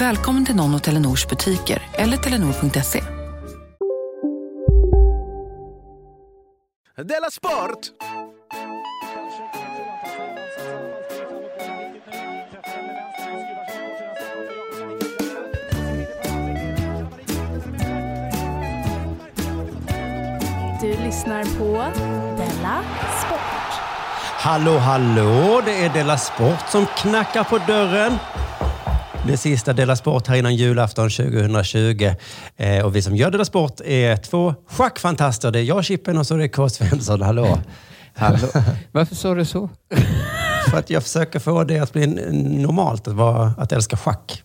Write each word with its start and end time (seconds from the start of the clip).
Välkommen 0.00 0.44
till 0.46 0.56
någon 0.56 0.74
av 0.74 0.78
Telenors 0.78 1.28
butiker 1.28 1.82
eller 1.92 2.16
telenor.se. 2.16 3.02
Della 6.96 7.30
Sport! 7.30 7.78
Du 20.80 21.04
lyssnar 21.04 21.58
på 21.58 22.00
Della 22.36 22.82
Sport. 23.26 23.38
Hallå, 24.22 24.78
hallå! 24.78 25.62
Det 25.64 25.84
är 25.84 25.94
Della 25.94 26.18
Sport 26.18 26.68
som 26.68 26.86
knackar 26.86 27.44
på 27.44 27.58
dörren. 27.58 28.18
Det 29.26 29.36
sista 29.36 29.72
Della 29.72 29.96
Sport 29.96 30.26
här 30.26 30.36
innan 30.36 30.56
julafton 30.56 31.10
2020. 31.10 32.10
Eh, 32.56 32.84
och 32.84 32.96
vi 32.96 33.02
som 33.02 33.16
gör 33.16 33.30
Della 33.30 33.44
Sport 33.44 33.80
är 33.84 34.16
två 34.16 34.54
schackfantaster. 34.66 35.50
Det 35.50 35.58
är 35.60 35.62
jag, 35.62 35.84
Chippen, 35.84 36.18
och 36.18 36.26
så 36.26 36.34
är 36.34 36.38
det 36.38 36.48
K. 36.48 36.68
Svensson. 36.68 37.22
Hallå! 37.22 37.58
Hallå. 38.14 38.38
Varför 38.92 39.14
sa 39.14 39.34
du 39.34 39.44
så? 39.44 39.68
För 40.70 40.78
att 40.78 40.90
jag 40.90 41.02
försöker 41.02 41.38
få 41.38 41.64
det 41.64 41.78
att 41.78 41.92
bli 41.92 42.06
normalt 42.06 43.08
att, 43.08 43.14
vara, 43.14 43.52
att 43.58 43.72
älska 43.72 43.96
schack. 43.96 44.42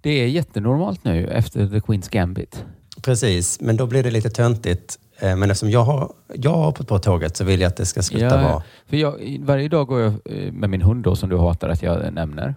Det 0.00 0.10
är 0.10 0.26
jättenormalt 0.26 1.04
nu 1.04 1.26
efter 1.26 1.66
The 1.66 1.78
Queen's 1.78 2.10
Gambit. 2.10 2.64
Precis, 3.02 3.60
men 3.60 3.76
då 3.76 3.86
blir 3.86 4.02
det 4.02 4.10
lite 4.10 4.30
töntigt. 4.30 4.98
Eh, 5.18 5.36
Men 5.36 5.50
eftersom 5.50 5.70
jag 5.70 5.84
har, 5.84 6.12
jag 6.34 6.50
har 6.50 6.64
hoppat 6.64 6.88
på 6.88 6.98
tåget 6.98 7.36
så 7.36 7.44
vill 7.44 7.60
jag 7.60 7.68
att 7.68 7.76
det 7.76 7.86
ska 7.86 8.02
sluta 8.02 8.42
vara. 8.42 8.62
För 8.86 8.96
jag, 8.96 9.38
varje 9.40 9.68
dag 9.68 9.86
går 9.86 10.00
jag 10.00 10.12
eh, 10.24 10.52
med 10.52 10.70
min 10.70 10.82
hund 10.82 11.04
då, 11.04 11.16
som 11.16 11.28
du 11.28 11.38
hatar 11.38 11.68
att 11.68 11.82
jag 11.82 12.12
nämner. 12.12 12.54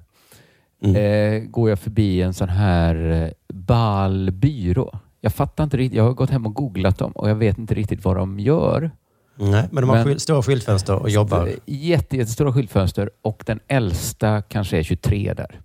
Mm. 0.84 0.96
Eh, 0.96 1.50
går 1.50 1.70
jag 1.70 1.80
förbi 1.80 2.22
en 2.22 2.34
sån 2.34 2.50
här 2.50 3.12
eh, 3.24 3.30
bal 3.54 4.32
byrå. 4.32 5.00
Jag 5.22 5.34
fattar 5.34 5.64
inte 5.64 5.78
riktigt. 5.78 5.98
Jag 5.98 6.04
har 6.04 6.14
gått 6.14 6.30
hem 6.30 6.46
och 6.46 6.54
googlat 6.54 6.98
dem 6.98 7.12
och 7.12 7.30
jag 7.30 7.36
vet 7.36 7.58
inte 7.58 7.73
riktigt 7.73 8.06
vad 8.06 8.16
de 8.16 8.40
gör. 8.40 8.92
Nej, 9.36 9.68
men 9.72 9.82
de 9.82 9.90
har 9.90 10.06
Men- 10.06 10.20
stora 10.20 10.42
skyltfönster 10.44 10.96
och 10.96 11.10
jobbar. 11.10 11.50
Jätte, 11.66 12.18
jättestora 12.18 12.54
skyltfönster 12.54 13.10
och 13.22 13.44
den 13.46 13.60
äldsta 13.68 14.42
kanske 14.42 14.78
är 14.78 14.83
23 14.83 15.33
där. 15.33 15.61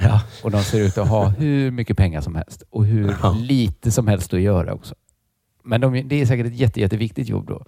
Ja. 0.00 0.22
Och 0.44 0.50
de 0.50 0.62
ser 0.62 0.80
ut 0.80 0.98
att 0.98 1.08
ha 1.08 1.28
hur 1.28 1.70
mycket 1.70 1.96
pengar 1.96 2.20
som 2.20 2.34
helst 2.34 2.62
och 2.70 2.84
hur 2.86 3.14
Ja. 3.22 3.36
lite 3.40 3.90
som 3.90 4.08
helst 4.08 4.34
att 4.34 4.40
göra 4.40 4.74
också. 4.74 4.94
Men 5.64 5.80
de, 5.80 6.02
det 6.08 6.20
är 6.20 6.26
säkert 6.26 6.46
ett 6.46 6.56
jätte, 6.56 6.80
jätteviktigt 6.80 7.28
jobb 7.28 7.46
då. 7.48 7.64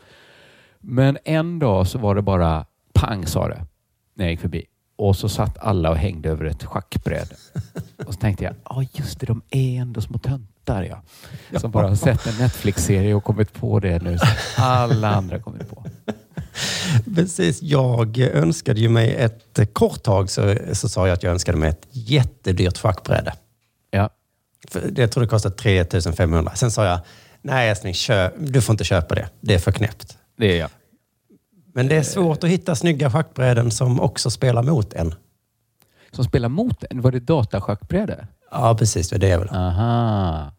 Men 0.80 1.18
en 1.24 1.58
dag 1.58 1.86
så 1.86 1.98
var 1.98 2.14
det 2.14 2.22
bara 2.22 2.66
pang 2.94 3.26
sa 3.26 3.48
det 3.48 3.64
när 4.14 4.24
jag 4.24 4.30
gick 4.32 4.40
förbi. 4.40 4.64
Och 4.98 5.16
så 5.16 5.28
satt 5.28 5.58
alla 5.58 5.90
och 5.90 5.96
hängde 5.96 6.28
över 6.28 6.44
ett 6.44 6.64
schackbräde. 6.64 7.36
Och 8.06 8.14
så 8.14 8.20
tänkte 8.20 8.44
jag, 8.44 8.54
ja 8.64 8.84
just 8.92 9.20
det, 9.20 9.26
de 9.26 9.42
är 9.50 9.80
ändå 9.80 10.00
små 10.00 10.18
töntar 10.18 10.82
ja. 10.82 11.02
Som 11.60 11.70
bara 11.70 11.88
har 11.88 11.96
sett 11.96 12.26
en 12.26 12.34
Netflix-serie 12.38 13.14
och 13.14 13.24
kommit 13.24 13.52
på 13.52 13.80
det 13.80 14.02
nu 14.02 14.18
som 14.18 14.28
alla 14.56 15.08
andra 15.08 15.38
kommit 15.38 15.70
på. 15.70 15.84
Precis. 17.14 17.62
Jag 17.62 18.18
önskade 18.18 18.80
ju 18.80 18.88
mig 18.88 19.14
ett 19.14 19.72
kort 19.72 20.02
tag 20.02 20.30
så, 20.30 20.56
så 20.72 20.88
sa 20.88 21.06
jag 21.06 21.14
att 21.14 21.22
jag 21.22 21.32
önskade 21.32 21.58
mig 21.58 21.68
ett 21.68 21.86
jättedyrt 21.90 22.78
schackbräde. 22.78 23.32
Ja. 23.90 24.10
För 24.68 24.80
det 24.90 25.02
jag 25.02 25.12
tror 25.12 25.22
det 25.22 25.28
kostar 25.28 25.50
3500. 25.50 26.54
Sen 26.54 26.70
sa 26.70 26.84
jag, 26.84 27.00
nej 27.42 27.70
älskling, 27.70 27.94
du 28.38 28.62
får 28.62 28.72
inte 28.72 28.84
köpa 28.84 29.14
det. 29.14 29.28
Det 29.40 29.54
är 29.54 29.58
för 29.58 29.72
knäppt. 29.72 30.18
Det 30.36 30.52
är 30.52 30.58
jag. 30.58 30.70
Men 31.78 31.88
det 31.88 31.96
är 31.96 32.02
svårt 32.02 32.44
att 32.44 32.50
hitta 32.50 32.74
snygga 32.74 33.10
schackbräden 33.10 33.70
som 33.70 34.00
också 34.00 34.30
spelar 34.30 34.62
mot 34.62 34.92
en. 34.92 35.14
Som 36.12 36.24
spelar 36.24 36.48
mot 36.48 36.84
en, 36.90 37.00
var 37.00 37.12
det 37.12 37.20
dataschackbräde? 37.20 38.26
Ja, 38.50 38.76
precis. 38.78 39.08
Det 39.10 39.30
är 39.30 39.38
väl. 39.38 39.48
Aha. 39.48 40.52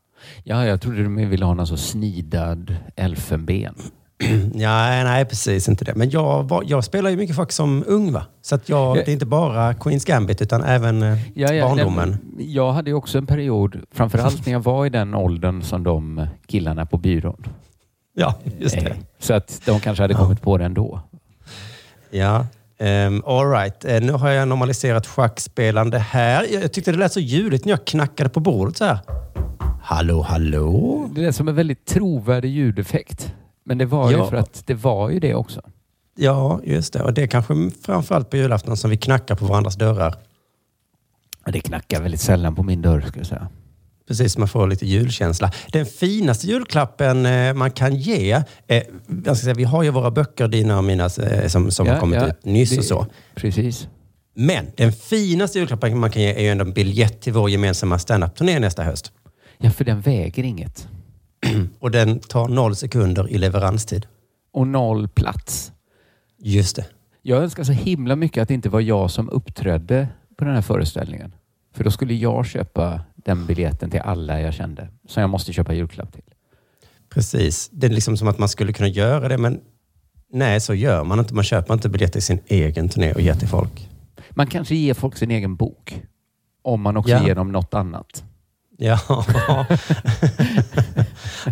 Ja, 0.43 0.65
jag 0.65 0.81
trodde 0.81 1.03
du 1.03 1.25
ville 1.25 1.45
ha 1.45 1.53
någon 1.53 1.67
så 1.67 1.77
snidad 1.77 2.75
elfenben. 2.95 3.75
Ja, 4.53 5.03
nej, 5.03 5.25
precis 5.25 5.69
inte 5.69 5.85
det. 5.85 5.95
Men 5.95 6.09
jag, 6.09 6.43
var, 6.49 6.63
jag 6.67 6.83
spelar 6.83 7.09
ju 7.09 7.17
mycket 7.17 7.35
schack 7.35 7.51
som 7.51 7.83
ung, 7.87 8.11
va? 8.11 8.25
Så 8.41 8.55
att 8.55 8.69
jag, 8.69 8.97
Ja. 8.97 9.01
det 9.05 9.11
är 9.11 9.13
inte 9.13 9.25
bara 9.25 9.73
Queens 9.73 10.05
Gambit, 10.05 10.41
utan 10.41 10.63
även 10.63 11.03
eh, 11.03 11.17
Ja, 11.33 11.53
ja, 11.53 11.67
barndomen. 11.67 12.17
nej, 12.37 12.53
Jag 12.53 12.71
hade 12.73 12.89
ju 12.89 12.93
också 12.95 13.17
en 13.17 13.25
period, 13.27 13.77
framförallt 13.91 14.45
när 14.45 14.53
jag 14.53 14.63
var 14.63 14.85
i 14.85 14.89
den 14.89 15.15
åldern 15.15 15.61
som 15.61 15.83
de 15.83 16.27
killarna 16.47 16.85
på 16.85 16.97
byrån. 16.97 17.43
Ja, 18.15 18.35
just 18.59 18.75
det. 18.75 18.87
Eh, 18.89 18.95
Så 19.19 19.33
att 19.33 19.61
de 19.65 19.79
kanske 19.79 20.03
hade 20.03 20.13
kommit 20.13 20.41
på 20.41 20.57
det 20.57 20.65
ändå. 20.65 21.01
Ja, 22.11 22.45
um, 22.79 23.23
all 23.25 23.51
right. 23.51 23.85
Eh, 23.85 24.01
nu 24.01 24.11
har 24.11 24.29
jag 24.29 24.47
normaliserat 24.47 25.07
schackspelande 25.07 25.97
här. 25.99 26.45
Jag, 26.51 26.63
jag 26.63 26.71
tyckte 26.73 26.91
det 26.91 26.97
lät 26.97 27.13
så 27.13 27.19
ljudligt 27.19 27.65
när 27.65 27.71
jag 27.71 27.85
knackade 27.85 28.29
på 28.29 28.39
bordet 28.39 28.77
så 28.77 28.85
här. 28.85 28.99
Hallå, 29.81 30.21
hallå? 30.21 31.09
Det 31.15 31.25
är 31.25 31.31
som 31.31 31.47
en 31.47 31.55
väldigt 31.55 31.85
trovärdig 31.85 32.49
ljudeffekt. 32.49 33.33
Men 33.65 33.77
det 33.77 33.85
var 33.85 34.11
ju 34.11 34.17
Ja. 34.17 34.29
för 34.29 34.37
att 34.37 34.63
det 34.67 34.73
var 34.73 35.09
ju 35.09 35.19
det 35.19 35.35
också. 35.35 35.61
Ja, 36.15 36.59
just 36.63 36.93
det. 36.93 37.03
Och 37.03 37.13
det 37.13 37.23
är 37.23 37.27
kanske 37.27 37.69
framförallt 37.85 38.29
på 38.29 38.37
julafton 38.37 38.77
som 38.77 38.89
vi 38.89 38.97
knackar 38.97 39.35
på 39.35 39.45
varandras 39.45 39.75
dörrar. 39.75 40.15
Det 41.45 41.59
knackar 41.59 42.01
väldigt 42.01 42.21
sällan 42.21 42.55
på 42.55 42.63
min 42.63 42.81
dörr, 42.81 43.01
ska 43.07 43.19
jag 43.19 43.27
säga. 43.27 43.47
Precis, 44.09 44.37
man 44.37 44.47
får 44.47 44.67
lite 44.67 44.85
julkänsla. 44.85 45.51
Den 45.71 45.85
finaste 45.85 46.47
julklappen 46.47 47.25
eh, 47.25 47.53
man 47.53 47.71
kan 47.71 47.95
ge, 47.95 48.31
eh, 48.67 48.83
jag 49.25 49.37
ska 49.37 49.43
säga, 49.43 49.53
vi 49.53 49.63
har 49.63 49.83
ju 49.83 49.89
våra 49.89 50.11
böcker, 50.11 50.47
dina 50.47 50.77
och 50.77 50.83
mina, 50.83 51.03
eh, 51.05 51.47
som, 51.47 51.71
som 51.71 51.87
Ja, 51.87 51.93
har 51.93 51.99
kommit 51.99 52.21
ja, 52.21 52.27
ut 52.27 52.45
nyss 52.45 52.69
det- 52.69 52.77
och 52.77 52.83
så. 52.85 53.05
Precis. 53.35 53.87
Men 54.35 54.65
den 54.77 54.91
finaste 54.93 55.59
julklappen 55.59 55.99
man 55.99 56.11
kan 56.11 56.21
ge 56.21 56.33
är 56.33 56.41
ju 56.41 56.47
ändå 56.47 56.65
en 56.65 56.73
biljett 56.73 57.21
till 57.21 57.33
vår 57.33 57.49
gemensamma 57.49 57.99
standup-turné 57.99 58.59
nästa 58.59 58.83
höst. 58.83 59.11
Ja, 59.57 59.69
för 59.71 59.85
den 59.85 60.01
väger 60.01 60.43
inget. 60.43 60.87
Och 61.79 61.91
den 61.91 62.19
tar 62.19 62.47
noll 62.47 62.75
sekunder 62.75 63.29
i 63.29 63.37
leveranstid. 63.37 64.05
Och 64.53 64.67
noll 64.67 65.07
plats. 65.07 65.71
Just 66.43 66.75
det. 66.75 66.85
Jag 67.21 67.43
önskar 67.43 67.63
så 67.63 67.71
himla 67.71 68.15
mycket 68.15 68.41
att 68.41 68.47
det 68.47 68.53
inte 68.53 68.69
var 68.69 68.81
jag 68.81 69.11
som 69.11 69.29
uppträdde 69.29 70.07
på 70.37 70.45
den 70.45 70.53
här 70.55 70.61
föreställningen. 70.61 71.33
För 71.75 71.83
då 71.83 71.91
skulle 71.91 72.13
jag 72.13 72.45
köpa 72.45 73.01
den 73.25 73.45
biljetten 73.45 73.89
till 73.91 73.99
alla 73.99 74.41
jag 74.41 74.53
kände. 74.53 74.87
Som 75.07 75.21
jag 75.21 75.29
måste 75.29 75.53
köpa 75.53 75.73
julklapp 75.73 76.13
till. 76.13 76.23
Precis. 77.09 77.69
Det 77.71 77.87
är 77.87 77.91
liksom 77.91 78.17
som 78.17 78.27
att 78.27 78.39
man 78.39 78.49
skulle 78.49 78.73
kunna 78.73 78.89
göra 78.89 79.27
det, 79.27 79.37
men 79.37 79.59
nej, 80.33 80.59
så 80.59 80.73
gör 80.73 81.03
man 81.03 81.19
inte. 81.19 81.33
Man 81.33 81.43
köper 81.43 81.73
inte 81.73 81.89
biljetter 81.89 82.13
till 82.13 82.21
sin 82.21 82.39
egen 82.47 82.89
turné 82.89 83.13
och 83.13 83.21
ger 83.21 83.33
till 83.33 83.47
folk. 83.47 83.89
Man 84.29 84.47
kanske 84.47 84.75
ger 84.75 84.93
folk 84.93 85.17
sin 85.17 85.31
egen 85.31 85.55
bok. 85.55 86.01
Om 86.61 86.81
man 86.81 86.97
också 86.97 87.11
Ja. 87.11 87.27
ger 87.27 87.35
dem 87.35 87.51
något 87.51 87.73
annat. 87.73 88.23
Ja. 88.77 88.99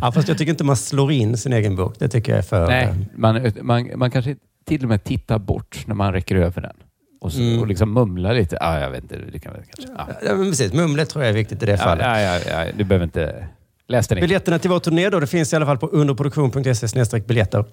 ja, 0.01 0.11
fast 0.11 0.27
jag 0.27 0.37
tycker 0.37 0.51
inte 0.51 0.63
man 0.63 0.77
slår 0.77 1.11
in 1.11 1.37
sin 1.37 1.53
egen 1.53 1.75
bok. 1.75 1.95
Det 1.99 2.07
tycker 2.09 2.31
jag 2.31 2.39
är 2.39 2.43
för... 2.43 2.67
Nej, 2.67 2.93
man, 3.15 3.51
man, 3.61 3.89
man 3.95 4.11
kanske 4.11 4.35
till 4.65 4.83
och 4.83 4.89
med 4.89 5.03
tittar 5.03 5.39
bort 5.39 5.83
när 5.87 5.95
man 5.95 6.13
räcker 6.13 6.35
över 6.35 6.61
den. 6.61 6.75
Och, 7.19 7.31
så, 7.33 7.39
Mm. 7.41 7.59
och 7.59 7.67
liksom 7.67 7.93
mumlar 7.93 8.33
lite. 8.33 8.57
Ja, 8.59 8.79
jag 8.79 8.89
vet 8.91 9.01
inte. 9.03 9.17
Det 9.31 9.39
kan 9.39 9.53
väl 9.53 9.63
kanske. 9.75 9.93
Ja. 9.97 10.07
Ja, 10.25 10.35
men 10.35 10.49
precis. 10.49 10.73
Mumlet 10.73 11.09
tror 11.09 11.23
jag 11.23 11.29
är 11.29 11.35
viktigt 11.35 11.63
i 11.63 11.65
det 11.65 11.71
Ja, 11.71 11.77
fallet. 11.77 12.05
ja, 12.05 12.19
ja, 12.21 12.39
ja, 12.65 12.71
du 12.77 12.83
behöver 12.83 13.03
inte... 13.05 13.47
Läs 13.87 14.07
den 14.07 14.17
inte. 14.17 14.27
Biljetterna 14.27 14.59
till 14.59 14.69
vår 14.69 14.79
turné 14.79 15.09
då, 15.09 15.19
det 15.19 15.27
finns 15.27 15.53
i 15.53 15.55
alla 15.55 15.65
fall 15.65 15.77
på 15.77 15.87
underproduktion.se 15.87 17.19
biljetter. 17.19 17.65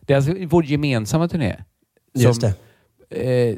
Det 0.00 0.12
är 0.12 0.16
alltså 0.16 0.32
vår 0.48 0.64
gemensamma 0.64 1.28
turné. 1.28 1.56
Just 2.14 2.40
det. 2.40 2.54
Eh, 3.10 3.56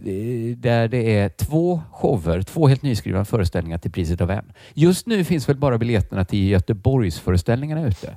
där 0.57 0.89
det 0.89 1.17
är 1.19 1.29
två 1.29 1.83
shower, 1.93 2.43
två 2.43 2.69
helt 2.69 2.83
nyskrivna 2.83 3.25
föreställningar 3.25 3.79
till 3.79 3.93
priset 3.93 4.21
av 4.21 4.31
en. 4.31 4.53
Just 4.75 5.07
nu 5.07 5.25
finns 5.25 5.49
väl 5.49 5.57
bara 5.57 5.79
biljetterna 5.79 6.25
till 6.25 6.49
Göteborgsföreställningarna 6.49 7.87
ute? 7.89 8.17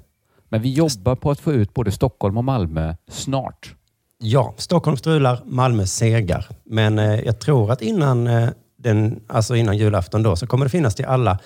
Men 0.50 0.62
vi 0.62 0.74
jobbar 0.74 1.16
på 1.16 1.32
att 1.32 1.40
få 1.40 1.54
ut 1.54 1.74
både 1.74 1.92
Stockholm 1.92 2.38
och 2.38 2.44
Malmö 2.44 2.96
snart. 3.08 3.76
Ja, 4.24 4.54
Stockholm 4.58 4.98
strular, 4.98 5.42
Malmö 5.46 5.86
segar. 5.86 6.46
Men 6.66 7.00
eh, 7.00 7.20
jag 7.20 7.40
tror 7.40 7.72
att 7.72 7.82
innan, 7.82 8.28
eh, 8.28 8.50
den, 8.78 9.20
alltså 9.28 9.56
innan 9.56 9.78
julafton 9.78 10.24
då, 10.24 10.36
så 10.36 10.48
kommer 10.48 10.66
det 10.66 10.70
finnas 10.70 10.96
till 10.96 11.06
alla 11.06 11.40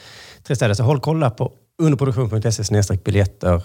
tre 0.44 0.56
städer. 0.56 0.74
Så 0.74 0.84
håll 0.84 1.00
kolla 1.00 1.30
på 1.30 1.52
underproduktion.se 1.82 2.98
biljetter. 3.04 3.64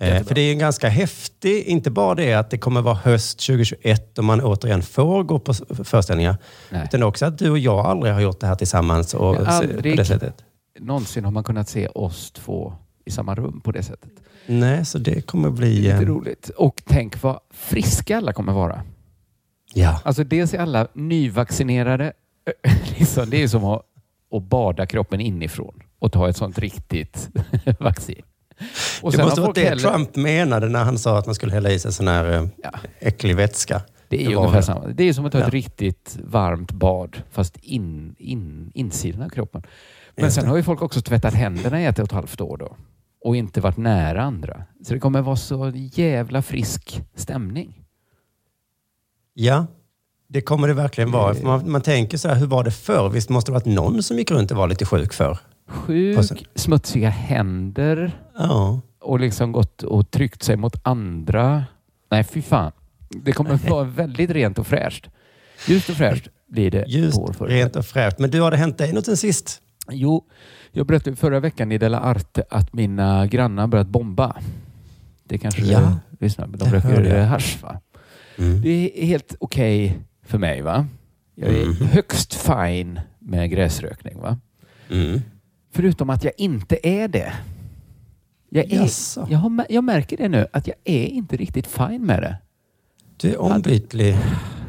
Eh, 0.00 0.22
för 0.22 0.34
det 0.34 0.40
är 0.40 0.52
en 0.52 0.58
ganska 0.58 0.88
häftig, 0.88 1.64
inte 1.64 1.90
bara 1.90 2.14
det 2.14 2.34
att 2.34 2.50
det 2.50 2.58
kommer 2.58 2.82
vara 2.82 2.94
höst 2.94 3.38
2021 3.38 4.18
och 4.18 4.24
man 4.24 4.40
återigen 4.40 4.82
får 4.82 5.22
gå 5.22 5.38
på 5.38 5.54
föreställningar. 5.84 6.36
Nej. 6.70 6.82
Utan 6.84 7.02
också 7.02 7.26
att 7.26 7.38
du 7.38 7.50
och 7.50 7.58
jag 7.58 7.86
aldrig 7.86 8.14
har 8.14 8.20
gjort 8.20 8.40
det 8.40 8.46
här 8.46 8.54
tillsammans 8.54 9.14
och 9.14 9.48
aldrig. 9.48 9.76
på 9.76 9.96
det 9.96 10.04
sättet. 10.04 10.34
Någonsin 10.80 11.24
har 11.24 11.32
man 11.32 11.44
kunnat 11.44 11.68
se 11.68 11.88
oss 11.88 12.30
två 12.30 12.72
i 13.04 13.10
samma 13.10 13.34
rum 13.34 13.60
på 13.60 13.72
det 13.72 13.82
sättet. 13.82 14.10
Nej, 14.46 14.84
så 14.84 14.98
det 14.98 15.26
kommer 15.26 15.50
bli... 15.50 15.82
Det 15.82 15.88
är 15.90 15.94
eh, 15.94 16.00
lite 16.00 16.10
roligt. 16.12 16.48
Och 16.48 16.82
tänk 16.86 17.22
vad 17.22 17.40
friska 17.50 18.16
alla 18.16 18.32
kommer 18.32 18.52
vara. 18.52 18.82
Ja. 19.74 20.00
Alltså 20.04 20.24
dels 20.24 20.54
är 20.54 20.58
alla 20.58 20.88
nyvaccinerade. 20.94 22.12
liksom, 22.98 23.30
det 23.30 23.42
är 23.42 23.48
som 23.48 23.64
att, 23.64 23.82
att 24.32 24.42
bada 24.42 24.86
kroppen 24.86 25.20
inifrån 25.20 25.82
och 25.98 26.12
ta 26.12 26.28
ett 26.28 26.36
sånt 26.36 26.58
riktigt 26.58 27.28
vaccin. 27.80 28.22
Och 29.02 29.12
det 29.12 29.24
måste 29.24 29.40
vara 29.40 29.52
det 29.52 29.64
heller- 29.64 29.90
Trump 29.90 30.16
menade 30.16 30.68
när 30.68 30.84
han 30.84 30.98
sa 30.98 31.18
att 31.18 31.26
man 31.26 31.34
skulle 31.34 31.52
hälla 31.52 31.70
i 31.70 31.78
sig 31.78 31.92
sån 31.92 32.08
här 32.08 32.32
eh, 32.32 32.46
Ja. 32.62 32.70
äcklig 32.98 33.36
vätska. 33.36 33.82
Det 34.08 34.24
är 34.24 34.28
ju 34.30 34.34
var 34.34 34.42
ungefär 34.42 34.58
det. 34.60 34.62
samma. 34.62 34.86
Det 34.86 35.04
är 35.04 35.12
som 35.12 35.24
att 35.26 35.32
ta 35.32 35.38
Ja. 35.38 35.46
ett 35.46 35.52
riktigt 35.52 36.18
varmt 36.24 36.72
bad, 36.72 37.22
fast 37.30 37.56
in, 37.56 38.14
in, 38.18 38.70
insidan 38.74 39.22
av 39.22 39.28
kroppen. 39.28 39.62
Men 40.16 40.32
sen 40.32 40.44
det. 40.44 40.50
har 40.50 40.56
ju 40.56 40.62
folk 40.62 40.82
också 40.82 41.00
tvättat 41.00 41.34
händerna 41.34 41.80
i 41.82 41.84
ett 41.86 41.98
och 41.98 42.04
ett 42.04 42.12
halvt 42.12 42.40
år 42.40 42.56
då. 42.56 42.76
Och 43.24 43.36
inte 43.36 43.60
varit 43.60 43.76
nära 43.76 44.22
andra. 44.22 44.62
Så 44.86 44.94
det 44.94 45.00
kommer 45.00 45.22
vara 45.22 45.36
så 45.36 45.72
jävla 45.74 46.42
frisk 46.42 47.02
stämning. 47.14 47.80
Ja, 49.34 49.66
det 50.28 50.40
kommer 50.40 50.68
det 50.68 50.74
verkligen 50.74 51.10
vara. 51.10 51.34
Eh. 51.36 51.42
Man, 51.44 51.70
man 51.70 51.80
tänker 51.80 52.18
så 52.18 52.28
här, 52.28 52.36
hur 52.36 52.46
var 52.46 52.64
det 52.64 52.70
förr? 52.70 53.08
Visst 53.08 53.28
måste 53.30 53.50
det 53.50 53.54
varit 53.54 53.66
någon 53.66 54.02
som 54.02 54.18
gick 54.18 54.30
runt 54.30 54.50
och 54.50 54.56
var 54.56 54.68
lite 54.68 54.84
sjuk 54.86 55.12
förr? 55.12 55.38
Sjuk, 55.68 56.46
smutsiga 56.54 57.08
händer 57.10 58.12
Ja. 58.38 58.80
och 59.00 59.20
liksom 59.20 59.52
gått 59.52 59.82
och 59.82 60.10
tryckt 60.10 60.42
sig 60.42 60.56
mot 60.56 60.76
andra. 60.82 61.64
Nej, 62.10 62.24
fy 62.24 62.42
fan. 62.42 62.72
Det 63.08 63.32
kommer 63.32 63.54
vara 63.70 63.84
väldigt 63.84 64.30
rent 64.30 64.58
och 64.58 64.66
fräscht. 64.66 65.08
Ljust 65.68 65.90
och 65.90 65.96
fräscht 65.96 66.28
blir 66.48 66.70
det 66.70 66.84
Just 66.88 67.14
på 67.16 67.20
vår 67.20 67.26
föreställning. 67.32 67.58
rent 67.58 67.76
och 67.76 67.86
fräscht. 67.86 68.18
Men 68.18 68.30
du, 68.30 68.40
har 68.40 68.50
det 68.50 68.56
hänt 68.56 68.78
dig 68.78 68.92
något 68.92 69.06
sen 69.06 69.16
sist? 69.16 69.60
Jo, 69.90 70.24
jag 70.76 70.86
berättade 70.86 71.16
förra 71.16 71.40
veckan 71.40 71.72
i 71.72 71.78
Della 71.78 72.00
Arte 72.00 72.44
att 72.50 72.72
mina 72.72 73.26
grannar 73.26 73.66
börjat 73.66 73.88
bomba. 73.88 74.36
Det 75.24 75.38
kanske 75.38 75.62
Ja, 75.62 75.98
du 76.10 76.24
lyssnar 76.24 76.46
på. 76.46 76.56
De 76.56 76.70
röker 76.70 77.22
hasch 77.22 77.58
va? 77.62 77.80
Mm. 78.38 78.60
Det 78.60 79.02
är 79.02 79.06
helt 79.06 79.36
okej 79.40 79.98
för 80.22 80.38
mig 80.38 80.62
va? 80.62 80.86
Jag 81.34 81.50
är 81.50 81.66
Mhm. 81.66 81.86
högst 81.86 82.34
fine 82.34 83.00
med 83.18 83.50
gräsrökning 83.50 84.20
va? 84.20 84.38
Mm. 84.90 85.20
Förutom 85.72 86.10
att 86.10 86.24
jag 86.24 86.32
inte 86.36 86.88
är 86.88 87.08
det. 87.08 87.32
Jag, 88.50 88.72
är, 88.72 88.88
jag, 89.28 89.38
har, 89.38 89.66
jag 89.68 89.84
märker 89.84 90.16
det 90.16 90.28
nu 90.28 90.46
att 90.52 90.66
jag 90.66 90.76
är 90.84 91.06
inte 91.06 91.36
riktigt 91.36 91.66
fine 91.66 92.06
med 92.06 92.22
det. 92.22 92.36
Du 93.16 93.30
är 93.30 93.40
ombytlig. 93.40 94.16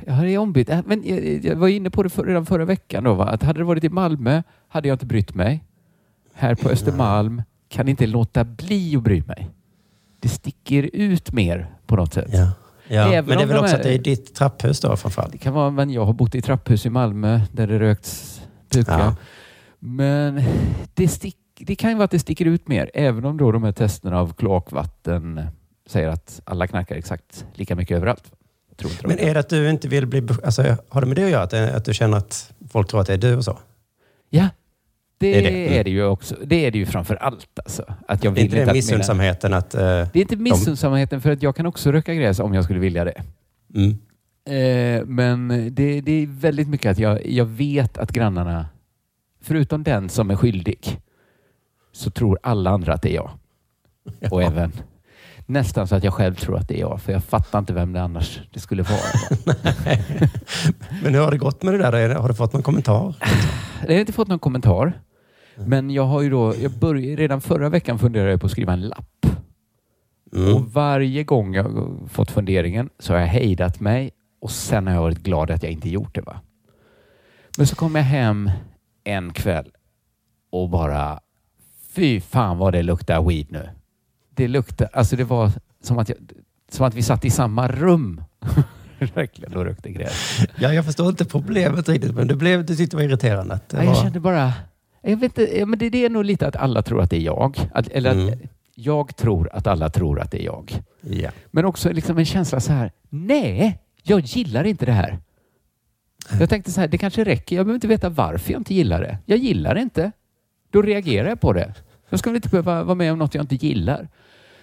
Jag 0.06 0.14
har 0.14 0.38
ombytt. 0.38 0.70
Äh, 0.70 0.80
Men 0.86 1.04
jag, 1.06 1.46
jag 1.46 1.56
var 1.56 1.68
inne 1.68 1.90
på 1.90 2.04
det 2.04 2.10
för, 2.10 2.26
redan 2.26 2.46
förra 2.46 2.66
veckan. 2.66 3.04
Då, 3.04 3.14
va? 3.14 3.26
Att 3.26 3.44
hade 3.44 3.60
det 3.60 3.64
varit 3.64 3.84
i 3.84 3.90
Malmö 3.90 4.44
hade 4.68 4.88
jag 4.88 4.96
inte 4.96 5.06
brytt 5.06 5.34
mig. 5.36 5.64
Här 6.38 6.56
på 6.56 6.70
Östermalm 6.70 7.42
kan 7.70 7.88
inte 7.88 8.08
låta 8.08 8.44
bli 8.44 8.96
att 8.96 9.04
bry 9.04 9.24
mig. 9.28 9.50
Det 10.20 10.30
sticker 10.30 10.90
ut 10.94 11.32
mer 11.34 11.76
på 11.86 11.96
något 11.96 12.14
sätt. 12.14 12.30
Ja. 12.34 12.52
Ja. 12.88 13.14
Även 13.14 13.26
Men 13.30 13.38
det 13.38 13.44
är 13.44 13.48
väl 13.48 13.56
de 13.56 13.62
också 13.64 13.74
är- 13.76 13.78
att 13.78 13.84
det 13.84 13.94
är 13.94 14.00
ditt 14.00 14.36
trapphus 14.36 14.80
då 14.80 14.96
framförallt? 14.96 15.32
Det 15.32 15.38
kan 15.38 15.54
vara, 15.54 15.70
men 15.70 15.90
jag 15.90 16.06
har 16.06 16.14
bott 16.14 16.36
i 16.36 16.42
trapphus 16.42 16.86
i 16.86 16.90
Malmö 16.90 17.40
där 17.52 17.68
det 17.68 17.80
rökts 17.80 18.42
puka. 18.70 18.92
Ja. 19.00 19.16
Men 19.80 20.44
det, 20.94 21.08
stick, 21.08 21.38
det 21.60 21.76
kan 21.76 21.90
ju 21.90 21.96
vara 21.96 22.06
att 22.06 22.12
det 22.12 22.20
sticker 22.20 22.46
ut 22.46 22.68
mer. 22.68 22.92
Även 22.94 23.26
om 23.26 23.38
då 23.38 23.52
de 23.52 23.64
här 23.64 23.72
testerna 23.72 24.20
av 24.20 24.34
kloakvatten 24.34 25.42
säger 25.88 26.08
att 26.10 26.42
alla 26.46 26.68
knarkar 26.68 26.96
exakt 26.96 27.46
lika 27.54 27.76
mycket 27.76 27.98
överallt. 27.98 28.32
Men 29.04 29.20
är 29.20 29.34
det 29.34 29.40
att 29.40 29.50
du 29.50 29.70
inte 29.70 29.88
vill 29.88 30.08
bli... 30.08 30.28
Alltså, 30.44 30.78
har 30.90 31.02
det 31.02 31.08
med 31.08 31.16
det 31.16 31.24
att 31.24 31.30
göra? 31.32 31.44
Att, 31.44 31.50
det- 31.50 31.76
att 31.76 31.86
du 31.86 31.94
känner 31.94 32.18
att 32.18 32.54
folk 32.70 32.88
tror 32.90 33.02
att 33.02 33.08
det 33.08 33.14
är 33.14 33.18
du 33.18 33.36
och 33.36 33.44
så? 33.44 33.60
Ja, 34.30 34.48
det, 35.18 35.32
Det 35.32 35.38
är 35.48 35.80
är 35.80 35.84
det. 35.84 35.90
Mm. 35.92 35.94
ju 35.94 36.06
också. 36.06 36.36
Det 36.46 36.66
är 36.66 36.72
det 36.72 36.78
ju 36.78 36.86
framför 36.86 37.16
allt. 37.16 37.60
Alltså. 37.66 37.84
Att 38.08 38.24
jag 38.24 38.34
Det 38.34 38.42
är 38.42 38.44
vill 38.44 38.44
inte 38.44 38.56
det 38.56 38.62
att 38.62 38.66
mina- 38.68 38.74
missunnsamheten 38.74 39.54
att... 39.54 39.74
eh, 39.76 39.82
Det 39.82 40.16
är 40.16 40.18
inte 40.18 40.36
missunnsamheten 40.36 41.22
för 41.22 41.32
att 41.32 41.44
jag 41.44 41.56
kan 41.56 41.66
också 41.66 41.92
röka 41.92 42.14
gräs 42.14 42.40
om 42.40 42.54
jag 42.54 42.64
skulle 42.64 42.80
vilja 42.80 43.04
det. 43.06 43.22
mm. 43.76 43.98
Eh, 44.50 45.06
men 45.06 45.48
det, 45.72 46.02
det 46.02 46.12
är 46.12 46.28
väldigt 46.28 46.68
mycket 46.68 46.92
att 46.92 47.00
jag, 47.00 47.28
jag 47.28 47.46
vet 47.46 47.98
att 47.98 48.12
grannarna, 48.12 48.66
förutom 49.42 49.84
den 49.84 50.10
som 50.10 50.32
är 50.32 50.36
skyldig, 50.36 51.00
så 51.92 52.10
tror 52.12 52.40
alla 52.44 52.70
andra 52.70 52.94
att 52.94 53.02
det 53.02 53.12
är 53.12 53.16
jag. 53.16 53.32
Och 54.32 54.44
även 54.44 54.72
nästan 55.46 55.88
så 55.88 55.96
att 55.96 56.04
jag 56.04 56.14
själv 56.14 56.36
tror 56.36 56.58
att 56.58 56.68
det 56.68 56.76
är 56.76 56.80
jag, 56.80 57.02
för 57.02 57.14
jag 57.14 57.24
fattar 57.24 57.60
inte 57.60 57.74
vem 57.74 57.94
det 57.94 58.02
annars 58.02 58.40
det 58.54 58.60
skulle 58.60 58.84
vara. 58.84 59.00
Men 61.04 61.14
hur 61.14 61.22
har 61.22 61.32
det 61.32 61.38
gått 61.38 61.64
med 61.64 61.74
det 61.74 61.78
där? 61.78 61.94
Är 61.94 62.16
Har 62.16 62.28
du 62.30 62.36
fått 62.36 62.54
någon 62.54 62.64
kommentar? 62.64 63.16
Jag 63.82 63.94
har 63.94 64.00
inte 64.00 64.14
fått 64.14 64.28
någon 64.28 64.40
kommentar. 64.40 65.02
Men 65.56 65.90
jag 65.90 66.04
har 66.04 66.22
ju 66.22 66.30
då, 66.30 66.54
jag 66.62 66.72
började, 66.72 67.22
redan 67.22 67.42
förra 67.42 67.70
veckan 67.70 68.00
funderade 68.00 68.32
jag 68.32 68.40
på 68.40 68.46
att 68.46 68.52
skriva 68.52 68.74
en 68.74 68.82
lapp. 68.82 69.26
Mm. 70.36 70.56
Och 70.56 70.74
varje 70.74 71.24
gång 71.24 71.54
jag 71.54 71.98
fått 72.08 72.32
funderingen 72.32 72.90
så 73.00 73.14
har 73.14 73.20
jag 73.20 73.28
hejdat 73.28 73.80
mig 73.80 74.12
och 74.42 74.52
sen 74.52 74.88
har 74.88 74.94
jag 74.94 75.02
varit 75.02 75.24
glad 75.24 75.52
att 75.52 75.64
jag 75.64 75.72
inte 75.72 75.90
gjort 75.90 76.16
det. 76.16 76.22
va. 76.22 76.42
Men 77.58 77.68
så 77.68 77.76
kom 77.76 77.96
jag 77.96 78.04
hem 78.04 78.52
en 79.04 79.34
kväll 79.34 79.72
och 80.50 80.70
bara 80.70 81.20
fy 81.96 82.22
fan 82.22 82.58
vad 82.58 82.74
det 82.74 82.84
luktar 82.84 83.24
weed 83.24 83.52
nu. 83.52 83.70
Det 84.30 84.48
luktar, 84.48 84.90
alltså 84.94 85.16
det 85.16 85.24
var 85.24 85.52
som 85.82 85.98
att, 85.98 86.10
jag, 86.10 86.18
som 86.72 86.86
att 86.86 86.96
vi 86.96 87.02
satt 87.02 87.26
i 87.26 87.30
samma 87.30 87.68
rum. 87.68 88.24
Verkligen 89.14 89.54
och 89.58 89.66
rökte 89.66 89.92
gräs. 89.92 90.40
Ja, 90.60 90.74
jag 90.74 90.86
förstår 90.86 91.10
inte 91.10 91.26
problemet 91.26 91.90
riktigt, 91.90 92.16
men 92.16 92.28
du, 92.28 92.36
blev, 92.36 92.66
du 92.66 92.76
tyckte 92.76 92.98
det 92.98 93.04
var 93.04 93.10
irriterande. 93.10 93.54
Att 93.54 93.70
det 93.70 93.78
Ja, 93.78 93.84
jag 93.84 93.94
var... 93.94 94.04
kände 94.04 94.20
bara, 94.20 94.54
jag 95.02 95.18
vet 95.18 95.24
inte, 95.38 95.58
ja, 95.60 95.66
men 95.66 95.80
det, 95.80 95.90
det 95.90 96.06
är 96.06 96.10
nog 96.10 96.26
lite 96.26 96.48
att 96.48 96.56
alla 96.56 96.82
tror 96.82 97.02
att 97.02 97.10
det 97.10 97.18
är 97.18 97.22
jag. 97.22 97.58
Att, 97.74 97.88
eller 97.88 98.10
att 98.10 98.16
Mm. 98.16 98.40
jag 98.76 99.16
tror 99.16 99.50
att 99.54 99.68
alla 99.68 99.90
tror 99.90 100.20
att 100.20 100.32
det 100.32 100.42
är 100.42 100.46
jag. 100.46 100.82
Ja. 101.02 101.30
Men 101.52 101.66
också 101.66 101.92
liksom 101.92 102.18
en 102.18 102.26
känsla 102.26 102.60
så 102.60 102.74
här, 102.74 102.92
nej, 103.10 103.80
jag 104.04 104.20
gillar 104.20 104.64
inte 104.64 104.86
det 104.86 104.92
här. 104.92 105.20
Jag 106.40 106.50
tänkte 106.50 106.72
så 106.72 106.82
här, 106.82 106.88
det 106.88 106.98
kanske 106.98 107.24
räcker. 107.24 107.56
Jag 107.56 107.66
behöver 107.66 107.76
inte 107.76 107.88
veta 107.88 108.10
varför 108.10 108.52
jag 108.52 108.60
inte 108.60 108.74
gillar 108.74 109.02
det. 109.02 109.18
Jag 109.26 109.38
gillar 109.38 109.76
det 109.76 109.82
inte. 109.82 110.12
Då 110.72 110.82
reagerar 110.82 111.30
jag 111.30 111.42
på 111.42 111.54
det. 111.54 111.74
Jag 112.10 112.20
ska 112.20 112.30
väl 112.30 112.36
inte 112.36 112.50
behöva 112.50 112.84
vara 112.84 112.96
med 112.96 113.12
om 113.12 113.20
något 113.20 113.36
jag 113.36 113.44
inte 113.44 113.56
gillar. 113.56 114.08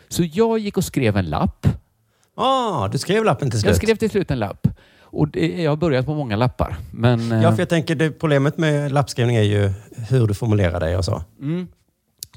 Så 0.09 0.25
jag 0.33 0.59
gick 0.59 0.77
och 0.77 0.85
skrev 0.85 1.17
en 1.17 1.25
lapp. 1.31 1.67
Ah, 2.35 2.89
du 2.89 2.99
skrev 2.99 3.25
lappen 3.25 3.51
till 3.51 3.61
slut? 3.61 3.69
Jag 3.69 3.77
skrev 3.77 3.97
till 3.97 4.11
slut 4.11 4.31
en 4.31 4.39
lapp. 4.39 4.69
Och 5.01 5.29
det, 5.29 5.63
jag 5.63 5.71
har 5.71 5.77
börjat 5.77 6.07
på 6.07 6.15
många 6.15 6.37
lappar. 6.37 6.77
Men, 6.91 7.33
eh, 7.33 7.43
Ja, 7.43 7.53
för 7.53 7.59
jag 7.59 7.69
tänker 7.69 7.95
det 7.95 8.11
problemet 8.11 8.59
med 8.59 8.93
lappskrivning 8.93 9.37
är 9.37 9.43
ju 9.43 9.73
hur 10.09 10.27
du 10.27 10.35
formulerar 10.35 10.81
dig 10.81 10.97
och 10.97 11.05
så. 11.05 11.23
Mm. 11.41 11.69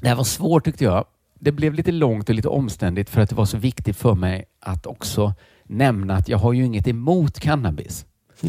Det 0.00 0.08
här 0.08 0.14
var 0.14 0.24
svårt 0.24 0.64
tyckte 0.64 0.84
jag. 0.84 1.04
Det 1.40 1.52
blev 1.52 1.74
lite 1.74 1.92
långt 1.92 2.28
och 2.28 2.34
lite 2.34 2.48
omständigt 2.48 3.10
för 3.10 3.20
att 3.20 3.28
det 3.28 3.36
var 3.36 3.44
så 3.44 3.58
viktigt 3.58 3.96
för 3.96 4.14
mig 4.14 4.44
att 4.60 4.86
också 4.86 5.34
nämna 5.64 6.14
att 6.16 6.28
jag 6.28 6.38
har 6.38 6.52
ju 6.52 6.64
inget 6.64 6.88
emot 6.88 7.40
cannabis. 7.40 8.06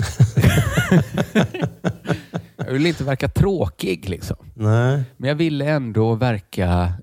jag 2.58 2.72
vill 2.74 2.86
inte 2.86 3.04
verka 3.04 3.28
tråkig 3.28 4.10
liksom. 4.10 4.38
Nej, 4.54 5.04
Men 5.18 5.28
jag 5.28 5.36
ville 5.36 5.66
ändå 5.66 6.16
verka, 6.16 6.94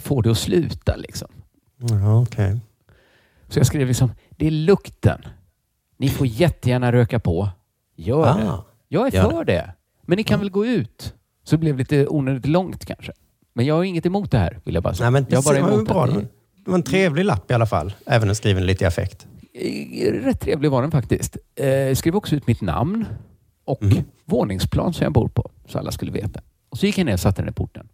få 0.00 0.20
det 0.22 0.30
att 0.30 0.38
sluta 0.38 0.96
liksom. 0.96 1.28
ja, 1.78 2.22
okej. 2.22 2.60
Så 3.48 3.58
jag 3.58 3.66
skrev 3.66 3.86
liksom, 3.88 4.10
det 4.30 4.46
är 4.46 4.50
lukten. 4.50 5.18
Ni 5.96 6.08
får 6.08 6.26
jättegärna 6.26 6.92
röka 6.92 7.18
på. 7.20 7.48
Gör 7.96 8.22
det. 8.38 8.50
Ah, 8.50 8.64
Jag 8.88 9.14
är 9.14 9.22
för 9.30 9.44
det. 9.44 9.72
Men 10.02 10.16
ni 10.16 10.24
kan 10.24 10.38
väl 10.40 10.50
gå 10.50 10.66
ut? 10.66 11.14
Så 11.44 11.56
det 11.56 11.60
blev 11.60 11.78
lite 11.78 12.06
onödigt 12.08 12.46
långt 12.46 12.86
kanske. 12.86 13.12
Men 13.52 13.66
jag 13.66 13.74
har 13.74 13.84
inget 13.84 14.06
emot 14.06 14.30
det 14.30 14.38
här, 14.38 14.58
vill 14.64 14.74
jag 14.74 14.82
bara 14.84 14.94
säga. 14.94 15.10
Nej, 15.10 15.22
men 15.22 15.22
jag 15.30 15.44
det 15.44 15.60
har 15.60 15.62
bara 15.66 15.76
var 15.76 15.84
bra. 15.84 16.04
att 16.04 16.14
Det 16.14 16.20
ni- 16.20 16.26
var 16.64 16.74
en 16.74 16.82
trevlig 16.82 17.24
lapp 17.24 17.50
i 17.50 17.54
alla 17.54 17.66
fall. 17.66 17.92
Även 18.06 18.28
en 18.28 18.34
skriven 18.34 18.66
lite 18.66 18.84
i 18.84 18.86
affekt. 18.86 19.26
Eh, 19.52 20.12
Rätt 20.12 20.40
trevlig 20.40 20.70
var 20.70 20.82
den 20.82 20.90
faktiskt. 20.90 21.36
Eh, 21.54 21.66
Jag 21.68 21.96
skrev 21.96 22.16
också 22.16 22.36
ut 22.36 22.46
mitt 22.46 22.60
namn 22.60 23.04
och 23.64 23.82
Mhm. 23.82 24.04
våningsplan 24.24 24.92
som 24.92 25.04
jag 25.04 25.12
bor 25.12 25.28
på, 25.28 25.50
så 25.68 25.78
alla 25.78 25.90
skulle 25.92 26.12
veta. 26.12 26.40
Och 26.68 26.78
så 26.78 26.86
gick 26.86 26.98
jag 26.98 27.04
ner 27.06 27.12
och 27.12 27.20
satte 27.20 27.42
den 27.42 27.48
i 27.48 27.52
porten. 27.52 27.88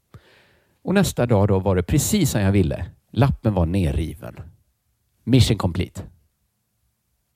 Och 0.84 0.94
nästa 0.94 1.26
dag 1.26 1.48
då 1.48 1.58
var 1.58 1.76
det 1.76 1.82
precis 1.82 2.30
som 2.30 2.40
jag 2.40 2.52
ville. 2.52 2.86
Lappen 3.12 3.54
var 3.54 3.66
nerriven. 3.66 4.36
Mission 5.24 5.58
complete. 5.58 6.02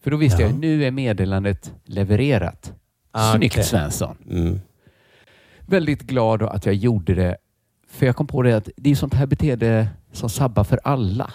För 0.03 0.11
då 0.11 0.17
visste 0.17 0.43
Ja. 0.43 0.49
jag, 0.49 0.59
nu 0.59 0.85
är 0.85 0.91
meddelandet 0.91 1.75
levererat. 1.85 2.73
Ah, 3.11 3.35
Snyggt 3.37 3.55
okej. 3.55 3.65
Svensson. 3.65 4.17
Mm. 4.31 4.61
Väldigt 5.67 6.03
glad 6.03 6.41
då 6.41 6.47
att 6.47 6.67
jag 6.67 6.75
gjorde 6.75 7.15
det. 7.15 7.37
För 7.89 8.07
jag 8.07 8.17
kom 8.17 8.27
på 8.27 8.43
det 8.43 8.57
att 8.57 8.69
det 8.77 8.91
är 8.91 8.95
sånt 8.95 9.15
här 9.15 9.27
beteende 9.27 9.89
som 10.13 10.29
sabbar 10.31 10.65
för 10.65 10.81
alla. 10.85 11.33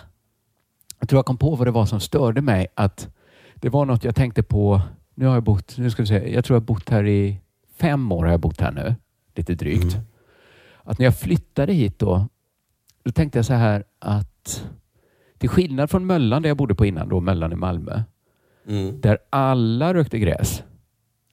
Jag 1.00 1.10
tror 1.10 1.18
jag 1.18 1.26
kom 1.26 1.38
på 1.38 1.56
vad 1.56 1.68
det 1.68 1.72
var 1.72 1.86
som 1.86 2.00
störde 2.00 2.42
mig. 2.42 2.68
Att 2.76 3.10
det 3.56 3.70
var 3.70 3.86
något 3.86 4.04
jag 4.04 4.16
tänkte 4.16 4.44
på. 4.44 4.82
Nu 5.16 5.26
har 5.26 5.34
jag 5.34 5.44
bott, 5.44 5.78
nu 5.78 5.90
ska 5.90 6.02
vi 6.04 6.08
se, 6.08 6.34
jag 6.34 6.46
tror 6.46 6.56
jag 6.56 6.62
har 6.62 6.66
bott 6.66 6.90
här 6.90 7.08
i 7.08 7.42
fem 7.78 8.12
år 8.12 8.24
har 8.24 8.32
jag 8.32 8.40
bott 8.40 8.62
här 8.62 8.72
nu. 8.72 8.96
Lite 9.36 9.56
drygt. 9.56 9.94
Mm. 9.94 10.06
Att 10.84 11.00
när 11.00 11.06
jag 11.06 11.18
flyttade 11.18 11.74
hit 11.74 12.00
då, 12.00 12.28
då 13.04 13.12
tänkte 13.12 13.38
jag 13.40 13.46
så 13.46 13.54
här 13.54 13.84
att 14.00 14.66
till 15.40 15.50
skillnad 15.50 15.90
från 15.90 16.06
Möllan 16.06 16.42
där 16.42 16.50
jag 16.50 16.58
bodde 16.58 16.76
på 16.76 16.86
innan, 16.86 17.10
då 17.10 17.20
Möllan 17.20 17.52
i 17.52 17.56
Malmö, 17.56 18.02
Mm. 18.68 19.02
där 19.02 19.18
alla 19.30 19.94
rökte 19.94 20.20
gräs, 20.20 20.64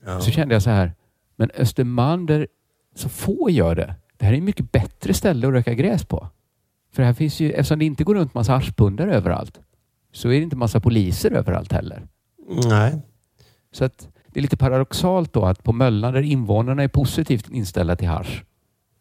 Ja. 0.04 0.20
så 0.20 0.30
kände 0.30 0.54
jag 0.54 0.62
så 0.62 0.70
här, 0.70 0.92
men 1.36 1.50
Östermalm 1.58 2.26
där 2.26 2.48
så 2.94 3.08
få 3.08 3.50
gör 3.50 3.74
det. 3.74 3.94
Det 4.16 4.24
här 4.24 4.32
är 4.32 4.36
ett 4.36 4.42
mycket 4.42 4.72
bättre 4.72 5.14
ställe 5.14 5.46
att 5.46 5.52
röka 5.52 5.74
gräs 5.74 6.04
på. 6.04 6.28
För 6.92 7.02
här 7.02 7.12
finns 7.12 7.40
ju, 7.40 7.50
eftersom 7.52 7.78
det 7.78 7.84
inte 7.84 8.04
går 8.04 8.14
runt 8.14 8.34
massa 8.34 8.52
haschpundare 8.52 9.14
överallt, 9.14 9.60
så 10.12 10.28
är 10.28 10.32
det 10.32 10.42
inte 10.42 10.56
massa 10.56 10.80
poliser 10.80 11.30
överallt 11.30 11.72
heller. 11.72 12.08
Nej. 12.68 13.02
Så 13.72 13.84
att 13.84 14.08
det 14.26 14.40
är 14.40 14.42
lite 14.42 14.56
paradoxalt 14.56 15.32
då 15.32 15.44
att 15.44 15.62
på 15.62 15.72
Möllan 15.72 16.14
där 16.14 16.22
invånarna 16.22 16.82
är 16.82 16.88
positivt 16.88 17.48
inställda 17.50 17.96
till 17.96 18.08
hasch, 18.08 18.44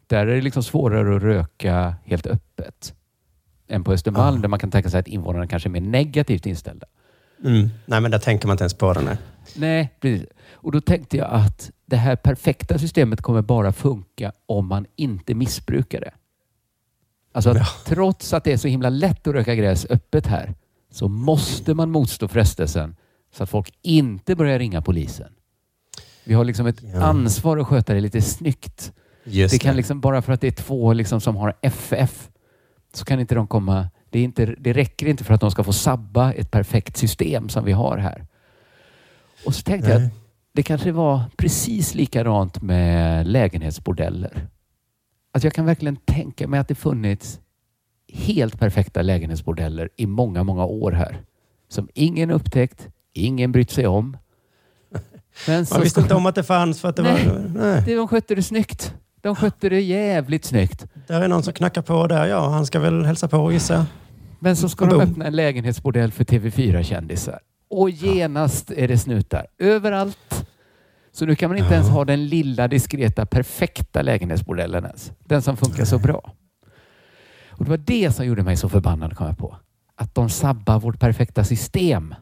där 0.07 0.27
är 0.27 0.35
det 0.35 0.41
liksom 0.41 0.63
svårare 0.63 1.15
att 1.15 1.24
röka 1.24 1.95
helt 2.05 2.27
öppet. 2.27 2.95
Än 3.67 3.84
på 3.84 3.93
Östermalm 3.93 4.36
Ja. 4.36 4.41
där 4.41 4.50
man 4.50 4.60
kan 4.60 4.72
tänka 4.72 4.89
sig 4.89 5.00
att 5.00 5.07
invånarna 5.07 5.48
kanske 5.48 5.69
är 5.69 5.72
mer 5.72 5.81
negativt 5.81 6.45
inställda. 6.45 6.88
Mm. 7.43 7.69
Nej, 7.86 8.01
men 8.01 8.12
där 8.12 8.19
tänker 8.19 8.48
man 8.48 8.53
inte 8.53 8.63
ens 8.63 8.74
på 8.74 8.93
det. 8.93 9.01
Nej. 9.01 9.17
Nej, 9.55 9.93
precis. 10.00 10.27
Och 10.53 10.72
då 10.72 10.81
tänkte 10.81 11.17
jag 11.17 11.27
att 11.31 11.72
det 11.86 11.95
här 11.95 12.15
perfekta 12.15 12.77
systemet 12.79 13.22
kommer 13.22 13.41
bara 13.41 13.72
funka 13.74 14.31
om 14.45 14.67
man 14.67 14.86
inte 14.95 15.34
missbrukar 15.36 16.01
det. 16.01 16.12
Alltså 17.34 17.50
att 17.50 17.57
Ja. 17.57 17.65
trots 17.86 18.34
att 18.34 18.43
det 18.43 18.51
är 18.53 18.57
så 18.57 18.67
himla 18.67 18.89
lätt 18.89 19.27
att 19.27 19.34
röka 19.34 19.55
gräs 19.55 19.86
öppet 19.89 20.27
här 20.27 20.53
så 20.91 21.07
måste 21.07 21.74
man 21.74 21.91
motstå 21.91 22.27
frestelsen 22.27 22.95
så 23.36 23.43
att 23.43 23.50
folk 23.50 23.74
inte 23.81 24.36
börjar 24.36 24.60
ringa 24.60 24.81
polisen. 24.81 25.31
Vi 26.24 26.34
har 26.34 26.45
liksom 26.45 26.67
ett 26.67 26.84
Ja. 26.93 27.01
ansvar 27.03 27.57
att 27.57 27.67
sköta 27.67 27.93
det 27.93 28.00
lite 28.01 28.22
snyggt. 28.22 28.91
Just 29.24 29.53
det 29.53 29.60
kan 29.60 29.75
liksom, 29.75 30.01
bara 30.01 30.22
för 30.22 30.34
att 30.34 30.41
det 30.41 30.48
är 30.48 30.51
två 30.51 30.93
liksom 30.93 31.22
som 31.22 31.36
har 31.36 31.53
FF 31.62 32.29
så 32.98 33.06
kan 33.06 33.20
inte 33.20 33.36
de 33.36 33.48
komma... 33.48 33.90
Det, 34.10 34.20
är 34.20 34.24
inte, 34.24 34.46
det 34.46 34.74
räcker 34.74 35.08
inte 35.08 35.24
för 35.24 35.34
att 35.34 35.42
de 35.42 35.52
ska 35.52 35.64
få 35.64 35.74
sabba 35.74 36.34
ett 36.34 36.52
perfekt 36.52 36.98
system 36.98 37.50
som 37.50 37.66
vi 37.66 37.72
har 37.72 37.98
här. 37.98 38.25
Och 39.46 39.56
så 39.56 39.62
tänkte 39.62 39.90
jag 39.90 40.00
Nej. 40.00 40.08
att 40.08 40.14
det 40.54 40.64
kanske 40.64 40.92
var 40.92 41.24
precis 41.38 41.96
likadant 41.96 42.62
med 42.62 43.28
lägenhetsbordeller. 43.28 44.48
Alltså 45.32 45.48
jag 45.48 45.54
kan 45.54 45.66
verkligen 45.66 45.96
tänka 45.96 46.48
mig 46.48 46.60
att 46.60 46.68
det 46.68 46.75
funnits 46.75 47.40
helt 48.14 48.60
perfekta 48.60 49.02
lägenhetsbordeller 49.02 49.90
i 49.96 50.06
många, 50.06 50.44
många 50.44 50.66
år 50.66 50.92
här. 50.92 51.22
Som 51.68 51.90
ingen 51.94 52.32
upptäckt, 52.32 52.88
ingen 53.14 53.52
brytt 53.52 53.72
sig 53.72 53.88
om. 53.88 54.18
Men 55.48 55.66
Man 55.72 55.82
visste 55.82 56.02
inte 56.02 56.16
om 56.16 56.25
att 56.25 56.36
det 56.36 56.44
fanns 56.44 56.82
för 56.82 56.90
att 56.90 56.96
det 56.96 57.04
Nej. 57.04 57.28
var... 57.28 57.52
Nej. 57.56 57.84
det, 57.86 57.96
de 57.96 58.08
skötte 58.08 58.36
det 58.36 58.44
snyggt. 58.44 58.96
De 59.25 59.36
skötte 59.36 59.70
det 59.70 59.82
jävligt 59.82 60.46
snyggt. 60.46 60.86
Där 61.08 61.22
är 61.22 61.27
någon 61.27 61.44
som 61.44 61.53
knackar 61.53 61.82
på 61.82 62.08
där. 62.08 62.25
Ja, 62.25 62.50
han 62.50 62.65
ska 62.65 62.79
väl 62.79 63.05
hälsa 63.05 63.27
på 63.27 63.51
gissar. 63.51 63.86
Men 64.39 64.55
så 64.55 64.70
ska 64.70 64.86
Boom. 64.86 65.00
de 65.00 65.03
öppna 65.05 65.25
en 65.25 65.36
lägenhetsbordell 65.36 66.12
för 66.12 66.24
TV4-kändisar. 66.24 67.39
Och 67.70 67.89
genast 67.89 68.72
är 68.72 68.88
det 68.88 68.98
snutar 68.98 69.48
överallt. 69.60 70.48
Så 71.12 71.25
nu 71.25 71.36
kan 71.36 71.50
man 71.50 71.58
inte 71.58 71.74
ens 71.74 71.89
ha 71.89 72.05
den 72.05 72.27
lilla, 72.27 72.67
diskreta, 72.67 73.25
perfekta 73.25 74.01
lägenhetsbordellen 74.01 74.86
ens. 74.86 75.12
Den 75.20 75.41
som 75.41 75.58
funkar 75.58 75.86
så 75.86 76.00
bra. 76.00 76.34
Och 77.50 77.65
Det 77.65 77.70
var 77.70 77.77
det 77.77 78.15
som 78.15 78.25
gjorde 78.25 78.44
mig 78.44 78.58
så 78.58 78.70
förbannad, 78.70 79.15
kom 79.15 79.27
jag 79.27 79.38
på. 79.38 79.58
Att 79.96 80.15
de 80.15 80.29
sabbar 80.29 80.79
vårt 80.79 81.00
perfekta 81.00 81.44
system 81.44 82.15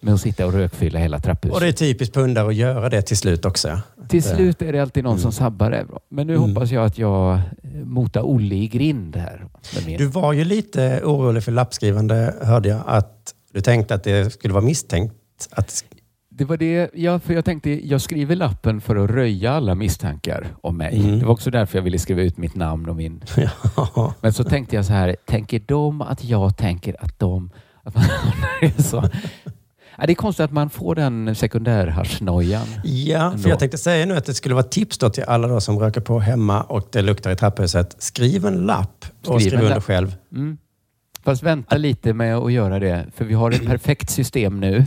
med 0.00 0.14
att 0.14 0.20
sitta 0.20 0.46
och 0.46 0.52
rökfylla 0.52 0.98
hela 0.98 1.18
trapphuset. 1.18 1.54
Och 1.54 1.60
det 1.60 1.68
är 1.68 1.72
typiskt 1.72 2.14
pundare 2.14 2.48
att 2.48 2.54
göra 2.54 2.88
det 2.88 3.02
till 3.02 3.16
slut 3.16 3.44
också. 3.44 3.80
Till 4.08 4.22
slut 4.22 4.62
är 4.62 4.72
det 4.72 4.80
alltid 4.82 5.04
någon 5.04 5.18
som 5.18 5.32
sabbar 5.32 5.70
det. 5.70 5.86
Men 6.08 6.26
nu 6.26 6.34
Mm. 6.36 6.48
hoppas 6.50 6.70
jag 6.70 6.84
att 6.84 6.98
jag 6.98 7.34
eh, 7.34 7.40
motar 7.84 8.22
Olle 8.22 8.54
i 8.54 8.68
grind 8.68 9.16
här. 9.16 9.46
Du 9.98 10.06
var 10.06 10.32
ju 10.32 10.44
lite 10.44 11.00
orolig 11.04 11.42
för 11.44 11.52
lappskrivande, 11.52 12.34
hörde 12.42 12.68
jag. 12.68 12.82
Att 12.86 13.34
du 13.52 13.60
tänkte 13.60 13.94
att 13.94 14.04
det 14.04 14.32
skulle 14.32 14.54
vara 14.54 14.64
misstänkt. 14.64 15.14
Att, 15.50 15.84
Det 16.30 16.44
var 16.44 16.56
det, 16.56 16.90
ja, 16.94 17.18
för 17.18 17.34
jag 17.34 17.44
tänkte 17.44 17.88
jag 17.88 18.00
skriver 18.00 18.36
lappen 18.36 18.80
för 18.80 18.96
att 18.96 19.10
röja 19.10 19.52
alla 19.52 19.74
misstankar 19.74 20.46
om 20.62 20.76
mig. 20.76 21.00
Mm. 21.00 21.18
Det 21.18 21.24
var 21.24 21.32
också 21.32 21.50
därför 21.50 21.78
jag 21.78 21.82
ville 21.82 21.98
skriva 21.98 22.22
ut 22.22 22.36
mitt 22.36 22.54
namn 22.54 22.88
och 22.88 22.96
min... 22.96 23.22
ja. 23.76 24.14
Men 24.20 24.32
så 24.32 24.44
tänkte 24.44 24.76
jag 24.76 24.84
så 24.84 24.92
här, 24.92 25.16
tänker 25.26 25.62
de 25.66 26.02
att 26.02 26.24
jag 26.24 26.56
tänker 26.56 26.96
att 27.04 27.18
de... 27.18 27.50
Att 27.82 27.94
man 27.94 28.04
så. 28.78 29.04
Det 30.06 30.12
är 30.12 30.14
konstigt 30.14 30.44
att 30.44 30.52
man 30.52 30.70
får 30.70 30.94
den 30.94 31.34
sekundärhaschnojan. 31.34 32.66
Ja, 32.84 33.24
Ändå. 33.26 33.38
för 33.38 33.48
jag 33.48 33.58
tänkte 33.58 33.78
säga 33.78 34.06
nu 34.06 34.16
att 34.16 34.24
det 34.24 34.34
skulle 34.34 34.54
vara 34.54 34.64
tips 34.64 34.98
till 34.98 35.24
alla 35.26 35.48
då 35.48 35.60
som 35.60 35.78
röker 35.78 36.00
på 36.00 36.18
hemma 36.20 36.62
och 36.62 36.88
det 36.92 37.02
luktar 37.02 37.30
i 37.30 37.36
trapphuset. 37.36 37.96
Skriv 37.98 38.46
en 38.46 38.54
lapp 38.54 39.04
och 39.26 39.40
Skriv 39.40 39.48
skriv 39.48 39.54
en 39.54 39.60
under 39.60 39.74
lapp. 39.74 39.84
själv. 39.84 40.16
Mm. 40.32 40.58
Fast 41.24 41.42
vänta 41.42 41.76
lite 41.76 42.12
med 42.12 42.36
att 42.36 42.52
göra 42.52 42.78
det, 42.78 43.06
för 43.16 43.24
vi 43.24 43.34
har 43.34 43.50
ett 43.50 43.66
perfekt 43.66 44.10
system 44.10 44.60
nu. 44.60 44.86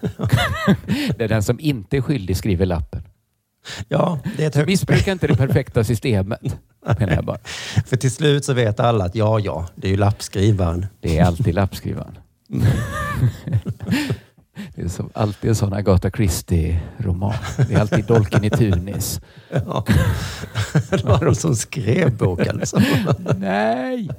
Där 1.18 1.28
den 1.28 1.42
som 1.42 1.60
inte 1.60 1.96
är 1.96 2.00
skyldig 2.00 2.36
skriver 2.36 2.66
lappen. 2.66 3.02
Ja, 3.88 4.18
det 4.36 4.42
är 4.44 4.48
ett 4.48 4.54
högt 4.54 4.68
missbruka 4.68 5.12
inte 5.12 5.26
det 5.26 5.36
perfekta 5.36 5.84
systemet, 5.84 6.40
menar 6.98 7.14
jag 7.14 7.24
bara. 7.24 7.38
För 7.86 7.96
till 7.96 8.10
slut 8.10 8.44
så 8.44 8.52
vet 8.52 8.80
alla 8.80 9.04
att 9.04 9.14
ja, 9.14 9.38
ja, 9.40 9.68
det 9.74 9.86
är 9.86 9.90
ju 9.90 9.96
lappskrivaren. 9.96 10.86
Det 11.00 11.18
är 11.18 11.24
alltid 11.24 11.54
lappskrivaren. 11.54 12.18
Det 14.74 14.82
är 14.82 14.88
som, 14.88 15.10
alltid 15.14 15.50
en 15.50 15.54
sån 15.56 15.72
Agatha 15.72 16.10
Christie-roman. 16.10 17.34
Det 17.68 17.74
är 17.74 17.80
alltid 17.80 18.04
dolken 18.04 18.44
i 18.44 18.50
Tunis. 18.50 19.20
Ja. 19.50 19.84
Det 20.90 21.04
var 21.04 21.24
de 21.24 21.34
som 21.34 21.56
skrev 21.56 22.16
boken. 22.16 22.56
Liksom. 22.56 22.82
Nej! 23.36 24.10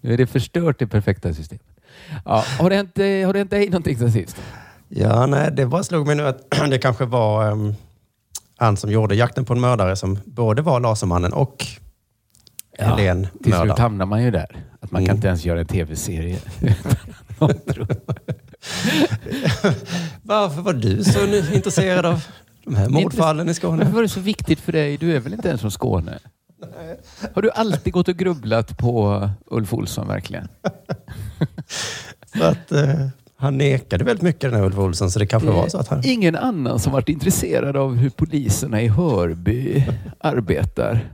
Nu 0.00 0.12
är 0.12 0.16
det 0.16 0.26
förstört 0.26 0.78
det 0.78 0.86
perfekta 0.86 1.34
systemet. 1.34 1.62
Ja, 2.24 2.44
har, 2.58 2.70
det 2.70 2.76
hänt, 2.76 2.98
eh, 2.98 3.04
har 3.26 3.32
det 3.32 3.38
hänt 3.38 3.50
dig 3.50 3.66
någonting 3.66 3.98
sen 3.98 4.12
sist? 4.12 4.36
Ja, 4.88 5.26
nej, 5.26 5.50
det 5.52 5.66
bara 5.66 5.82
slog 5.84 6.06
mig 6.06 6.16
nu 6.16 6.26
att 6.26 6.50
det 6.70 6.78
kanske 6.78 7.04
var 7.04 7.50
um, 7.52 7.74
han 8.56 8.76
som 8.76 8.90
gjorde 8.92 9.14
Jakten 9.14 9.44
på 9.44 9.52
en 9.52 9.60
mördare 9.60 9.96
som 9.96 10.18
både 10.24 10.62
var 10.62 10.80
Lasermannen 10.80 11.32
och 11.32 11.66
Helen 12.78 13.26
Till 13.44 13.52
slut 13.52 13.78
hamnar 13.78 14.06
man 14.06 14.22
ju 14.22 14.30
där. 14.30 14.56
Att 14.80 14.90
man 14.90 15.00
kan 15.02 15.06
Mm. 15.06 15.16
inte 15.16 15.28
ens 15.28 15.44
göra 15.44 15.60
en 15.60 15.66
tv-serie. 15.66 16.38
Varför 20.22 20.62
var 20.62 20.72
du 20.72 21.04
så 21.04 21.26
intresserad 21.54 22.06
av 22.06 22.24
de 22.64 22.74
här 22.74 22.88
mordfallen 22.88 23.46
i 23.46 23.48
Varför 23.48 23.60
Skåne? 23.60 23.84
var 23.84 24.02
det 24.02 24.08
så 24.08 24.20
viktigt 24.20 24.60
för 24.60 24.72
dig? 24.72 24.96
Du 24.96 25.16
är 25.16 25.20
väl 25.20 25.32
inte 25.32 25.48
ens 25.48 25.60
från 25.60 25.70
Skåne? 25.70 26.18
Har 27.34 27.42
du 27.42 27.50
alltid 27.50 27.92
gått 27.92 28.08
och 28.08 28.16
grubblat 28.16 28.78
på 28.78 29.28
Ulf 29.46 29.74
Olsson 29.74 30.08
verkligen? 30.08 30.48
Att 32.40 32.72
eh, 32.72 33.08
han 33.36 33.58
nekade 33.58 34.04
väldigt 34.04 34.22
mycket 34.22 34.40
den 34.40 34.54
här 34.54 34.66
Ulf 34.66 34.78
Olsson, 34.78 35.10
så 35.10 35.18
det 35.18 35.26
kanske 35.26 35.50
var 35.50 35.68
så 35.68 35.78
att 35.78 35.88
han... 35.88 36.00
Ingen 36.04 36.36
annan 36.36 36.78
som 36.78 36.92
varit 36.92 37.08
intresserad 37.08 37.76
av 37.76 37.94
hur 37.96 38.10
poliserna 38.10 38.82
i 38.82 38.88
Hörby 38.88 39.86
arbetar. 40.20 41.08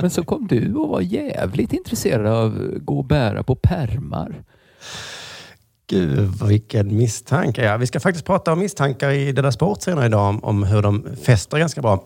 Men 0.00 0.10
så 0.10 0.24
kom 0.24 0.46
du 0.46 0.74
och 0.74 0.88
var 0.88 1.00
jävligt 1.00 1.72
intresserad 1.72 2.26
av 2.26 2.46
att 2.46 2.84
gå 2.84 2.98
och 2.98 3.04
bära 3.04 3.42
på 3.42 3.54
permar. 3.54 4.42
Gud, 5.86 6.42
vilken 6.48 6.96
misstanke. 6.96 7.64
Ja, 7.64 7.76
vi 7.76 7.86
ska 7.86 8.00
faktiskt 8.00 8.26
prata 8.26 8.52
om 8.52 8.58
misstankar 8.58 9.10
i 9.10 9.32
Della 9.32 9.52
Sport 9.52 9.82
senare 9.82 10.06
idag, 10.06 10.28
om, 10.28 10.44
om 10.44 10.62
hur 10.64 10.82
de 10.82 11.16
fäster 11.22 11.58
ganska 11.58 11.82
bra. 11.82 12.04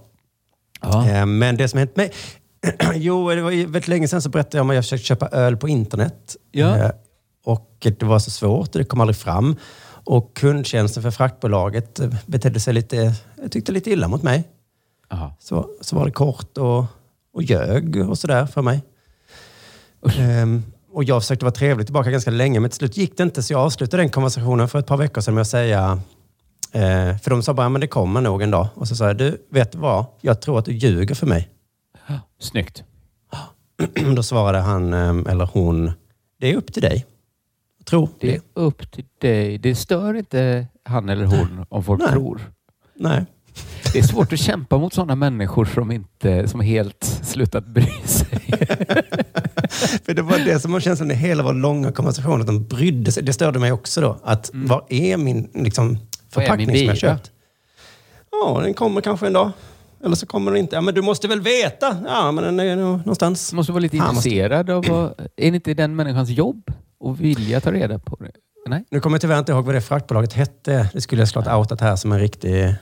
Ja. 0.81 1.09
Eh, 1.09 1.27
Men 1.27 1.57
det 1.57 1.69
som 1.69 1.79
hänt 1.79 1.97
mig... 1.97 2.13
jo, 2.95 3.29
det 3.31 3.43
var 3.43 3.51
väldigt 3.51 3.89
länge 3.89 4.09
sedan 4.09 4.23
så 4.23 4.29
berättade 4.29 4.57
jag 4.59 4.63
om 4.63 4.71
att 4.71 4.77
jag 4.77 4.85
försökte 4.85 5.07
köpa 5.07 5.29
öl 5.29 5.57
på 5.57 5.69
internet. 5.69 6.37
Ja. 6.53 6.77
Eh, 6.79 6.91
Och 7.45 7.77
det 7.81 8.03
var 8.03 8.19
så 8.19 8.31
svårt 8.31 8.69
och 8.75 8.79
det 8.79 8.85
kom 8.85 9.01
aldrig 9.01 9.17
fram. 9.17 9.57
Och 10.05 10.37
kundtjänsten 10.37 11.03
för 11.03 11.11
fraktbolaget 11.11 12.01
eh, 12.01 12.15
betedde 12.27 12.61
sig 12.61 12.75
lite, 12.75 13.15
jag 13.43 13.53
tyckte 13.53 13.73
lite 13.73 13.91
illa 13.91 14.09
mot 14.09 14.23
mig. 14.23 14.45
Aha. 15.11 15.37
Så, 15.39 15.69
så 15.81 15.97
var 15.97 16.05
det 16.05 16.13
kort 16.13 16.59
och, 16.59 16.85
och 17.35 17.43
ljög 17.43 18.09
och 18.11 18.19
sådär 18.19 18.47
för 18.47 18.63
mig. 18.63 18.83
Ehm, 20.19 20.63
och 20.93 21.05
jag 21.05 21.23
försökte 21.23 21.45
vara 21.45 21.55
trevlig 21.55 21.87
tillbaka 21.87 22.11
ganska 22.11 22.31
länge, 22.31 22.61
men 22.61 22.71
till 22.71 22.77
slut 22.79 22.97
gick 22.97 23.17
det 23.17 23.23
inte. 23.23 23.43
Så 23.43 23.53
jag 23.53 23.61
avslutade 23.61 24.03
den 24.03 24.11
konversationen 24.11 24.69
för 24.69 24.79
ett 24.79 24.87
par 24.87 24.97
veckor 24.97 25.21
sedan 25.21 25.35
med 25.35 25.41
att 25.41 25.49
säga... 25.49 26.01
Eh, 26.73 27.17
för 27.17 27.31
de 27.31 27.43
sa 27.43 27.55
bara, 27.55 27.69
men 27.69 27.81
det 27.81 27.87
kommer 27.87 28.21
nog 28.21 28.43
en 28.43 28.51
dag. 28.51 28.69
Och 28.75 28.89
så 28.89 28.97
sa 28.97 29.07
jag, 29.07 29.17
du, 29.17 29.47
vet 29.51 29.75
vad? 29.75 30.07
Jag 30.21 30.41
tror 30.41 30.59
att 30.59 30.65
du 30.65 30.73
ljuger 30.73 31.15
för 31.15 31.27
mig. 31.27 31.49
Snyggt. 32.41 32.85
Då 34.17 34.23
svarade 34.23 34.59
han, 34.59 34.93
eh, 34.93 35.33
eller 35.33 35.47
hon, 35.53 35.93
det 36.41 36.53
är 36.53 36.57
upp 36.57 36.73
till 36.73 36.83
dig. 36.83 37.07
Tro 37.85 38.09
Det 38.21 38.35
är 38.35 38.41
upp 38.55 38.91
till 38.93 39.05
dig. 39.19 39.59
Det 39.59 39.75
stör 39.75 40.15
inte 40.15 40.67
han 40.85 41.09
eller 41.09 41.25
hon 41.25 41.67
om 41.69 41.85
folk 41.85 42.01
Nej. 42.01 42.11
tror. 42.11 42.41
Nej. 42.95 43.25
Det 43.93 43.99
är 43.99 44.03
svårt 44.03 44.33
att 44.33 44.39
kämpa 44.39 44.79
mot 44.79 44.95
sådana 44.95 45.15
människor 45.15 45.65
som 45.65 45.91
inte 45.91 46.49
som 46.49 46.61
helt 46.61 47.05
slutat 47.23 47.67
bry 47.67 47.87
sig. 48.05 48.29
För 50.05 50.15
det 50.15 50.23
var 50.23 50.39
det 50.39 50.61
som 50.61 50.73
var 50.73 50.81
känslan 50.81 51.11
i 51.11 51.15
hela 51.15 51.43
vår 51.43 51.53
långa 51.55 51.93
konversation, 51.93 52.41
att 52.41 52.47
de 52.47 52.65
brydde 52.65 53.13
sig. 53.13 53.23
Det 53.23 53.33
störde 53.33 53.59
mig 53.59 53.73
också 53.73 54.01
då. 54.01 54.19
Att 54.25 54.51
var 54.55 54.85
är 54.89 55.17
min 55.17 55.51
liksom, 55.55 55.89
Vad 55.89 56.45
är 56.45 56.57
min 56.57 56.67
förpackning 56.67 56.77
som 56.79 56.87
jag 56.87 56.97
köpt? 56.97 57.31
Ja, 58.31 58.61
den 58.63 58.75
kommer 58.75 59.01
kanske 59.01 59.27
en 59.27 59.33
dag. 59.33 59.51
Eller 60.05 60.17
så 60.17 60.27
kommer 60.27 60.51
den 60.51 60.61
inte. 60.61 60.77
Ja, 60.77 60.81
men 60.81 60.95
du 60.95 61.03
måste 61.03 61.29
väl 61.29 61.41
veta? 61.41 61.97
Ja, 62.07 62.33
men 62.33 62.45
den 62.45 62.61
är 62.61 62.77
nog 62.77 62.99
någonstans. 62.99 63.51
Du 63.51 63.57
måste 63.57 63.73
vara 63.73 63.81
lite 63.81 63.97
måste- 63.97 64.09
intresserad 64.11 64.71
av 64.71 64.85
vad... 64.89 65.11
Är 65.37 65.51
det 65.51 65.55
inte 65.57 65.75
den 65.75 65.97
människans 65.97 66.29
jobb 66.31 66.71
att 67.05 67.19
vilja 67.21 67.61
ta 67.61 67.73
reda 67.73 67.99
på 67.99 68.17
det? 68.17 68.31
Nej? 68.69 68.85
Nu 68.91 69.01
kommer 69.01 69.15
jag 69.15 69.21
tyvärr 69.21 69.39
inte 69.39 69.53
ihåg 69.53 69.65
vad 69.65 69.75
det 69.75 69.81
fraktbolaget 69.81 70.33
hette. 70.33 70.91
Det 70.93 71.01
skulle 71.01 71.21
jag 71.23 71.29
såklart 71.29 71.59
outat 71.59 71.81
här 71.81 71.97
som 71.97 72.13
en 72.13 72.21
riktig 72.21 72.65
eh, 72.65 72.73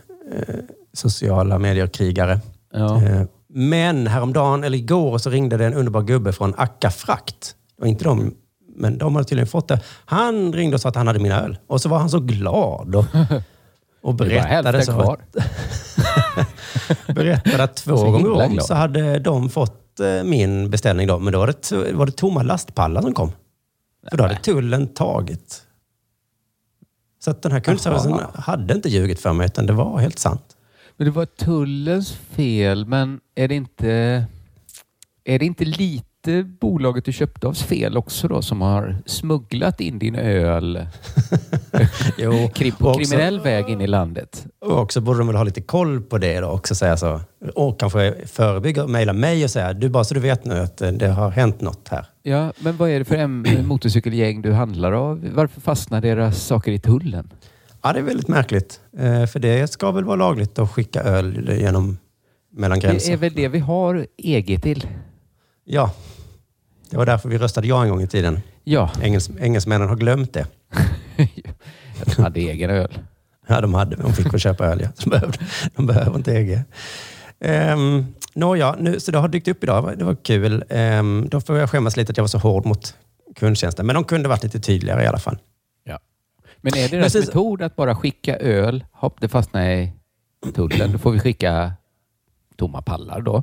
sociala 0.93 1.59
medier-krigare. 1.59 2.40
Ja. 2.73 3.02
Eh, 3.02 3.23
men 3.59 4.07
häromdagen, 4.07 4.65
eller 4.65 4.79
igår, 4.79 5.19
så 5.19 5.31
ringde 5.31 5.57
det 5.57 5.67
en 5.67 5.75
underbar 5.75 6.03
gubbe 6.03 6.33
från 6.33 6.55
Akka 6.57 6.91
Frakt. 6.91 7.55
Det 7.77 7.83
var 7.83 7.89
inte 7.89 8.05
de, 8.05 8.35
men 8.77 8.99
de 8.99 9.15
hade 9.15 9.29
tydligen 9.29 9.47
fått 9.47 9.69
det. 9.69 9.81
Han 10.05 10.53
ringde 10.53 10.75
och 10.75 10.81
sa 10.81 10.89
att 10.89 10.97
han 10.97 11.07
hade 11.07 11.19
min 11.19 11.33
öl. 11.33 11.59
Och 11.67 11.81
så 11.81 11.89
var 11.89 11.99
han 11.99 12.11
så 12.11 12.21
glad 12.21 12.95
och, 12.95 13.05
och 14.03 14.15
berättade, 14.15 14.83
så 14.83 15.01
att, 15.01 15.21
berättade 17.15 17.63
att 17.63 17.77
två 17.77 17.97
gånger 18.11 18.31
om 18.31 18.53
glad. 18.53 18.67
så 18.67 18.75
hade 18.75 19.19
de 19.19 19.51
fått 19.51 20.01
eh, 20.01 20.25
min 20.25 20.71
beställning. 20.71 21.07
Då, 21.07 21.19
men 21.19 21.33
då 21.33 21.39
var 21.39 21.47
det, 21.47 21.93
var 21.93 22.07
det 22.07 22.13
tomma 22.13 22.43
lastpallar 22.43 23.03
som 23.03 23.15
kom. 23.15 23.33
För 24.11 24.17
då 24.17 24.25
hade 24.25 24.37
tullen 24.37 24.87
tagit. 24.87 25.63
Så 27.25 27.31
att 27.31 27.43
den 27.43 27.53
här 27.53 27.61
kundservicen 27.61 28.21
hade 28.35 28.75
inte 28.75 28.89
ljugit 28.89 29.21
för 29.21 29.33
mig, 29.33 29.47
utan 29.47 29.67
det 29.67 29.73
var 29.73 29.99
helt 29.99 30.19
sant. 30.19 30.56
Men 30.97 31.05
det 31.05 31.11
var 31.11 31.26
tullens 31.26 32.12
fel, 32.12 32.87
men 32.87 33.21
är 33.35 33.49
det 33.49 33.55
inte, 33.55 33.88
är 35.25 35.38
det 35.38 35.45
inte 35.47 35.65
lite 35.65 36.43
bolaget 36.61 37.05
du 37.05 37.12
köpte 37.12 37.47
avs 37.47 37.62
fel 37.62 37.97
också 37.97 38.29
då 38.29 38.43
som 38.43 38.61
har 38.61 38.97
smugglat 39.07 39.81
in 39.81 39.99
din 39.99 40.15
öl 40.15 40.87
Jo, 42.19 42.33
kri- 42.55 42.71
på 42.73 42.88
också- 42.88 43.00
kriminell 43.00 43.41
väg 43.41 43.69
in 43.69 43.81
i 43.81 43.87
landet? 43.87 44.47
Och 44.61 44.79
också 44.81 45.00
borde 45.00 45.19
de 45.19 45.26
väl 45.26 45.37
ha 45.37 45.45
lite 45.45 45.61
koll 45.61 46.00
på 46.03 46.19
det 46.19 46.41
då 46.41 46.49
också. 46.49 46.75
Säga 46.75 46.97
så. 46.97 47.21
Och 47.55 47.81
kanske 47.81 48.15
förebygga 48.26 48.83
och 48.85 48.91
mejla 48.91 49.12
mig 49.12 49.45
och 49.45 49.50
säga, 49.50 49.73
du 49.73 49.88
bara 49.88 50.05
så 50.05 50.15
du 50.15 50.21
vet 50.21 50.45
nu 50.45 50.55
att 50.59 50.81
eh, 50.83 50.91
det 50.93 51.09
har 51.09 51.31
hänt 51.31 51.61
något 51.61 51.88
här. 51.88 52.07
Ja, 52.23 52.53
men 52.59 52.76
vad 52.76 52.91
är 52.91 52.99
det 52.99 53.05
för 53.05 53.17
en 53.17 53.47
motorcykelgäng 53.67 54.43
du 54.43 54.53
handlar 54.53 54.93
av? 54.93 55.29
Varför 55.35 55.61
fastnar 55.61 56.00
deras 56.00 56.43
saker 56.45 56.73
i 56.73 56.79
tullen? 56.79 57.31
Ja, 57.87 57.93
det 57.93 57.99
är 57.99 58.02
väldigt 58.02 58.28
märkligt. 58.28 58.81
Eh, 58.99 59.26
För 59.26 59.38
det 59.38 59.71
ska 59.73 59.90
väl 59.90 60.05
vara 60.05 60.16
lagligt 60.16 60.59
att 60.59 60.71
skicka 60.71 61.00
öl 61.02 61.50
genom 61.61 61.99
mellan 62.52 62.78
Det 62.78 62.87
gränser. 62.87 63.12
är 63.12 63.16
väl 63.16 63.33
det 63.35 63.49
vi 63.49 63.59
har 63.59 64.07
EG 64.16 64.62
till? 64.62 64.87
Ja, 65.64 65.90
det 66.90 66.97
var 66.97 67.07
därför 67.07 67.28
vi 67.28 67.38
röstade 67.38 67.66
ja 67.66 67.83
en 67.85 67.88
gång 67.90 68.02
i 68.02 68.07
tiden. 68.07 68.40
Ja, 68.64 68.90
Engels, 69.02 69.31
engelsmännen 69.40 69.88
har 69.88 69.97
glömt 69.97 70.33
det. 70.33 70.47
jag 72.07 72.14
hade 72.25 72.40
egen 72.40 72.71
öl. 72.71 72.99
Ja, 73.49 73.61
de 73.61 73.75
hade, 73.75 73.97
de 73.97 74.12
fick 74.12 74.33
väl 74.33 74.40
köpa 74.40 74.66
öl. 74.66 74.81
Ja. 74.83 74.88
De, 75.05 75.11
behövde, 75.11 75.38
de 75.76 75.87
behöver 75.87 76.16
inte 76.16 76.33
EG. 76.33 76.61
Um, 77.73 78.07
Nåja, 78.35 78.76
nu, 78.81 79.00
så 79.00 79.11
det 79.12 79.19
har 79.19 79.28
dykt 79.28 79.49
upp 79.49 79.62
idag. 79.64 79.99
Det 79.99 80.05
var 80.05 80.14
kul. 80.14 80.64
Um, 80.71 81.28
då 81.28 81.40
får 81.40 81.59
jag 81.59 81.71
skämmas 81.71 81.97
lite 81.97 82.11
att 82.11 82.16
jag 82.16 82.23
var 82.25 82.28
så 82.28 82.38
hård 82.38 82.66
mot 82.66 82.95
kundtjänsten. 83.37 83.87
Men 83.87 83.95
de 83.95 84.05
kunde 84.05 84.28
varit 84.28 84.43
lite 84.43 84.61
tydligare 84.61 85.02
i 85.05 85.07
alla 85.07 85.19
fall. 85.19 85.38
Men 86.70 86.78
är 86.85 86.88
det 86.88 86.96
deras 86.96 87.12
Precis. 87.12 87.26
metod 87.28 87.62
att 87.62 87.76
bara 87.76 87.94
skicka 87.96 88.37
öl, 88.37 88.85
hopp 88.92 89.20
det 89.20 89.28
fastnar 89.28 89.70
i 89.70 89.92
tullen, 90.54 90.92
då 90.92 90.99
får 90.99 91.11
vi 91.12 91.18
skicka 91.20 91.73
tomma 92.56 92.82
pallar 92.82 93.20
då. 93.20 93.42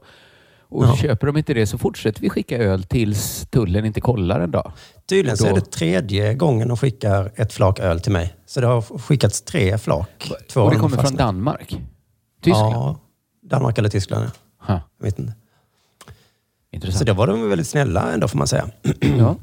Och 0.59 0.85
Ja. 0.85 0.95
köper 0.95 1.27
de 1.27 1.37
inte 1.37 1.53
det 1.53 1.67
så 1.67 1.77
fortsätter 1.77 2.21
vi 2.21 2.29
skicka 2.29 2.57
öl 2.57 2.83
tills 2.83 3.47
tullen 3.49 3.85
inte 3.85 4.01
kollar 4.01 4.39
en 4.39 4.51
dag. 4.51 4.71
Tydligen 5.09 5.37
så 5.37 5.45
är 5.45 5.49
Då- 5.49 5.55
det 5.55 5.71
tredje 5.71 6.33
gången 6.33 6.67
de 6.67 6.77
skickar 6.77 7.31
ett 7.35 7.53
flak 7.53 7.79
öl 7.79 7.99
till 8.01 8.11
mig. 8.11 8.35
Så 8.45 8.61
det 8.61 8.67
har 8.67 8.81
skickats 8.81 9.41
tre 9.41 9.77
flak. 9.77 10.31
Två 10.49 10.62
och 10.62 10.71
det 10.71 10.77
kommer 10.77 10.97
från. 10.97 11.15
Danmark? 11.15 11.77
Tyskland? 12.41 12.73
Ja, 12.75 12.99
Danmark 13.41 13.77
eller 13.77 13.89
Tyskland. 13.89 14.31
Ja. 14.67 14.81
Jag 14.97 15.05
vet 15.05 15.19
inte. 15.19 15.33
intressant. 16.71 16.99
Så 16.99 17.05
då 17.05 17.13
var 17.13 17.27
de 17.27 17.49
väldigt 17.49 17.67
snälla 17.67 18.12
ändå 18.13 18.27
får 18.27 18.38
man 18.38 18.47
säga. 18.47 18.69
ja. 19.17 19.36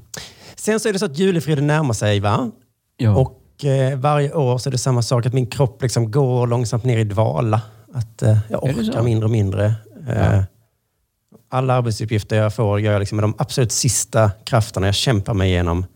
Sen 0.57 0.81
så 0.81 0.89
är 0.89 0.93
det 0.93 0.99
så 0.99 1.07
att 1.07 1.19
julefriden 1.19 1.67
närmar 1.67 1.95
sig 1.95 2.21
va? 2.21 2.51
Ja. 2.97 3.17
Och 3.17 3.40
eh, 3.65 3.99
varje 3.99 4.33
år 4.35 4.59
så 4.59 4.69
är 4.69 4.71
det 4.73 4.79
samma 4.79 5.03
sak, 5.03 5.27
att 5.27 5.33
min 5.33 5.47
kropp 5.47 5.83
liksom 5.83 6.11
går 6.11 6.47
långsamt 6.47 6.85
ner 6.85 6.99
i 6.99 7.05
dvala. 7.05 7.63
Att 7.95 8.23
eh, 8.23 8.39
jag 8.49 8.65
orkar 8.65 9.03
mindre 9.03 9.25
och 9.25 9.31
mindre. 9.31 9.75
Eh, 10.09 10.43
Alla 11.49 11.75
arbetsuppgifter 11.75 12.37
jag 12.37 12.55
får 12.55 12.81
gör 12.81 12.93
jag 12.93 13.01
liksom 13.01 13.17
med 13.17 13.25
de 13.25 13.35
absolut 13.39 13.73
sista 13.73 14.31
krafterna. 14.45 14.87
Jag 14.87 14.95
kämpar 14.95 15.35
mig 15.35 15.49
igenom 15.51 15.87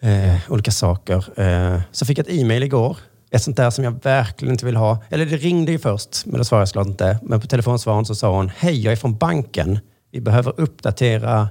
eh, 0.00 0.36
olika 0.48 0.70
saker. 0.70 1.40
Eh, 1.40 1.80
så 1.92 2.06
fick 2.06 2.18
jag 2.18 2.28
ett 2.28 2.34
e-mail 2.34 2.62
igår. 2.62 2.96
Ett 3.30 3.42
sånt 3.42 3.56
där 3.56 3.70
som 3.70 3.84
jag 3.84 4.02
verkligen 4.04 4.52
inte 4.54 4.66
vill 4.66 4.76
ha. 4.76 4.98
Eller 5.10 5.26
det 5.26 5.36
ringde 5.36 5.72
ju 5.72 5.78
först, 5.78 6.26
men 6.26 6.38
då 6.38 6.44
svarade 6.44 6.60
jag 6.62 6.68
såklart 6.68 6.86
inte. 6.86 7.18
Men 7.22 7.40
på 7.40 7.46
telefonsvaren 7.46 8.04
så 8.04 8.14
sa 8.14 8.36
hon, 8.36 8.50
hej 8.56 8.80
jag 8.82 8.92
är 8.92 8.96
från 8.96 9.16
banken. 9.16 9.78
Vi 10.10 10.20
behöver 10.20 10.60
uppdatera 10.60 11.48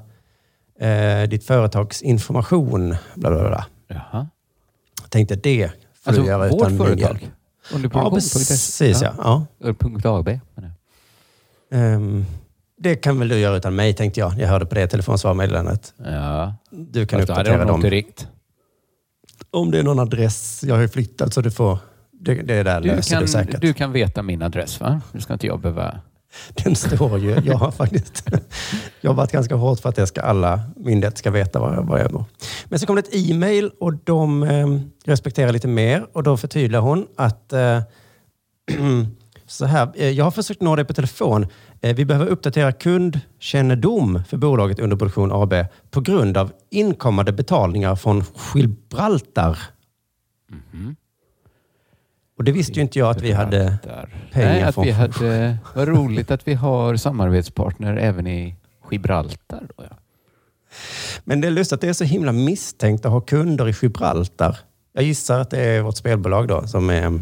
eh, 0.80 1.30
ditt 1.30 1.44
företags 1.44 2.02
information. 2.02 2.96
Bla, 3.16 3.30
bla, 3.30 3.48
bla. 3.48 3.66
Jaha. 3.88 4.28
Jag 5.08 5.12
tänkte 5.12 5.36
det 5.36 5.72
får 6.04 6.10
Alltså 6.10 6.22
vårt 6.38 6.54
utan 6.72 6.72
min 6.72 6.98
hjälp. 6.98 7.00
företag? 7.00 7.32
Under 7.74 7.90
Ja, 7.94 8.10
precis. 8.12 9.02
Ja. 9.02 9.14
Ja. 9.18 9.46
ja. 9.64 9.74
Punkt 9.74 10.06
AB. 10.06 10.28
jag. 10.56 10.72
Ehm, 11.72 12.26
det 12.78 12.96
kan 12.96 13.20
väl 13.20 13.28
du 13.28 13.38
göra 13.40 13.58
utan 13.58 13.76
mig, 13.76 13.94
tänkte 13.94 14.20
jag. 14.20 14.34
Jag 14.40 14.48
hörde 14.48 14.66
på 14.66 14.76
det 14.76 14.88
telefonsvarmeddelandet. 14.88 15.94
Ja. 15.98 16.56
Du 16.72 17.06
kan 17.06 17.20
Fast 17.20 17.30
uppdatera 17.30 17.66
dem. 17.66 17.82
ringt. 17.84 18.28
Om 19.52 19.72
det 19.72 19.80
är 19.80 19.84
någon 19.84 20.00
adress, 20.00 20.64
jag 20.68 20.76
har 20.76 20.82
ju 20.82 20.88
flyttat 20.88 21.34
så 21.34 21.42
du 21.42 21.52
får... 21.52 21.80
Det, 22.12 22.34
det 22.34 22.64
där 22.64 22.82
Du 22.82 22.88
löser 22.88 23.16
kan, 23.16 23.22
du 23.22 23.28
säkert. 23.28 23.62
du 23.62 23.74
kan 23.74 23.92
veta 23.92 24.22
min 24.22 24.42
adress 24.42 24.80
va? 24.80 25.02
Nu 25.12 25.22
ska 25.22 25.34
inte 25.34 25.48
jag 25.48 25.60
behöva... 25.60 26.00
Den 26.64 26.76
står 26.76 27.20
ju. 27.20 27.42
Jag 27.46 27.58
har 27.58 27.72
faktiskt 27.72 28.28
jobbat 29.02 29.32
ganska 29.32 29.56
hårt 29.56 29.80
för 29.80 29.90
att 29.90 29.96
det 29.96 30.08
ska 30.08 30.22
alla 30.22 30.62
myndigheter 30.76 31.18
ska 31.18 31.32
veta 31.32 31.60
var, 31.60 31.84
var 31.84 31.98
jag 31.98 32.12
går. 32.12 32.26
Men 32.66 32.80
så 32.80 32.86
kom 32.86 32.96
det 32.96 33.02
ett 33.02 33.30
e-mail 33.30 33.72
och 33.80 33.94
de 34.04 34.44
eh, 34.44 34.68
respekterar 35.06 35.52
lite 35.52 35.68
mer 35.68 36.06
och 36.14 36.24
då 36.24 36.38
förtydligar 36.38 36.82
hon 36.82 37.08
att 37.16 37.54
eh, 37.54 37.82
så 39.48 39.66
här, 39.66 39.92
eh, 39.96 40.10
jag 40.10 40.24
har 40.24 40.32
försökt 40.32 40.62
nå 40.62 40.76
dig 40.76 40.86
på 40.86 40.94
telefon. 40.94 41.48
Eh, 41.82 41.96
vi 41.96 42.06
behöver 42.06 42.28
uppdatera 42.28 42.72
kundkännedom 42.72 44.24
för 44.28 44.38
bolaget 44.38 44.80
under 44.80 44.98
Produktion 44.98 45.32
AB 45.32 45.54
på 45.92 46.02
grund 46.02 46.38
av 46.38 46.52
inkommande 46.70 47.32
betalningar 47.32 47.96
från 47.96 48.24
Gibraltar. 48.56 49.60
Mhm. 50.50 50.96
Och 52.38 52.44
det 52.44 52.52
visste 52.52 52.74
ju 52.74 52.82
inte 52.82 53.00
jag 53.00 53.10
att 53.10 53.22
vi 53.22 53.32
hade 53.32 53.78
pengar 54.32 54.50
Nej, 54.54 54.62
att 54.62 54.76
från- 54.76 54.86
vi 54.86 54.92
hade... 54.92 55.58
Vad 55.76 55.88
roligt 55.88 56.32
att 56.32 56.48
vi 56.48 56.54
har 56.54 56.96
samarbetspartner 56.96 57.98
även 57.98 58.28
i 58.28 58.56
Gibraltar. 58.92 59.64
Då, 59.78 59.84
ja. 59.90 59.98
Men 61.24 61.42
det 61.42 61.48
är 61.48 61.52
lustigt 61.52 61.74
att 61.74 61.82
det 61.82 61.90
är 61.90 61.94
så 61.94 62.04
himla 62.04 62.32
misstänkt 62.32 63.06
att 63.06 63.12
ha 63.12 63.22
kunder 63.22 63.70
i 63.70 63.74
Gibraltar. 63.82 64.60
Jag 64.94 65.04
gissar 65.04 65.40
att 65.40 65.50
det 65.50 65.60
är 65.62 65.82
vårt 65.82 65.98
spelbolag 65.98 66.48
då 66.48 66.68
som 66.68 66.90
är... 66.90 67.22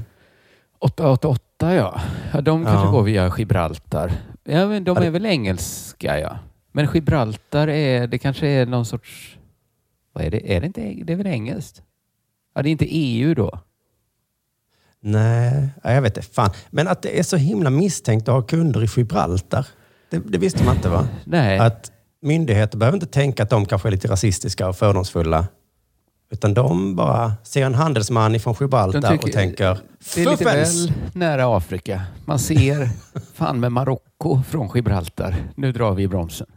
888 0.80 1.74
ja. 1.76 2.02
ja 2.34 2.42
de 2.42 2.66
kanske 2.66 2.86
Ja. 2.88 2.92
går 2.92 3.04
via 3.04 3.34
Gibraltar. 3.38 4.12
Ja, 4.44 4.68
men 4.68 4.84
de 4.84 4.98
är 4.98 5.10
väl 5.10 5.26
engelska 5.26 6.20
ja. 6.20 6.38
Men 6.72 6.88
Gibraltar 6.94 7.68
är, 7.68 8.08
det 8.08 8.18
kanske 8.18 8.48
är 8.48 8.66
någon 8.66 8.86
sorts... 8.86 9.38
Vad 10.14 10.24
är 10.26 10.32
det? 10.32 10.56
Är 10.56 10.62
det 10.62 10.68
inte? 10.68 10.82
Det 11.04 11.14
är 11.14 11.18
väl 11.18 11.28
engelskt? 11.28 11.82
Ja, 12.56 12.62
det 12.62 12.70
är 12.70 12.72
inte 12.72 12.86
EU 12.98 13.34
då? 13.34 13.60
Nej, 15.08 15.70
ja, 15.84 15.92
jag 15.92 16.02
vet 16.02 16.18
inte. 16.18 16.30
Fan. 16.30 16.50
Men 16.70 16.88
att 16.88 17.02
det 17.02 17.20
är 17.20 17.24
så 17.24 17.38
himla 17.38 17.70
misstänkt 17.70 18.30
att 18.30 18.36
ha 18.36 18.42
kunder 18.42 18.84
i 18.84 18.88
Gibraltar. 18.98 19.68
Det, 20.10 20.20
det 20.26 20.38
visste 20.38 20.64
man 20.64 20.76
inte 20.76 20.90
va? 20.90 21.08
Nej. 21.26 21.60
Att 21.60 21.92
myndigheter 22.22 22.78
behöver 22.78 22.96
inte 22.96 23.08
tänka 23.08 23.44
att 23.44 23.50
de 23.50 23.66
kanske 23.66 23.90
är 23.90 23.92
lite 23.92 24.08
rasistiska 24.08 24.68
och 24.70 24.76
fördomsfulla. 24.76 25.48
Utan 26.32 26.54
de 26.54 26.96
bara 26.96 27.34
ser 27.44 27.66
en 27.66 27.76
handelsman 27.76 28.36
ifrån 28.36 28.56
Gibraltar 28.60 29.12
tycker- 29.12 29.28
och 29.28 29.32
tänker 29.34 29.78
Det 30.16 30.22
är 30.24 30.32
lite 30.32 30.44
väl 30.46 30.94
nära 31.14 31.58
Afrika. 31.58 32.02
Man 32.26 32.40
ser 32.40 32.90
fan 33.34 33.60
med 33.60 33.72
Marocko 33.72 34.42
från 34.50 34.70
Gibraltar. 34.76 35.36
Nu 35.56 35.72
drar 35.72 35.92
vi 35.94 36.04
i 36.04 36.08
bromsen. 36.08 36.48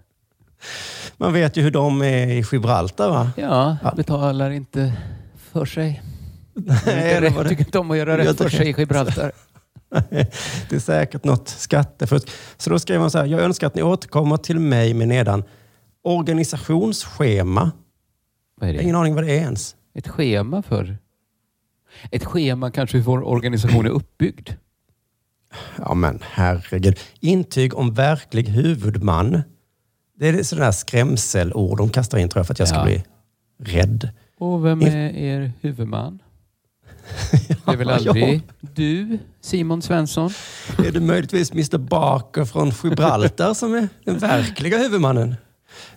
Man 1.16 1.32
vet 1.32 1.56
ju 1.56 1.62
hur 1.62 1.70
de 1.70 2.02
är 2.02 2.26
i 2.26 2.44
Gibraltar 2.52 3.10
va? 3.10 3.30
Ja. 3.36 3.76
betalar 3.96 4.50
inte 4.50 4.92
för 5.52 5.64
sig. 5.64 6.02
Nej, 6.86 7.20
det 7.20 7.30
var 7.30 7.42
det. 7.44 7.48
tycker 7.48 7.64
inte 7.64 7.78
om 7.78 7.90
att 7.90 7.96
göra 7.96 8.18
rätt 8.18 8.38
för 8.38 8.48
sig 8.48 8.68
i 8.70 8.74
Gibraltar. 8.78 9.32
Det 10.68 10.72
är 10.72 10.78
säkert 10.78 11.24
något 11.24 11.48
skattefusk. 11.48 12.28
Så 12.56 12.70
då 12.70 12.78
skrev 12.78 13.00
man 13.00 13.10
så 13.10 13.18
här, 13.18 13.26
jag 13.26 13.40
önskar 13.40 13.66
att 13.66 13.74
ni 13.74 13.82
återkommer 13.82 14.36
till 14.36 14.58
mig 14.60 14.94
med 14.94 15.08
nedan 15.08 15.44
organisationsschema. 16.02 17.70
Vad 18.60 18.68
är 18.68 18.72
Jag 18.72 18.78
har 18.78 18.82
ingen 18.82 18.94
det? 18.94 19.00
aning 19.00 19.14
vad 19.14 19.24
det 19.24 19.30
är 19.32 19.40
ens. 19.40 19.76
Ett 19.94 20.08
schema 20.08 20.62
för... 20.62 20.96
Ett 22.10 22.24
schema 22.24 22.70
kanske 22.70 22.96
hur 22.96 23.04
vår 23.04 23.22
organisation 23.28 23.86
är 23.86 23.90
uppbyggd. 23.90 24.50
Ja 25.78 25.94
men 25.94 26.18
herregud. 26.22 26.98
Intyg 27.20 27.74
om 27.74 27.94
verklig 27.94 28.48
huvudman. 28.48 29.42
Det 30.18 30.28
är 30.28 30.42
sådana 30.42 30.64
här 30.64 30.72
skrämselord 30.72 31.78
de 31.78 31.88
kastar 31.90 32.18
in 32.18 32.28
tror 32.28 32.40
jag 32.40 32.46
för 32.46 32.54
att 32.54 32.58
jag 32.58 32.68
ska 32.68 32.76
Ja. 32.78 32.84
bli 32.84 33.04
rädd. 33.62 34.08
Och 34.38 34.64
vem 34.64 34.82
är 34.82 35.16
er 35.16 35.52
huvudman? 35.60 36.22
Det 37.64 37.72
är 37.72 37.76
väl 37.76 37.90
aldrig 37.90 38.42
du, 38.60 39.18
Simon 39.40 39.82
Svensson? 39.82 40.30
Är 40.86 40.92
det 40.92 41.00
möjligtvis 41.00 41.52
Mr 41.52 41.78
Barker 41.78 42.44
från 42.44 42.72
Gibraltar 42.84 43.54
som 43.54 43.74
är 43.74 43.88
den 44.04 44.18
verkliga 44.18 44.78
huvudmannen? 44.78 45.34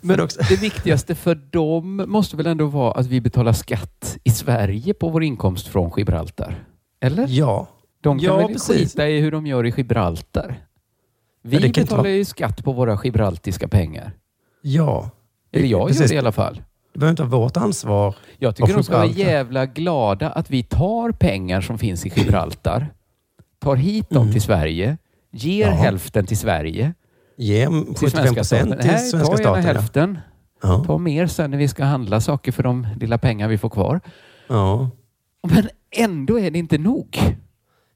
Men 0.02 0.18
Det 0.50 0.62
viktigaste 0.62 1.16
för 1.16 1.36
dem 1.36 2.04
måste 2.08 2.38
väl 2.38 2.48
ändå 2.48 2.66
vara 2.66 2.92
att 2.94 3.06
vi 3.08 3.22
betalar 3.22 3.54
skatt 3.54 4.18
i 4.24 4.30
Sverige 4.30 4.94
på 4.94 5.10
vår 5.10 5.24
inkomst 5.24 5.68
från 5.68 5.92
Gibraltar? 5.98 6.64
Eller? 7.02 7.26
ja. 7.30 7.68
De 8.04 8.20
kan 8.20 8.26
Ja, 8.26 8.38
väl 8.38 8.48
precis. 8.48 8.78
skita 8.92 9.10
i 9.10 9.20
hur 9.20 9.32
de 9.32 9.48
gör 9.48 9.66
i 9.66 9.74
Gibraltar? 9.78 10.56
Vi 11.44 11.60
betalar 11.60 12.04
vara- 12.04 12.12
ju 12.12 12.26
skatt 12.26 12.64
på 12.64 12.72
våra 12.74 13.00
gibraltiska 13.04 13.68
pengar. 13.68 14.12
Ja. 14.62 15.10
Eller 15.52 15.68
jag 15.68 15.80
gör 15.82 15.88
Precis. 15.88 16.10
det 16.10 16.16
i 16.16 16.20
alla 16.20 16.32
fall. 16.32 16.62
Det 16.94 17.00
behöver 17.00 17.12
inte 17.12 17.24
vara 17.24 17.42
vårt 17.42 17.58
ansvar. 17.58 18.16
Jag 18.40 18.56
tycker 18.56 18.74
de 18.74 18.84
ska 18.84 18.98
vara 18.98 19.06
jävla 19.06 19.66
glada 19.66 20.30
att 20.30 20.50
vi 20.50 20.64
tar 20.64 21.12
pengar 21.12 21.62
som 21.62 21.78
finns 21.78 22.06
i 22.06 22.12
Gibraltar, 22.16 22.88
tar 23.60 23.76
hit 23.76 24.10
dem 24.10 24.22
Mm. 24.22 24.32
till 24.34 24.42
Sverige, 24.42 24.98
ger 25.32 25.68
Ja. 25.68 25.74
hälften 25.74 26.26
till 26.26 26.38
Sverige, 26.38 26.94
Ge 27.38 27.66
till 27.68 27.74
75 27.76 28.10
svenska 28.10 28.34
procent 28.36 28.62
staten. 28.68 28.82
till 28.82 28.92
Nej, 28.92 29.00
svenska 29.00 29.36
ta 29.38 29.42
gärna 29.42 29.44
staten. 29.44 29.64
hälften. 29.64 30.20
Ja. 30.64 30.84
Ta 30.88 30.98
mer 30.98 31.28
sen 31.28 31.52
när 31.52 31.58
vi 31.58 31.68
ska 31.68 31.84
handla 31.84 32.22
saker 32.22 32.52
för 32.52 32.64
de 32.64 32.88
lilla 33.00 33.18
pengar 33.18 33.48
vi 33.48 33.58
får 33.58 33.70
kvar. 33.70 34.00
Ja. 34.48 34.90
Men 35.48 35.70
ändå 35.98 36.40
är 36.40 36.52
det 36.52 36.60
inte 36.60 36.78
nog. 36.78 37.20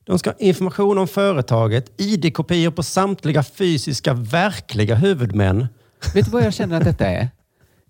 De 0.03 0.19
ska 0.19 0.29
ha 0.29 0.37
information 0.39 0.97
om 0.97 1.07
företaget, 1.07 2.01
ID-kopior 2.01 2.71
på 2.71 2.83
samtliga 2.83 3.43
fysiska, 3.43 4.13
verkliga 4.13 4.95
huvudmän. 4.95 5.67
Vet 6.13 6.25
du 6.25 6.31
vad 6.31 6.43
jag 6.43 6.53
känner 6.53 6.77
att 6.77 6.83
detta 6.83 7.05
är? 7.07 7.29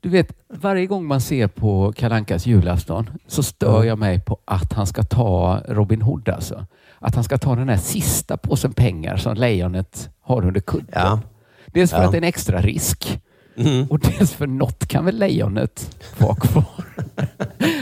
Du 0.05 0.11
vet, 0.11 0.33
varje 0.49 0.85
gång 0.85 1.05
man 1.05 1.21
ser 1.21 1.47
på 1.47 1.93
Kalankas 1.95 2.45
julafton 2.45 3.09
så 3.27 3.43
stör 3.43 3.83
jag 3.83 3.99
mig 3.99 4.19
på 4.19 4.37
att 4.45 4.73
han 4.73 4.87
ska 4.87 5.03
ta 5.03 5.61
Robin 5.67 6.01
Hood 6.01 6.29
alltså. 6.29 6.65
Att 6.99 7.15
han 7.15 7.23
ska 7.23 7.37
ta 7.37 7.55
den 7.55 7.69
här 7.69 7.77
sista 7.77 8.37
påsen 8.37 8.73
pengar 8.73 9.17
som 9.17 9.33
lejonet 9.35 10.09
har 10.21 10.45
under 10.45 10.59
kudden. 10.61 10.87
Ja. 10.93 11.19
Dels 11.65 11.91
för 11.91 11.97
Ja. 11.97 12.05
att 12.05 12.11
det 12.11 12.15
är 12.17 12.21
en 12.21 12.27
extra 12.27 12.61
risk 12.61 13.21
Mm. 13.57 13.85
och 13.89 13.99
dels 13.99 14.31
för 14.33 14.47
något 14.47 14.87
kan 14.87 15.05
väl 15.05 15.19
lejonet 15.19 15.95
vara 16.17 16.35
kvar. 16.35 16.65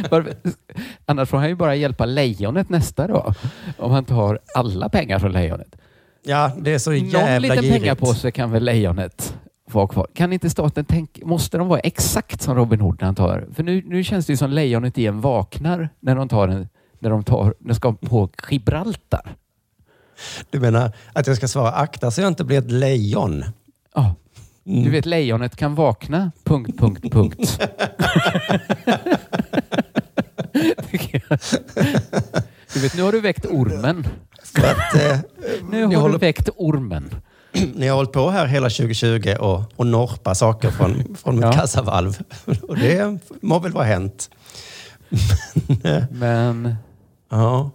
Annars 1.06 1.30
får 1.30 1.38
han 1.38 1.50
ju 1.50 1.56
bara 1.56 1.76
hjälpa 1.76 2.06
lejonet 2.06 2.70
nästa 2.70 3.08
dag. 3.08 3.34
Om 3.78 3.92
han 3.92 4.06
tar 4.06 4.40
alla 4.56 4.90
pengar 4.90 5.20
från 5.20 5.32
lejonet. 5.32 5.76
Ja, 6.26 6.52
det 6.60 6.74
är 6.74 6.80
så 6.80 6.92
Någon 6.92 7.10
jävla 7.10 7.40
liten 7.48 7.64
girigt. 7.64 7.80
pengapåse 7.84 8.32
kan 8.32 8.52
väl 8.52 8.64
lejonet 8.64 9.36
vara 9.72 9.88
kvar. 9.88 10.08
Kan 10.14 10.34
inte 10.34 10.50
staten 10.50 10.86
tänka, 10.86 11.26
måste 11.26 11.58
de 11.58 11.68
vara 11.68 11.80
exakt 11.80 12.42
som 12.42 12.56
Robin 12.56 12.82
Hood 12.82 12.98
när 13.00 13.06
han 13.06 13.16
tar? 13.16 13.48
För 13.54 13.64
nu, 13.64 13.84
nu 13.86 14.04
känns 14.04 14.26
det 14.26 14.34
ju 14.34 14.38
som 14.38 14.52
lejonet 14.52 14.98
igen 14.98 15.22
vaknar 15.22 15.90
när 16.00 16.16
de 16.16 16.30
tar 16.30 16.48
en, 16.48 16.70
när 17.00 17.10
de 17.10 17.24
tar, 17.24 17.46
när 17.46 17.68
de 17.68 17.76
ska 17.76 17.94
på 17.94 18.30
Gibraltar. 18.50 19.36
Du 20.50 20.60
menar 20.60 20.92
att 21.14 21.28
jag 21.28 21.38
ska 21.38 21.48
svara 21.48 21.72
akta 21.72 22.12
så 22.12 22.22
jag 22.22 22.28
inte 22.28 22.44
blir 22.44 22.58
ett 22.58 22.72
lejon? 22.72 23.44
Ja. 23.96 24.16
Mm. 24.66 24.84
Du 24.84 24.90
vet 24.90 25.06
lejonet 25.06 25.56
kan 25.56 25.76
vakna, 25.76 26.32
punkt, 26.44 26.80
punkt, 26.80 27.12
punkt. 27.12 27.60
Du 32.74 32.80
vet, 32.80 32.96
nu 32.96 33.04
har 33.04 33.12
du 33.12 33.20
väckt 33.20 33.46
ormen. 33.46 34.08
Att, 34.58 34.96
eh, 34.96 35.20
Nu 35.70 35.84
har 35.84 35.92
du 35.92 35.98
håller, 35.98 36.20
väckt 36.20 36.50
ormen. 36.56 37.16
ni 37.76 37.88
har 37.88 37.96
hållit 37.96 38.12
på 38.12 38.30
här 38.30 38.46
hela 38.46 38.70
2020 38.70 39.36
och, 39.40 39.64
och 39.76 39.88
norpa 39.88 40.36
saker 40.36 40.72
från, 40.72 41.16
från 41.24 41.36
mitt 41.36 41.46
Ja. 41.46 41.52
kassavalv. 41.52 42.18
Och 42.62 42.78
det 42.78 43.20
må 43.42 43.60
väl 43.60 43.72
vara 43.72 43.86
hänt. 43.86 44.30
Men 46.12 46.76
Ja. 47.30 47.72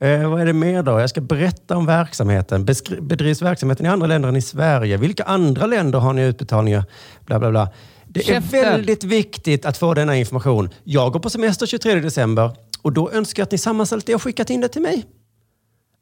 Eh, 0.00 0.30
vad 0.30 0.40
är 0.40 0.46
det 0.46 0.52
mer 0.52 0.82
då? 0.82 1.00
Jag 1.00 1.10
ska 1.10 1.20
berätta 1.20 1.76
om 1.76 1.86
verksamheten. 1.86 2.64
Beskri- 2.66 3.00
bedrivs 3.00 3.42
verksamheten 3.42 3.86
i 3.86 3.88
andra 3.88 4.06
länder 4.06 4.28
än 4.28 4.36
i 4.36 4.42
Sverige? 4.42 4.96
Vilka 4.96 5.22
andra 5.24 5.66
länder 5.66 5.98
har 5.98 6.12
ni 6.12 6.22
utbetalningar? 6.22 6.84
Bla, 7.26 7.38
bla, 7.38 7.50
bla. 7.50 7.68
Det 8.06 8.20
Käften! 8.24 8.60
är 8.64 8.70
väldigt 8.70 9.04
viktigt 9.04 9.66
att 9.66 9.76
få 9.76 9.94
denna 9.94 10.16
information. 10.16 10.70
Jag 10.84 11.12
går 11.12 11.20
på 11.20 11.30
semester 11.30 11.66
23 11.66 11.94
december 11.94 12.50
och 12.82 12.92
då 12.92 13.10
önskar 13.10 13.40
jag 13.40 13.44
att 13.46 13.52
ni 13.52 13.58
sammanställt 13.58 14.06
det 14.06 14.14
och 14.14 14.22
skickat 14.22 14.50
in 14.50 14.60
det 14.60 14.68
till 14.68 14.82
mig. 14.82 15.04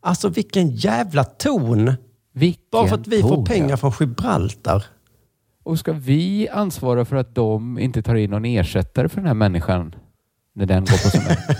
Alltså 0.02 0.28
vilken 0.28 0.70
jävla 0.76 1.24
ton! 1.24 1.94
Vilken 2.36 2.64
Bara 2.70 2.88
för 2.88 2.94
att 2.94 3.06
vi 3.06 3.22
får 3.22 3.46
pengar 3.46 3.76
från 3.76 3.92
Gibraltar. 4.00 4.84
Och 5.62 5.78
ska 5.78 5.92
vi 5.92 6.48
ansvara 6.48 7.04
för 7.04 7.16
att 7.16 7.34
de 7.34 7.78
inte 7.78 8.02
tar 8.02 8.14
in 8.14 8.30
någon 8.30 8.44
ersättare 8.44 9.08
för 9.08 9.16
den 9.16 9.26
här 9.26 9.34
människan 9.34 9.94
när 10.54 10.66
den 10.66 10.84
går 10.84 10.92
på 10.92 11.10
semester? 11.10 11.56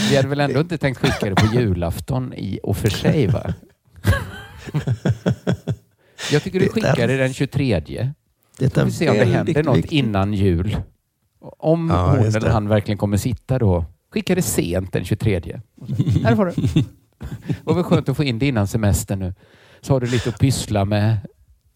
vi 0.10 0.16
hade 0.16 0.28
väl 0.28 0.40
ändå 0.40 0.60
inte 0.60 0.78
tänkt 0.78 0.98
skicka 0.98 1.30
det 1.30 1.34
på 1.34 1.54
julafton 1.54 2.34
i 2.34 2.60
och 2.62 2.76
för 2.76 2.90
sig 2.90 3.26
va? 3.26 3.54
Jag 6.32 6.42
tycker 6.42 6.60
du 6.60 6.68
skickar 6.68 7.08
det 7.08 7.16
den 7.16 7.34
23. 7.34 7.80
Det 8.58 8.74
Får 8.74 8.84
vi 8.84 8.90
se 8.90 9.10
om 9.10 9.16
det 9.16 9.24
händer 9.24 9.62
något 9.62 9.84
innan 9.84 10.34
jul. 10.34 10.76
Om 11.40 11.90
Ja, 11.90 12.10
hon 12.10 12.18
eller 12.18 12.50
han 12.50 12.68
verkligen 12.68 12.98
kommer 12.98 13.16
sitta 13.16 13.58
då. 13.58 13.84
Skicka 14.12 14.34
det 14.34 14.42
sent 14.42 14.92
den 14.92 15.04
23. 15.04 15.60
Här 16.24 16.36
får 16.36 16.46
du. 16.46 16.84
Det 17.46 17.54
var 17.64 17.74
väl 17.74 17.84
skönt 17.84 18.08
att 18.08 18.16
få 18.16 18.24
in 18.24 18.38
det 18.38 18.46
innan 18.46 18.66
semestern 18.66 19.18
nu. 19.18 19.34
Så 19.80 19.92
har 19.92 20.00
du 20.00 20.06
lite 20.06 20.28
att 20.28 20.38
pyssla 20.38 20.84
med 20.84 21.16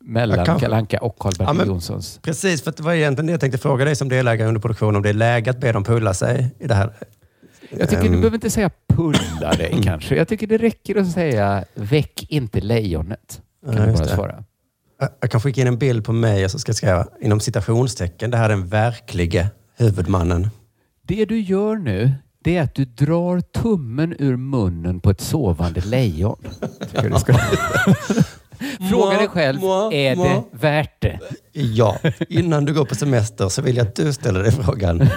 mellan 0.00 0.58
Kalle 0.58 0.76
Anka 0.76 0.98
och 1.00 1.18
Karl-Bertil 1.18 1.58
Ja, 1.58 1.64
Jonssons. 1.66 2.18
Precis, 2.22 2.62
för 2.62 2.72
det 2.76 2.82
var 2.82 2.92
egentligen 2.92 3.26
det 3.26 3.30
jag 3.32 3.40
tänkte 3.40 3.58
fråga 3.58 3.84
dig 3.84 3.96
som 3.96 4.08
delägare 4.08 4.48
under 4.48 4.60
produktion 4.60 4.96
om 4.96 5.02
det 5.02 5.08
är 5.08 5.12
läge 5.14 5.50
att 5.50 5.58
be 5.58 5.72
dem 5.72 5.84
pulla 5.84 6.14
sig 6.14 6.50
i 6.58 6.66
det 6.66 6.74
här. 6.74 6.92
Jag 7.70 7.88
tycker 7.88 8.02
du 8.02 8.08
Ehm, 8.08 8.14
behöver 8.20 8.34
inte 8.36 8.50
säga 8.50 8.70
pulla 8.88 9.52
dig 9.58 9.80
kanske. 9.84 10.16
Jag 10.16 10.28
tycker 10.28 10.46
det 10.46 10.58
räcker 10.58 10.96
att 11.00 11.10
säga 11.10 11.64
väck 11.74 12.26
inte 12.28 12.60
lejonet. 12.60 13.42
Kan 13.66 13.76
Ja, 13.76 13.86
du 13.86 13.92
bara 13.92 14.04
svara. 14.04 14.44
Jag- 15.00 15.10
Jag 15.20 15.30
kan 15.30 15.40
skicka 15.40 15.60
in 15.60 15.66
en 15.66 15.78
bild 15.78 16.04
på 16.04 16.12
mig 16.12 16.44
och 16.44 16.50
så 16.50 16.58
ska 16.58 16.70
jag 16.70 16.76
skriva 16.76 17.06
inom 17.20 17.40
citationstecken. 17.40 18.30
Det 18.30 18.36
här 18.36 18.44
är 18.44 18.48
den 18.48 18.66
verklige 18.68 19.50
huvudmannen. 19.76 20.50
Det 21.02 21.24
du 21.24 21.40
gör 21.40 21.76
nu, 21.76 22.12
det 22.44 22.56
är 22.56 22.62
att 22.62 22.74
du 22.74 22.84
drar 22.84 23.40
tummen 23.40 24.14
ur 24.18 24.36
munnen 24.36 25.00
på 25.00 25.10
ett 25.10 25.20
sovande 25.20 25.80
lejon. 25.80 26.38
Fråga 28.90 29.18
dig 29.18 29.28
själv, 29.28 29.60
Moi, 29.60 29.94
är 29.94 30.16
moi. 30.16 30.28
det 30.28 30.42
värt 30.50 31.00
det? 31.00 31.18
Ja, 31.52 31.98
innan 32.28 32.64
du 32.64 32.74
går 32.74 32.84
på 32.84 32.94
semester 32.94 33.48
så 33.48 33.62
vill 33.62 33.76
jag 33.76 33.86
att 33.86 33.94
du 33.94 34.12
ställer 34.12 34.42
dig 34.42 34.52
frågan. 34.52 35.02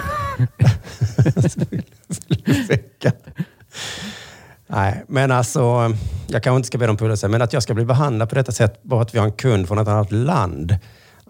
Nej, 4.66 5.04
men 5.08 5.30
alltså, 5.30 5.94
jag 6.26 6.42
kanske 6.42 6.56
inte 6.56 6.66
ska 6.66 6.78
be 6.78 6.96
pulla 6.96 7.16
sig, 7.16 7.28
men 7.28 7.42
att 7.42 7.52
jag 7.52 7.62
ska 7.62 7.74
bli 7.74 7.84
behandlad 7.84 8.28
på 8.28 8.34
detta 8.34 8.52
sätt 8.52 8.82
bara 8.82 9.02
att 9.02 9.14
vi 9.14 9.18
har 9.18 9.26
en 9.26 9.32
kund 9.32 9.68
från 9.68 9.78
ett 9.78 9.88
annat 9.88 10.12
land. 10.12 10.76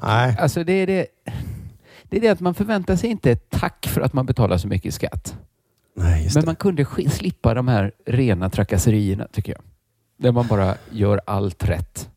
Nej, 0.03 0.37
Alltså 0.41 0.65
det 0.65 0.73
är 0.73 0.87
det, 0.87 1.07
det 2.03 2.17
är 2.17 2.21
det 2.21 2.29
att 2.29 2.41
man 2.41 2.55
förväntar 2.55 2.97
sig 2.97 3.11
inte 3.11 3.31
ett 3.31 3.51
tack 3.51 3.87
för 3.87 4.01
att 4.01 4.13
man 4.13 4.27
betalar 4.27 4.59
så 4.59 4.69
mycket 4.69 4.95
skatt. 4.95 5.37
Nej 5.97 6.29
Men 6.35 6.45
man 6.45 6.57
kunde 6.57 6.85
slippa 7.11 7.55
de 7.55 7.69
här 7.69 7.93
rena 8.07 8.51
trakasserierna 8.51 9.27
tycker 9.33 9.53
jag. 9.53 9.63
Där 10.19 10.33
man 10.33 10.47
bara 10.47 10.75
gör 10.91 11.21
allt 11.27 11.65
rätt. 11.69 12.09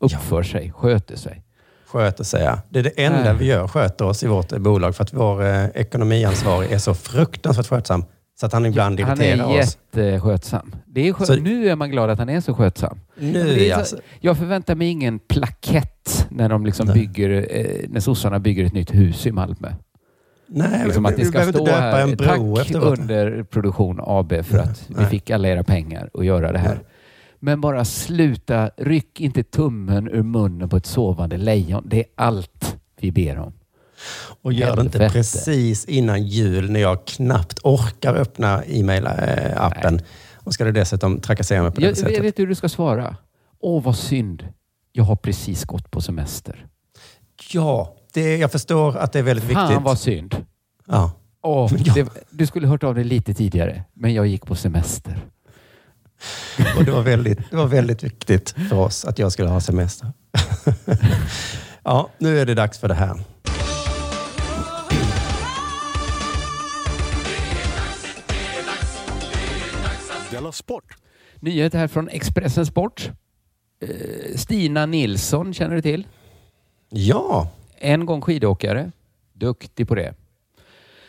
Uppför 0.00 0.42
sig, 0.42 0.72
sköter 0.72 1.16
sig. 1.16 1.42
Sköter 1.86 2.24
sig, 2.24 2.42
ja. 2.42 2.58
Det 2.70 2.78
är 2.78 2.82
det 2.82 3.04
enda 3.04 3.24
Nej. 3.24 3.34
vi 3.38 3.44
gör, 3.46 3.68
sköter 3.68 4.04
oss 4.04 4.22
i 4.22 4.26
vårt 4.26 4.52
eh, 4.52 4.58
bolag. 4.58 4.96
För 4.96 5.02
att 5.04 5.12
vår 5.12 5.44
eh, 5.44 5.64
ekonomiansvarig 5.74 6.72
är 6.72 6.78
så 6.78 6.94
fruktansvärt 6.94 7.66
skötsam. 7.66 8.04
Så 8.40 8.46
att 8.46 8.52
han 8.52 8.66
ibland 8.66 9.00
Han 9.00 9.20
irriterar 9.20 9.50
är 9.54 9.60
oss. 9.60 9.78
jätteskötsam. 9.94 10.74
Det 10.86 11.08
är 11.08 11.12
skö- 11.12 11.24
Så- 11.24 11.34
Nu 11.36 11.68
är 11.68 11.76
man 11.76 11.90
glad 11.90 12.10
att 12.10 12.18
han 12.18 12.28
är 12.28 12.40
så 12.40 12.54
skötsam. 12.54 13.00
Nu 13.18 13.62
ja. 13.64 13.84
så- 13.84 13.96
Jag 14.20 14.38
förväntar 14.38 14.74
mig 14.74 14.88
ingen 14.88 15.18
plakett 15.18 16.26
när 16.30 16.48
de 16.48 16.66
liksom 16.66 16.86
Nej. 16.86 16.94
bygger, 16.94 17.30
eh, 17.50 17.88
när 17.88 18.00
sossarna 18.00 18.38
bygger 18.38 18.64
ett 18.64 18.72
nytt 18.72 18.94
hus 18.94 19.26
i 19.26 19.32
Malmö. 19.32 19.68
Nej, 20.46 20.84
Liksom 20.84 21.06
att 21.06 21.16
det 21.16 21.22
vi 21.22 21.28
ska 21.28 21.52
stå 21.52 21.66
här, 21.66 22.02
en 22.02 22.16
bro 22.16 22.56
tack 22.56 22.74
under 22.74 23.42
produktion 23.42 24.00
AB 24.02 24.44
för 24.44 24.58
att 24.58 24.84
vi 24.88 24.94
Nej. 24.94 25.06
fick 25.06 25.30
alla 25.30 25.48
era 25.48 25.64
pengar 25.64 26.10
att 26.14 26.24
göra 26.24 26.52
det 26.52 26.58
här. 26.58 26.74
Nej. 26.74 26.84
Men 27.40 27.60
bara 27.60 27.84
sluta, 27.84 28.70
ryck 28.76 29.20
inte 29.20 29.42
tummen 29.42 30.08
ur 30.08 30.22
munnen 30.22 30.68
på 30.68 30.76
ett 30.76 30.86
sovande 30.86 31.36
lejon. 31.36 31.82
Det 31.86 31.98
är 31.98 32.04
allt 32.14 32.76
vi 33.00 33.12
ber 33.12 33.38
om. 33.38 33.52
Och 34.42 34.52
gör 34.52 34.76
det 34.76 34.82
inte 34.82 35.10
precis 35.10 35.84
innan 35.84 36.26
jul 36.26 36.70
när 36.70 36.80
jag 36.80 37.04
knappt 37.04 37.58
orkar 37.62 38.14
öppna 38.14 38.62
e-mail-appen. 38.64 40.00
Och 40.34 40.54
ska 40.54 40.64
det 40.64 40.72
dessutom 40.72 41.20
trakassera 41.20 41.62
mig 41.62 41.72
på 41.72 41.80
det 41.80 41.86
Jag, 41.86 41.96
sättet. 41.96 42.16
jag 42.16 42.22
vet 42.22 42.38
hur 42.38 42.46
du 42.46 42.54
ska 42.54 42.68
svara. 42.68 43.16
Åh, 43.60 43.82
vad 43.82 43.96
synd. 43.96 44.48
Jag 44.92 45.04
har 45.04 45.16
precis 45.16 45.64
gått 45.64 45.90
på 45.90 46.00
semester. 46.00 46.66
Ja, 47.52 47.96
det, 48.14 48.36
jag 48.36 48.52
förstår 48.52 48.96
att 48.96 49.12
det 49.12 49.18
är 49.18 49.22
väldigt 49.22 49.44
viktigt. 49.44 49.56
Fan 49.58 49.82
vad 49.82 49.98
synd. 49.98 50.36
Ja. 50.86 51.12
Jag- 51.42 51.94
det, 51.94 52.08
du 52.30 52.46
skulle 52.46 52.66
hört 52.66 52.82
av 52.82 52.94
dig 52.94 53.04
lite 53.04 53.34
tidigare, 53.34 53.84
men 53.94 54.14
jag 54.14 54.26
gick 54.26 54.46
på 54.46 54.54
semester. 54.54 55.18
Och 56.78 56.84
det 56.84 56.90
var, 56.92 57.02
väldigt, 57.02 57.50
det 57.50 57.56
var 57.56 57.66
väldigt 57.66 58.02
viktigt 58.04 58.50
för 58.68 58.76
oss 58.78 59.04
att 59.04 59.18
jag 59.18 59.32
skulle 59.32 59.48
ha 59.48 59.60
semester. 59.60 60.12
Ja, 61.86 62.08
nu 62.18 62.38
är 62.40 62.46
det 62.46 62.54
dags 62.54 62.78
för 62.78 62.88
det 62.88 62.94
här. 62.94 63.20
Della 70.30 70.52
Sport! 70.52 70.96
Nyhet 71.40 71.74
här 71.74 71.88
från 71.88 72.08
Expressen 72.08 72.66
Sport. 72.66 73.10
Eh, 73.80 74.36
Stina 74.36 74.86
Nilsson 74.86 75.54
känner 75.54 75.74
du 75.76 75.82
till? 75.82 76.06
Ja, 76.88 77.48
En 77.76 78.06
gång 78.06 78.20
skidåkare. 78.20 78.92
Duktig 79.32 79.88
på 79.88 79.94
det. 79.94 80.14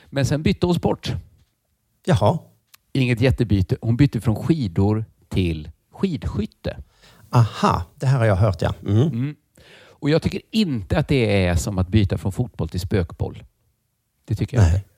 Men 0.05 0.25
sen 0.25 0.43
bytte 0.43 0.65
hon 0.65 0.75
sport. 0.75 1.13
jaha. 2.05 2.39
Inget 2.93 3.21
jättebyte. 3.21 3.77
Hon 3.81 3.97
bytte 3.97 4.21
från 4.21 4.35
skidor 4.35 5.05
till 5.29 5.71
skidskytte. 5.91 6.77
Aha, 7.29 7.83
det 7.95 8.05
här 8.05 8.17
har 8.17 8.25
jag 8.25 8.35
hört 8.35 8.61
ja. 8.61 8.73
Mm. 8.81 9.01
Mm. 9.07 9.35
Och 9.77 10.09
jag 10.09 10.21
tycker 10.21 10.41
inte 10.51 10.97
att 10.97 11.07
det 11.07 11.45
är 11.45 11.55
som 11.55 11.77
att 11.77 11.87
byta 11.87 12.17
från 12.17 12.31
fotboll 12.31 12.69
till 12.69 12.79
spökboll. 12.79 13.43
Det 14.25 14.35
tycker 14.35 14.57
jag 14.57 14.63
Nej. 14.63 14.75
inte. 14.75 14.89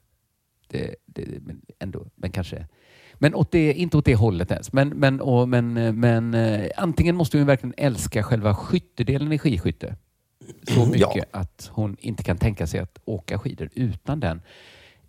Det, 0.67 0.95
det, 1.06 1.39
men 1.41 1.62
ändå, 1.80 2.06
men 2.15 2.32
kanske. 2.32 2.67
Men 3.13 3.36
åt 3.36 3.51
det, 3.51 3.73
inte 3.73 3.97
åt 3.97 4.06
det 4.06 4.15
hållet 4.15 4.51
ens. 4.51 4.73
Men, 4.73 4.89
men, 4.89 5.21
och, 5.21 5.49
men, 5.49 5.99
men 5.99 6.34
eh, 6.34 6.69
antingen 6.77 7.15
måste 7.15 7.38
hon 7.38 7.47
verkligen 7.47 7.73
älska 7.77 8.23
själva 8.23 8.56
skyttedelen 8.56 9.32
i 9.32 9.39
skidskytte. 9.39 9.95
Så 10.67 10.84
Mm, 10.84 11.00
ja. 11.00 11.08
mycket 11.15 11.30
att 11.32 11.69
hon 11.73 11.97
inte 12.00 12.23
kan 12.23 12.38
tänka 12.38 12.67
sig 12.67 12.80
att 12.80 12.97
åka 13.06 13.39
skidor 13.39 13.69
utan 13.73 14.19
den. 14.19 14.41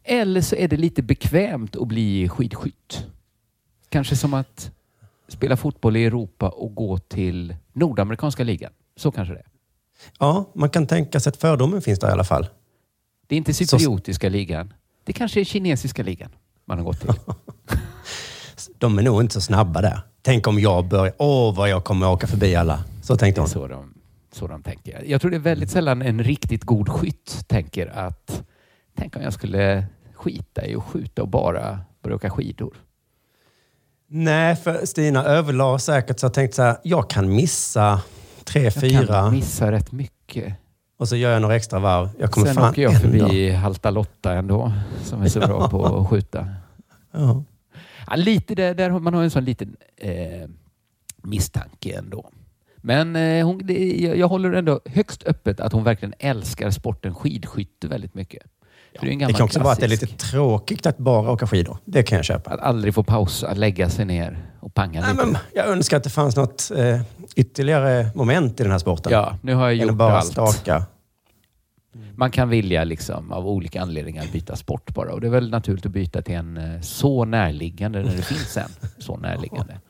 Eller 0.05 0.41
så 0.41 0.57
är 0.57 0.69
det 0.69 0.77
lite 0.77 1.03
bekvämt 1.03 1.77
att 1.77 1.88
bli 1.88 2.29
skidskytt. 2.29 3.07
Kanske 3.88 4.17
som 4.17 4.35
att 4.35 4.71
spela 5.29 5.57
fotboll 5.57 5.97
i 5.97 6.05
Europa 6.05 6.49
och 6.49 6.75
gå 6.75 6.99
till 6.99 7.57
Nordamerikanska 7.73 8.45
ligan. 8.45 8.73
Så 8.97 9.11
kanske 9.11 9.35
det 9.35 9.41
är. 9.41 9.47
Ja, 10.19 10.51
man 10.55 10.71
kan 10.71 10.87
tänka 10.87 11.21
sig 11.21 11.31
att 11.31 11.37
fördomen 11.37 11.83
finns 11.83 11.99
där 11.99 12.09
i 12.09 12.12
alla 12.12 12.25
fall. 12.25 12.47
Det 13.27 13.35
är 13.35 13.37
inte 13.37 13.55
cypriotiska 13.55 14.29
ligan. 14.29 14.73
Det 15.05 15.12
kanske 15.12 15.41
är 15.41 15.45
kinesiska 15.45 16.03
ligan 16.03 16.31
man 16.64 16.79
har 16.79 16.85
gått 16.85 17.01
till. 17.01 17.11
De 18.79 18.99
är 18.99 19.03
nog 19.03 19.21
inte 19.21 19.35
så 19.35 19.41
snabba 19.41 19.81
där. 19.81 20.01
Tänk 20.23 20.47
om 20.47 20.59
jag 20.61 20.88
börjar... 20.88 21.14
Åh, 21.19 21.55
vad 21.55 21.69
jag 21.69 21.85
kommer 21.85 22.11
åka 22.11 22.27
förbi 22.27 22.55
alla. 22.55 22.85
Så 23.03 23.17
tänkte 23.17 23.41
hon. 23.41 23.51
så 23.51 23.67
de, 23.67 23.95
så 24.38 24.46
de 24.46 24.62
tänker. 24.62 25.03
Jag 25.07 25.20
tror 25.20 25.31
det 25.31 25.37
är 25.37 25.40
väldigt 25.40 25.70
sällan 25.70 26.03
en 26.03 26.22
riktigt 26.22 26.64
god 26.64 26.88
skytt 26.88 27.44
tänker 27.46 27.87
att 27.87 28.42
tänk 28.98 29.16
om 29.16 29.22
jag 29.22 29.33
skulle 29.33 29.87
skita 30.14 30.66
i 30.66 30.74
att 30.77 30.83
skjuta 30.85 31.22
och 31.22 31.29
bara 31.29 31.79
börja 32.03 32.16
åka 32.16 32.31
skidor. 32.31 32.77
Nej, 34.11 34.57
för 34.57 34.87
Stina 34.87 35.24
överlade 35.24 35.79
säkert 35.79 36.18
så 36.18 36.27
jag 36.27 36.35
tänkte 36.35 36.57
så 36.57 36.62
här, 36.62 36.77
jag 36.83 37.11
kan 37.11 37.35
missa 37.35 38.03
tre, 38.44 38.62
Jag 38.64 38.74
fyra 38.74 39.07
kan 39.07 39.33
missa 39.33 39.72
rätt 39.72 39.92
mycket. 39.92 40.55
och 40.98 41.09
så 41.09 41.16
gör 41.16 41.33
jag 41.33 41.42
några 41.42 41.57
extra 41.57 41.79
varv. 41.79 42.09
Jag 42.18 42.31
kommer 42.31 42.46
Sen 42.46 42.55
fan 42.57 42.70
åker 42.70 42.83
jag 42.83 42.94
ändå. 43.05 43.18
förbi 43.29 43.51
Halta 43.51 43.90
Lotta 43.90 44.33
ändå, 44.33 44.72
som 45.05 45.22
är 45.22 45.29
så 45.29 45.40
bra 45.40 45.68
på 45.70 45.87
att 46.01 46.09
skjuta. 46.09 46.48
Ja. 47.12 47.44
Ja, 48.07 48.16
lite 48.16 48.55
där, 48.55 48.74
där 48.74 48.90
man 48.90 49.14
har 49.14 49.22
en 49.22 49.31
sån 49.31 49.44
liten 49.44 49.77
eh, 49.96 50.48
misstanke 51.22 51.98
ändå. 51.98 52.31
Men 52.81 53.17
eh, 53.17 53.47
hon, 53.47 53.61
det, 53.64 53.97
jag, 54.01 54.17
jag 54.17 54.29
håller 54.29 54.53
ändå 54.53 54.81
högst 54.85 55.23
öppet 55.27 55.61
att 55.61 55.73
hon 55.73 55.85
verkligen 55.85 56.14
älskar 56.19 56.71
sporten 56.71 57.14
skidskytte 57.14 57.88
väldigt 57.88 58.14
mycket. 58.14 58.43
För 58.99 59.07
det 59.07 59.27
Det 59.27 59.33
kan 59.33 59.43
också 59.45 59.61
vara 59.61 59.73
att 59.73 59.79
det 59.81 59.87
är 59.87 59.88
klassisk. 59.88 60.12
lite 60.12 60.25
tråkigt 60.27 60.87
att 60.87 60.99
bara 60.99 61.31
åka 61.31 61.47
skidor. 61.47 61.79
Det 61.85 62.03
kan 62.03 62.17
jag 62.17 62.25
köpa. 62.25 62.51
Att 62.51 62.61
aldrig 62.61 62.95
få 62.95 63.03
pausa, 63.03 63.55
lägga 63.55 63.91
sig 63.91 64.05
ner 64.05 64.38
och 64.61 64.75
panga 64.75 65.01
Nej, 65.01 65.11
lite. 65.12 65.27
men 65.27 65.37
jag 65.55 65.67
önskar 65.69 65.97
att 65.97 66.05
det 66.05 66.11
fanns 66.11 66.37
något 66.37 66.71
eh, 66.77 67.01
ytterligare 67.37 68.07
moment 68.14 68.61
i 68.61 68.62
den 68.62 68.73
här 68.73 68.79
sporten. 68.79 69.12
Ja, 69.12 69.37
nu 69.43 69.55
har 69.55 69.69
jag 69.71 69.81
att 69.81 69.87
gjort 69.88 69.97
bara 69.97 70.19
allt. 70.19 70.33
staka. 70.33 70.83
Man 72.17 72.31
kan 72.31 72.49
vilja 72.49 72.85
liksom, 72.85 73.33
av 73.33 73.49
olika 73.49 73.83
anledningar 73.83 74.25
byta 74.33 74.57
sport 74.57 74.95
bara. 74.95 75.12
Och 75.12 75.21
det 75.21 75.27
är 75.27 75.31
väl 75.31 75.51
naturligt 75.51 75.87
att 75.87 75.93
byta 75.93 76.23
till 76.23 76.35
en 76.35 76.57
eh, 76.57 76.81
så 76.81 77.25
närliggande 77.25 78.03
när 78.03 78.17
det 78.17 78.23
finns 78.23 78.57
en 78.57 78.71
så 78.99 79.17
närliggande. 79.17 79.81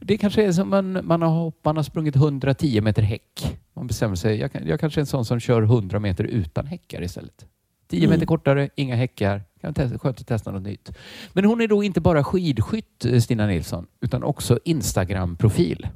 Det 0.00 0.18
kanske 0.18 0.44
är 0.44 0.52
som 0.52 0.70
man, 0.70 1.06
man, 1.06 1.22
har, 1.22 1.52
man 1.62 1.76
har 1.76 1.82
sprungit 1.82 2.16
110 2.16 2.80
meter 2.80 3.02
häck. 3.02 3.58
Man 3.74 3.86
bestämmer 3.86 4.16
sig, 4.16 4.36
jag, 4.38 4.50
jag 4.66 4.80
kanske 4.80 4.98
är 4.98 5.02
en 5.02 5.06
sån 5.06 5.24
som 5.24 5.40
kör 5.40 5.62
100 5.62 6.00
meter 6.00 6.24
utan 6.24 6.66
häckar 6.66 7.02
istället. 7.02 7.46
10 7.88 8.08
meter 8.08 8.26
kortare, 8.26 8.68
inga 8.74 8.96
häckar. 8.96 9.42
Kan 9.60 9.74
testa, 9.74 9.98
skönt 9.98 10.20
att 10.20 10.26
testa 10.26 10.50
något 10.52 10.62
nytt. 10.62 10.90
Men 11.32 11.44
hon 11.44 11.60
är 11.60 11.68
då 11.68 11.82
inte 11.84 12.00
bara 12.00 12.24
skidskytt, 12.24 13.04
eh, 13.04 13.20
Stina 13.20 13.46
Nilsson, 13.46 13.86
utan 14.00 14.22
också 14.22 14.58
Instagram-profil. 14.64 15.88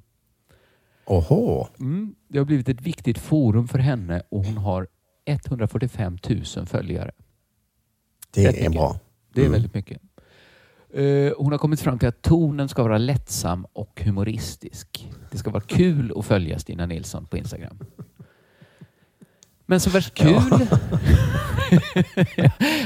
Oho. 1.05 1.67
Mm, 1.81 2.15
det 2.29 2.39
har 2.39 2.45
blivit 2.47 2.69
ett 2.69 2.81
viktigt 2.83 3.19
forum 3.19 3.69
för 3.69 3.79
henne 3.79 4.23
och 4.29 4.45
hon 4.45 4.57
har 4.57 4.87
145 5.25 6.19
000 6.57 6.67
följare. 6.67 7.11
Det 8.35 8.49
Rätt 8.49 8.55
är 8.55 8.59
mycket. 8.59 8.73
bra. 8.73 9.01
Det 9.35 9.41
är 9.41 9.45
Mm. 9.45 9.53
väldigt 9.53 9.75
mycket. 9.75 10.03
Eh, 10.99 11.33
hon 11.39 11.53
har 11.53 11.59
kommit 11.59 11.81
fram 11.81 11.99
till 11.99 12.09
att 12.09 12.23
tonen 12.23 12.69
ska 12.69 12.83
vara 12.83 12.99
lättsam 12.99 13.67
och 13.73 14.03
humoristisk. 14.05 15.09
Det 15.31 15.39
ska 15.39 15.51
vara 15.51 15.63
kul 15.63 16.13
att 16.17 16.25
följa 16.25 16.59
Stina 16.59 16.87
Nilsson 16.87 17.27
på 17.27 17.37
Instagram. 17.37 17.79
Men 19.67 19.81
så 19.81 19.91
värst 19.91 20.15
kul. 20.15 20.35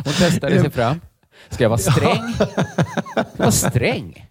hon 0.05 0.13
testade 0.19 0.61
sig 0.61 0.71
fram. 0.71 1.01
Ska 1.51 1.65
jag 1.65 1.71
vara 1.71 1.79
sträng? 1.79 2.33
Ska 2.35 2.47
jag 3.15 3.39
vara 3.39 3.51
sträng? 3.51 4.29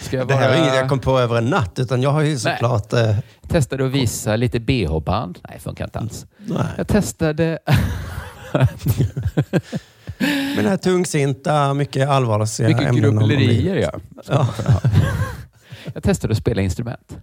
Ska 0.00 0.16
jag 0.16 0.28
Det 0.28 0.34
här 0.34 0.50
är 0.50 0.56
inget 0.56 0.66
jag 0.68 0.74
vara... 0.74 0.88
kom 0.88 0.98
på 0.98 1.18
över 1.18 1.36
en 1.38 1.44
natt, 1.50 1.78
utan 1.78 2.02
jag 2.02 2.10
har 2.10 2.22
ju 2.22 2.38
såklart... 2.38 2.92
Eh, 2.92 3.16
Testade 3.48 3.86
att 3.86 3.92
visa 3.92 4.36
lite 4.36 4.58
bh-band. 4.60 5.38
Nej, 5.48 5.58
funkar 5.60 5.84
inte 5.84 5.98
alls. 5.98 6.26
nej. 6.36 6.66
Jag 6.76 6.88
testade... 6.88 7.58
Men 10.18 10.64
det 10.64 10.70
här 10.70 10.76
tungsinta, 10.76 11.74
mycket 11.74 12.08
allvarliga 12.08 12.68
Mycket 12.68 12.88
ämnen 12.88 13.02
grubblerier, 13.02 13.76
ja. 13.76 14.00
Ja. 14.28 14.48
Jag 15.94 16.02
testade 16.02 16.32
att 16.32 16.38
spela 16.38 16.62
instrument. 16.62 17.18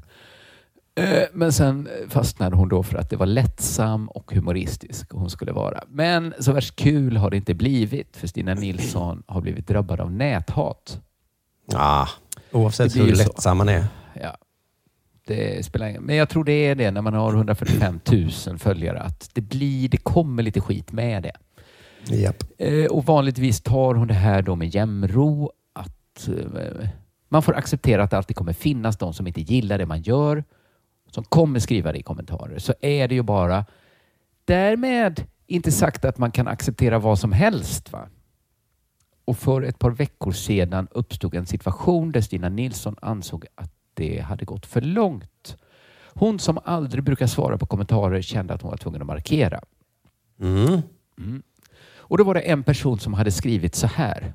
Eh, 0.95 1.23
Men 1.33 1.53
sen 1.53 1.89
fastnade 2.09 2.55
hon 2.55 2.69
då 2.69 2.83
för 2.83 2.97
att 2.97 3.09
det 3.09 3.15
var 3.15 3.25
lättsam 3.25 4.07
och 4.07 4.33
humoristisk 4.33 5.11
hon 5.11 5.29
skulle 5.29 5.51
vara. 5.51 5.83
Men 5.87 6.33
så 6.39 6.51
värst 6.51 6.75
kul 6.75 7.17
har 7.17 7.29
det 7.29 7.37
inte 7.37 7.53
blivit 7.53 8.17
för 8.17 8.27
Stina 8.27 8.53
Nilsson 8.53 9.23
har 9.27 9.41
blivit 9.41 9.67
drabbad 9.67 9.99
av 9.99 10.11
näthat. 10.11 10.99
Ja, 11.71 12.07
oavsett 12.51 12.93
Det 12.93 12.99
blir 12.99 13.09
hur 13.09 13.15
lättsam 13.17 13.57
man 13.57 13.69
är. 13.69 13.85
Ja, 14.21 14.37
det 15.27 15.65
spelar 15.65 15.87
ingen 15.87 16.03
Men 16.03 16.15
jag 16.15 16.29
tror 16.29 16.43
det 16.43 16.51
är 16.53 16.75
det 16.75 16.91
när 16.91 17.01
man 17.01 17.13
har 17.13 17.33
145 17.33 17.99
000 18.47 18.59
följare 18.59 18.99
att 19.01 19.29
det, 19.33 19.41
blir, 19.41 19.89
det 19.89 19.97
kommer 19.97 20.43
lite 20.43 20.61
skit 20.61 20.91
med 20.91 21.23
det. 21.23 21.31
Japp. 22.09 22.43
Eh, 22.57 22.85
Och 22.85 23.05
vanligtvis 23.05 23.61
tar 23.61 23.93
hon 23.95 24.07
det 24.07 24.13
här 24.13 24.41
då 24.41 24.55
med 24.55 24.75
jämro. 24.75 25.51
Att 25.73 26.27
eh, 26.27 26.87
man 27.29 27.43
får 27.43 27.55
acceptera 27.55 28.03
att 28.03 28.11
det 28.11 28.17
alltid 28.17 28.35
kommer 28.35 28.53
finnas 28.53 28.97
de 28.97 29.13
som 29.13 29.27
inte 29.27 29.41
gillar 29.41 29.77
det 29.77 29.85
man 29.85 30.01
gör. 30.01 30.43
Som 31.11 31.23
kommer 31.23 31.59
skriva 31.59 31.91
det 31.91 31.99
i 31.99 32.03
kommentarer. 32.03 32.59
Så 32.59 32.73
är 32.81 33.07
det 33.07 33.15
ju 33.15 33.21
bara 33.21 33.65
därmed 34.45 35.23
inte 35.47 35.71
sagt 35.71 36.05
att 36.05 36.17
man 36.17 36.31
kan 36.31 36.47
acceptera 36.47 36.99
vad 36.99 37.19
som 37.19 37.31
helst. 37.31 37.91
Va? 37.91 38.07
Och 39.25 39.37
för 39.37 39.61
ett 39.61 39.79
par 39.79 39.91
veckor 39.91 40.31
sedan 40.31 40.87
uppstod 40.91 41.35
en 41.35 41.45
situation 41.45 42.11
där 42.11 42.21
Stina 42.21 42.49
Nilsson 42.49 42.95
ansåg 43.01 43.45
att 43.55 43.71
det 43.93 44.19
hade 44.19 44.45
gått 44.45 44.65
för 44.65 44.81
långt. 44.81 45.57
Hon 46.13 46.39
som 46.39 46.59
aldrig 46.63 47.03
brukar 47.03 47.27
svara 47.27 47.57
på 47.57 47.65
kommentarer 47.65 48.21
kände 48.21 48.53
att 48.53 48.61
hon 48.61 48.71
var 48.71 48.77
tvungen 48.77 49.01
att 49.01 49.07
markera. 49.07 49.61
Mm. 50.41 50.81
Och 52.03 52.17
då 52.17 52.23
var 52.23 52.33
det 52.33 52.39
en 52.39 52.63
person 52.63 52.99
som 52.99 53.13
hade 53.13 53.31
skrivit 53.31 53.75
så 53.75 53.87
här. 53.87 54.33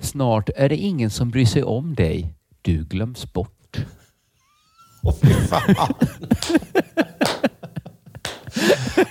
Snart 0.00 0.50
är 0.56 0.68
det 0.68 0.76
ingen 0.76 1.10
som 1.10 1.30
bryr 1.30 1.46
sig 1.46 1.62
om 1.62 1.94
dig. 1.94 2.34
Du 2.62 2.84
glöms 2.84 3.32
bort. 3.32 3.76
Åh, 5.02 5.14
fy 5.22 5.28
fan. 5.28 5.94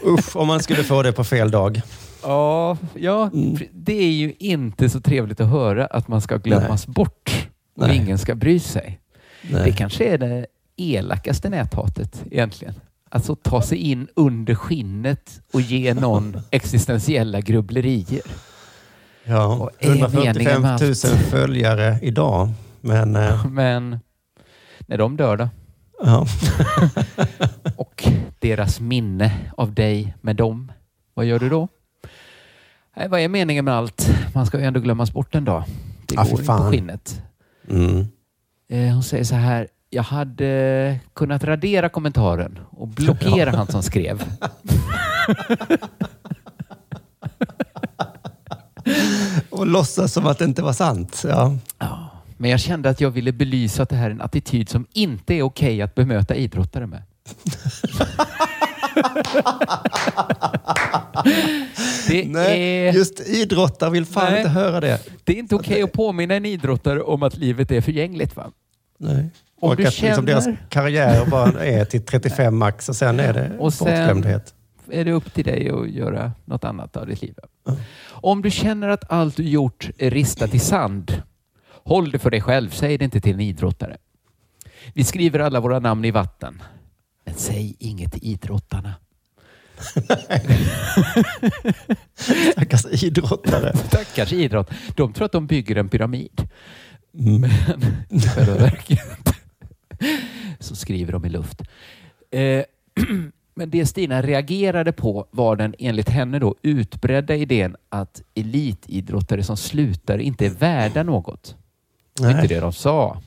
Usch, 0.05 0.35
om 0.35 0.47
man 0.47 0.59
skulle 0.59 0.83
få 0.83 1.03
det 1.03 1.11
på 1.11 1.23
fel 1.23 1.51
dag. 1.51 1.81
Ja, 2.23 2.77
ja 2.93 3.29
det 3.71 3.93
är 3.93 4.11
ju 4.11 4.33
inte 4.39 4.89
så 4.89 5.01
trevligt 5.01 5.39
att 5.39 5.49
höra 5.49 5.85
att 5.85 6.07
man 6.07 6.21
ska 6.21 6.37
glömmas 6.37 6.87
bort 6.87 7.49
och 7.75 7.87
Nej. 7.87 7.97
ingen 7.97 8.17
ska 8.17 8.35
bry 8.35 8.59
sig. 8.59 8.99
Nej. 9.41 9.63
Det 9.65 9.71
kanske 9.71 10.05
är 10.05 10.17
det 10.17 10.45
elakaste 10.77 11.49
näthatet 11.49 12.23
egentligen. 12.31 12.73
Alltså 13.13 13.35
ta 13.35 13.61
sig 13.61 13.77
in 13.77 14.07
under 14.15 14.55
skinnet 14.55 15.41
och 15.53 15.61
ge 15.61 15.93
någon 15.93 16.37
existentiella 16.51 17.41
grubblerier. 17.41 18.21
Ja, 19.23 19.55
Vad 19.55 19.69
är 19.79 20.09
meningen 20.09 20.37
145 20.37 20.61
med 20.61 20.81
000 20.81 20.89
allt? 20.89 21.29
följare 21.29 21.99
idag. 22.01 22.49
Men 22.81 23.15
eh, 23.15 23.45
Men 23.45 23.99
när 24.79 24.97
de 24.97 25.17
dör 25.17 25.37
då? 25.37 25.49
ja. 26.03 26.25
och 27.75 28.03
deras 28.39 28.79
minne 28.79 29.31
av 29.57 29.73
dig 29.73 30.15
med 30.21 30.35
dem. 30.35 30.71
Vad 31.13 31.25
gör 31.25 31.39
du 31.39 31.49
då? 31.49 31.67
Nej, 32.97 33.07
vad 33.09 33.19
är 33.19 33.27
meningen 33.29 33.65
med 33.65 33.73
allt? 33.73 34.09
Man 34.33 34.45
ska 34.45 34.59
ju 34.59 34.65
ändå 34.65 34.79
glömmas 34.79 35.13
bort 35.13 35.35
en 35.35 35.45
dag. 35.45 35.63
Det 36.07 36.15
går 36.15 36.25
inte 36.29 36.45
på 36.45 36.53
skinnet. 36.71 37.21
Mm. 37.69 38.05
Eh, 38.69 38.93
Hon 38.93 39.03
säger 39.03 39.23
så 39.23 39.35
här. 39.35 39.67
Jag 39.93 40.03
hade 40.03 40.99
kunnat 41.13 41.43
radera 41.43 41.89
kommentaren 41.89 42.59
och 42.69 42.87
blockera 42.87 43.51
han 43.55 43.67
som 43.67 43.83
skrev. 43.83 44.23
Och 49.49 49.67
låtsas 49.67 50.13
som 50.13 50.25
att 50.25 50.37
det 50.37 50.45
inte 50.45 50.61
var 50.61 50.73
sant. 50.73 51.23
Ja. 51.27 51.57
Men 52.37 52.49
jag 52.49 52.59
kände 52.59 52.89
att 52.89 53.01
jag 53.01 53.11
ville 53.11 53.31
belysa 53.31 53.83
att 53.83 53.89
det 53.89 53.95
här 53.95 54.05
är 54.05 54.11
en 54.11 54.21
attityd 54.21 54.69
som 54.69 54.87
inte 54.93 55.33
är 55.33 55.41
okej 55.41 55.81
att 55.81 55.95
bemöta 55.95 56.35
idrottare 56.35 56.87
med. 56.87 57.03
Nej, 62.25 62.87
är... 62.87 62.93
just 62.93 63.19
idrottare 63.19 63.89
vill 63.89 64.05
fan 64.05 64.31
Nej. 64.31 64.37
inte 64.39 64.49
höra 64.49 64.79
det. 64.79 64.99
Det 65.23 65.33
är 65.33 65.37
inte 65.37 65.55
okej 65.55 65.81
att 65.81 65.91
påminna 65.91 66.35
en 66.35 66.45
idrottare 66.45 67.01
om 67.01 67.23
att 67.23 67.37
livet 67.37 67.71
är 67.71 67.81
förgängligt. 67.81 68.35
Va? 68.35 68.51
Nej. 68.97 69.29
Om 69.61 69.69
och 69.69 69.75
du 69.75 69.85
att 69.87 70.01
liksom 70.01 70.25
deras 70.25 70.43
känner- 70.45 70.65
karriär 70.69 71.25
bara 71.25 71.65
är 71.65 71.85
till 71.85 72.01
35 72.05 72.57
max 72.57 72.89
och 72.89 72.95
sen 72.95 73.19
är 73.19 73.33
det 73.33 73.49
Och 73.59 73.71
bortglömdhet. 73.79 74.53
är 74.91 75.05
det 75.05 75.11
upp 75.11 75.33
till 75.33 75.43
dig 75.45 75.69
att 75.69 75.89
göra 75.89 76.31
något 76.45 76.63
annat 76.63 76.97
av 76.97 77.07
ditt 77.07 77.21
liv. 77.21 77.35
Om 78.09 78.41
du 78.41 78.51
känner 78.51 78.87
att 78.89 79.11
allt 79.11 79.35
du 79.37 79.43
gjort 79.49 79.89
är 79.97 80.11
ristat 80.11 80.53
i 80.53 80.59
sand, 80.59 81.21
håll 81.83 82.11
det 82.11 82.19
för 82.19 82.29
dig 82.31 82.41
själv. 82.41 82.69
Säg 82.69 82.97
det 82.97 83.05
inte 83.05 83.21
till 83.21 83.33
en 83.33 83.39
idrottare. 83.39 83.97
Vi 84.93 85.03
skriver 85.03 85.39
alla 85.39 85.59
våra 85.59 85.79
namn 85.79 86.05
i 86.05 86.11
vatten. 86.11 86.61
Men 87.25 87.35
säg 87.35 87.75
inget 87.79 88.11
till 88.11 88.23
idrottarna. 88.23 88.93
Stackars 92.51 93.03
idrottare. 93.03 93.73
Stackars 93.77 94.33
idrott. 94.33 94.69
De 94.95 95.13
tror 95.13 95.25
att 95.25 95.31
de 95.31 95.47
bygger 95.47 95.75
en 95.75 95.89
pyramid. 95.89 96.49
Men 97.11 97.51
i 98.09 98.19
själva 98.21 98.53
verket 98.55 99.33
så 100.59 100.75
skriver 100.75 101.11
de 101.13 101.25
i 101.25 101.29
luft. 101.29 101.61
Eh, 102.31 102.63
Men 103.53 103.69
det 103.69 103.85
Stina 103.85 104.21
reagerade 104.21 104.91
på 104.91 105.27
var 105.31 105.55
den 105.55 105.75
enligt 105.79 106.09
henne 106.09 106.39
då 106.39 106.55
utbredda 106.61 107.35
idén 107.35 107.75
att 107.89 108.21
elitidrottare 108.35 109.43
som 109.43 109.57
slutar 109.57 110.17
inte 110.17 110.45
är 110.45 110.49
värda 110.49 111.03
något. 111.03 111.55
Det 112.13 112.23
Nej. 112.23 112.31
inte 112.35 112.47
det 112.47 112.59
de 112.59 112.73
sa. 112.73 113.21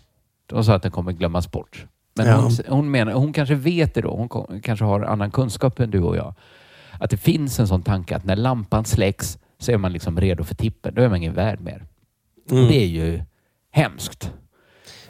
De 0.46 0.64
sa 0.64 0.74
att 0.74 0.82
den 0.82 0.92
kommer 0.92 1.12
glömmas 1.12 1.50
bort. 1.50 1.86
Men 2.14 2.26
Ja. 2.26 2.36
hon, 2.40 2.52
hon, 2.68 2.90
menar, 2.90 3.12
hon 3.12 3.32
kanske 3.32 3.54
vet 3.54 3.94
det 3.94 4.00
då. 4.00 4.16
Hon 4.16 4.60
kanske 4.60 4.84
har 4.84 5.00
annan 5.02 5.30
kunskap 5.30 5.80
än 5.80 5.90
du 5.90 6.00
och 6.00 6.16
jag. 6.16 6.34
Att 7.00 7.10
det 7.10 7.16
finns 7.16 7.60
en 7.60 7.68
sån 7.68 7.82
tanke 7.82 8.16
att 8.16 8.24
när 8.24 8.36
lampan 8.36 8.84
släcks 8.84 9.38
så 9.58 9.72
är 9.72 9.76
man 9.78 9.92
liksom 9.92 10.20
redo 10.20 10.44
för 10.44 10.54
tippen. 10.54 10.94
Då 10.94 11.02
är 11.02 11.08
man 11.08 11.16
ingen 11.16 11.34
värd 11.34 11.60
mer. 11.60 11.84
Mm. 12.50 12.68
Det 12.68 12.76
är 12.82 12.86
ju 12.86 13.22
hemskt. 13.70 14.32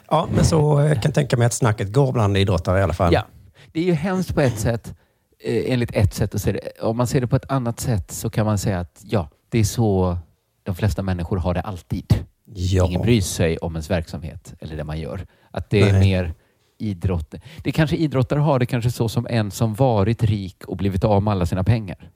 Ja, 0.09 0.27
men 0.35 0.45
så 0.45 0.79
eh, 0.79 0.93
kan 0.93 1.01
jag 1.03 1.13
tänka 1.13 1.37
mig 1.37 1.45
att 1.45 1.53
snacket 1.53 1.93
går 1.93 2.11
bland 2.11 2.37
idrottare 2.37 2.79
i 2.79 2.83
alla 2.83 2.93
fall. 2.93 3.13
Ja, 3.13 3.25
det 3.71 3.79
är 3.79 3.83
ju 3.83 3.93
hemskt 3.93 4.35
på 4.35 4.41
ett 4.41 4.59
sätt. 4.59 4.93
Eh, 5.39 5.71
enligt 5.73 5.95
ett 5.95 6.13
sätt 6.13 6.35
att 6.35 6.41
se 6.41 6.51
det. 6.51 6.81
Om 6.81 6.97
man 6.97 7.07
ser 7.07 7.21
det 7.21 7.27
på 7.27 7.35
ett 7.35 7.51
annat 7.51 7.79
sätt 7.79 8.11
så 8.11 8.29
kan 8.29 8.45
man 8.45 8.57
säga 8.57 8.79
att 8.79 9.01
ja, 9.03 9.29
det 9.49 9.59
är 9.59 9.63
så 9.63 10.17
de 10.63 10.75
flesta 10.75 11.01
människor 11.01 11.37
har 11.37 11.53
det 11.53 11.61
alltid. 11.61 12.25
Ja. 12.53 12.85
Ingen 12.85 13.01
bryr 13.01 13.21
sig 13.21 13.57
om 13.57 13.73
ens 13.73 13.89
verksamhet 13.89 14.53
eller 14.59 14.77
det 14.77 14.83
man 14.83 14.99
gör. 14.99 15.27
Att 15.51 15.69
det 15.69 15.81
är 15.81 15.91
Nej. 15.91 16.01
mer 16.01 16.33
idrott. 16.77 17.35
Det 17.63 17.71
kanske 17.71 17.95
idrottare 17.95 18.39
har 18.39 18.59
det 18.59 18.65
kanske 18.65 18.91
så 18.91 19.09
som 19.09 19.27
en 19.29 19.51
som 19.51 19.73
varit 19.73 20.23
rik 20.23 20.65
och 20.65 20.77
blivit 20.77 21.03
av 21.03 21.23
med 21.23 21.31
alla 21.31 21.45
sina 21.45 21.63
pengar. 21.63 22.09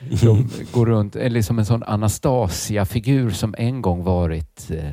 De 0.22 0.50
går 0.72 0.86
runt, 0.86 1.16
eller 1.16 1.42
som 1.42 1.58
en 1.58 1.66
sån 1.66 1.82
Anastasia-figur 1.82 3.30
som 3.30 3.54
en 3.58 3.82
gång 3.82 4.04
varit 4.04 4.70
eh, 4.70 4.90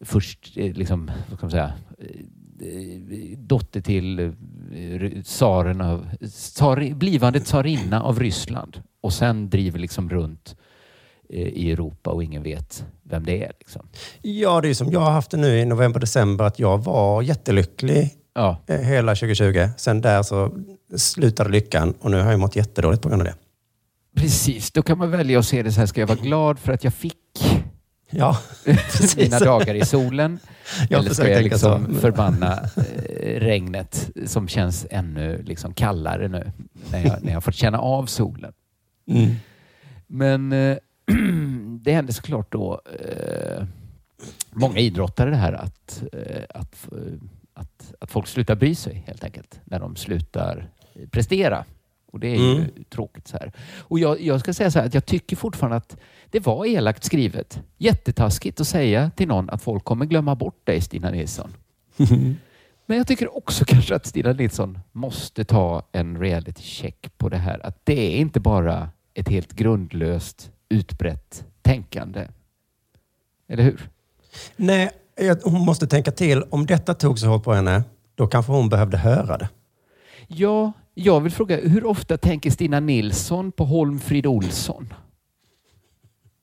först, 0.00 0.52
eh, 0.56 0.72
liksom, 0.72 1.10
vad 1.30 1.40
kan 1.40 1.46
man 1.46 1.50
säga, 1.50 1.72
eh, 1.98 3.38
dotter 3.38 3.80
till 3.80 4.18
eh, 4.18 5.22
tsaren 5.24 5.80
av, 5.80 6.06
tsar, 6.32 6.94
blivande 6.94 7.40
tsarinna 7.40 8.02
av 8.02 8.20
Ryssland 8.20 8.82
och 9.00 9.12
sen 9.12 9.50
driver 9.50 9.78
liksom 9.78 10.10
runt 10.10 10.56
i 11.28 11.72
Europa 11.72 12.10
och 12.10 12.24
ingen 12.24 12.42
vet 12.42 12.84
vem 13.02 13.24
det 13.24 13.44
är. 13.44 13.52
Liksom. 13.58 13.88
Ja, 14.22 14.60
det 14.60 14.68
är 14.68 14.74
som 14.74 14.90
jag 14.92 15.00
har 15.00 15.10
haft 15.10 15.30
det 15.30 15.36
nu 15.36 15.58
i 15.58 15.64
november, 15.64 16.00
december, 16.00 16.44
att 16.44 16.58
jag 16.58 16.78
var 16.78 17.22
jättelycklig 17.22 18.10
Ja. 18.34 18.56
hela 18.66 19.14
2020. 19.14 19.68
Sen 19.76 20.00
där 20.00 20.22
så 20.22 20.54
slutade 20.96 21.50
lyckan 21.50 21.94
och 22.00 22.10
nu 22.10 22.20
har 22.20 22.30
jag 22.30 22.40
mått 22.40 22.56
jättedåligt 22.56 23.02
på 23.02 23.08
grund 23.08 23.22
av 23.22 23.26
det. 23.26 23.34
Precis, 24.16 24.70
då 24.72 24.82
kan 24.82 24.98
man 24.98 25.10
välja 25.10 25.38
att 25.38 25.46
se 25.46 25.62
det 25.62 25.72
så 25.72 25.78
här. 25.80 25.86
Ska 25.86 26.00
jag 26.00 26.08
vara 26.08 26.18
glad 26.18 26.58
för 26.58 26.72
att 26.72 26.84
jag 26.84 26.94
fick 26.94 27.14
Ja, 28.10 28.38
mina 29.16 29.38
dagar 29.38 29.74
i 29.74 29.84
solen? 29.84 30.38
Jag 30.90 31.00
eller 31.00 31.14
ska 31.14 31.30
jag 31.30 31.42
liksom 31.42 31.94
så. 31.94 32.00
förbanna 32.00 32.60
eh, 32.76 33.40
regnet 33.40 34.10
som 34.26 34.48
känns 34.48 34.86
ännu 34.90 35.42
liksom 35.42 35.74
kallare 35.74 36.28
nu 36.28 36.52
när 36.90 37.06
jag, 37.06 37.22
när 37.22 37.32
jag 37.32 37.44
fått 37.44 37.54
känna 37.54 37.78
av 37.78 38.06
solen? 38.06 38.52
Mm. 39.08 39.34
Men 40.06 40.52
eh, 40.52 40.76
det 41.80 41.92
hände 41.92 42.12
såklart 42.12 42.52
då 42.52 42.80
eh, 43.00 43.64
många 44.50 44.78
idrottare 44.78 45.30
det 45.30 45.36
här 45.36 45.52
att, 45.52 46.02
eh, 46.12 46.44
att, 46.48 46.92
eh, 46.92 46.98
att, 47.54 47.94
att 48.00 48.10
folk 48.10 48.26
slutar 48.26 48.54
bry 48.54 48.74
sig 48.74 49.04
helt 49.06 49.24
enkelt 49.24 49.60
när 49.64 49.80
de 49.80 49.96
slutar 49.96 50.68
prestera. 51.10 51.64
Och 52.16 52.20
det 52.20 52.28
är 52.28 52.36
ju 52.36 52.56
Mm. 52.56 52.70
tråkigt 52.90 53.28
så 53.28 53.36
här. 53.36 53.52
Och 53.78 53.98
jag, 53.98 54.20
jag 54.20 54.40
ska 54.40 54.52
säga 54.54 54.70
så 54.70 54.78
här 54.78 54.86
att 54.86 54.94
jag 54.94 55.06
tycker 55.06 55.36
fortfarande 55.36 55.76
att 55.76 55.96
det 56.30 56.40
var 56.40 56.66
elakt 56.66 57.04
skrivet. 57.04 57.60
Jättetaskigt 57.78 58.60
att 58.60 58.66
säga 58.68 59.10
till 59.16 59.28
någon 59.28 59.50
att 59.50 59.62
folk 59.62 59.84
kommer 59.84 60.06
glömma 60.06 60.34
bort 60.34 60.66
dig 60.66 60.80
Stina 60.80 61.10
Nilsson. 61.10 61.50
Men 62.86 62.96
jag 62.98 63.06
tycker 63.06 63.36
också 63.36 63.64
kanske 63.64 63.94
att 63.96 64.06
Stina 64.06 64.32
Nilsson 64.32 64.78
måste 64.92 65.44
ta 65.44 65.82
en 65.92 66.18
reality 66.20 66.62
check 66.62 67.10
på 67.18 67.28
det 67.28 67.36
här. 67.36 67.66
Att 67.66 67.80
det 67.86 68.14
är 68.16 68.18
inte 68.18 68.40
bara 68.40 68.88
ett 69.14 69.28
helt 69.28 69.52
grundlöst 69.52 70.50
utbrett 70.68 71.44
tänkande. 71.62 72.26
Eller 73.48 73.62
hur? 73.62 73.88
Nej, 74.56 74.90
hon 75.44 75.60
måste 75.64 75.86
tänka 75.86 76.10
till. 76.10 76.42
Om 76.50 76.66
detta 76.66 76.94
tog 76.94 77.18
så 77.18 77.26
hårt 77.26 77.44
på 77.44 77.52
henne, 77.54 77.82
då 78.14 78.26
kanske 78.26 78.52
hon 78.52 78.68
behövde 78.68 78.96
höra 78.98 79.38
det. 79.38 79.48
Ja, 80.26 80.72
jag 80.98 81.20
vill 81.20 81.32
fråga, 81.32 81.56
hur 81.56 81.84
ofta 81.86 82.16
tänker 82.16 82.50
Stina 82.50 82.80
Nilsson 82.80 83.52
på 83.52 83.64
Holmfrid 83.64 84.26
Olsson? 84.26 84.92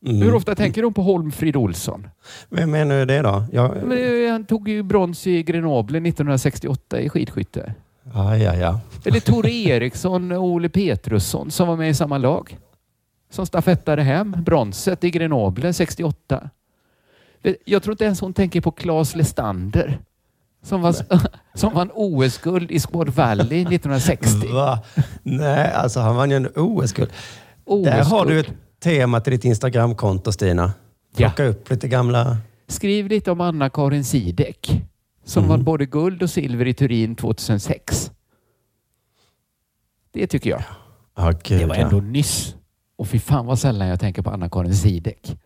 Mm. 0.06 0.22
Hur 0.22 0.34
ofta 0.34 0.56
tänker 0.56 0.84
hon 0.84 0.94
på 0.94 1.02
Holmfrid 1.02 1.56
Olsson? 1.56 2.08
Vem 2.50 2.72
menar 2.72 2.96
du 3.00 3.06
det 3.06 3.22
då? 3.22 3.44
Jag, 3.52 3.78
eh, 4.26 4.32
han 4.32 4.46
tog 4.46 4.70
ju 4.70 4.84
brons 4.84 5.28
i 5.28 5.44
Grenoble 5.44 5.98
1968 6.00 7.00
i 7.02 7.10
skidskytte. 7.10 7.74
ja, 8.14 8.38
ja, 8.38 8.56
ja. 8.56 8.80
Eller 9.06 9.20
Tore 9.20 9.52
Eriksson 9.52 10.32
och 10.32 10.44
Ole 10.44 10.70
Petrusson 10.70 11.52
som 11.52 11.68
var 11.68 11.76
med 11.78 11.90
i 11.90 11.94
samma 11.94 12.18
lag. 12.18 12.58
Som 13.30 13.46
stafettade 13.46 14.02
hem 14.02 14.36
bronset 14.46 15.04
i 15.04 15.10
Grenoble 15.12 15.74
68. 15.74 16.50
Det- 17.42 17.58
Jag 17.66 17.84
tror 17.84 17.94
inte 17.94 18.06
ens 18.06 18.22
hon 18.22 18.34
tänker 18.34 18.62
på 18.62 18.72
Claes 18.72 19.16
Lestander. 19.16 20.00
Som, 20.64 20.82
var, 20.82 20.96
som 21.54 21.74
vann 21.74 21.92
OS-guld 21.94 22.72
i 22.72 22.80
Squad 22.80 23.10
Valley 23.10 23.62
1960. 23.62 24.48
Va? 24.54 24.84
Nej, 25.24 25.72
alltså 25.72 26.00
han 26.00 26.16
vann 26.16 26.30
ju 26.30 26.36
en 26.36 26.48
OS-guld. 26.56 27.10
Där 27.84 28.04
har 28.04 28.26
du 28.26 28.40
ett 28.40 28.52
tema 28.84 29.20
till 29.20 29.32
ditt 29.32 29.46
Instagramkonto, 29.46 30.32
Stina. 30.32 30.74
Plocka 31.16 31.44
upp 31.44 31.70
lite 31.70 31.88
gamla... 31.88 32.38
Skriv 32.68 33.08
lite 33.08 33.32
om 33.32 33.42
Anna-Karin 33.42 34.04
Sidek 34.04 34.84
som 35.24 35.48
vann 35.48 35.64
både 35.64 35.86
guld 35.86 36.24
och 36.24 36.30
silver 36.30 36.68
i 36.68 36.74
Turin 36.74 37.16
2006. 37.16 38.12
Det 40.12 40.28
tycker 40.28 40.50
jag. 40.50 40.64
Ja, 41.16 41.32
gud, 41.44 41.60
det 41.60 41.66
var 41.66 41.76
ja. 41.76 41.82
ändå 41.82 41.98
nyss. 41.98 42.56
Och 42.96 43.08
fy 43.08 43.20
fan 43.20 43.46
vad 43.46 43.60
sällan 43.60 43.88
jag 43.88 44.00
tänker 44.00 44.22
på 44.22 44.30
Anna-Karin 44.30 44.76
Sidek. 44.76 45.38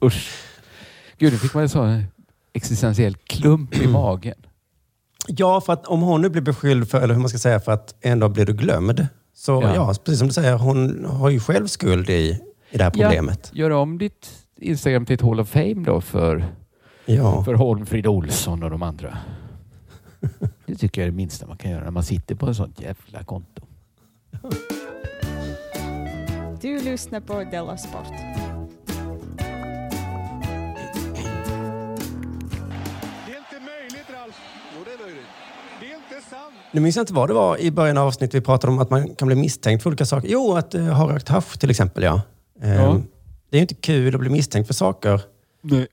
Usch. 0.04 0.30
Gud, 1.18 1.32
nu 1.32 1.38
fick 1.38 1.54
man 1.54 1.62
en 1.62 1.68
sån 1.68 2.04
existentiell 2.52 3.14
klump 3.16 3.76
i 3.76 3.86
magen. 3.86 4.34
Ja, 5.28 5.60
för 5.60 5.72
att 5.72 5.86
om 5.86 6.00
hon 6.00 6.20
nu 6.22 6.28
blir 6.28 6.42
beskylld 6.42 6.90
för, 6.90 7.00
eller 7.00 7.14
hur 7.14 7.20
man 7.20 7.28
ska 7.28 7.38
säga, 7.38 7.60
för 7.60 7.72
att 7.72 7.94
ändå 8.00 8.28
blir 8.28 8.46
du 8.46 8.52
glömd. 8.52 9.06
Så 9.34 9.52
Ja. 9.52 9.74
ja, 9.74 9.86
precis 10.04 10.18
som 10.18 10.28
du 10.28 10.34
säger, 10.34 10.56
hon 10.58 11.04
har 11.04 11.28
ju 11.30 11.40
själv 11.40 11.66
skuld 11.66 12.10
i, 12.10 12.40
i 12.70 12.76
det 12.78 12.82
här 12.84 12.90
problemet. 12.90 13.50
Ja, 13.52 13.58
gör 13.58 13.70
om 13.70 13.98
ditt 13.98 14.30
Instagram 14.60 15.06
till 15.06 15.14
ett 15.14 15.20
Hall 15.20 15.40
of 15.40 15.48
Fame 15.48 15.84
då 15.86 16.00
för, 16.00 16.44
Ja. 17.06 17.44
för 17.44 17.54
Holmfrid 17.54 18.06
Olsson 18.06 18.62
och 18.62 18.70
de 18.70 18.82
andra. 18.82 19.18
Det 20.66 20.74
tycker 20.74 21.00
jag 21.00 21.06
är 21.06 21.10
det 21.10 21.16
minsta 21.16 21.46
man 21.46 21.56
kan 21.56 21.70
göra 21.70 21.84
när 21.84 21.90
man 21.90 22.04
sitter 22.04 22.34
på 22.34 22.46
en 22.46 22.54
sånt 22.54 22.80
jävla 22.80 23.24
konto. 23.24 23.62
Du 26.60 26.80
lyssnar 26.82 27.20
på 27.20 27.44
Della 27.50 27.76
Sport. 27.76 28.39
Nu 36.72 36.80
minns 36.80 36.96
jag 36.96 37.02
inte 37.02 37.12
vad 37.12 37.28
det 37.28 37.34
var 37.34 37.58
i 37.60 37.70
början 37.70 37.98
av 37.98 38.06
avsnittet 38.06 38.34
vi 38.34 38.40
pratade 38.40 38.72
om 38.72 38.78
att 38.78 38.90
man 38.90 39.14
kan 39.14 39.26
bli 39.28 39.36
misstänkt 39.36 39.82
för 39.82 39.90
olika 39.90 40.04
saker. 40.06 40.28
Jo, 40.28 40.56
att 40.56 40.74
uh, 40.74 40.82
ha 40.88 41.12
rökt 41.14 41.28
hasch 41.28 41.58
till 41.58 41.70
exempel, 41.70 42.02
ja. 42.02 42.20
Ehm, 42.62 42.72
Ja. 42.74 43.00
Det 43.50 43.56
är 43.56 43.58
ju 43.58 43.62
inte 43.62 43.74
kul 43.74 44.14
att 44.14 44.20
bli 44.20 44.30
misstänkt 44.30 44.66
för 44.66 44.74
saker. 44.74 45.20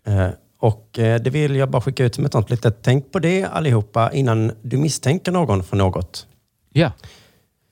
Eh, 0.06 0.28
Och 0.60 1.00
eh, 1.00 1.22
det 1.22 1.30
vill 1.30 1.56
jag 1.56 1.70
bara 1.72 1.82
skicka 1.82 2.04
ut 2.06 2.16
som 2.16 2.26
ett 2.26 2.32
sånt 2.32 2.50
litet 2.50 2.78
tänk 2.82 3.12
på 3.12 3.20
det 3.20 3.44
allihopa 3.46 4.12
innan 4.14 4.52
du 4.62 4.78
misstänker 4.78 5.32
någon 5.32 5.64
för 5.64 5.78
något. 5.78 6.28
Ja, 6.74 6.92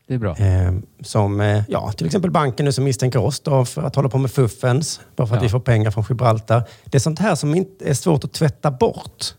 det 0.07 0.13
är 0.13 0.17
bra. 0.17 0.35
Eh, 0.37 0.73
som 1.01 1.41
eh, 1.41 1.63
ja, 1.67 1.91
till 1.91 2.05
exempel 2.05 2.31
banken 2.31 2.65
nu 2.65 2.71
som 2.71 2.83
misstänker 2.83 3.19
oss 3.19 3.39
då 3.39 3.65
för 3.65 3.81
att 3.81 3.95
hålla 3.95 4.09
på 4.09 4.17
med 4.17 4.31
fuffens. 4.31 5.01
Bara 5.15 5.27
för 5.27 5.35
att 5.35 5.41
Ja. 5.41 5.45
vi 5.45 5.49
får 5.49 5.59
pengar 5.59 5.91
från 5.91 6.05
Gibraltar. 6.09 6.63
Det 6.85 6.97
är 6.97 6.99
sånt 6.99 7.19
här 7.19 7.35
som 7.35 7.55
inte 7.55 7.89
är 7.89 7.93
svårt 7.93 8.23
att 8.23 8.33
tvätta 8.33 8.71
bort. 8.71 9.33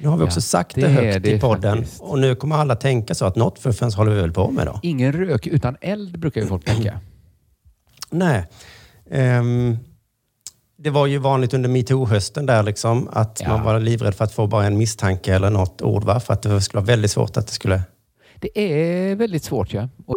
Nu 0.00 0.08
har 0.08 0.16
vi 0.16 0.20
Ja, 0.22 0.26
också 0.26 0.40
sagt 0.40 0.74
det, 0.74 0.80
det 0.80 0.88
högt 0.88 1.22
det 1.24 1.30
i 1.32 1.40
podden. 1.40 1.76
faktiskt. 1.78 2.00
Och 2.02 2.18
nu 2.18 2.34
kommer 2.34 2.56
alla 2.56 2.76
tänka 2.76 3.14
så 3.14 3.24
att 3.24 3.36
något 3.36 3.58
fuffens 3.58 3.94
håller 3.94 4.12
vi 4.14 4.20
väl 4.20 4.32
på 4.32 4.50
med 4.50 4.66
då. 4.66 4.80
Ingen 4.82 5.12
rök 5.12 5.46
utan 5.46 5.76
eld 5.80 6.18
brukar 6.18 6.40
ju 6.40 6.46
folk 6.46 6.64
tänka. 6.64 7.00
Nej. 8.10 8.46
Ehm, 9.10 9.76
det 10.78 10.90
var 10.90 11.06
ju 11.06 11.18
vanligt 11.18 11.54
under 11.54 11.68
metoo-hösten 11.68 12.46
där 12.46 12.62
liksom 12.62 13.08
att 13.12 13.40
Ja. 13.44 13.48
man 13.48 13.64
var 13.64 13.80
livrädd 13.80 14.14
för 14.14 14.24
att 14.24 14.32
få 14.32 14.46
bara 14.46 14.64
en 14.66 14.78
misstanke 14.78 15.34
eller 15.34 15.50
något 15.50 15.82
ord. 15.82 16.04
Va? 16.04 16.20
För 16.20 16.32
att 16.34 16.42
det 16.42 16.60
skulle 16.60 16.80
vara 16.80 16.86
väldigt 16.86 17.10
svårt 17.10 17.36
att 17.36 17.46
det 17.46 17.52
skulle... 17.52 17.82
Det 18.40 18.58
är 18.58 19.14
väldigt 19.16 19.44
svårt 19.44 19.72
ja. 19.72 19.88
Och 20.06 20.16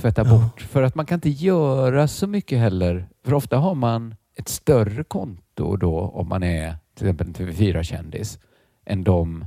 Tvätta 0.00 0.24
bort. 0.24 0.60
För 0.60 0.82
att 0.82 0.94
man 0.94 1.06
kan 1.06 1.16
inte 1.16 1.28
göra 1.28 2.08
så 2.08 2.26
mycket 2.26 2.58
heller. 2.58 3.08
För 3.24 3.34
ofta 3.34 3.56
har 3.56 3.74
man 3.74 4.14
ett 4.36 4.48
större 4.48 5.04
konto 5.04 5.76
då 5.76 6.00
om 6.00 6.28
man 6.28 6.42
är 6.42 6.76
till 6.94 7.06
exempel 7.06 7.26
en 7.26 7.34
TV4-kändis 7.34 8.38
än 8.86 9.04
de 9.04 9.44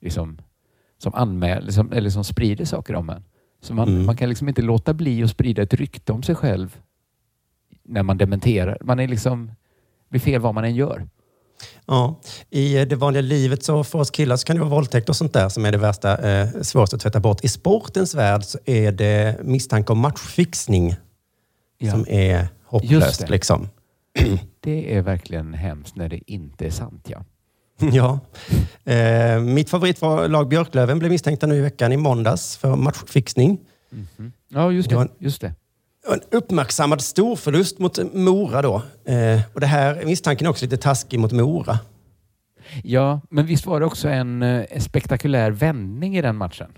liksom, 0.00 0.38
som 0.98 1.14
anmäler 1.14 1.72
som, 1.72 1.92
eller 1.92 2.10
som 2.10 2.24
sprider 2.24 2.64
saker 2.64 2.94
om 2.94 3.10
en. 3.10 3.24
Så 3.60 3.74
man, 3.74 4.04
man 4.04 4.16
kan 4.16 4.28
liksom 4.28 4.48
inte 4.48 4.62
låta 4.62 4.94
bli 4.94 5.22
att 5.22 5.30
sprida 5.30 5.62
ett 5.62 5.74
rykte 5.74 6.12
om 6.12 6.22
sig 6.22 6.34
själv 6.34 6.80
när 7.82 8.02
man 8.02 8.18
dementerar. 8.18 8.78
Man 8.80 9.00
är 9.00 9.08
liksom 9.08 9.50
blir 10.08 10.20
fel 10.20 10.40
vad 10.40 10.54
man 10.54 10.64
än 10.64 10.74
gör. 10.74 11.08
Ja, 11.86 12.20
I 12.50 12.84
det 12.84 12.96
vanliga 12.96 13.20
livet 13.22 13.64
så 13.64 13.84
för 13.84 13.98
oss 13.98 14.10
killar 14.10 14.36
så 14.36 14.44
kan 14.46 14.56
det 14.56 14.60
vara 14.60 14.70
våldtäkt 14.70 15.08
och 15.08 15.16
sånt 15.16 15.32
där 15.32 15.48
som 15.48 15.64
är 15.64 15.72
det 15.72 15.78
värsta, 15.78 16.30
eh, 16.30 16.48
svåraste 16.62 16.96
att 16.96 17.02
tvätta 17.02 17.20
bort. 17.20 17.44
I 17.44 17.48
sportens 17.48 18.14
värld 18.14 18.44
så 18.44 18.58
är 18.64 18.92
det 18.92 19.36
misstanke 19.42 19.92
om 19.92 19.98
matchfixning 19.98 20.94
Ja. 21.78 21.90
som 21.92 22.06
är 22.08 22.38
Just 22.40 22.50
hopplöst. 22.64 23.20
det. 23.20 23.28
Liksom. 23.30 23.68
Det 24.60 24.94
är 24.96 25.02
verkligen 25.02 25.54
hemskt 25.54 25.96
när 25.96 26.08
det 26.08 26.20
inte 26.32 26.66
är 26.66 26.70
sant. 26.70 27.06
Ja. 27.08 27.24
Ja. 27.92 28.20
Eh, 28.92 29.40
mitt 29.40 29.70
favoritlag 29.70 30.48
Björklöven 30.48 30.98
blev 30.98 31.10
misstänkta 31.10 31.46
nu 31.46 31.56
i 31.56 31.60
veckan 31.60 31.92
i 31.92 31.96
måndags 31.96 32.56
för 32.56 32.76
matchfixning. 32.76 33.58
Ja, 34.48 34.72
just 34.72 34.88
Det 34.88 34.94
var 34.96 35.04
det. 35.04 35.10
Just 35.24 35.40
det. 35.40 35.54
En 36.12 36.20
uppmärksammad 36.30 37.00
storförlust 37.00 37.78
mot 37.78 38.14
Mora 38.14 38.62
då. 38.62 38.82
Eh, 39.04 39.40
och 39.54 39.60
det 39.60 39.66
här 39.66 40.02
misstanken 40.04 40.46
är 40.46 40.50
också 40.50 40.64
lite 40.64 40.76
taskig 40.76 41.20
mot 41.20 41.32
Mora. 41.32 41.78
Ja, 42.84 43.20
men 43.30 43.46
visst 43.46 43.66
var 43.66 43.80
det 43.80 43.86
också 43.86 44.08
en, 44.08 44.42
eh, 44.42 44.64
en 44.70 44.80
spektakulär 44.80 45.50
vändning 45.50 46.16
i 46.16 46.22
den 46.22 46.36
matchen? 46.36 46.68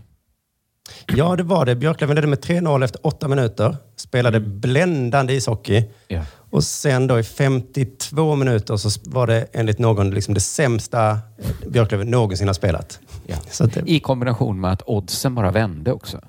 Ja, 1.07 1.37
det 1.37 1.43
var 1.43 1.66
det. 1.66 1.76
Björklöven 1.76 2.14
ledde 2.14 2.29
med 2.29 2.41
3-0 2.41 2.85
efter 2.85 3.07
åtta 3.07 3.29
minuter. 3.29 3.76
Spelade 3.97 4.41
bländande 4.41 5.35
ishockey. 5.35 5.85
Ja. 6.09 6.24
Och 6.51 6.64
sen 6.64 7.07
då 7.07 7.18
i 7.18 7.22
52 7.22 8.35
minuter 8.35 8.76
så 8.76 9.01
var 9.05 9.26
det 9.26 9.47
enligt 9.53 9.79
någon 9.79 10.11
liksom 10.11 10.35
det 10.35 10.41
sämsta 10.41 11.18
Björklöven 11.66 12.11
någonsin 12.11 12.47
har 12.47 12.55
spelat. 12.55 13.01
Ja. 13.26 13.37
Det, 13.66 13.83
I 13.87 14.01
kombination 14.01 14.61
med 14.61 14.72
att 14.72 14.83
oddsen 14.87 15.35
bara 15.35 15.51
vände 15.51 15.93
också. 15.93 16.20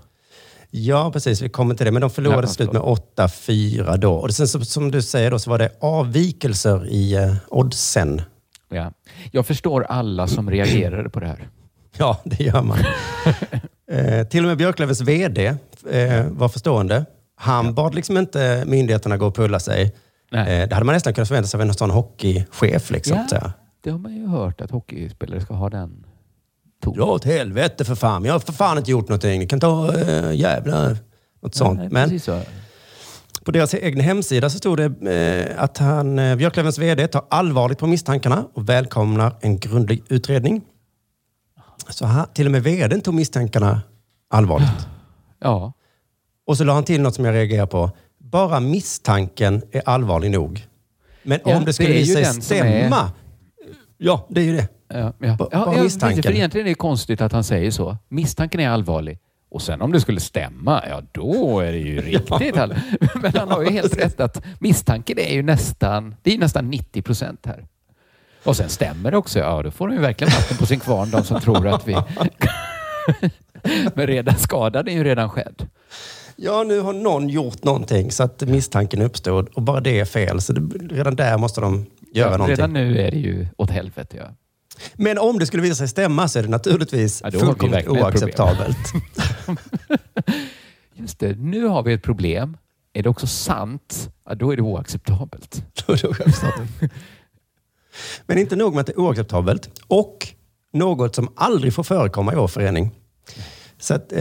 Ja, 0.71 1.11
precis. 1.11 1.41
Vi 1.41 1.49
kommer 1.49 1.75
till 1.75 1.85
det. 1.85 1.91
Men 1.91 2.01
de 2.01 2.09
förlorade 2.09 2.41
Ja, 2.47 2.47
slut 2.47 2.71
med 2.73 2.81
8-4 2.81 3.97
då. 3.97 4.13
Och 4.13 4.31
sen 4.31 4.47
som, 4.47 4.65
som 4.65 4.91
du 4.91 5.01
säger 5.01 5.31
då 5.31 5.39
så 5.39 5.49
var 5.49 5.57
det 5.57 5.69
avvikelser 5.81 6.87
i 6.87 7.13
eh, 7.15 7.33
oddsen. 7.47 8.21
Ja. 8.69 8.91
Jag 9.31 9.45
förstår 9.45 9.83
alla 9.83 10.27
som 10.27 10.49
reagerade 10.51 11.09
på 11.09 11.19
det 11.19 11.27
här. 11.27 11.49
Ja, 11.97 12.21
det 12.23 12.43
gör 12.43 12.61
man. 12.61 12.77
eh, 13.91 14.27
till 14.27 14.43
och 14.43 14.47
med 14.47 14.57
Björklövens 14.57 15.01
VD 15.01 15.45
eh, 15.91 16.25
var 16.29 16.49
förstående. 16.49 17.05
Han 17.35 17.73
bad 17.73 17.95
liksom 17.95 18.17
inte 18.17 18.63
myndigheterna 18.67 19.17
gå 19.17 19.27
och 19.27 19.35
pulla 19.35 19.59
sig. 19.59 19.83
Eh, 20.33 20.45
det 20.45 20.73
hade 20.73 20.85
man 20.85 20.93
nästan 20.95 21.13
kunnat 21.13 21.27
förvänta 21.27 21.47
sig 21.47 21.57
av 21.57 21.61
en 21.61 21.73
sån 21.73 21.89
hockeychef. 21.91 22.91
Liksom, 22.91 23.17
Ja. 23.17 23.27
så. 23.39 23.51
Det 23.83 23.89
har 23.89 23.97
man 23.99 24.15
ju 24.15 24.27
hört 24.27 24.61
att 24.61 24.71
hockeyspelare 24.71 25.41
ska 25.41 25.53
ha 25.53 25.69
den 25.69 26.05
Dra 26.85 27.05
åt 27.05 27.23
helvete 27.25 27.85
för 27.85 27.95
fan. 27.95 28.25
Jag 28.25 28.33
har 28.33 28.39
för 28.39 28.53
fan 28.53 28.77
inte 28.77 28.91
gjort 28.91 29.07
någonting. 29.09 29.39
Ni 29.39 29.47
kan 29.47 29.59
ta 29.59 29.95
äh, 29.97 30.31
jävla... 30.35 30.95
Något 31.41 31.55
sånt. 31.55 31.79
Nej, 31.79 31.89
Men 31.91 32.19
så. 32.19 32.41
på 33.45 33.51
deras 33.51 33.73
egen 33.73 33.99
hemsida 33.99 34.49
så 34.49 34.57
stod 34.57 34.77
det 34.77 35.11
eh, 35.55 35.63
att 35.63 35.77
han, 35.77 36.19
eh, 36.19 36.35
Björklövens 36.35 36.77
VD 36.77 37.07
tar 37.07 37.25
allvarligt 37.29 37.77
på 37.77 37.87
misstankarna 37.87 38.45
och 38.53 38.69
välkomnar 38.69 39.35
en 39.41 39.59
grundlig 39.59 40.03
utredning. 40.09 40.61
Så 41.89 42.05
han, 42.05 42.27
till 42.33 42.45
och 42.45 42.51
med 42.51 42.63
VDn 42.63 43.01
tog 43.01 43.13
misstankarna 43.13 43.81
allvarligt. 44.29 44.69
Ja. 45.41 45.73
Och 46.47 46.57
så 46.57 46.63
la 46.63 46.73
han 46.73 46.83
till 46.83 47.01
något 47.01 47.15
som 47.15 47.25
jag 47.25 47.33
reagerar 47.35 47.65
på. 47.65 47.91
Bara 48.17 48.59
misstanken 48.59 49.61
är 49.71 49.81
allvarlig 49.85 50.31
nog. 50.31 50.67
Men 51.23 51.39
Ja, 51.45 51.57
om 51.57 51.65
det 51.65 51.73
skulle 51.73 51.89
det 51.89 51.95
visa 51.95 52.13
sig 52.13 52.25
som 52.25 52.37
är- 52.37 52.41
stämma. 52.41 53.11
Ja, 53.97 54.27
det 54.29 54.41
är 54.41 54.45
ju 54.45 54.55
det. 54.55 54.67
Ja, 54.93 55.13
ja. 55.19 55.37
Ja, 55.39 55.47
ja, 55.51 55.83
misstanken. 55.83 56.15
precis, 56.17 56.25
För 56.25 56.33
egentligen 56.35 56.67
är 56.67 56.71
det 56.71 56.75
konstigt 56.75 57.21
att 57.21 57.31
han 57.31 57.43
säger 57.43 57.71
så. 57.71 57.97
Misstanken 58.09 58.59
är 58.59 58.69
allvarlig. 58.69 59.19
Och 59.51 59.61
sen 59.61 59.81
om 59.81 59.91
det 59.91 60.01
skulle 60.01 60.19
stämma, 60.19 60.83
ja 60.89 61.01
då 61.11 61.59
är 61.59 61.71
det 61.71 61.77
ju 61.77 62.01
riktigt 62.01 62.57
all... 62.57 62.75
Men 63.21 63.31
han 63.35 63.51
har 63.51 63.61
ju 63.63 63.69
helt 63.69 63.97
rätt 63.97 64.19
att 64.19 64.45
misstanken 64.59 65.19
är 65.19 65.33
ju 65.33 65.43
nästan, 65.43 66.15
det 66.21 66.33
är 66.33 66.37
nästan 66.37 66.69
90 66.69 67.01
procent 67.01 67.45
här. 67.45 67.65
Och 68.43 68.55
sen 68.57 68.69
stämmer 68.69 69.11
det 69.11 69.17
också. 69.17 69.39
Ja, 69.39 69.63
då 69.63 69.71
får 69.71 69.87
de 69.87 69.93
ju 69.95 70.01
verkligen 70.01 70.31
vatten 70.33 70.57
på 70.57 70.65
sin 70.65 70.79
kvarn, 70.79 71.11
de 71.11 71.23
som 71.23 71.41
tror 71.41 71.67
att 71.67 71.87
vi... 71.87 71.93
Men 73.95 74.07
redan 74.07 74.35
skadan 74.37 74.87
är 74.87 74.91
ju 74.91 75.03
redan 75.03 75.29
skedd. 75.29 75.67
Ja, 76.35 76.63
nu 76.63 76.79
har 76.79 76.93
någon 76.93 77.29
gjort 77.29 77.63
någonting 77.63 78.11
så 78.11 78.23
att 78.23 78.41
misstanken 78.41 79.01
uppstod 79.01 79.49
och 79.53 79.61
bara 79.61 79.79
det 79.79 79.99
är 79.99 80.05
fel. 80.05 80.41
Så 80.41 80.53
det, 80.53 80.93
redan 80.95 81.15
där 81.15 81.37
måste 81.37 81.61
de 81.61 81.85
göra 82.13 82.31
Ja, 82.31 82.37
någonting. 82.37 82.55
redan 82.55 82.73
nu 82.73 82.97
är 82.99 83.11
det 83.11 83.17
ju 83.17 83.47
åt 83.57 83.69
helvete. 83.71 84.17
Ja. 84.19 84.25
Men 84.93 85.17
om 85.17 85.39
det 85.39 85.45
skulle 85.45 85.63
visa 85.63 85.75
sig 85.75 85.87
stämma 85.87 86.27
så 86.27 86.39
är 86.39 86.43
det 86.43 86.49
naturligtvis 86.49 87.21
Ja, 87.25 87.31
fullkomligt 87.31 87.87
oacceptabelt. 87.87 88.77
Just 90.95 91.19
det, 91.19 91.39
nu 91.39 91.65
har 91.65 91.83
vi 91.83 91.93
ett 91.93 92.03
problem. 92.03 92.57
Är 92.93 93.03
det 93.03 93.09
också 93.09 93.27
sant, 93.27 94.09
ja, 94.25 94.35
då 94.35 94.51
är 94.51 94.55
det 94.55 94.61
oacceptabelt. 94.61 95.63
Då 95.87 95.93
är 95.93 95.97
det 95.97 96.07
oacceptabelt. 96.07 96.71
Men 98.25 98.37
inte 98.37 98.55
nog 98.55 98.73
med 98.73 98.81
att 98.81 98.87
det 98.87 98.93
är 98.93 98.99
oacceptabelt 98.99 99.69
och 99.87 100.27
något 100.73 101.15
som 101.15 101.33
aldrig 101.35 101.73
får 101.73 101.83
förekomma 101.83 102.33
i 102.33 102.35
vår 102.35 102.47
förening. 102.47 102.91
Så 103.79 103.93
att, 103.93 104.11
eh, 104.11 104.17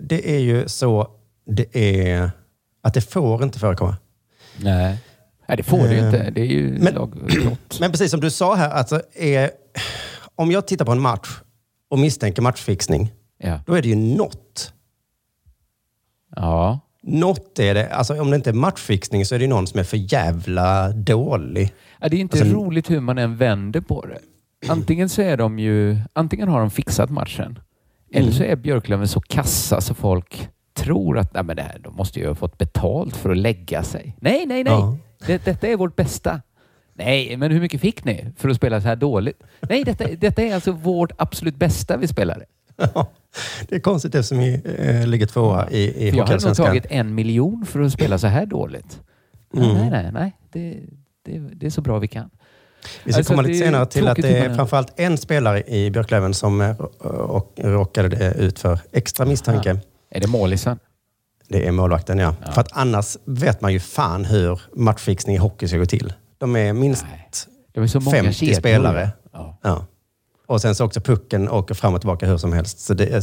det 0.00 0.20
är 0.36 0.38
ju 0.38 0.68
så 0.68 1.08
det 1.46 1.76
är 1.76 2.30
att 2.82 2.94
det 2.94 3.00
får 3.00 3.42
inte 3.42 3.58
förekomma. 3.58 3.96
Nej, 4.56 4.98
Nej 5.48 5.56
det 5.56 5.62
får 5.62 5.78
det 5.78 5.94
ju 5.94 5.98
Eh, 6.00 6.06
inte. 6.06 6.30
Det 6.30 6.40
är 6.40 6.46
ju 6.46 6.78
men-. 6.78 7.56
Men 7.80 7.90
precis 7.90 8.10
som 8.10 8.20
du 8.20 8.30
sa 8.30 8.54
här, 8.54 8.70
alltså 8.70 9.02
är, 9.14 9.50
om 10.34 10.50
jag 10.50 10.66
tittar 10.66 10.84
på 10.84 10.92
en 10.92 11.00
match 11.00 11.28
och 11.88 11.98
misstänker 11.98 12.42
matchfixning, 12.42 13.12
Ja. 13.38 13.60
då 13.66 13.74
är 13.74 13.82
det 13.82 13.88
ju 13.88 13.94
något. 13.96 14.72
Ja, 16.36 16.80
Något 17.06 17.58
är 17.58 17.74
det. 17.74 17.88
Alltså, 17.94 18.20
om 18.20 18.30
det 18.30 18.36
inte 18.36 18.50
är 18.50 18.54
matchfixning 18.54 19.26
så 19.26 19.34
är 19.34 19.38
det 19.38 19.46
någon 19.46 19.66
som 19.66 19.80
är 19.80 19.84
för 19.84 20.12
jävla 20.12 20.88
dålig. 20.88 21.74
Ja, 22.00 22.08
det 22.08 22.16
är 22.16 22.20
inte 22.20 22.40
Alltså- 22.40 22.54
roligt 22.56 22.90
hur 22.90 23.00
man 23.00 23.18
än 23.18 23.36
vänder 23.36 23.80
på 23.80 24.06
det. 24.06 24.18
Antingen 24.68 25.08
så 25.08 25.22
är 25.22 25.36
de 25.36 25.58
ju, 25.58 25.96
antingen 26.12 26.48
har 26.48 26.60
de 26.60 26.70
fixat 26.70 27.10
matchen. 27.10 27.58
Eller 28.12 28.32
så 28.32 28.42
är 28.42 28.56
Björklöven 28.56 29.08
så 29.08 29.20
kassa 29.20 29.80
så 29.80 29.94
folk 29.94 30.48
tror 30.74 31.18
att 31.18 31.34
Nej, 31.34 31.42
men 31.42 31.56
det 31.56 31.62
här, 31.62 31.78
de 31.78 31.94
måste 31.96 32.20
ju 32.20 32.28
ha 32.28 32.34
fått 32.34 32.58
betalt 32.58 33.16
för 33.16 33.30
att 33.30 33.36
lägga 33.36 33.82
sig. 33.82 34.16
Nej, 34.20 34.46
nej, 34.46 34.64
nej. 34.64 34.72
Ja. 34.72 34.96
Det, 35.26 35.44
detta 35.44 35.66
är 35.68 35.76
vårt 35.76 35.96
bästa. 35.96 36.40
Nej, 36.94 37.36
men 37.36 37.50
hur 37.50 37.60
mycket 37.60 37.80
fick 37.80 38.04
ni 38.04 38.26
för 38.36 38.48
att 38.48 38.56
spela 38.56 38.80
så 38.80 38.88
här 38.88 38.96
dåligt? 38.96 39.42
Nej, 39.60 39.84
detta, 39.84 40.04
detta 40.18 40.42
är 40.42 40.54
alltså 40.54 40.72
vårt 40.72 41.12
absolut 41.16 41.56
bästa 41.56 41.96
vi 41.96 42.08
spelare. 42.08 42.44
Det 43.68 43.76
är 43.76 43.80
konstigt 43.80 44.14
eftersom 44.14 44.38
vi 44.38 44.62
eh, 44.78 45.06
ligger 45.06 45.26
tvåa 45.26 45.70
i, 45.70 45.78
i 45.78 46.10
jag 46.10 46.26
hade 46.26 46.46
nog 46.46 46.56
tagit 46.56 46.86
en 46.90 47.14
miljon 47.14 47.66
för 47.66 47.80
att 47.80 47.92
spela 47.92 48.18
så 48.18 48.26
här 48.26 48.46
dåligt. 48.46 49.00
Mm. 49.56 49.68
Nej, 49.68 49.90
nej, 49.90 50.10
nej. 50.12 50.36
Det, 50.52 50.80
det, 51.24 51.38
det 51.38 51.66
är 51.66 51.70
så 51.70 51.80
bra 51.80 51.98
vi 51.98 52.08
kan. 52.08 52.30
Vi 53.04 53.12
ska 53.12 53.18
Alltså, 53.18 53.32
komma 53.32 53.42
lite 53.42 53.58
senare 53.58 53.86
till 53.86 54.08
att 54.08 54.16
det 54.16 54.38
är 54.38 54.54
framförallt 54.54 55.00
en 55.00 55.18
spelare 55.18 55.62
i 55.62 55.90
Björklöven 55.90 56.34
som 56.34 56.60
eh, 56.60 56.74
råkade 57.56 58.34
ut 58.38 58.58
för 58.58 58.78
extra 58.92 59.26
misstanke. 59.26 59.78
Är 60.10 60.20
det 60.20 60.26
målisen? 60.26 60.78
Det 61.48 61.66
är 61.66 61.72
målvakten, 61.72 62.18
ja. 62.18 62.34
För 62.52 62.60
att 62.60 62.72
annars 62.72 63.16
vet 63.24 63.60
man 63.60 63.72
ju 63.72 63.80
fan 63.80 64.24
hur 64.24 64.60
matchfixning 64.74 65.36
i 65.36 65.38
hockey 65.38 65.68
ska 65.68 65.78
gå 65.78 65.86
till. 65.86 66.12
De 66.38 66.56
är 66.56 66.72
minst 66.72 67.04
Det 67.72 67.80
var 67.80 67.86
så 67.86 68.00
många 68.00 68.16
50 68.16 68.32
kedjor. 68.38 68.54
spelare. 68.54 69.10
Ja. 69.32 69.58
Ja. 69.62 69.86
Och 70.46 70.60
sen 70.60 70.74
så 70.74 70.84
också 70.84 71.00
pucken 71.00 71.48
åker 71.48 71.74
fram 71.74 71.94
och 71.94 72.00
tillbaka 72.00 72.26
hur 72.26 72.38
som 72.38 72.52
helst. 72.52 72.78
Så 72.80 72.94
det 72.94 73.06
är, 73.06 73.22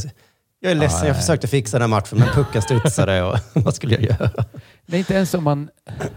jag 0.60 0.70
är 0.72 0.76
ledsen, 0.76 0.98
Ja, 1.00 1.06
jag 1.06 1.16
försökte 1.16 1.46
fixa 1.48 1.78
den 1.78 1.90
här 1.90 1.98
matchen 1.98 2.18
men 2.18 2.28
pucken 2.28 2.62
studsade 2.62 3.22
och 3.22 3.38
vad 3.52 3.74
skulle 3.74 3.94
jag 3.94 4.02
göra? 4.02 4.44
Det 4.86 4.96
är 4.96 4.98
inte 4.98 5.14
ens 5.14 5.34
om 5.34 5.44
man... 5.44 5.68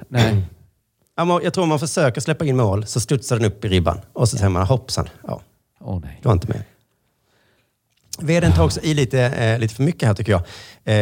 Nej. 0.07 0.45
Ja, 1.17 1.41
Jag 1.43 1.53
tror 1.53 1.63
om 1.63 1.69
man 1.69 1.79
försöker 1.79 2.21
släppa 2.21 2.45
in 2.45 2.57
mål 2.57 2.85
så 2.85 2.99
studsar 2.99 3.35
den 3.39 3.45
upp 3.45 3.65
i 3.65 3.67
ribban. 3.67 3.99
Och 4.13 4.29
så 4.29 4.37
säger 4.37 4.49
man 4.49 4.65
hoppsan, 4.67 5.09
ja, 5.27 5.41
Åh 5.79 5.99
nej. 6.03 6.19
du 6.21 6.27
var 6.27 6.33
inte 6.33 6.47
med. 6.47 6.63
Veden 8.21 8.51
tar 8.51 8.63
också 8.65 8.79
i 8.81 8.93
lite, 8.93 9.19
eh, 9.21 9.59
lite 9.59 9.75
för 9.75 9.83
mycket 9.83 10.07
här 10.07 10.15
tycker 10.15 10.31
jag. 10.31 10.41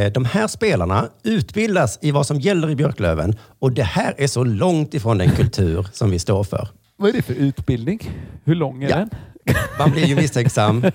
Eh, 0.05 0.11
de 0.11 0.25
här 0.25 0.47
spelarna 0.47 1.09
utbildas 1.23 1.99
i 2.01 2.11
vad 2.11 2.27
som 2.27 2.39
gäller 2.39 2.69
i 2.69 2.75
Björklöven 2.75 3.35
och 3.59 3.71
det 3.71 3.83
här 3.83 4.13
är 4.17 4.27
så 4.27 4.43
långt 4.43 4.93
ifrån 4.93 5.17
den 5.17 5.29
kultur 5.31 5.87
som 5.91 6.09
vi 6.11 6.19
står 6.19 6.43
för. 6.43 6.67
Vad 6.97 7.09
är 7.09 7.13
det 7.13 7.21
för 7.21 7.33
utbildning? 7.33 7.99
Hur 8.43 8.55
lång 8.55 8.83
är 8.83 8.89
Ja. 8.89 8.95
den? 8.95 9.09
Man 9.79 9.91
blir 9.91 10.05
ju 10.05 10.15
misstänksam 10.15 10.85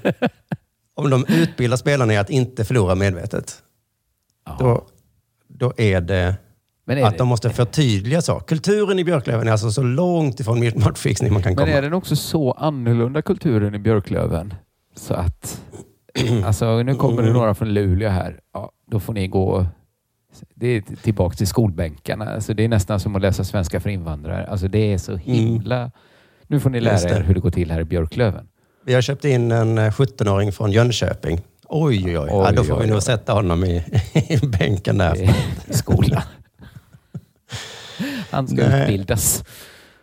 om 0.95 1.11
de 1.11 1.25
utbildar 1.29 1.77
spelarna 1.77 2.12
i 2.12 2.16
att 2.16 2.31
inte 2.31 2.64
förlora 2.64 2.95
medvetet. 2.95 3.57
Då, 4.59 4.85
då 5.49 5.73
är 5.77 6.01
det 6.01 6.35
Men 6.87 6.99
är 6.99 7.03
att 7.05 7.12
det- 7.12 7.19
de 7.19 7.29
måste 7.29 7.51
förtydliga 7.51 8.23
så. 8.23 8.41
Kulturen 8.41 8.99
i 8.99 9.05
Björklöven 9.05 9.49
är 9.49 9.53
alltså 9.53 9.71
så 9.71 9.83
långt 9.83 10.41
ifrån 10.41 10.61
matchfixning 10.77 11.33
man 11.33 11.43
kan 11.43 11.51
Men 11.55 11.64
komma. 11.64 11.77
är 11.77 11.83
den 11.83 11.93
också 11.95 12.16
så 12.16 12.53
annorlunda 12.53 13.23
kulturen 13.23 13.75
i 13.75 13.79
Björklöven? 13.79 14.55
Så 14.97 15.14
att... 15.14 15.61
Alltså 16.45 16.83
nu 16.83 16.95
kommer 16.95 17.23
det 17.23 17.33
några 17.33 17.55
från 17.55 17.75
Luleå 17.75 18.09
här. 18.09 18.41
Ja, 18.55 18.73
då 18.87 19.01
får 19.01 19.13
ni 19.13 19.29
gå... 19.29 19.67
Det 20.55 20.67
är 20.67 20.81
tillbaka 21.03 21.37
till 21.37 21.47
skolbänkarna. 21.47 22.25
Alltså 22.35 22.55
det 22.55 22.65
är 22.65 22.69
nästan 22.69 23.01
som 23.01 23.17
att 23.17 23.23
läsa 23.23 23.45
svenska 23.45 23.81
för 23.81 23.91
invandrare. 23.91 24.47
Alltså 24.47 24.69
det 24.69 24.93
är 24.93 24.99
så 24.99 25.17
himla... 25.17 25.91
Nu 26.47 26.61
får 26.61 26.71
ni 26.71 26.81
lära 26.81 27.17
er 27.17 27.21
hur 27.23 27.35
det 27.35 27.41
går 27.41 27.51
till 27.51 27.71
här 27.71 27.81
i 27.81 27.85
Björklöven. 27.85 28.49
Vi 28.85 28.95
har 28.95 29.01
köpt 29.01 29.25
in 29.25 29.53
en 29.53 29.79
eh, 29.79 29.91
17-åring 29.91 30.53
från 30.53 30.73
Jönköping. 30.73 31.41
Oj, 31.65 32.05
oj, 32.05 32.19
oj. 32.19 32.29
ja, 32.31 32.53
då 32.53 32.65
får 32.65 32.75
Oj, 32.75 32.79
vi 32.79 32.85
oj, 32.85 32.89
nog 32.89 32.97
oj. 32.97 33.03
sätta 33.03 33.33
honom 33.33 33.65
i, 33.65 33.85
i 34.29 34.47
bänken 34.47 34.99
där. 34.99 35.17
I 35.67 35.75
skolan. 35.75 36.23
Han 38.31 38.49
ska 38.49 38.57
Nej. 38.69 38.83
utbildas. 38.83 39.45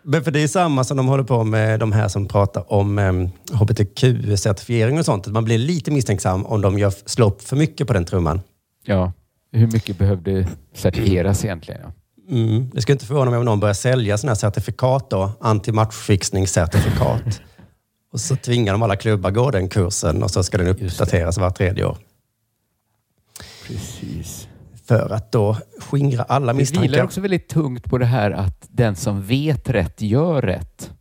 Men 0.07 0.23
för 0.23 0.31
det 0.31 0.43
är 0.43 0.47
samma 0.47 0.83
som 0.83 0.97
de 0.97 1.07
håller 1.07 1.23
på 1.23 1.43
med 1.43 1.79
de 1.79 1.91
här 1.91 2.07
som 2.07 2.27
pratar 2.27 2.73
om 2.73 2.99
um, 2.99 3.29
hbtq-certifiering 3.51 4.99
och 4.99 5.05
sånt. 5.05 5.27
Att 5.27 5.33
man 5.33 5.45
blir 5.45 5.57
lite 5.57 5.91
misstänksam 5.91 6.45
om 6.45 6.61
de 6.61 6.79
gör, 6.79 6.93
slår 7.05 7.27
upp 7.27 7.41
för 7.41 7.55
mycket 7.55 7.87
på 7.87 7.93
den 7.93 8.05
trumman. 8.05 8.41
Ja, 8.85 9.11
hur 9.51 9.67
mycket 9.67 9.97
behövde 9.97 10.47
certifieras 10.73 11.45
egentligen? 11.45 11.81
Ja. 11.83 11.91
Mm. 12.35 12.69
Det 12.73 12.81
skulle 12.81 12.93
inte 12.93 13.05
förvåna 13.05 13.31
mig 13.31 13.39
om 13.39 13.45
någon 13.45 13.59
börjar 13.59 13.73
sälja 13.73 14.17
sådana 14.17 14.31
här 14.31 14.35
certifikat 14.35 15.09
då, 15.09 15.31
anti-matchfixningscertifikat. 15.39 17.41
och 18.13 18.19
så 18.19 18.35
tvingar 18.35 18.73
de 18.73 18.83
alla 18.83 18.95
klubbar 18.95 19.31
gå 19.31 19.51
den 19.51 19.69
kursen 19.69 20.23
och 20.23 20.31
så 20.31 20.43
ska 20.43 20.57
den 20.57 20.67
uppdateras 20.67 21.37
var 21.37 21.49
tredje 21.49 21.85
år. 21.85 21.97
Precis. 23.67 24.47
För 24.87 25.09
att 25.13 25.31
då 25.31 25.57
skingra 25.79 26.23
alla 26.23 26.53
Det 26.53 26.57
misstankar. 26.57 26.89
vilar 26.91 27.03
också 27.03 27.21
väldigt 27.21 27.47
tungt 27.47 27.83
på 27.83 27.97
det 27.97 28.05
här 28.05 28.31
att 28.31 28.67
den 28.69 28.95
som 28.95 29.21
vet 29.21 29.69
rätt 29.69 30.01
gör 30.01 30.41
rätt. 30.41 30.91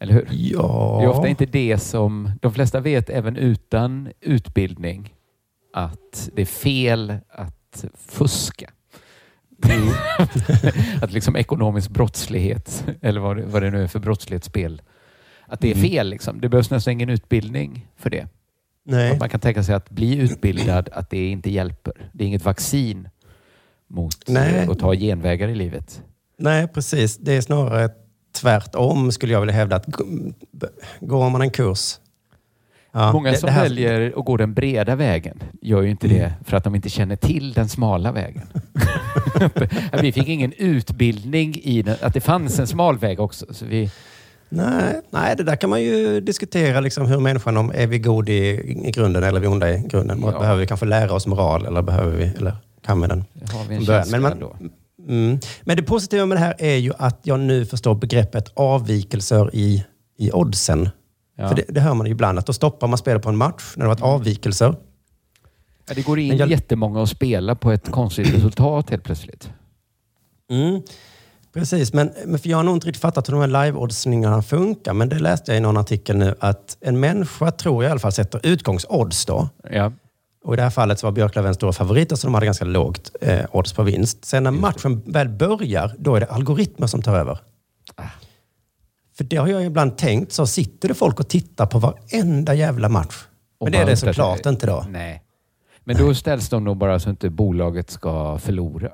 Eller 0.00 0.14
hur? 0.14 0.28
Ja. 0.30 0.96
Det 1.00 1.04
är 1.06 1.10
ofta 1.10 1.28
inte 1.28 1.46
det 1.46 1.78
som... 1.78 2.30
De 2.42 2.52
flesta 2.54 2.80
vet 2.80 3.10
även 3.10 3.36
utan 3.36 4.08
utbildning 4.20 5.14
att 5.72 6.30
det 6.34 6.42
är 6.42 6.46
fel 6.46 7.16
att 7.28 7.84
fuska. 7.94 8.70
Mm. 9.64 9.88
att 11.02 11.12
liksom 11.12 11.36
ekonomisk 11.36 11.90
brottslighet, 11.90 12.84
eller 13.02 13.20
vad 13.20 13.36
det, 13.36 13.42
vad 13.46 13.62
det 13.62 13.70
nu 13.70 13.82
är 13.82 13.86
för 13.86 13.98
brottslighetsspel, 13.98 14.82
att 15.46 15.60
det 15.60 15.70
är 15.70 15.74
Mm. 15.76 15.90
fel. 15.90 16.08
Liksom. 16.10 16.40
Det 16.40 16.48
behövs 16.48 16.70
nästan 16.70 16.92
ingen 16.92 17.08
utbildning 17.10 17.86
för 17.96 18.10
det. 18.10 18.26
Nej. 18.90 19.18
Man 19.18 19.28
kan 19.28 19.40
tänka 19.40 19.62
sig 19.62 19.74
att 19.74 19.90
bli 19.90 20.16
utbildad, 20.16 20.88
att 20.92 21.10
det 21.10 21.28
inte 21.30 21.50
hjälper. 21.50 22.10
Det 22.12 22.24
är 22.24 22.28
inget 22.28 22.44
vaccin 22.44 23.08
mot 23.88 24.16
Nej. 24.28 24.54
eh, 24.64 24.70
att 24.70 24.78
ta 24.78 24.94
genvägar 24.94 25.48
i 25.48 25.54
livet. 25.54 26.02
Nej, 26.38 26.68
precis. 26.68 27.16
Det 27.16 27.32
är 27.36 27.40
snarare 27.40 27.90
tvärtom 28.40 29.12
skulle 29.12 29.32
jag 29.32 29.40
vilja 29.40 29.54
hävda. 29.54 29.76
Att 29.76 29.86
går 31.00 31.30
man 31.30 31.42
en 31.42 31.50
kurs... 31.50 31.94
Ja, 32.92 33.12
Många 33.12 33.30
det- 33.30 33.36
som 33.36 33.46
det 33.46 33.52
här- 33.52 33.62
väljer 33.62 34.12
att 34.18 34.24
gå 34.24 34.36
den 34.36 34.54
breda 34.54 34.96
vägen 34.96 35.42
gör 35.62 35.82
ju 35.82 35.90
inte 35.90 36.06
Mm. 36.06 36.18
det 36.18 36.34
för 36.44 36.56
att 36.56 36.64
de 36.64 36.74
inte 36.74 36.88
känner 36.88 37.16
till 37.16 37.52
den 37.52 37.68
smala 37.68 38.12
vägen. 38.12 38.46
vi 40.02 40.12
fick 40.12 40.28
ingen 40.28 40.52
utbildning 40.52 41.54
i 41.62 41.82
den, 41.82 41.96
att 42.02 42.14
det 42.14 42.20
fanns 42.20 42.58
en 42.58 42.66
smal 42.66 42.98
väg 42.98 43.20
också. 43.20 43.46
Så 43.54 43.64
vi, 43.66 43.90
Nej, 44.48 45.00
nej, 45.10 45.36
det 45.36 45.42
där 45.42 45.56
kan 45.56 45.70
man 45.70 45.82
ju 45.82 46.20
diskutera. 46.20 46.80
Liksom 46.80 47.06
hur 47.06 47.18
människan, 47.20 47.56
om 47.56 47.72
är 47.74 47.86
vi 47.86 47.98
god 47.98 48.28
i, 48.28 48.34
i 48.86 48.90
grunden 48.90 49.22
eller 49.24 49.36
är 49.36 49.40
vi 49.40 49.46
onda 49.46 49.70
i 49.74 49.78
grunden? 49.88 50.20
Ja. 50.22 50.38
Behöver 50.40 50.60
vi 50.60 50.66
kanske 50.66 50.86
lära 50.86 51.12
oss 51.12 51.26
moral 51.26 51.66
eller 51.66 51.82
behöver 51.82 52.16
vi, 52.16 52.24
eller 52.24 52.56
kan 52.82 53.00
vi 53.00 53.06
den 53.08 53.24
det 53.32 53.52
har 53.52 53.64
vi 53.64 53.74
en 53.74 53.84
känsla 53.84 54.18
Men, 54.18 54.32
ändå. 54.32 54.56
man, 54.60 54.70
mm, 55.08 55.38
men 55.62 55.76
det 55.76 55.82
positiva 55.82 56.26
med 56.26 56.36
det 56.36 56.40
här 56.40 56.54
är 56.58 56.76
ju 56.76 56.92
att 56.98 57.20
jag 57.22 57.40
nu 57.40 57.66
förstår 57.66 57.94
begreppet 57.94 58.52
avvikelser 58.54 59.50
i, 59.54 59.84
i 60.18 60.30
oddsen. 60.32 60.88
Ja. 61.36 61.48
För 61.48 61.56
det, 61.56 61.64
det 61.68 61.80
hör 61.80 61.94
man 61.94 62.06
ju 62.06 62.12
ibland, 62.12 62.38
att 62.38 62.46
då 62.46 62.52
stoppar 62.52 62.88
man 62.88 62.98
spelet 62.98 63.22
på 63.22 63.28
en 63.28 63.36
match 63.36 63.72
när 63.76 63.84
det 63.84 63.88
varit 63.88 64.02
avvikelser. 64.02 64.74
Ja, 65.88 65.94
det 65.94 66.02
går 66.02 66.18
in 66.18 66.28
Men 66.28 66.36
jag- 66.36 66.50
jättemånga 66.50 67.00
och 67.00 67.08
spela 67.08 67.54
på 67.54 67.72
ett 67.72 67.90
konstigt 67.90 68.34
resultat 68.34 68.90
helt 68.90 69.04
plötsligt. 69.04 69.50
Mm. 70.50 70.82
Precis, 71.52 71.92
men, 71.92 72.12
men 72.26 72.38
för 72.38 72.48
jag 72.48 72.56
har 72.56 72.64
nog 72.64 72.76
inte 72.76 72.86
riktigt 72.86 73.02
fattat 73.02 73.28
hur 73.28 73.32
de 73.32 73.40
här 73.40 73.64
live-oddsningarna 73.64 74.42
funkar. 74.42 74.94
Men 74.94 75.08
det 75.08 75.18
läste 75.18 75.50
jag 75.50 75.56
i 75.56 75.60
någon 75.60 75.76
artikel 75.76 76.16
nu 76.16 76.34
att 76.40 76.76
en 76.80 77.00
människa 77.00 77.50
tror 77.50 77.84
jag 77.84 77.90
i 77.90 77.90
alla 77.90 78.00
fall 78.00 78.12
sätter 78.12 78.40
utgångsodds 78.42 79.26
då. 79.26 79.48
Ja. 79.70 79.92
Och 80.44 80.54
i 80.54 80.56
det 80.56 80.62
här 80.62 80.70
fallet 80.70 80.98
så 80.98 81.06
var 81.06 81.12
Björklöven 81.12 81.54
stora 81.54 81.72
favoriter 81.72 82.16
så 82.16 82.26
de 82.26 82.34
hade 82.34 82.46
ganska 82.46 82.64
lågt 82.64 83.10
eh, 83.20 83.44
odds 83.52 83.72
på 83.72 83.82
vinst. 83.82 84.24
Sen 84.24 84.42
när 84.42 84.50
matchen 84.50 85.02
väl 85.06 85.28
börjar, 85.28 85.94
då 85.98 86.14
är 86.14 86.20
det 86.20 86.26
algoritmer 86.26 86.86
som 86.86 87.02
tar 87.02 87.16
över. 87.16 87.38
Ah. 87.94 88.02
För 89.16 89.24
det 89.24 89.36
har 89.36 89.48
jag 89.48 89.64
ibland 89.64 89.98
tänkt, 89.98 90.32
så 90.32 90.46
sitter 90.46 90.88
det 90.88 90.94
folk 90.94 91.20
och 91.20 91.28
tittar 91.28 91.66
på 91.66 91.78
varenda 91.78 92.54
jävla 92.54 92.88
match. 92.88 93.24
Och 93.58 93.64
Men 93.64 93.72
det 93.72 93.78
är 93.78 93.86
det 93.86 93.96
såklart 93.96 94.46
inte 94.46 94.66
då. 94.66 94.86
Nej. 94.88 95.22
Men 95.84 95.96
då 95.96 96.14
ställs 96.14 96.48
de 96.48 96.64
nog 96.64 96.76
bara 96.76 96.98
så 96.98 97.08
att 97.08 97.12
inte 97.12 97.30
bolaget 97.30 97.90
ska 97.90 98.38
förlora. 98.38 98.92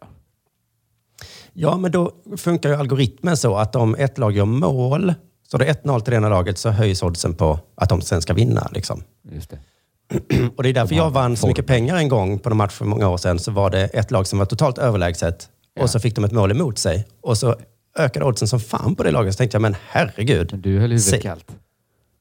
Ja, 1.55 1.77
men 1.77 1.93
då 1.93 2.13
funkar 2.37 2.69
ju 2.69 2.75
algoritmen 2.77 3.37
så 3.37 3.57
att 3.57 3.77
om 3.77 3.95
ett 3.95 4.19
lag 4.19 4.33
gör 4.33 4.45
mål, 4.45 5.15
så 5.49 5.59
det 5.59 5.67
är 5.67 5.75
1-0 5.75 6.01
till 6.01 6.11
det 6.11 6.17
ena 6.17 6.29
laget, 6.29 6.59
så 6.59 6.71
höjs 6.71 7.03
oddsen 7.03 7.35
på 7.35 7.59
att 7.75 7.89
de 7.89 8.01
sen 8.01 8.23
ska 8.23 8.35
vinna. 8.35 8.69
Liksom. 8.75 9.03
Just 9.33 9.51
det. 9.51 9.59
Och 10.57 10.63
det 10.63 10.69
är 10.69 10.73
därför 10.73 10.91
De 10.95 10.97
jag 10.97 11.11
vann 11.11 11.37
så 11.37 11.47
mycket 11.47 11.67
pengar 11.67 11.97
en 11.97 12.09
gång 12.09 12.39
på 12.39 12.51
en 12.51 12.57
match 12.57 12.73
för 12.73 12.85
många 12.85 13.09
år 13.09 13.17
sedan. 13.17 13.39
Så 13.39 13.51
var 13.51 13.71
det 13.71 13.85
ett 13.85 14.11
lag 14.11 14.27
som 14.27 14.39
var 14.39 14.47
totalt 14.47 14.79
överlägset 14.79 15.49
och 15.81 15.91
så 15.91 16.01
fick 16.01 16.15
de 16.15 16.25
ett 16.25 16.33
mål 16.33 16.51
emot 16.51 16.79
sig. 16.79 17.07
Och 17.21 17.39
så 17.39 17.57
ökade 17.99 18.27
oddsen 18.27 18.49
som 18.49 18.61
fan 18.61 18.95
på 18.95 19.03
det 19.03 19.11
laget. 19.11 19.35
Så 19.35 19.39
tänkte 19.39 19.55
jag, 19.55 19.63
men 19.63 19.77
herregud. 19.89 20.49
Men 20.53 20.61
du 20.61 20.79
höll 20.79 20.91
huvudet 20.91 21.23
kallt. 21.23 21.47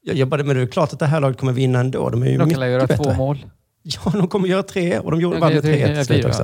Jag 0.02 0.16
jobbade, 0.16 0.44
men 0.44 0.56
det 0.56 0.62
är 0.62 0.66
klart 0.66 0.92
att 0.92 0.98
det 0.98 1.06
här 1.06 1.20
laget 1.20 1.38
kommer 1.38 1.52
vinna 1.52 1.80
ändå. 1.80 2.10
De 2.10 2.22
är 2.22 2.26
ju 2.26 2.32
De 2.32 2.38
kan 2.38 2.48
mycket 2.48 2.60
väl 2.62 2.70
göra 2.70 2.86
bättre. 2.86 3.04
två 3.04 3.14
mål? 3.14 3.46
Ja, 3.82 4.12
de 4.12 4.28
kommer 4.28 4.48
göra 4.48 4.62
tre 4.62 4.98
och 4.98 5.10
de 5.10 5.20
gjorde 5.20 5.36
De 5.36 5.40
vann 5.40 5.50
kan 5.52 5.62
med 5.70 5.78
göra 5.80 5.86
tre, 5.86 5.94
3 5.94 5.96
till 5.96 6.06
slut 6.06 6.24
också. 6.24 6.42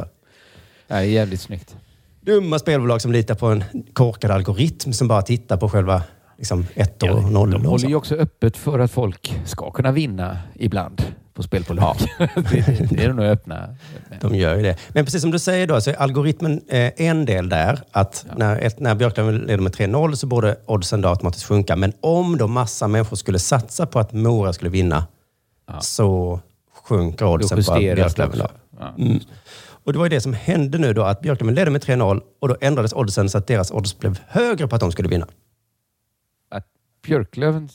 Ja, 0.87 0.97
det 0.97 1.03
är 1.03 1.03
jävligt 1.03 1.41
snyggt. 1.41 1.77
Dumma 2.31 2.59
spelbolag 2.59 3.03
som 3.03 3.13
litar 3.13 3.35
på 3.35 3.47
en 3.47 3.65
korkad 3.93 4.31
algoritm 4.31 4.93
som 4.93 5.09
bara 5.09 5.23
tittar 5.23 5.57
på 5.57 5.69
själva 5.69 6.03
liksom, 6.39 6.67
ettor 6.75 7.11
och 7.11 7.33
nollor. 7.33 7.59
De 7.59 7.67
håller 7.67 7.89
ju 7.89 7.95
också 7.95 8.15
öppet 8.15 8.57
för 8.57 8.79
att 8.79 8.91
folk 8.91 9.41
ska 9.45 9.71
kunna 9.71 9.93
vinna 9.93 10.39
ibland 10.55 10.97
på 10.97 11.05
på 11.41 11.43
spel 11.43 11.65
på 11.65 11.75
lök. 11.75 11.97
det, 12.19 12.91
det 12.91 13.05
är 13.05 13.09
de 13.09 13.17
nog 13.17 13.25
öppna. 13.25 13.77
De 14.21 14.35
gör 14.35 14.57
ju 14.57 14.63
det. 14.63 14.77
Men 14.89 15.05
precis 15.05 15.23
som 15.23 15.31
du 15.31 15.39
säger 15.39 15.67
då, 15.67 15.81
så 15.81 15.91
är 15.91 15.95
algoritmen 15.95 16.61
eh, 16.69 16.93
en 16.97 17.25
del 17.25 17.49
där. 17.49 17.81
Att 17.93 18.27
när, 18.37 18.59
ett, 18.59 18.81
när 18.81 18.95
Björklöven 18.95 19.39
leder 19.39 19.63
med 19.63 19.73
3-0 19.73 20.15
så 20.15 20.27
borde 20.27 20.57
oddsen 20.67 21.01
då 21.01 21.09
automatiskt 21.09 21.47
sjunka. 21.47 21.77
Men 21.77 21.93
om 22.01 22.39
då 22.39 22.47
massa 22.47 22.89
människor 22.89 23.17
skulle 23.17 23.39
satsa 23.39 23.87
på 23.87 23.99
att 23.99 24.13
Mora 24.13 24.53
skulle 24.53 24.71
vinna 24.71 25.07
så 25.81 26.41
sjunker 26.91 27.27
oddsen 27.27 27.65
på 27.65 27.75
Björklöven. 27.75 28.41
också. 28.41 28.49
Mm. 28.99 29.21
Och 29.85 29.93
det 29.93 29.99
var 29.99 30.07
ju 30.07 30.09
det 30.09 30.21
som 30.21 30.33
hände 30.33 30.79
nu 30.79 30.93
då, 30.93 31.03
att 31.03 31.21
Björklöven 31.21 31.55
ledde 31.55 31.71
med 31.71 31.85
3-0 31.85 32.21
och 32.41 32.49
då 32.49 32.57
ändrades 32.61 32.93
oddsen 32.93 33.31
så 33.31 33.39
att 33.39 33.47
deras 33.47 33.71
odds 33.71 33.99
blev 33.99 34.21
högre 34.29 34.69
på 34.69 34.75
att 34.75 34.81
de 34.81 34.93
skulle 34.93 35.09
vinna. 35.09 35.27
Att 36.51 36.67
Björklöven... 37.07 37.69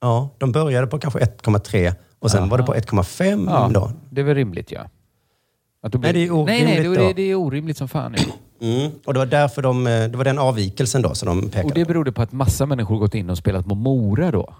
Ja, 0.00 0.30
de 0.38 0.52
började 0.52 0.86
på 0.86 0.98
kanske 0.98 1.18
1,3 1.18 1.94
och 2.18 2.30
sen 2.30 2.40
Aha. 2.40 2.50
var 2.50 2.58
det 2.58 2.64
på 2.64 2.74
1,5 2.74 3.50
Ja, 3.50 3.70
då. 3.74 3.92
det 4.10 4.20
är 4.20 4.24
väl 4.24 4.34
rimligt 4.34 4.72
ja. 4.72 4.80
Att 5.82 5.92
då 5.92 5.98
Nej, 5.98 6.12
det 6.12 6.18
är 6.26 6.30
orimligt 6.30 6.64
nej, 6.64 6.64
nej, 6.64 6.88
det, 6.88 7.06
då. 7.06 7.12
det, 7.12 7.22
är 7.22 7.34
orimligt 7.34 7.76
som 7.76 7.88
fan. 7.88 8.14
Ja. 8.18 8.66
Mm. 8.66 8.90
Och 9.04 9.12
det 9.12 9.18
var 9.18 9.26
därför 9.26 9.62
de, 9.62 9.86
eh, 9.86 10.08
det 10.08 10.16
var 10.16 10.24
den 10.24 10.38
avvikelsen 10.38 11.02
då 11.02 11.14
som 11.14 11.26
de 11.26 11.48
pekade 11.48 11.68
Och 11.68 11.74
det 11.74 11.84
berodde 11.84 12.12
på 12.12 12.22
att 12.22 12.32
massa 12.32 12.66
människor 12.66 12.98
gått 12.98 13.14
in 13.14 13.30
och 13.30 13.38
spelat 13.38 13.66
på 13.66 13.74
Mora 13.74 14.30
då. 14.30 14.54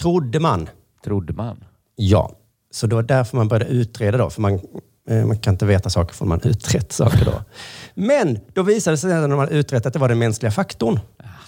Trodde 0.00 0.40
man. 0.40 0.68
Trodde 1.04 1.32
man. 1.32 1.64
Ja, 1.96 2.32
så 2.76 2.86
det 2.86 2.94
var 2.94 3.02
därför 3.02 3.36
man 3.36 3.48
började 3.48 3.70
utreda 3.70 4.18
då. 4.18 4.30
För 4.30 4.40
man, 4.42 4.60
eh, 5.08 5.26
man 5.26 5.38
kan 5.38 5.54
inte 5.54 5.66
veta 5.66 5.90
saker 5.90 6.14
förrän 6.14 6.28
man 6.28 6.40
utrett 6.44 6.92
saker 6.92 7.24
då. 7.24 7.42
Men 7.94 8.38
då 8.52 8.62
visade 8.62 8.92
det 8.94 8.98
sig 8.98 9.10
när 9.10 9.28
man 9.28 9.48
utrett 9.48 9.86
att 9.86 9.92
det 9.92 9.98
var 9.98 10.08
den 10.08 10.18
mänskliga 10.18 10.50
faktorn 10.52 11.00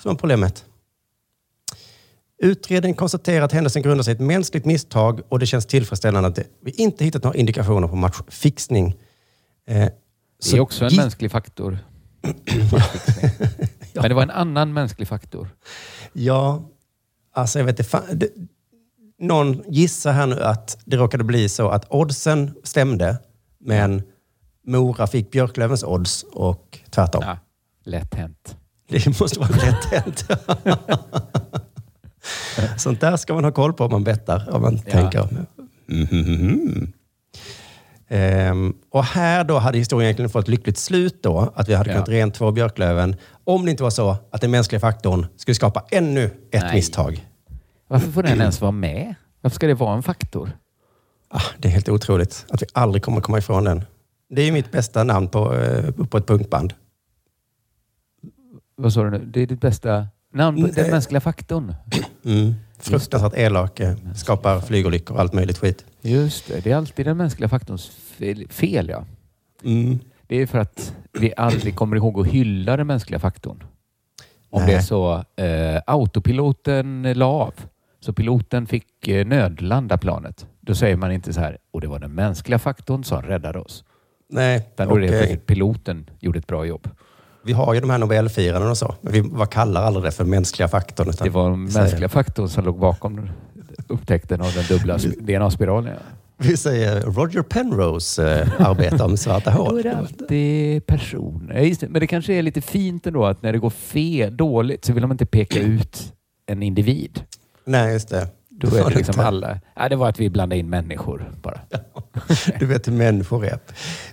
som 0.02 0.08
var 0.08 0.14
problemet. 0.14 0.64
Utredningen 2.42 2.96
konstaterar 2.96 3.44
att 3.44 3.52
händelsen 3.52 3.82
grundar 3.82 4.02
sig 4.02 4.12
i 4.12 4.14
ett 4.14 4.20
mänskligt 4.20 4.64
misstag 4.64 5.20
och 5.28 5.38
det 5.38 5.46
känns 5.46 5.66
tillfredsställande 5.66 6.28
att 6.28 6.38
vi 6.64 6.70
inte 6.70 7.04
hittat 7.04 7.22
några 7.24 7.38
indikationer 7.38 7.88
på 7.88 7.96
matchfixning. 7.96 8.94
Eh, 9.68 9.88
Det 10.50 10.56
är 10.56 10.60
också 10.60 10.84
en 10.84 10.96
mänsklig 10.96 11.30
faktor. 11.30 11.78
Men 13.94 14.08
det 14.08 14.14
var 14.14 14.22
en 14.22 14.30
annan 14.30 14.72
mänsklig 14.72 15.08
faktor. 15.08 15.48
Ja, 16.12 16.62
alltså 17.34 17.58
jag 17.58 17.66
vet 17.66 17.80
inte. 17.80 18.28
Någon 19.20 19.62
gissar 19.68 20.12
här 20.12 20.26
nu 20.26 20.42
att 20.42 20.78
det 20.84 20.96
råkade 20.96 21.24
bli 21.24 21.48
så 21.48 21.68
att 21.68 21.84
oddsen 21.90 22.54
stämde, 22.64 23.18
men 23.60 24.02
Mora 24.66 25.06
fick 25.06 25.30
Björklövens 25.30 25.84
odds 25.84 26.22
och 26.32 26.78
tvärtom. 26.90 27.22
Ja, 27.26 27.38
lätt 27.84 28.14
hänt. 28.14 28.56
Det 28.88 29.20
måste 29.20 29.38
vara 29.38 29.48
lätt 29.48 29.84
hänt. 29.84 30.26
Sånt 32.76 33.00
där 33.00 33.16
ska 33.16 33.34
man 33.34 33.44
ha 33.44 33.52
koll 33.52 33.72
på 33.72 33.84
om 33.84 33.90
man 33.90 34.04
bettar. 34.04 34.48
Om 34.54 34.62
man 34.62 34.80
Ja. 34.86 34.92
tänker. 34.92 35.28
Mhm. 35.86 36.92
Ehm, 38.08 38.74
och 38.90 39.04
här 39.04 39.44
då 39.44 39.58
hade 39.58 39.78
historien 39.78 40.04
egentligen 40.06 40.30
fått 40.30 40.44
ett 40.44 40.48
lyckligt 40.48 40.78
slut 40.78 41.22
då. 41.22 41.52
Att 41.56 41.68
vi 41.68 41.74
hade 41.74 41.90
Ja. 41.90 41.94
kunnat 41.94 42.08
rent 42.08 42.34
två 42.34 42.50
Björklöven. 42.52 43.16
Om 43.44 43.64
det 43.64 43.70
inte 43.70 43.82
var 43.82 43.90
så 43.90 44.16
att 44.32 44.40
den 44.40 44.50
mänskliga 44.50 44.80
faktorn 44.80 45.26
skulle 45.36 45.54
skapa 45.54 45.84
ännu 45.90 46.24
ett 46.24 46.62
Nej. 46.62 46.74
misstag. 46.74 47.27
Varför 47.88 48.10
får 48.10 48.22
den 48.22 48.40
ens 48.40 48.60
vara 48.60 48.70
med? 48.72 49.14
Varför 49.40 49.54
ska 49.54 49.66
det 49.66 49.74
vara 49.74 49.94
en 49.96 50.02
faktor? 50.02 50.50
Ah, 51.30 51.42
det 51.58 51.68
är 51.68 51.72
helt 51.72 51.88
otroligt 51.88 52.46
att 52.50 52.62
vi 52.62 52.66
aldrig 52.72 53.02
kommer 53.02 53.20
komma 53.20 53.38
ifrån 53.38 53.64
den. 53.64 53.84
Det 54.30 54.42
är 54.42 54.46
ju 54.46 54.52
mitt 54.52 54.72
bästa 54.72 55.04
namn 55.04 55.28
på, 55.28 55.54
eh, 55.54 55.90
på 55.90 56.18
ett 56.18 56.26
punkband. 56.26 56.74
Vad 58.76 58.92
sa 58.92 59.04
du 59.04 59.10
nu? 59.10 59.24
Det 59.26 59.40
är 59.40 59.46
ditt 59.46 59.60
bästa 59.60 60.06
namn? 60.32 60.60
på- 60.62 60.66
Den 60.66 60.90
mänskliga 60.90 61.20
faktorn? 61.20 61.74
Mm. 62.24 62.54
Fruktansvärt 62.78 63.34
elak. 63.36 63.80
Skapar 64.16 64.60
flygolyckor 64.60 65.14
och 65.14 65.20
allt 65.20 65.32
möjligt 65.32 65.58
skit. 65.58 65.84
Just 66.02 66.48
det, 66.48 66.60
det 66.64 66.70
är 66.72 66.76
alltid 66.76 67.06
den 67.06 67.16
mänskliga 67.16 67.48
faktorns 67.48 67.86
fel, 67.88 68.48
fel 68.48 68.88
ja. 68.88 69.04
Mm. 69.64 69.98
Det 70.26 70.36
är 70.36 70.46
för 70.46 70.58
att 70.58 70.94
vi 71.12 71.32
aldrig 71.36 71.76
kommer 71.76 71.96
ihåg 71.96 72.20
att 72.20 72.26
hylla 72.26 72.76
den 72.76 72.86
mänskliga 72.86 73.18
faktorn. 73.20 73.62
Om 74.50 74.62
Nej. 74.62 74.70
det 74.70 74.76
är 74.76 74.82
så, 74.82 75.24
eh, 75.36 75.82
autopiloten 75.86 77.12
la 77.16 77.26
av. 77.26 77.54
Så 78.00 78.12
piloten 78.12 78.66
fick 78.66 79.08
eh, 79.08 79.26
nödlanda 79.26 79.98
planet. 79.98 80.46
Då 80.60 80.74
säger 80.74 80.96
man 80.96 81.12
inte 81.12 81.32
så 81.32 81.40
här, 81.40 81.58
och 81.70 81.80
det 81.80 81.86
var 81.86 81.98
den 81.98 82.14
mänskliga 82.14 82.58
faktorn 82.58 83.04
som 83.04 83.22
räddade 83.22 83.58
oss. 83.58 83.84
Nej, 84.30 84.68
Utan 84.74 84.88
då 84.88 84.96
är 84.96 85.00
det 85.00 85.20
enkelt 85.20 85.46
piloten 85.46 86.10
gjorde 86.20 86.38
ett 86.38 86.46
bra 86.46 86.64
jobb. 86.66 86.88
Vi 87.44 87.52
har 87.52 87.74
ju 87.74 87.80
de 87.80 87.90
här 87.90 87.98
Nobelfirarna 87.98 88.70
och 88.70 88.76
så, 88.78 88.94
men 89.00 89.12
vi 89.12 89.20
vad 89.20 89.50
kallar 89.50 89.82
aldrig 89.82 90.04
det 90.04 90.10
för 90.10 90.24
mänskliga 90.24 90.68
faktorn. 90.68 91.12
Det 91.22 91.30
var 91.30 91.50
den 91.50 91.70
säger- 91.70 91.82
mänskliga 91.84 92.08
faktorn 92.08 92.48
som 92.48 92.64
låg 92.64 92.78
bakom 92.78 93.30
upptäckten 93.88 94.40
av 94.40 94.52
den 94.52 94.64
dubbla 94.64 94.96
sp- 94.96 95.20
DNA-spiralen. 95.20 95.92
Ja. 95.94 96.00
Vi 96.36 96.56
säger 96.56 97.00
Roger 97.02 97.42
Penrose 97.42 98.40
eh, 98.40 98.68
arbetar 98.68 99.08
med 99.08 99.18
svarta 99.18 99.50
Då 99.50 99.56
hål. 99.64 99.78
är 99.78 99.82
det 99.82 99.96
alltid 99.96 100.86
personer. 100.86 101.58
Ja, 101.62 101.74
det. 101.80 101.88
Men 101.88 102.00
det 102.00 102.06
kanske 102.06 102.34
är 102.34 102.42
lite 102.42 102.60
fint 102.60 103.06
ändå 103.06 103.24
att 103.26 103.42
när 103.42 103.52
det 103.52 103.58
går 103.58 103.70
fel, 103.70 104.36
dåligt, 104.36 104.84
så 104.84 104.92
vill 104.92 105.02
de 105.02 105.12
inte 105.12 105.26
peka 105.26 105.60
ut 105.60 106.12
en 106.46 106.62
individ. 106.62 107.22
Nej, 107.68 107.92
just 107.92 108.08
det. 108.08 108.28
Då 108.48 108.76
är 108.76 108.90
det 108.90 108.96
liksom 108.96 109.20
alla. 109.20 109.60
Ja, 109.76 109.88
det 109.88 109.96
var 109.96 110.08
att 110.08 110.20
vi 110.20 110.30
blandade 110.30 110.58
in 110.58 110.70
människor 110.70 111.32
bara. 111.42 111.60
Du 112.58 112.66
vet 112.66 112.88
hur 112.88 112.92
människor 112.92 113.46
är. 113.46 113.58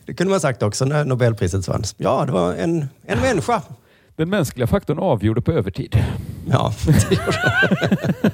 Det 0.06 0.14
kunde 0.14 0.32
man 0.32 0.39
sagt 0.39 0.64
också 0.64 0.86
när 0.86 1.06
Nobelpriset 1.06 1.68
vanns. 1.68 1.95
Ja, 1.97 2.26
det 2.26 2.32
var 2.32 2.53
en, 2.53 2.88
en 3.06 3.20
människa. 3.20 3.62
Den 4.16 4.30
mänskliga 4.30 4.68
faktorn 4.68 4.99
avgjorde 4.99 5.41
på 5.41 5.51
övertid. 5.51 6.03
Ja, 6.49 6.74
det 6.86 7.10
det. 7.10 8.32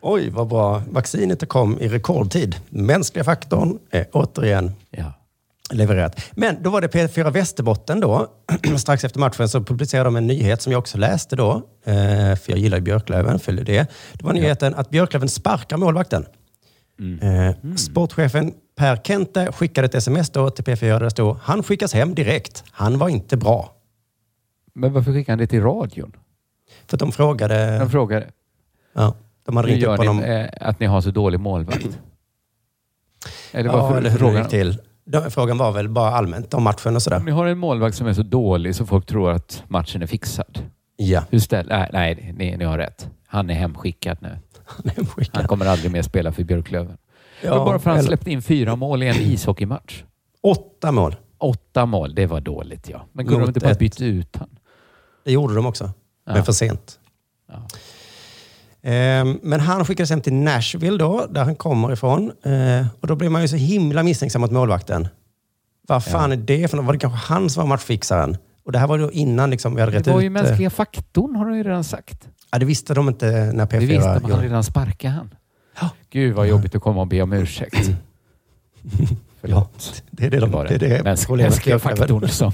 Oj, 0.00 0.30
vad 0.30 0.48
bra. 0.48 0.82
Vaccinet 0.90 1.48
kom 1.48 1.80
i 1.80 1.88
rekordtid. 1.88 2.56
Mänskliga 2.68 3.24
faktorn 3.24 3.78
är 3.90 4.06
återigen 4.12 4.72
Ja. 4.90 5.12
Levererat. 5.72 6.20
Men 6.32 6.62
då 6.62 6.70
var 6.70 6.80
det 6.80 6.88
P4 6.88 7.30
Västerbotten 7.30 8.00
då. 8.00 8.26
Strax 8.78 9.04
efter 9.04 9.20
matchen 9.20 9.48
så 9.48 9.60
publicerade 9.64 10.06
de 10.06 10.16
en 10.16 10.26
nyhet 10.26 10.62
som 10.62 10.72
jag 10.72 10.78
också 10.78 10.98
läste 10.98 11.36
då. 11.36 11.52
Eh, 11.84 11.94
För 12.36 12.42
jag 12.46 12.58
gillar 12.58 12.78
ju 12.78 12.82
Björklöven, 12.84 13.38
följer 13.38 13.64
det. 13.64 13.86
Det 14.12 14.24
var 14.24 14.32
nyheten 14.32 14.74
att 14.74 14.90
Björklöven 14.90 15.28
sparkar 15.28 15.76
målvakten. 15.76 16.26
Eh, 17.22 17.74
Sportchefen 17.76 18.54
Per 18.76 18.96
Kente 18.96 19.52
skickade 19.52 19.84
ett 19.86 19.94
sms 19.94 20.30
då 20.30 20.50
till 20.50 20.64
P4 20.64 20.88
där 20.88 21.00
det 21.00 21.10
stod 21.10 21.36
han 21.42 21.62
skickas 21.62 21.94
hem 21.94 22.14
direkt. 22.14 22.64
Han 22.70 22.98
var 22.98 23.08
inte 23.08 23.36
bra. 23.36 23.72
Men 24.74 24.92
varför 24.92 25.12
skickade 25.12 25.32
han 25.32 25.38
det 25.38 25.46
till 25.46 25.62
radion? 25.62 26.12
För 26.86 26.96
att 26.96 27.00
de 27.00 27.12
frågade... 27.12 27.78
De 27.78 27.90
frågade, 27.90 28.26
Ja, 28.94 29.14
de 29.46 29.56
hade 29.56 29.68
ringt 29.68 29.84
upp 29.84 29.96
honom. 29.98 30.16
ni 30.16 30.28
eh, 30.28 30.68
att 30.68 30.80
ni 30.80 30.86
har 30.86 31.00
så 31.00 31.10
dålig 31.10 31.40
målvakt? 31.40 31.88
Eller 33.52 33.70
Ja, 33.70 33.76
varför 33.76 33.98
eller 33.98 34.10
hur 34.10 34.18
det 34.32 34.38
gick 34.38 34.48
till. 34.48 34.78
De- 35.10 35.30
Frågan 35.30 35.58
var 35.58 35.72
väl 35.72 35.88
bara 35.88 36.10
allmänt 36.10 36.54
om 36.54 36.62
matchen 36.62 36.96
och 36.96 37.02
sådär. 37.02 37.16
Om 37.16 37.24
ni 37.24 37.30
har 37.30 37.46
en 37.46 37.58
målvakt 37.58 37.96
som 37.96 38.06
är 38.06 38.12
så 38.12 38.22
dålig 38.22 38.74
så 38.74 38.86
folk 38.86 39.06
tror 39.06 39.30
att 39.30 39.62
matchen 39.68 40.02
är 40.02 40.06
fixad. 40.06 40.58
Ja. 40.96 41.22
Hur 41.30 41.38
ställ, 41.38 41.66
nej, 41.68 41.90
nej 41.92 42.34
ni, 42.38 42.56
ni 42.56 42.64
har 42.64 42.78
rätt. 42.78 43.08
Han 43.26 43.50
är 43.50 43.54
hemskickad 43.54 44.18
nu. 44.20 44.38
Han 45.32 45.46
kommer 45.46 45.66
aldrig 45.66 45.92
mer 45.92 46.02
spela 46.02 46.32
för 46.32 46.44
Björklöven. 46.44 46.96
Ja, 47.42 47.54
Men 47.56 47.64
bara 47.64 47.78
för 47.78 47.90
att 47.90 47.96
han 47.96 48.04
släppte 48.04 48.30
in 48.30 48.42
fyra 48.42 48.76
mål 48.76 49.02
i 49.02 49.08
en 49.08 49.16
ishockeymatch. 49.16 50.02
Åtta 50.42 50.92
mål. 50.92 51.16
Åtta 51.38 51.86
mål, 51.86 52.14
det 52.14 52.26
var 52.26 52.40
dåligt 52.40 52.88
ja. 52.88 53.02
Men 53.12 53.26
kunde 53.26 53.40
de 53.44 53.48
inte 53.48 53.60
bara 53.60 53.70
ett- 53.70 53.78
byta 53.78 54.04
ut 54.04 54.36
han? 54.36 54.48
Det 55.24 55.32
gjorde 55.32 55.54
de 55.54 55.66
också, 55.66 55.84
Ja. 56.26 56.32
men 56.34 56.44
för 56.44 56.52
sent. 56.52 56.99
Ja. 58.82 58.90
Ehm, 58.90 59.38
Men 59.42 59.60
han 59.60 59.84
skickades 59.84 60.10
hem 60.10 60.20
till 60.20 60.32
Nashville 60.34 60.98
då, 60.98 61.26
där 61.30 61.44
han 61.44 61.54
kommer 61.54 61.92
ifrån. 61.92 62.32
Eh, 62.44 62.86
Och 63.00 63.06
då 63.06 63.16
blir 63.16 63.28
man 63.28 63.42
ju 63.42 63.48
så 63.48 63.56
himla 63.56 64.02
misstänksam 64.02 64.40
mot 64.40 64.50
målvakten. 64.50 65.08
Vad 65.88 66.04
fan 66.04 66.32
är 66.32 66.36
det 66.36 66.68
för 66.70 66.76
något? 66.76 66.86
Var 66.86 66.92
det 66.92 66.98
kanske 66.98 67.32
han 67.34 67.50
som 67.50 67.60
var 67.60 67.68
matchfixaren? 67.68 68.36
Och 68.64 68.72
det 68.72 68.78
här 68.78 68.86
var 68.86 68.98
då 68.98 69.10
innan 69.12 69.50
liksom 69.50 69.74
vi 69.74 69.80
hade 69.80 69.92
rätt 69.96 70.04
Det 70.04 70.12
var 70.12 70.20
ju 70.20 70.26
ut... 70.26 70.32
mänskliga 70.32 70.70
faktorn 70.70 71.36
har 71.36 71.44
de 71.46 71.56
ju 71.56 71.62
redan 71.62 71.84
sagt. 71.84 72.28
Ja, 72.52 72.58
det 72.58 72.64
visste 72.64 72.94
de 72.94 73.08
inte 73.08 73.26
när 73.54 73.66
P4 73.66 73.70
Det 73.80 73.86
visste 73.86 74.08
man, 74.08 74.22
han 74.22 74.30
gjorde. 74.30 74.42
redan 74.42 74.64
sparkade 74.64 75.14
han. 75.14 75.34
Gud 76.10 76.34
vad 76.34 76.48
jobbigt 76.48 76.74
att 76.74 76.82
komma 76.82 77.00
och 77.00 77.06
be 77.06 77.22
om 77.22 77.32
ursäkt. 77.32 77.90
Förlåt. 79.40 80.02
det 80.10 80.26
är 80.26 80.30
det 80.30 80.40
de- 80.40 80.50
var 80.50 80.64
det 80.68 80.74
är 80.74 80.78
det 80.78 81.02
Mäns- 81.04 81.26
problemet. 81.26 81.50
Mänskliga 81.52 81.78
faktorn 81.78 82.28
som, 82.28 82.52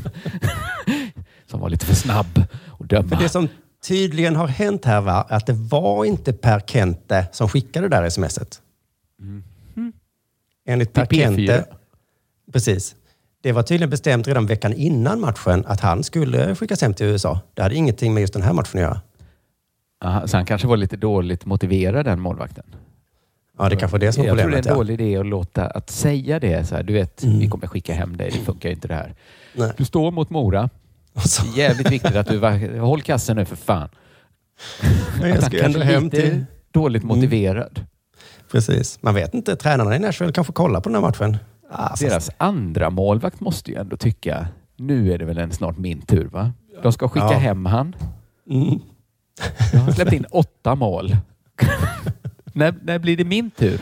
som 1.51 1.61
var 1.61 1.69
lite 1.71 1.87
för 1.87 1.95
snabb 1.95 2.43
att 2.81 2.89
döma. 2.89 3.09
För 3.09 3.17
det 3.17 3.29
som 3.29 3.49
tydligen 3.89 4.37
har 4.37 4.47
hänt 4.47 4.85
här 4.85 5.01
var 5.01 5.27
att 5.29 5.47
det 5.47 5.53
var 5.53 6.05
inte 6.05 6.33
Per 6.33 6.61
Kente 6.61 7.27
som 7.33 7.49
skickade 7.49 7.89
det 7.89 7.97
där 7.97 8.11
smset. 8.11 8.63
Enligt 10.67 10.93
Per 10.93 11.07
Till 11.07 11.19
P4. 11.19 11.25
Kente... 11.25 11.65
Precis. 12.53 12.97
Det 13.43 13.53
var 13.53 13.63
tydligen 13.63 13.91
bestämt 13.91 14.29
redan 14.29 14.47
veckan 14.47 14.73
innan 14.73 15.21
matchen 15.21 15.65
att 15.67 15.81
han 15.81 16.03
skulle 16.03 16.55
skickas 16.55 16.83
hem 16.83 16.95
till 16.95 17.07
USA. 17.07 17.41
Det 17.55 17.63
hade 17.63 17.75
ingenting 17.75 18.15
med 18.15 18.21
just 18.21 18.33
den 18.33 18.43
här 18.43 18.53
matchen 18.53 18.79
att 18.79 18.83
göra. 18.83 19.01
Aha, 20.05 20.27
så 20.27 20.37
han 20.37 20.47
kanske 20.47 20.69
var 20.69 20.77
lite 20.77 20.97
dåligt 20.97 21.45
motiverad 21.45 22.05
den 22.05 22.21
målvakten. 22.21 22.65
Ja, 23.59 23.69
det 23.69 23.77
kanske 23.77 23.93
var 23.93 23.99
det 23.99 24.13
som 24.13 24.23
var 24.23 24.29
Jag 24.29 24.39
tror 24.39 24.51
det 24.51 24.57
problemet. 24.57 24.67
är 24.67 24.71
en 24.71 24.75
ja. 24.75 24.79
dålig 24.79 25.01
idé 25.01 25.17
att 25.17 25.27
låta, 25.27 25.67
att 25.67 25.91
säga 25.91 26.41
det. 26.41 26.69
Så 26.69 26.75
här, 26.75 26.83
du 26.83 26.93
vet, 26.93 27.25
vi 27.25 27.49
kommer 27.49 27.67
skicka 27.67 27.95
hem 27.95 28.17
dig. 28.17 28.31
Det 28.31 28.39
funkar 28.39 28.71
inte 28.71 28.89
det 28.89 28.95
här. 28.95 29.15
Nej. 29.55 29.73
Du 29.77 29.85
står 29.85 30.11
mot 30.11 30.31
Mora. 30.31 30.71
Så- 31.25 31.47
Jävligt 31.57 31.91
viktigt 31.91 32.17
att 32.17 32.27
du... 32.27 32.79
Håll 32.81 33.03
kassen 33.03 33.37
nu 33.37 33.45
för 33.45 33.57
fan. 33.57 33.89
Men 35.21 35.29
jag 35.29 35.37
Att 35.37 35.43
han 35.43 35.51
ska 35.51 35.61
kanske 35.61 35.85
hem 35.85 36.11
till... 36.11 36.45
Dåligt 36.73 37.03
motiverad. 37.03 37.85
Precis. 38.51 38.99
Man 39.03 39.15
vet 39.15 39.35
inte. 39.35 39.57
Tränarna 39.57 39.97
i 39.97 39.99
Nashville 39.99 40.33
kanske 40.33 40.53
kollar 40.53 40.81
på 40.81 40.89
den 40.89 40.95
här 40.95 41.03
matchen. 41.11 41.37
Ah, 41.71 41.89
fast- 41.89 42.03
Deras 42.03 42.31
andra 42.39 42.91
målvakt 42.91 43.41
måste 43.41 43.71
ju 43.71 43.77
ändå 43.77 43.97
tycka, 43.97 44.49
nu 44.77 45.13
är 45.13 45.19
det 45.19 45.25
väl 45.25 45.39
en 45.39 45.53
snart 45.53 45.79
min 45.79 46.03
tur 46.03 46.25
va? 46.29 46.53
De 46.83 46.93
ska 46.93 47.09
skicka 47.09 47.27
Ja. 47.31 47.39
hem 47.39 47.67
han. 47.67 47.97
Mm. 48.51 48.81
Jag 49.73 49.81
har 49.81 49.93
släppt 49.93 50.13
in 50.13 50.25
åtta 50.31 50.75
mål. 50.75 51.17
när, 52.53 52.75
när 52.83 52.99
blir 52.99 53.17
det 53.17 53.25
min 53.25 53.51
tur? 53.51 53.81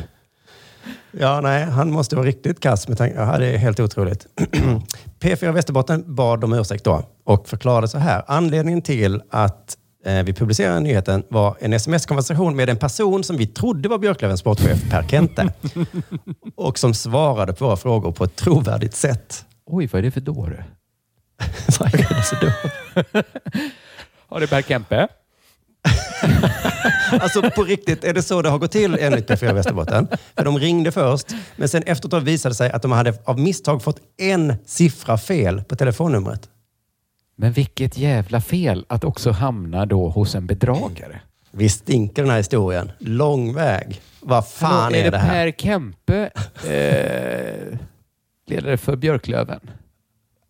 Ja, 1.10 1.40
nej, 1.40 1.64
han 1.64 1.90
måste 1.90 2.16
vara 2.16 2.26
riktigt 2.26 2.60
kass 2.60 2.88
med 2.88 2.98
tanke... 2.98 3.14
Ja, 3.16 3.38
det 3.38 3.46
är 3.46 3.58
helt 3.58 3.80
otroligt. 3.80 4.26
P4 5.24 5.52
Västerbotten 5.52 6.14
bad 6.14 6.44
om 6.44 6.52
ursäkt 6.52 6.84
då 6.84 7.02
och 7.24 7.48
förklarade 7.48 7.88
så 7.88 7.98
här. 7.98 8.22
Anledningen 8.26 8.82
till 8.82 9.22
att 9.30 9.76
eh, 10.06 10.22
vi 10.22 10.32
publicerade 10.32 10.80
nyheten 10.80 11.24
var 11.28 11.56
en 11.60 11.72
sms-konversation 11.72 12.56
med 12.56 12.70
en 12.70 12.76
person 12.76 13.24
som 13.24 13.36
vi 13.36 13.46
trodde 13.46 13.88
var 13.88 13.98
Björklövens 13.98 14.40
sportchef, 14.40 14.90
Per 14.90 15.02
Kente. 15.02 15.52
och 16.56 16.78
som 16.78 16.94
svarade 16.94 17.52
på 17.52 17.64
våra 17.64 17.76
frågor 17.76 18.12
på 18.12 18.24
ett 18.24 18.36
trovärdigt 18.36 18.94
sätt. 18.94 19.44
Oj, 19.66 19.86
vad 19.92 19.98
är 19.98 20.02
det 20.02 20.10
för 20.10 20.20
dåre? 20.20 20.64
Vad 21.80 21.94
är 21.94 21.98
det 21.98 22.46
då? 22.46 22.52
Har 24.28 24.40
det 24.40 24.46
Per 24.46 24.62
Kempe? 24.62 25.08
Alltså 27.20 27.50
på 27.50 27.64
riktigt, 27.64 28.04
är 28.04 28.14
det 28.14 28.22
så 28.22 28.42
det 28.42 28.48
har 28.48 28.58
gått 28.58 28.72
till 28.72 28.98
enligt 29.00 29.30
P4 29.30 29.52
Västerbotten? 29.52 30.08
För 30.36 30.44
de 30.44 30.58
ringde 30.58 30.92
först, 30.92 31.26
men 31.56 31.68
sen 31.68 31.82
efteråt 31.82 32.22
visade 32.22 32.50
det 32.50 32.56
sig 32.56 32.70
att 32.70 32.82
de 32.82 32.92
hade 32.92 33.14
av 33.24 33.38
misstag 33.38 33.82
fått 33.82 34.00
en 34.16 34.54
siffra 34.66 35.18
fel 35.18 35.64
på 35.64 35.76
telefonnumret. 35.76 36.48
Men 37.36 37.52
vilket 37.52 37.98
jävla 37.98 38.40
fel 38.40 38.84
att 38.88 39.04
också 39.04 39.30
hamna 39.30 39.86
då 39.86 40.08
hos 40.08 40.34
en 40.34 40.46
bedragare. 40.46 41.20
Visst 41.50 41.80
stinker 41.80 42.22
den 42.22 42.30
här 42.30 42.38
historien. 42.38 42.92
Lång 42.98 43.54
väg. 43.54 44.00
Vad 44.20 44.48
fan 44.48 44.72
Hallå, 44.72 44.96
är, 44.96 45.04
är 45.04 45.10
det 45.10 45.18
här? 45.18 45.52
Per 45.52 45.58
Kempe 45.58 46.30
eh, 46.66 47.78
ledare 48.46 48.76
för 48.76 48.96
Björklöven? 48.96 49.60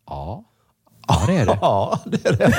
Ja. 0.07 0.45
Ja, 1.09 1.23
det 1.27 1.37
är 1.37 1.47
det. 1.47 1.59
Ja, 1.61 1.99
det 2.05 2.27
är 2.27 2.33
det. 2.37 2.55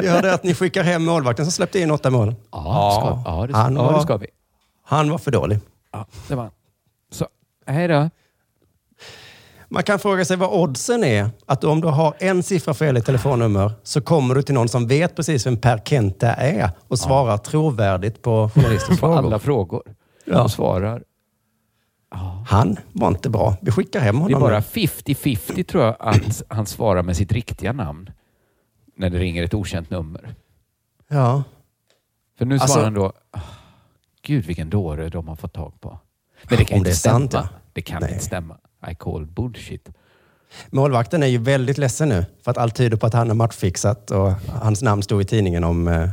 Vi 0.00 0.08
hörde 0.08 0.34
att 0.34 0.42
ni 0.44 0.54
skickar 0.54 0.82
hem 0.82 1.04
målvakten 1.04 1.44
som 1.44 1.52
släppte 1.52 1.80
in 1.80 1.90
åtta 1.90 2.10
mål. 2.10 2.34
Ja, 2.50 2.98
ska, 3.24 3.30
ja, 3.30 3.46
det, 3.46 3.56
han, 3.56 3.76
ja, 3.76 3.82
var, 3.82 3.92
det 3.94 4.00
ska 4.02 4.16
vi. 4.16 4.26
han 4.84 5.10
var 5.10 5.18
för 5.18 5.30
dålig. 5.30 5.58
Ja, 5.92 6.06
det 6.28 6.34
var 6.34 6.42
han. 6.42 6.52
Så, 7.12 7.26
hej 7.66 7.88
då. 7.88 8.10
Man 9.68 9.82
kan 9.82 9.98
fråga 9.98 10.24
sig 10.24 10.36
vad 10.36 10.50
oddsen 10.50 11.04
är 11.04 11.30
att 11.46 11.64
om 11.64 11.80
du 11.80 11.88
har 11.88 12.14
en 12.18 12.42
siffra 12.42 12.74
fel 12.74 12.96
i 12.96 13.00
telefonnummer 13.00 13.72
så 13.82 14.00
kommer 14.00 14.34
du 14.34 14.42
till 14.42 14.54
någon 14.54 14.68
som 14.68 14.86
vet 14.86 15.16
precis 15.16 15.46
vem 15.46 15.56
Per 15.56 15.78
Kente 15.78 16.26
är 16.28 16.70
och 16.88 16.98
svarar 16.98 17.38
trovärdigt 17.38 18.22
på 18.22 18.50
journalistens 18.54 19.00
På 19.00 19.06
frågor. 19.06 19.18
alla 19.18 19.38
frågor. 19.38 19.82
Ja. 20.24 20.42
Och 20.42 20.50
svarar. 20.50 21.02
Han 22.46 22.76
var 22.92 23.08
inte 23.08 23.30
bra. 23.30 23.56
Vi 23.62 23.70
skickar 23.70 24.00
hem 24.00 24.14
Det 24.14 24.18
är 24.20 24.22
honom. 24.22 24.40
bara 24.40 24.54
nu. 24.58 24.60
50-50 24.64 25.62
tror 25.64 25.84
jag 25.84 25.96
att 26.00 26.42
han 26.48 26.66
svarar 26.66 27.02
med 27.02 27.16
sitt 27.16 27.32
riktiga 27.32 27.72
namn. 27.72 28.10
När 28.96 29.10
det 29.10 29.18
ringer 29.18 29.42
ett 29.42 29.54
okänt 29.54 29.90
nummer. 29.90 30.34
Ja. 31.08 31.42
För 32.38 32.44
nu 32.44 32.58
svarar 32.58 32.62
Alltså- 32.64 32.80
han 32.84 32.94
då, 32.94 33.12
"Ah, 33.30 33.40
Gud 34.22 34.44
vilken 34.44 34.70
dåre 34.70 35.08
de 35.08 35.28
har 35.28 35.36
fått 35.36 35.52
tag 35.52 35.80
på. 35.80 35.98
Men 36.48 36.58
det 36.58 36.64
kan 36.64 36.78
inte 36.78 36.90
det 36.90 36.94
stämma. 36.96 37.18
sant, 37.18 37.32
ja. 37.32 37.48
Det 37.72 37.82
kan 37.82 38.00
Nej. 38.02 38.12
inte 38.12 38.24
stämma. 38.24 38.56
I 38.90 38.94
call 38.94 39.26
bullshit. 39.26 39.88
Målvakten 40.70 41.22
är 41.22 41.26
ju 41.26 41.38
väldigt 41.38 41.78
ledsen 41.78 42.08
nu 42.08 42.26
för 42.42 42.50
att 42.50 42.58
allt 42.58 42.74
tyder 42.74 42.96
på 42.96 43.06
att 43.06 43.12
han 43.14 43.30
är 43.30 43.34
matchfixat 43.34 44.10
och 44.10 44.32
hans 44.60 44.82
namn 44.82 45.02
stod 45.02 45.22
i 45.22 45.24
tidningen 45.24 45.64
om 45.64 45.88
eh, 45.88 46.08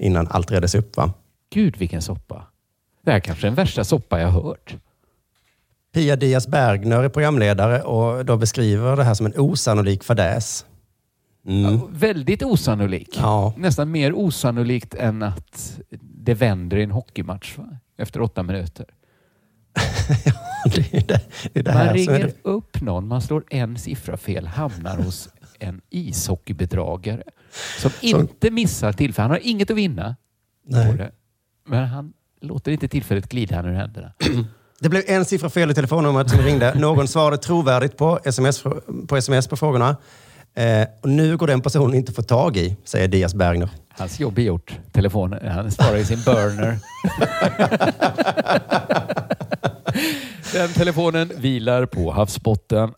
innan 0.00 0.26
allt 0.28 0.50
reddes 0.50 0.74
upp. 0.74 0.96
Va? 0.96 1.12
Gud 1.50 1.76
vilken 1.76 2.02
soppa. 2.02 2.46
Det 3.04 3.10
här 3.10 3.16
är 3.18 3.20
kanske 3.20 3.46
är 3.46 3.48
den 3.50 3.54
värsta 3.54 3.84
soppa 3.84 4.20
jag 4.20 4.28
har 4.28 4.42
hört. 4.42 4.76
Pia 5.92 6.16
Diaz 6.16 6.48
Bergner 6.48 7.02
är 7.02 7.08
programledare 7.08 7.82
och 7.82 8.24
då 8.24 8.36
beskriver 8.36 8.96
det 8.96 9.04
här 9.04 9.14
som 9.14 9.26
en 9.26 9.38
osannolik 9.38 10.04
fadäs. 10.04 10.66
Mm. 11.46 11.80
Väldigt 11.90 12.42
osannolik. 12.42 13.18
Ja. 13.20 13.54
Nästan 13.56 13.90
mer 13.90 14.12
osannolikt 14.12 14.94
än 14.94 15.22
att 15.22 15.80
det 16.00 16.34
vänder 16.34 16.76
i 16.76 16.82
en 16.82 16.90
hockeymatch 16.90 17.58
va? 17.58 17.76
efter 17.96 18.20
åtta 18.20 18.42
minuter. 18.42 18.86
det 20.74 20.94
är 20.94 21.06
det, 21.06 21.20
det, 21.52 21.60
är 21.60 21.62
det 21.62 21.74
man 21.74 21.80
som 21.82 21.88
är 21.88 21.94
ringer 21.94 22.18
det. 22.18 22.34
upp 22.42 22.80
någon, 22.80 23.08
man 23.08 23.22
slår 23.22 23.44
en 23.50 23.78
siffra 23.78 24.16
fel, 24.16 24.46
hamnar 24.46 24.96
hos 24.96 25.28
en 25.58 25.80
ishockeybedragare 25.90 27.22
som 27.78 27.90
inte 28.00 28.50
missar 28.50 28.92
tillfället. 28.92 29.18
Han 29.18 29.30
har 29.30 29.40
inget 29.42 29.70
att 29.70 29.76
vinna 29.76 30.16
Nej. 30.66 30.90
på 30.90 30.96
det. 30.96 31.12
Men 31.66 31.88
han 31.88 32.12
låter 32.40 32.72
inte 32.72 32.88
tillfället 32.88 33.28
glida 33.28 33.56
han 33.56 33.64
ur 33.64 33.72
händerna. 33.72 34.12
Det 34.82 34.88
blev 34.88 35.02
en 35.06 35.24
siffra 35.24 35.50
fel 35.50 35.70
i 35.70 35.74
telefonnumret 35.74 36.30
som 36.30 36.38
ringde. 36.38 36.74
Någon 36.74 37.08
svarade 37.08 37.36
trovärdigt 37.38 37.96
på 37.96 38.20
sms 38.24 38.62
på, 39.08 39.16
sms 39.16 39.48
på 39.48 39.56
frågorna. 39.56 39.96
Eh, 40.56 40.88
och 41.02 41.08
nu 41.08 41.36
går 41.36 41.46
den 41.46 41.60
personen 41.60 41.94
inte 41.94 42.10
att 42.10 42.16
få 42.16 42.22
tag 42.22 42.56
i, 42.56 42.76
säger 42.84 43.08
Diaz 43.08 43.34
Bergner. 43.34 43.68
Hans 43.92 44.20
jobb 44.20 44.38
är 44.38 44.42
gjort. 44.42 44.78
Telefonen, 44.92 45.48
han 45.48 45.70
svarar 45.70 45.96
i 45.96 46.04
sin 46.04 46.22
burner. 46.22 46.78
Den 50.52 50.68
telefonen 50.68 51.32
vilar 51.36 51.86
på 51.86 52.12
havsbotten. 52.12 52.92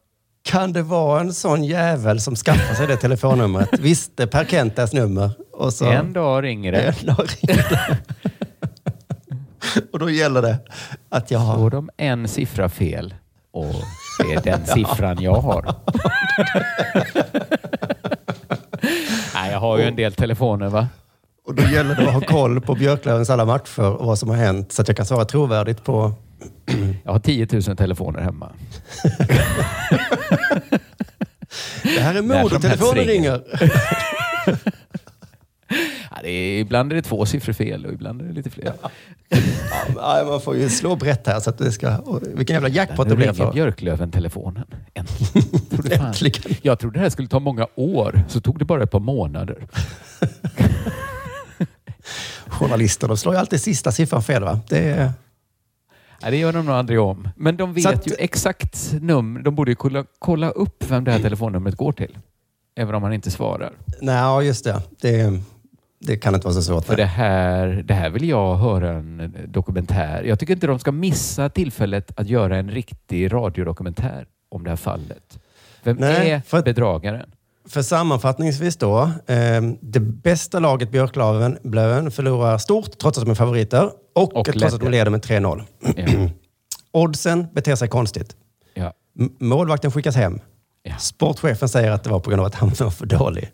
Kan 0.45 0.72
det 0.72 0.83
vara 0.83 1.20
en 1.20 1.35
sån 1.35 1.64
jävel 1.64 2.20
som 2.20 2.37
skaffar 2.37 2.74
sig 2.74 2.87
det 2.87 2.97
telefonnumret? 2.97 3.78
Visste 3.78 4.26
Per 4.26 4.45
Kentas 4.45 4.93
nummer. 4.93 5.30
Och 5.53 5.72
så, 5.72 5.85
En 5.85 6.12
dag 6.12 6.43
ringer 6.43 6.72
det. 6.72 6.95
En 7.01 7.07
dag 7.07 7.26
ringer 7.28 7.66
det. 7.70 7.99
och 9.93 9.99
då 9.99 10.11
gäller 10.11 10.43
det 10.43 10.59
att 11.09 11.31
jag 11.31 11.39
har... 11.39 11.55
Får 11.55 11.71
de 11.71 11.91
en 11.97 12.29
siffra 12.29 12.69
fel 12.69 13.15
och 13.53 13.75
det 14.19 14.33
är 14.35 14.43
den 14.43 14.67
siffran 14.75 15.23
jag 15.23 15.35
har. 15.35 15.65
Nej, 19.35 19.53
jag 19.53 19.61
har 19.61 19.79
ju 19.79 19.85
en 19.85 19.97
del 19.97 20.13
telefoner 20.13 20.69
va? 20.69 20.89
Och 21.47 21.55
då 21.55 21.63
gäller 21.63 21.95
det 21.95 22.03
att 22.09 22.13
ha 22.15 22.21
koll 22.21 22.61
på 22.61 22.75
Björklövens 22.75 23.31
alla 23.31 23.45
matcher 23.45 23.83
och 23.83 24.07
vad 24.07 24.19
som 24.19 24.29
har 24.29 24.37
hänt 24.37 24.73
så 24.73 24.83
att 24.83 24.89
jag 24.89 24.97
kan 24.97 25.07
svara 25.07 25.25
trovärdigt 25.25 25.85
på... 25.85 26.13
Jag 27.05 27.13
har 27.13 27.19
10 27.19 27.49
000 27.53 27.63
telefoner 27.63 28.21
hemma. 28.21 28.53
Det 31.83 32.01
här 32.01 32.15
är 32.15 32.19
som 32.19 32.29
modertelefonen 32.29 32.95
helst 32.97 33.09
ringer. 33.09 33.43
Ja, 36.11 36.18
det 36.23 36.31
är, 36.31 36.61
ibland 36.61 36.93
är 36.93 36.97
det 36.97 37.03
två 37.03 37.27
siffror 37.27 37.53
fel 37.53 37.87
och 37.87 37.93
ibland 37.93 38.23
är 38.23 38.27
det 38.27 38.33
lite 38.33 38.51
fler. 38.51 38.73
Ja, 39.97 40.25
man 40.27 40.41
får 40.41 40.57
ju 40.57 40.68
slå 40.68 40.97
brett 40.97 41.27
här 41.27 41.41
så 41.41 41.51
att 41.51 41.59
det 41.59 41.73
ska... 41.73 41.97
och 41.99 42.23
Vilken 42.35 42.55
jävla 42.55 42.68
jackpot 42.68 43.07
det 43.07 43.11
Nu 43.11 43.16
blev 43.16 43.35
ringer 43.35 43.45
för. 43.47 43.53
Björklöven-telefonen. 43.53 44.64
Äntligen. 44.95 45.61
Trodde. 45.70 45.95
Äntligen. 45.95 46.57
Jag 46.62 46.79
trodde 46.79 46.99
det 46.99 47.03
här 47.03 47.11
skulle 47.11 47.29
ta 47.29 47.39
många 47.41 47.66
år, 47.75 48.25
så 48.29 48.41
tog 48.41 48.59
det 48.59 48.64
bara 48.64 48.83
ett 48.83 48.91
par 48.91 49.01
månader. 49.01 49.66
Journalister, 52.47 53.09
de 53.09 53.16
slår 53.16 53.35
ju 53.35 53.41
alltid 53.41 53.61
sista 53.61 53.93
siffran 53.93 54.23
fel 54.23 54.45
va? 54.45 54.61
Det 54.68 54.79
är... 54.91 55.12
Nej, 56.23 56.31
det 56.31 56.37
gör 56.37 56.53
de 56.53 56.66
nog 56.66 56.75
aldrig 56.75 57.01
om. 57.01 57.29
Men 57.37 57.57
de 57.57 57.75
vet 57.75 57.87
att- 57.87 58.07
ju 58.07 58.14
exakt 58.18 58.93
nummer. 59.01 59.41
De 59.41 59.55
borde 59.55 59.70
ju 59.70 59.75
kolla, 59.75 60.05
kolla 60.18 60.51
upp 60.51 60.85
vem 60.91 61.05
det 61.05 61.12
här 61.12 61.18
telefonnumret 61.18 61.77
går 61.77 61.93
till. 61.93 62.18
Även 62.77 62.95
om 62.95 63.03
man 63.03 63.12
inte 63.12 63.31
svarar. 63.31 63.73
Nej, 64.01 64.47
just 64.47 64.64
det. 64.64 64.83
det. 65.01 65.41
Det 66.05 66.17
kan 66.17 66.35
inte 66.35 66.47
vara 66.47 66.55
så 66.55 66.63
svårt. 66.63 66.85
För 66.85 66.97
det 66.97 67.05
här, 67.05 67.67
det 67.87 67.95
här 67.95 68.11
vill 68.11 68.29
jag 68.29 68.57
höra 68.57 68.91
en 68.91 69.37
dokumentär. 69.49 70.23
Jag 70.23 70.39
tycker 70.39 70.55
inte 70.55 70.67
de 70.67 70.79
ska 70.79 70.93
missa 70.93 71.49
tillfället 71.49 72.13
att 72.21 72.29
göra 72.29 72.57
en 72.57 72.71
riktig 72.71 73.33
radiodokumentär 73.33 74.27
om 74.49 74.65
det 74.65 74.71
här 74.71 74.77
fallet. 74.77 75.39
Vem 75.83 75.97
Nej, 75.97 76.31
är 76.31 76.41
för- 76.41 76.63
bedragaren? 76.63 77.31
För 77.69 77.83
sammanfattningsvis 77.83 78.77
då. 78.77 79.01
Eh, 79.27 79.63
det 79.81 80.01
bästa 80.01 80.59
laget 80.59 80.91
Björklöven 80.91 82.11
förlorar 82.11 82.59
stort 82.59 82.99
trots 82.99 83.19
att 83.19 83.25
de 83.25 83.31
är 83.31 83.35
favoriter 83.35 83.91
och, 84.15 84.37
Och 84.37 84.47
trots 84.47 84.75
att 84.75 84.81
de 84.81 84.91
leder 84.91 85.11
med 85.11 85.21
3-0. 85.23 85.63
Ja. 85.97 86.05
Oddsen 86.93 87.47
beter 87.53 87.75
sig 87.77 87.89
konstigt. 87.89 88.37
Ja. 88.75 88.93
Målvakten 89.39 89.91
skickas 89.93 90.17
hem. 90.17 90.39
Ja. 90.83 90.97
Sportchefen 90.97 91.68
säger 91.68 91.91
att 91.91 92.05
det 92.05 92.11
var 92.11 92.20
på 92.20 92.30
grund 92.30 92.41
av 92.41 92.47
att 92.47 92.55
han 92.55 92.68
var 92.78 92.91
för 92.91 93.07
dålig. 93.07 93.51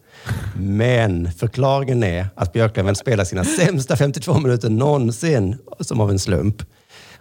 Men 0.57 1.33
förklaringen 1.33 2.03
är 2.03 2.27
att 2.35 2.53
Björklöven 2.53 2.95
spelar 2.95 3.25
sina 3.25 3.45
sämsta 3.45 3.97
52 3.97 4.39
minuter 4.39 4.71
någonsin 4.71 5.59
som 5.81 6.01
av 6.01 6.11
en 6.11 6.19
slump. 6.19 6.63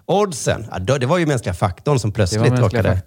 Oddsen, 0.06 0.66
ja, 0.72 0.98
det 0.98 1.06
var 1.06 1.18
ju 1.18 1.26
mänskliga 1.26 1.54
faktorn 1.54 2.00
som 2.00 2.12
plötsligt 2.12 2.60
råkade... 2.60 3.02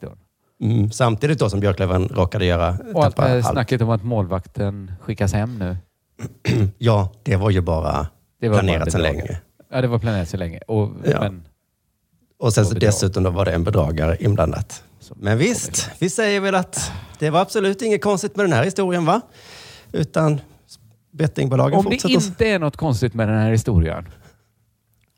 Mm, 0.62 0.90
samtidigt 0.90 1.38
då 1.38 1.50
som 1.50 1.60
Björklöven 1.60 2.08
råkade 2.08 2.44
göra... 2.44 2.78
Och 2.94 3.18
eh, 3.18 3.34
allt. 3.34 3.46
snacket 3.46 3.80
om 3.82 3.90
att 3.90 4.04
målvakten 4.04 4.92
skickas 5.00 5.32
hem 5.32 5.58
nu. 5.58 5.76
Ja, 6.78 7.12
det 7.22 7.36
var 7.36 7.50
ju 7.50 7.60
bara 7.60 8.06
Det 8.40 8.48
var 8.48 8.58
planerat 8.58 8.80
bara 8.80 8.90
sedan 8.90 9.02
länge. 9.02 9.40
Ja, 9.72 9.80
det 9.80 9.88
var 9.88 9.98
planerat 9.98 10.28
så 10.28 10.36
länge. 10.36 10.58
Och, 10.58 10.90
Ja. 11.04 11.20
Men 11.20 11.44
Och 12.38 12.52
sen 12.52 12.66
så 12.66 12.74
dessutom 12.74 13.22
då 13.22 13.30
var 13.30 13.44
det 13.44 13.52
en 13.52 13.64
bedragare 13.64 14.16
inblandat. 14.20 14.84
Som 15.10 15.18
Men 15.20 15.38
visst, 15.38 15.90
vi 15.98 16.10
säger 16.10 16.40
väl 16.40 16.54
att 16.54 16.92
det 17.18 17.30
var 17.30 17.40
absolut 17.40 17.82
inget 17.82 18.02
konstigt 18.02 18.36
med 18.36 18.44
den 18.44 18.52
här 18.52 18.64
historien 18.64 19.04
va? 19.04 19.20
Utan 19.92 20.40
bettingbolagen 21.10 21.78
om 21.78 21.84
det 21.90 22.04
inte 22.04 22.46
är 22.46 22.58
något 22.58 22.76
konstigt 22.76 23.14
med 23.14 23.28
den 23.28 23.38
här 23.38 23.50
historien, 23.50 24.08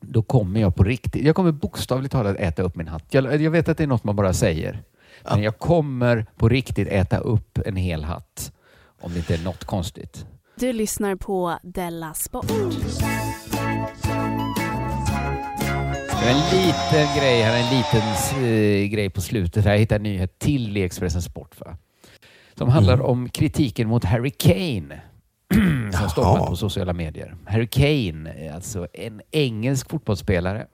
då 0.01 0.23
kommer 0.23 0.61
jag 0.61 0.75
på 0.75 0.83
riktigt, 0.83 1.25
jag 1.25 1.35
kommer 1.35 1.51
bokstavligt 1.51 2.11
talat 2.11 2.37
äta 2.37 2.61
upp 2.61 2.75
min 2.75 2.87
hatt. 2.87 3.03
Jag, 3.09 3.41
jag 3.41 3.51
vet 3.51 3.69
att 3.69 3.77
det 3.77 3.83
är 3.83 3.87
något 3.87 4.03
man 4.03 4.15
bara 4.15 4.33
säger. 4.33 4.83
Men 5.23 5.43
jag 5.43 5.59
kommer 5.59 6.25
på 6.37 6.49
riktigt 6.49 6.87
äta 6.87 7.17
upp 7.17 7.59
en 7.65 7.75
hel 7.75 8.03
hatt. 8.03 8.51
Om 9.01 9.13
det 9.13 9.17
inte 9.17 9.33
är 9.33 9.43
något 9.43 9.63
konstigt. 9.63 10.25
Du 10.55 10.73
lyssnar 10.73 11.15
på 11.15 11.59
Della 11.63 12.13
Sport. 12.13 12.51
Det 16.23 16.29
är 16.29 16.33
en 16.33 16.65
liten 16.65 17.15
grej 17.17 17.41
här, 17.41 17.63
en 17.63 17.77
liten 17.77 18.43
eh, 18.43 18.89
grej 18.89 19.09
på 19.09 19.21
slutet. 19.21 19.65
Här. 19.65 19.71
Jag 19.71 19.79
hittade 19.79 19.95
en 19.95 20.03
nyhet 20.03 20.39
till 20.39 20.77
i 20.77 20.83
Expressen 20.83 21.21
Sport. 21.21 21.59
Va? 21.59 21.77
Som 22.55 22.69
handlar 22.69 23.01
om 23.01 23.29
kritiken 23.29 23.87
mot 23.87 24.03
Harry 24.03 24.31
Kane. 24.31 25.01
som 25.93 26.09
stormat 26.09 26.47
på 26.47 26.55
sociala 26.55 26.93
medier. 26.93 27.35
Harry 27.45 27.67
Kane, 27.67 28.33
är 28.33 28.53
alltså 28.53 28.87
en 28.93 29.21
engelsk 29.31 29.89
fotbollsspelare. 29.89 30.67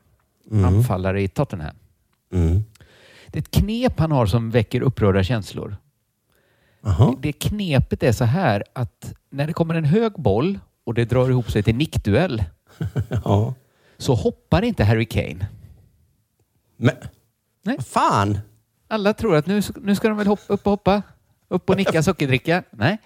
Mm. 0.52 0.66
Anfallare 0.66 1.22
i 1.22 1.28
Tottenham. 1.28 1.76
Mm. 2.34 2.64
Det 3.28 3.40
är 3.40 3.42
ett 3.42 3.52
knep 3.52 4.00
han 4.00 4.12
har 4.12 4.26
som 4.26 4.52
väcker 4.52 4.82
upprörda 4.82 5.24
känslor. 5.24 5.78
Det 7.20 7.32
knepet 7.32 8.04
är 8.04 8.12
så 8.12 8.26
här 8.26 8.64
att 8.74 9.14
när 9.30 9.48
det 9.48 9.54
kommer 9.54 9.76
en 9.76 9.86
hög 9.86 10.14
boll 10.14 10.60
och 10.84 10.94
det 10.94 11.06
drar 11.06 11.30
ihop 11.30 11.52
sig 11.52 11.64
till 11.64 11.76
nickduell 11.76 12.44
Ja. 13.26 13.54
Så 14.00 14.14
hoppar 14.16 14.62
inte 14.62 14.84
Harry 14.84 15.06
Kane. 15.06 15.48
Men 16.78 16.96
Nej. 17.64 17.82
fan! 17.82 18.40
Alla 18.88 19.14
tror 19.14 19.36
att 19.36 19.46
nu, 19.46 19.62
nu 19.82 19.96
ska 19.96 20.08
de 20.08 20.18
väl 20.18 20.28
hoppa, 20.28 20.54
upp 20.54 20.68
och 20.68 20.72
hoppa. 20.72 21.02
Upp 21.48 21.70
och 21.70 21.78
nicka 21.78 22.04
sockerdricka. 22.04 22.64
Nej. 22.72 22.98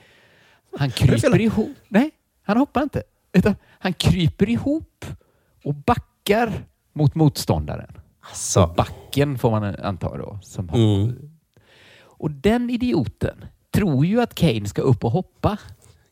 Han 0.78 0.92
kryper 0.92 1.42
ihop. 1.42 1.78
Nej, 1.88 2.12
han 2.44 2.58
hoppar 2.58 2.84
inte. 2.84 3.04
Utan 3.32 3.56
han 3.80 3.94
kryper 3.94 4.50
ihop 4.50 5.06
och 5.64 5.74
backar 5.74 6.66
mot 6.94 7.16
motståndaren. 7.16 7.98
Alltså. 8.20 8.74
Backen 8.78 9.38
får 9.38 9.52
man 9.52 9.76
anta 9.76 10.18
då. 10.18 10.40
Som. 10.44 10.70
Mm. 10.70 11.32
Och 12.02 12.32
den 12.32 12.70
idioten 12.70 13.46
tror 13.72 14.06
ju 14.06 14.22
att 14.22 14.36
Kane 14.36 14.66
ska 14.66 14.82
upp 14.82 15.04
och 15.04 15.12
hoppa. 15.12 15.58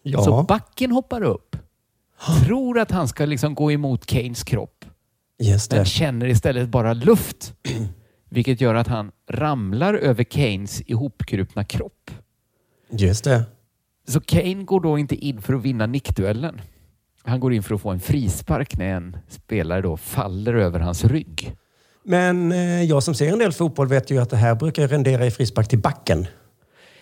Ja. 0.01 0.21
Så 0.21 0.43
backen 0.43 0.91
hoppar 0.91 1.23
upp. 1.23 1.50
Tror 2.26 2.80
att 2.80 2.91
han 2.91 3.07
ska 3.07 3.26
liksom 3.26 3.55
gå 3.55 3.72
emot 3.72 4.05
Kanes 4.05 4.43
kropp. 4.43 4.86
Just 5.39 5.72
Men 5.72 5.86
känner 5.86 6.28
istället 6.28 6.69
bara 6.69 6.93
luft. 6.93 7.53
Vilket 8.30 8.61
gör 8.61 8.76
att 8.76 8.88
han 8.88 9.11
ramlar 9.30 9.93
över 9.93 10.24
Kanes 10.24 10.82
ihopkrupna 10.86 11.63
kropp. 11.63 12.11
Just 12.91 13.24
det. 13.24 13.43
Så 14.07 14.22
Kane 14.22 14.63
går 14.63 14.82
då 14.82 14.97
inte 14.97 15.15
in 15.15 15.41
för 15.41 15.53
att 15.53 15.61
vinna 15.61 15.86
nickduellen. 15.86 16.61
Han 17.24 17.39
går 17.39 17.53
in 17.53 17.63
för 17.63 17.76
att 17.76 17.82
få 17.82 17.89
en 17.89 17.99
frispark 17.99 18.78
när 18.78 18.95
en 18.95 19.17
spelare 19.28 19.82
då 19.82 19.97
faller 19.97 20.53
över 20.53 20.80
hans 20.80 21.05
rygg. 21.05 21.55
Men 22.03 22.51
eh, 22.51 22.84
jag 22.84 23.03
som 23.03 23.15
ser 23.15 23.34
en 23.34 23.39
del 23.39 23.51
fotboll 23.51 23.88
vet 23.88 24.11
ju 24.11 24.17
att 24.22 24.30
det 24.30 24.38
här 24.38 24.55
brukar 24.55 24.88
rendera 24.88 25.26
i 25.26 25.32
frispark 25.32 25.67
till 25.67 25.80
backen. 25.80 26.28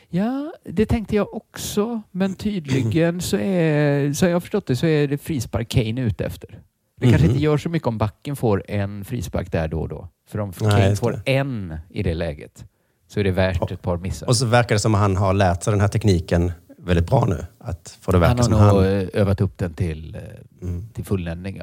Ja, 0.09 0.53
det 0.65 0.85
tänkte 0.85 1.15
jag 1.15 1.33
också. 1.33 2.01
Men 2.11 2.35
tydligen 2.35 3.21
så 3.21 3.37
är, 3.37 4.13
så 4.13 4.25
har 4.25 4.31
jag 4.31 4.41
förstått 4.41 4.65
det, 4.67 4.75
så 4.75 4.85
är 4.85 5.07
det 5.07 5.17
frispark 5.17 5.69
Kane 5.69 6.01
ute 6.01 6.25
efter. 6.25 6.59
Det 6.95 7.09
kanske 7.09 7.27
Mhm. 7.27 7.31
inte 7.31 7.43
gör 7.43 7.57
så 7.57 7.69
mycket 7.69 7.87
om 7.87 7.97
backen 7.97 8.35
får 8.35 8.63
en 8.67 9.05
frispark 9.05 9.51
där 9.51 9.67
då 9.67 9.79
och 9.81 9.89
då. 9.89 10.07
För 10.29 10.39
om 10.39 10.51
Kane 10.53 10.95
får 10.95 11.21
en 11.25 11.77
i 11.89 12.03
det 12.03 12.13
läget 12.13 12.65
så 13.07 13.19
är 13.19 13.23
det 13.23 13.31
värt 13.31 13.71
ett 13.71 13.81
par 13.81 13.97
missar. 13.97 14.27
Och 14.27 14.35
så 14.37 14.45
verkar 14.45 14.75
det 14.75 14.79
som 14.79 14.95
att 14.95 15.01
han 15.01 15.15
har 15.17 15.33
lärt 15.33 15.63
sig 15.63 15.71
den 15.73 15.81
här 15.81 15.87
tekniken 15.87 16.51
väldigt 16.77 17.09
bra 17.09 17.25
nu. 17.25 17.45
Att 17.59 17.97
få 18.01 18.11
det 18.11 18.17
verka 18.17 18.29
Han 18.29 18.37
har 18.37 18.43
som 18.43 18.51
nog 18.51 18.61
han... 18.61 18.77
Mm. 18.85 18.99
eh, 19.13 19.21
övat 19.21 19.41
upp 19.41 19.57
den 19.57 19.73
till, 19.73 20.15
eh, 20.15 20.67
till 20.93 21.05
fulländning. 21.05 21.61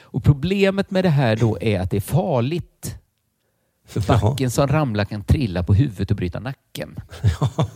Och 0.00 0.24
problemet 0.24 0.90
med 0.90 1.04
det 1.04 1.08
här 1.08 1.36
då 1.36 1.58
är 1.60 1.80
att 1.80 1.90
det 1.90 1.96
är 1.96 2.00
farligt. 2.00 2.96
För 3.86 4.00
backen 4.20 4.50
som 4.50 4.66
ramlar 4.68 5.04
kan 5.04 5.24
trilla 5.24 5.62
på 5.62 5.74
huvudet 5.74 6.10
och 6.10 6.16
bryta 6.16 6.40
nacken. 6.40 6.96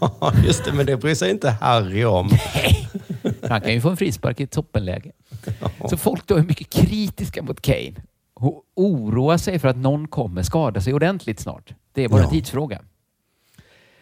Ja, 0.01 0.33
just 0.45 0.65
det. 0.65 0.73
Men 0.73 0.87
det 0.87 0.97
bryr 0.97 1.15
sig 1.15 1.31
inte 1.31 1.51
Harry 1.51 2.05
om. 2.05 2.31
Han 3.49 3.61
kan 3.61 3.73
ju 3.73 3.81
få 3.81 3.89
en 3.91 3.97
frispark 3.97 4.41
i 4.41 4.43
ett 4.43 4.51
toppenläge. 4.51 5.13
Så 5.91 5.97
folk 5.97 6.27
då 6.27 6.35
är 6.37 6.43
mycket 6.43 6.71
kritiska 6.71 7.43
mot 7.43 7.61
Kane 7.61 7.95
och 8.35 8.65
oroar 8.75 9.37
sig 9.37 9.59
för 9.59 9.69
att 9.69 9.77
någon 9.77 10.09
kommer 10.09 10.43
skada 10.43 10.81
sig 10.81 10.95
ordentligt 10.95 11.41
snart. 11.41 11.75
Det 11.93 12.05
är 12.05 12.09
bara 12.09 12.19
en 12.21 12.25
Ja. 12.25 12.31
tidsfråga. 12.31 12.81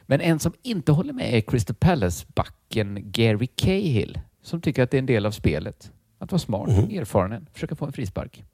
Men 0.03 0.21
en 0.21 0.39
som 0.39 0.53
inte 0.63 0.93
håller 0.93 1.13
med 1.13 1.35
är 1.35 1.41
Crystal 1.41 1.77
Palace-backen 1.77 2.99
Gary 3.13 3.47
Cahill 3.47 4.21
som 4.43 4.61
tycker 4.61 4.83
att 4.83 4.91
det 4.91 4.97
är 4.97 4.99
en 4.99 5.07
del 5.07 5.27
av 5.27 5.31
spelet. 5.31 5.93
Att 6.19 6.33
vara 6.33 6.39
smart, 6.39 6.69
Mhm. 6.69 6.99
erfaren, 6.99 7.47
försöka 7.53 7.75
få 7.77 7.87
en 7.87 7.93
frispark. 7.93 8.45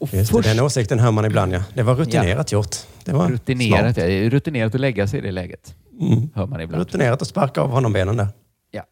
Och 0.00 0.14
Just 0.14 0.32
det, 0.32 0.42
den 0.42 0.60
åsikten 0.60 0.98
hör 0.98 1.10
man 1.10 1.24
ibland 1.24 1.52
ja. 1.52 1.62
Det 1.74 1.82
var 1.82 1.94
rutinerat 1.94 2.52
gjort. 2.52 2.76
Det 3.04 3.12
var 3.12 3.28
rutinerat, 3.28 3.94
smart. 3.94 4.08
ja. 4.08 4.30
rutinerat 4.30 4.74
att 4.74 4.80
lägga 4.80 5.06
sig 5.06 5.18
i 5.18 5.22
det 5.22 5.32
läget. 5.32 5.74
Mm. 6.00 6.28
Hör 6.34 6.46
man 6.46 6.60
ibland. 6.60 6.84
Rutinerat 6.84 7.22
att 7.22 7.28
sparka 7.28 7.60
av 7.60 7.70
honom 7.70 7.92
benen 7.92 8.16
där. 8.16 8.28
Ja, 8.70 8.82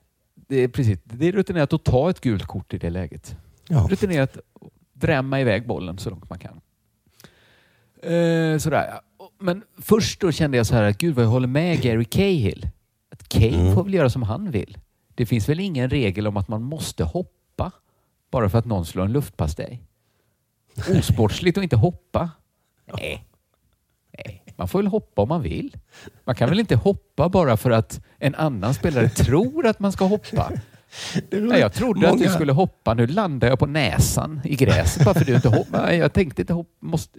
det 0.49 0.57
är 0.57 0.69
precis. 0.69 0.99
Det 1.05 1.29
är 1.29 1.33
rutinerat 1.33 1.73
att 1.73 1.85
ta 1.85 2.11
ett 2.11 2.21
gult 2.21 2.45
kort 2.47 2.75
i 2.75 2.79
det 2.79 2.91
läget. 2.91 3.37
Ja. 3.69 3.87
Rutinerat 3.91 4.37
att 4.37 4.43
drämma 4.93 5.41
iväg 5.41 5.67
bollen 5.67 5.99
så 5.99 6.11
långt 6.11 6.31
man 6.31 6.39
kan. 6.39 6.61
Eh, 8.03 8.59
sådär 8.59 8.87
ja. 8.91 9.03
Men 9.41 9.63
först 9.79 10.21
då 10.21 10.33
kände 10.33 10.57
jag 10.57 10.67
så 10.67 10.75
här 10.75 10.83
att 10.83 10.99
gud 10.99 11.15
vad 11.15 11.25
jag 11.25 11.31
håller 11.31 11.49
med 11.49 11.81
Gary 11.83 12.05
Cahill. 12.05 12.69
Att 13.13 13.29
Cahill 13.29 13.55
Mm. 13.61 13.75
får 13.75 13.85
väl 13.85 13.95
göra 13.95 14.11
som 14.11 14.23
han 14.23 14.51
vill. 14.51 14.79
Det 15.15 15.27
finns 15.27 15.49
väl 15.49 15.61
ingen 15.61 15.91
regel 15.91 16.27
om 16.27 16.37
att 16.37 16.49
man 16.49 16.63
måste 16.63 17.05
hoppa 17.05 17.73
bara 18.31 18.49
för 18.49 18.59
att 18.59 18.65
någon 18.65 18.87
slår 18.87 19.05
en 19.05 19.13
luftpastej. 19.13 19.83
Osportsligt 20.99 21.59
att 21.59 21.65
inte 21.65 21.77
hoppa. 21.77 22.31
Nej. 22.95 23.25
Nej. 24.25 24.45
Man 24.57 24.69
får 24.69 24.79
väl 24.79 24.87
hoppa 24.87 25.23
om 25.23 25.29
man 25.29 25.43
vill. 25.43 25.77
Man 26.25 26.35
kan 26.35 26.49
väl 26.49 26.61
inte 26.61 26.77
hoppa 26.77 27.29
bara 27.29 27.57
för 27.57 27.71
att 27.71 28.01
en 28.19 28.35
annan 28.35 28.75
spelare 28.75 29.09
tror 29.09 29.67
att 29.67 29.81
man 29.81 29.93
ska 29.93 30.05
hoppa. 30.05 30.53
Nej, 31.31 31.61
jag 31.61 31.73
trodde 31.73 32.07
att 32.09 32.13
du 32.15 32.19
Många- 32.25 32.35
skulle 32.35 32.53
hoppa. 32.53 32.95
Nu 32.95 33.07
landar 33.07 33.49
jag 33.49 33.59
på 33.59 33.67
näsan 33.67 34.41
i 34.45 34.57
gräset 34.57 35.05
bara 35.05 35.15
för 35.15 35.21
att 35.21 35.27
du 35.27 35.35
inte 35.35 35.49
hoppar. 35.49 35.83
Nej, 35.83 35.99
Jag 35.99 36.13
tänkte 36.13 36.43
inte 36.43 36.53
hoppa. 36.53 36.71
Måste. 36.87 37.19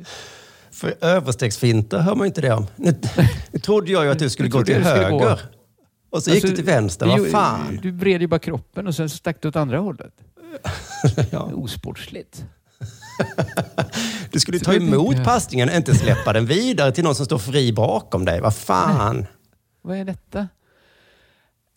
För 0.71 0.93
överstegsfinter 1.01 1.99
hör 1.99 2.15
man 2.15 2.27
inte 2.27 2.41
det 2.41 2.53
om. 2.53 2.67
Nu, 2.75 2.95
nu 3.51 3.59
trodde 3.59 3.91
jag 3.91 4.05
ju 4.05 4.11
att 4.11 4.19
du 4.19 4.29
skulle 4.29 4.49
gå 4.49 4.63
till 4.63 4.75
du 4.75 4.81
höger. 4.81 5.09
gå- 5.09 5.37
Och 6.09 6.23
så 6.23 6.29
gick 6.29 6.35
Alltså, 6.35 6.47
du 6.49 6.55
till 6.55 6.65
vänster. 6.65 7.05
Vad 7.05 7.17
du- 7.19 7.29
fan? 7.29 7.79
Du 7.81 7.91
vred 7.91 8.21
ju 8.21 8.27
bara 8.27 8.39
kroppen 8.39 8.87
och 8.87 8.95
sen 8.95 9.09
stack 9.09 9.37
du 9.41 9.47
åt 9.47 9.55
andra 9.55 9.79
hållet. 9.79 10.13
Osportsligt. 11.53 12.45
Du 14.31 14.39
skulle 14.39 14.59
ta 14.59 14.73
emot 14.73 15.23
passningen, 15.23 15.69
inte 15.69 15.95
släppa 15.95 16.33
den 16.33 16.45
vidare 16.45 16.91
till 16.91 17.03
någon 17.03 17.15
som 17.15 17.25
står 17.25 17.37
fri 17.37 17.73
bakom 17.73 18.25
dig. 18.25 18.41
Vad 18.41 18.55
fan? 18.55 19.25
Vad 19.81 19.97
är 19.97 20.05
detta? 20.05 20.47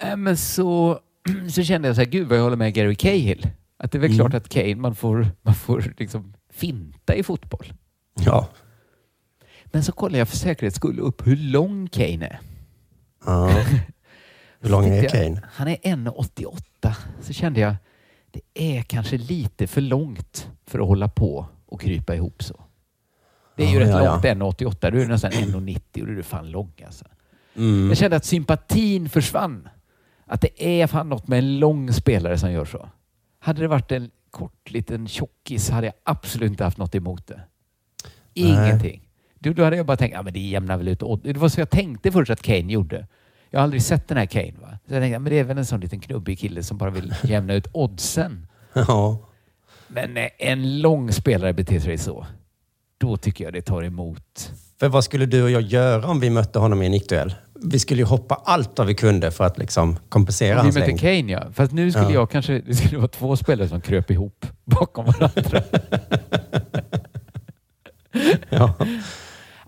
Äh, 0.02 0.16
men 0.16 0.36
så, 0.36 0.98
så 1.54 1.62
kände 1.62 1.88
jag 1.88 1.94
så 1.96 2.02
här, 2.02 2.08
gud 2.08 2.28
vad 2.28 2.38
jag 2.38 2.42
håller 2.42 2.56
med 2.56 2.74
Gary 2.74 2.94
Cahill. 2.94 3.48
Att 3.78 3.92
det 3.92 3.98
är 3.98 4.00
väl 4.00 4.10
Mm. 4.10 4.18
klart 4.18 4.34
att 4.42 4.48
Kane, 4.48 4.74
man 4.74 4.94
får, 4.94 5.26
man 5.42 5.54
får 5.54 5.94
liksom 5.98 6.34
finta 6.52 7.14
i 7.14 7.22
fotboll. 7.22 7.72
Ja. 8.24 8.48
Men 9.64 9.84
så 9.84 9.92
kollade 9.92 10.18
jag 10.18 10.28
för 10.28 10.36
säkerhets 10.36 10.76
skull 10.76 11.00
upp 11.00 11.26
hur 11.26 11.36
lång 11.36 11.88
Kane 11.88 12.26
är. 12.26 12.40
ja. 13.26 13.50
Hur 14.64 14.70
lång 14.70 14.84
är 14.84 15.00
Tänkte 15.00 15.16
jag, 15.18 15.26
Kane? 15.26 15.42
Han 15.52 15.68
är 15.68 15.76
1,88. 15.76 16.92
Så 17.22 17.32
kände 17.32 17.60
jag, 17.60 17.74
det 18.32 18.40
är 18.54 18.82
kanske 18.82 19.18
lite 19.18 19.66
för 19.66 19.80
långt 19.80 20.48
för 20.66 20.78
att 20.78 20.86
hålla 20.86 21.08
på 21.08 21.46
och 21.66 21.80
krypa 21.80 22.14
ihop 22.14 22.42
så. 22.42 22.60
Det 23.56 23.64
är 23.64 23.68
ju 23.68 23.74
Ja, 23.74 23.80
rätt 23.80 23.88
ja, 23.90 24.04
ja. 24.04 24.34
långt, 24.34 24.58
1,88. 24.60 24.90
Du 24.90 25.02
är 25.02 25.06
nästan 25.06 25.30
1,90 25.30 26.00
och 26.00 26.06
du 26.06 26.18
är 26.18 26.22
fan 26.22 26.50
lång 26.50 26.72
alltså. 26.86 27.04
Mm. 27.56 27.88
Jag 27.88 27.96
kände 27.96 28.16
att 28.16 28.24
sympatin 28.24 29.08
försvann. 29.08 29.68
Att 30.26 30.40
det 30.40 30.80
är 30.82 30.86
fan 30.86 31.08
något 31.08 31.28
med 31.28 31.38
en 31.38 31.58
lång 31.58 31.92
spelare 31.92 32.38
som 32.38 32.52
gör 32.52 32.64
så. 32.64 32.88
Hade 33.38 33.60
det 33.60 33.68
varit 33.68 33.92
en 33.92 34.10
kort 34.30 34.70
liten 34.70 35.08
tjockis 35.08 35.70
hade 35.70 35.86
jag 35.86 35.94
absolut 36.04 36.50
inte 36.50 36.64
haft 36.64 36.78
något 36.78 36.94
emot 36.94 37.26
det. 37.26 37.40
Ingenting. 38.34 39.08
Då, 39.38 39.52
då 39.52 39.64
hade 39.64 39.76
jag 39.76 39.86
bara 39.86 39.96
tänkt, 39.96 40.14
ja 40.14 40.22
men 40.22 40.32
det 40.32 40.40
jämnar 40.40 40.76
väl 40.76 40.88
ut. 40.88 41.02
Det 41.22 41.36
var 41.36 41.48
så 41.48 41.60
jag 41.60 41.70
tänkte 41.70 42.12
först 42.12 42.30
att 42.30 42.42
Kane 42.42 42.72
gjorde. 42.72 43.06
Jag 43.54 43.58
har 43.60 43.64
aldrig 43.64 43.82
sett 43.82 44.08
den 44.08 44.18
här 44.18 44.26
Kane. 44.26 44.52
Va? 44.60 44.78
Så 44.88 44.94
jag 44.94 45.02
tänkte, 45.02 45.18
men 45.18 45.32
det 45.32 45.38
är 45.38 45.44
väl 45.44 45.58
en 45.58 45.66
sån 45.66 45.80
liten 45.80 46.00
knubbig 46.00 46.38
kille 46.38 46.62
som 46.62 46.78
bara 46.78 46.90
vill 46.90 47.14
jämna 47.22 47.54
ut 47.54 47.66
oddsen. 47.72 48.46
Ja. 48.72 49.28
Men 49.88 50.14
när 50.14 50.28
en 50.38 50.80
lång 50.80 51.12
spelare 51.12 51.52
beter 51.52 51.80
sig 51.80 51.98
så, 51.98 52.26
då 52.98 53.16
tycker 53.16 53.44
jag 53.44 53.52
det 53.52 53.62
tar 53.62 53.82
emot. 53.82 54.50
För 54.80 54.88
vad 54.88 55.04
skulle 55.04 55.26
du 55.26 55.42
och 55.42 55.50
jag 55.50 55.62
göra 55.62 56.06
om 56.06 56.20
vi 56.20 56.30
mötte 56.30 56.58
honom 56.58 56.82
i 56.82 56.86
en 56.86 56.92
nickduell? 56.92 57.34
Vi 57.64 57.78
skulle 57.78 58.00
ju 58.00 58.06
hoppa 58.06 58.34
allt 58.44 58.78
vad 58.78 58.86
vi 58.86 58.94
kunde 58.94 59.30
för 59.30 59.44
att 59.44 59.58
liksom 59.58 59.96
kompensera 60.08 60.54
Om 60.54 60.56
vi 60.56 60.62
hans 60.62 60.74
mötte 60.74 60.86
längd. 60.86 61.00
Kane 61.00 61.32
ja. 61.32 61.52
Fast 61.52 61.72
nu 61.72 61.90
skulle 61.92 62.06
Ja. 62.06 62.12
jag 62.12 62.30
kanske, 62.30 62.60
det 62.66 62.74
skulle 62.74 62.98
vara 62.98 63.08
två 63.08 63.36
spelare 63.36 63.68
som 63.68 63.80
kröp 63.80 64.10
ihop 64.10 64.46
bakom 64.64 65.04
varandra. 65.04 65.62
Ja. 68.48 68.74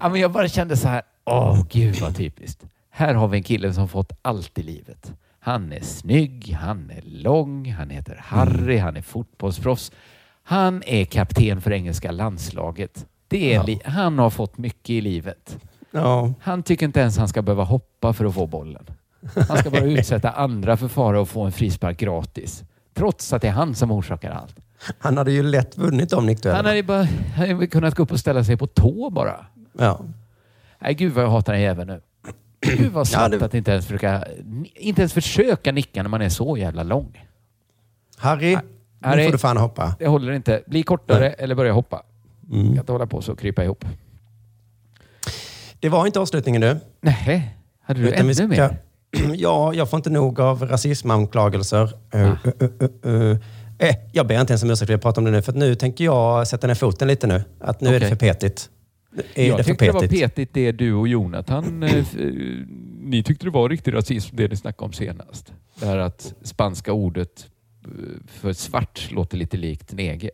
Ja, 0.01 0.09
men 0.09 0.20
jag 0.20 0.32
bara 0.32 0.49
kände 0.49 0.76
så 0.76 0.89
här, 0.89 1.03
åh 1.24 1.64
gud 1.70 1.97
vad 2.01 2.16
typiskt. 2.16 2.62
Här 2.97 3.14
har 3.14 3.28
vi 3.28 3.36
en 3.36 3.42
kille 3.42 3.72
som 3.72 3.88
fått 3.88 4.12
allt 4.22 4.59
i 4.59 4.62
livet. 4.62 5.12
Han 5.40 5.72
är 5.72 5.80
snygg, 5.80 6.53
han 6.61 6.90
är 6.90 7.03
lång, 7.05 7.72
han 7.72 7.90
heter 7.90 8.20
Harry, 8.24 8.78
han 8.78 8.97
är 8.97 9.03
fotbollsproffs. 9.03 9.92
Han 10.42 10.82
är 10.86 11.05
kapten 11.05 11.61
för 11.61 11.72
engelska 11.72 12.11
landslaget. 12.11 13.07
Det 13.28 13.55
är 13.55 13.68
Ja. 13.70 13.78
han 13.84 14.18
har 14.18 14.30
fått 14.30 14.59
mycket 14.59 14.90
i 14.90 15.01
livet. 15.01 15.59
Ja. 15.90 16.32
Han 16.40 16.62
tycker 16.62 16.86
inte 16.86 17.01
ens 17.01 17.18
han 17.18 17.28
ska 17.28 17.42
behöva 17.42 17.64
hoppa 17.64 18.12
för 18.12 18.24
att 18.24 18.34
få 18.34 18.47
bollen. 18.47 18.86
Han 19.49 19.57
ska 19.59 19.70
bara 19.70 19.80
utsätta 19.84 20.30
andra 20.30 20.76
för 20.76 20.88
fara 20.88 21.20
och 21.20 21.28
få 21.28 21.42
en 21.42 21.53
frispark 21.53 21.99
gratis. 21.99 22.64
Trots 22.95 23.32
att 23.32 23.42
det 23.42 23.49
är 23.49 23.53
han 23.53 23.74
som 23.74 23.90
orsakar 23.90 24.30
allt. 24.30 24.57
Han 24.99 25.16
hade 25.16 25.32
ju 25.32 25.42
lätt 25.42 25.78
vunnit 25.78 26.12
om 26.12 26.26
nickduellen. 26.26 26.57
Han 26.57 26.64
hade 26.64 26.76
ju 26.76 26.82
bara 26.82 27.09
han 27.36 27.49
hade 27.49 27.66
kunnat 27.66 27.95
gå 27.95 28.03
upp 28.03 28.12
och 28.12 28.20
ställa 28.20 28.45
sig 28.45 28.57
på 28.57 28.66
tå 28.66 29.11
bara. 29.11 29.47
Ja. 29.78 30.01
Nej, 30.78 30.95
gud 30.95 31.12
vad 31.12 31.24
jag 31.24 31.30
hatar 31.30 31.53
den 31.53 31.62
jäveln 31.62 31.88
nu. 31.90 32.01
Gud 32.79 32.93
vad 32.93 33.09
slappt 33.09 33.33
Ja, 33.33 33.39
det- 33.39 33.45
att 33.45 33.55
inte 33.55 33.71
ens, 33.71 33.87
försöka, 33.87 34.25
inte 34.75 35.01
ens 35.03 35.12
försöka 35.12 35.73
nicka 35.73 36.03
när 36.03 36.11
man 36.11 36.23
är 36.23 36.29
så 36.29 36.57
jävla 36.57 36.83
lång. 36.83 37.25
Harry, 38.17 38.57
Harry. 39.01 39.17
nu 39.17 39.25
får 39.25 39.33
du 39.33 39.39
fan 39.39 39.57
hoppa. 39.57 39.97
Det 39.99 40.07
håller 40.07 40.33
inte. 40.33 40.62
Bli 40.67 40.83
kortare 40.83 41.31
eller 41.33 41.55
börja 41.55 41.73
hoppa. 41.73 42.03
Mm. 42.51 42.65
Jag 42.67 42.75
kan 42.75 42.79
inte 42.81 42.93
hålla 42.93 43.07
på 43.07 43.23
så 43.23 43.33
och 43.33 43.39
krypa 43.39 43.65
ihop. 43.65 43.85
Det 45.81 45.89
var 45.89 46.07
inte 46.07 46.21
avslutningen 46.21 46.61
du. 46.61 46.77
Nej, 47.01 47.57
hade 47.83 48.01
du 48.01 48.09
Utan 48.09 48.21
ännu 48.21 48.35
ska- 48.35 48.47
mer? 48.47 48.77
Ja, 49.35 49.75
jag 49.75 49.91
får 49.91 49.97
inte 49.97 50.11
nog 50.11 50.41
av 50.41 50.62
rasismanklagelser. 50.67 51.93
Uh, 52.15 52.35
uh, 53.07 53.11
uh, 53.12 53.37
jag 54.12 54.27
ber 54.27 54.41
inte 54.41 54.53
ens 54.53 54.62
om 54.62 54.71
ursäkt 54.71 54.79
för 54.79 54.85
att 54.85 54.91
jag 54.91 55.03
pratar 55.03 55.21
om 55.21 55.25
det 55.25 55.31
nu, 55.31 55.43
för 55.43 55.53
nu 55.53 55.75
tänker 55.75 56.05
jag 56.05 56.49
sätta 56.49 56.67
ner 56.67 56.75
foten 56.75 57.09
lite 57.09 57.27
nu. 57.27 57.43
Att 57.61 57.81
nu 57.81 57.97
är 57.97 58.01
det 58.01 58.09
för 58.09 58.17
petigt. 58.17 58.71
Är 59.35 59.49
jag 59.49 59.59
det 59.59 59.65
tyckte 59.65 59.85
det 59.85 59.93
var 59.93 60.01
petigt? 60.09 60.55
det 60.55 60.73
du 60.73 60.95
och 60.95 61.09
Jonathan... 61.09 61.83
eh, 61.83 61.97
eh, 61.99 62.05
ni 63.01 63.23
tyckte 63.23 63.47
det 63.47 63.51
var 63.51 63.69
riktig 63.69 63.95
rasism 63.95 64.37
det 64.37 64.49
ni 64.49 64.57
snackade 64.57 64.85
om 64.87 64.93
senast. 64.93 65.53
Det 65.81 65.87
här 65.87 65.99
att 65.99 66.35
spanska 66.43 66.93
ordet 66.93 67.47
eh, 67.85 67.91
för 68.27 68.53
svart 68.53 69.09
låter 69.11 69.37
lite 69.37 69.57
likt 69.57 69.93
neger. 69.93 70.31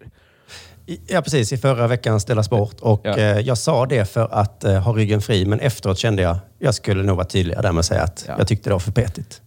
Ja, 1.09 1.23
precis. 1.23 1.53
I 1.53 1.57
förra 1.57 1.87
veckans 1.87 2.25
Della 2.25 2.43
Sport. 2.43 2.81
Och 2.81 3.01
Ja. 3.05 3.17
eh, 3.19 3.39
jag 3.41 3.59
sa 3.59 3.87
det 3.87 4.05
för 4.05 4.29
att 4.35 4.65
eh, 4.65 4.81
ha 4.83 4.93
ryggen 4.93 5.21
fri, 5.21 5.45
men 5.47 5.61
efteråt 5.61 5.99
kände 5.99 6.23
jag 6.23 6.37
jag 6.59 6.75
skulle 6.75 7.03
nog 7.03 7.17
vara 7.17 7.27
tydligare 7.27 7.63
där 7.63 7.73
med 7.73 7.79
att 7.81 7.87
säga 7.87 8.03
att 8.03 8.25
Ja. 8.29 8.35
jag 8.39 8.49
tyckte 8.49 8.71
det 8.71 8.75
var 8.75 8.81
för 8.81 8.93
petigt. 8.93 9.43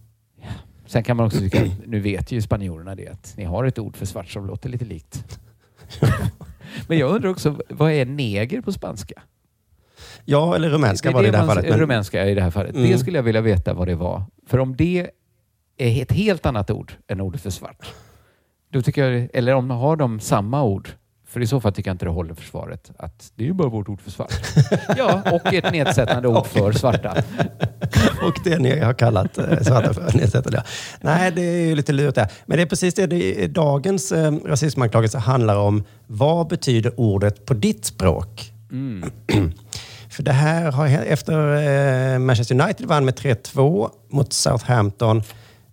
Sen 0.86 1.02
kan 1.02 1.16
man 1.16 1.26
också 1.26 1.38
tycka, 1.38 1.62
nu 1.86 2.00
vet 2.00 2.32
ju 2.32 2.42
spanjorerna 2.42 2.94
det, 2.94 3.08
att 3.08 3.34
ni 3.36 3.44
har 3.44 3.64
ett 3.64 3.78
ord 3.78 3.96
för 3.96 4.06
svart 4.06 4.28
som 4.28 4.46
låter 4.46 4.68
lite 4.68 4.84
likt. 4.84 5.38
Men 6.88 6.98
jag 6.98 7.10
undrar 7.14 7.30
också, 7.30 7.60
vad 7.68 7.92
är 7.92 8.06
neger 8.06 8.60
på 8.60 8.72
spanska? 8.72 9.22
Ja, 10.24 10.54
eller 10.56 10.70
rumänska 10.70 11.10
var 11.10 11.22
det 11.22 11.28
i 11.28 11.30
det 11.30 11.36
här 11.38 11.46
man- 11.46 11.54
fallet. 11.56 11.70
men- 11.70 11.80
Rumänska 11.80 12.26
i 12.26 12.34
det 12.34 12.40
här 12.42 12.50
fallet. 12.50 12.74
Mm. 12.76 12.90
Det 12.90 12.98
skulle 12.98 13.18
jag 13.18 13.22
vilja 13.22 13.40
veta 13.40 13.74
vad 13.74 13.88
det 13.88 13.94
var. 13.94 14.22
För 14.46 14.58
om 14.58 14.76
det 14.76 15.10
är 15.76 16.02
ett 16.02 16.12
helt 16.12 16.46
annat 16.46 16.70
ord 16.70 16.92
än 17.08 17.20
ordet 17.20 17.40
för 17.40 17.50
svart, 17.50 17.86
då 18.72 18.82
tycker 18.82 19.10
jag, 19.10 19.28
eller 19.34 19.54
om 19.54 19.68
de 19.68 19.78
har 19.78 19.96
de 19.96 20.20
samma 20.20 20.62
ord, 20.64 20.88
för 21.34 21.40
i 21.40 21.46
så 21.46 21.60
fall 21.60 21.72
tycker 21.72 21.90
jag 21.90 21.94
inte 21.94 22.04
det 22.04 22.10
håller 22.10 22.34
för 22.34 22.44
svaret. 22.44 22.90
Att 22.96 23.32
det 23.34 23.42
är 23.42 23.46
ju 23.46 23.52
bara 23.52 23.68
vårt 23.68 23.88
ord 23.88 24.00
för 24.00 24.10
svart. 24.10 24.32
ja, 24.96 25.22
och 25.32 25.54
ett 25.54 25.72
nedsättande 25.72 26.28
ord 26.28 26.46
för 26.46 26.72
svarta. 26.72 27.10
Och 28.22 28.38
det 28.44 28.58
ni 28.58 28.80
har 28.80 28.94
kallat 28.94 29.38
eh, 29.38 29.60
svarta 29.60 29.94
för 29.94 30.18
nedsättande. 30.18 30.64
Nej, 31.00 31.32
det 31.32 31.42
är 31.42 31.66
ju 31.66 31.74
lite 31.74 31.92
lurigt 31.92 32.14
där. 32.14 32.28
Men 32.46 32.56
det 32.56 32.62
är 32.62 32.66
precis 32.66 32.94
det, 32.94 33.06
det 33.06 33.46
dagens 33.46 34.12
eh, 34.12 34.32
rasismanklagelse 34.32 35.18
handlar 35.18 35.56
om. 35.56 35.84
Vad 36.06 36.48
betyder 36.48 37.00
ordet 37.00 37.46
på 37.46 37.54
ditt 37.54 37.84
språk? 37.84 38.52
Mm. 38.72 39.10
För 40.10 40.22
det 40.22 40.32
här 40.32 40.72
har 40.72 40.86
efter 40.86 41.56
eh, 42.14 42.18
Manchester 42.18 42.60
United 42.60 42.86
vann 42.86 43.04
med 43.04 43.14
3-2 43.14 43.90
mot 44.10 44.32
Southampton 44.32 45.22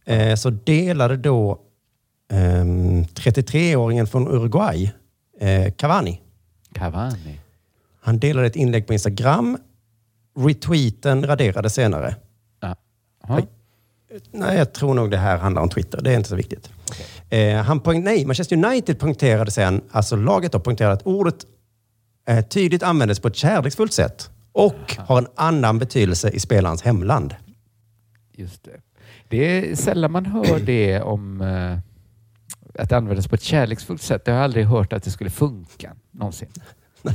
eh, 0.06 0.36
så 0.36 0.50
delade 0.50 1.18
då 1.18 1.52
eh, 2.32 2.66
33-åringen 3.16 4.06
från 4.06 4.28
Uruguay, 4.28 4.92
eh, 5.42 5.72
Cavani. 5.72 6.22
Cavani. 6.74 7.40
Han 8.02 8.20
delade 8.20 8.48
ett 8.48 8.56
inlägg 8.56 8.88
på 8.88 8.94
Instagram. 8.94 9.58
Retweeten 10.40 11.26
raderades 11.28 11.74
senare. 11.74 12.16
Ja. 12.60 12.76
Nej. 13.30 13.48
Nej, 14.32 14.58
jag 14.58 14.74
tror 14.74 14.94
nog 14.94 15.12
det 15.12 15.18
här 15.18 15.38
handlar 15.38 15.62
om 15.62 15.70
Twitter. 15.70 16.02
Det 16.02 16.12
är 16.12 16.18
inte 16.18 16.30
så 16.30 16.36
viktigt. 16.36 16.70
Eh, 17.30 17.56
han 17.56 17.80
poäng, 17.80 18.04
nej, 18.04 18.26
Manchester 18.26 18.66
United 18.66 19.00
poängterade 19.00 19.52
sen, 19.52 19.82
alltså 19.92 20.16
laget 20.16 20.52
då 20.52 20.60
poängterade 20.60 20.94
att 20.94 21.04
ordet 21.08 21.46
eh, 22.28 22.46
tydligt 22.46 22.84
användes 22.84 23.20
på 23.20 23.28
ett 23.28 23.36
kärleksfullt 23.36 23.94
sätt 23.94 24.30
och 24.52 24.96
har 24.98 25.18
en 25.18 25.28
annan 25.36 25.80
betydelse 25.80 26.30
i 26.30 26.40
spelarens 26.40 26.82
hemland. 26.82 27.36
Just 28.34 28.64
det. 28.64 28.82
Det 29.30 29.72
är 29.72 29.76
sällan 29.76 30.12
man 30.12 30.26
hör 30.26 30.60
det 30.60 31.02
om 31.02 31.42
eh, 31.42 31.78
att 32.80 32.90
det 32.90 32.98
användes 32.98 33.28
på 33.28 33.36
ett 33.36 33.42
kärleksfullt 33.42 34.02
sätt. 34.02 34.22
Jag 34.26 34.34
har 34.34 34.42
aldrig 34.42 34.66
hört 34.66 34.94
att 34.94 35.04
det 35.04 35.12
skulle 35.12 35.30
funka 35.30 35.96
någonsin. 36.12 36.50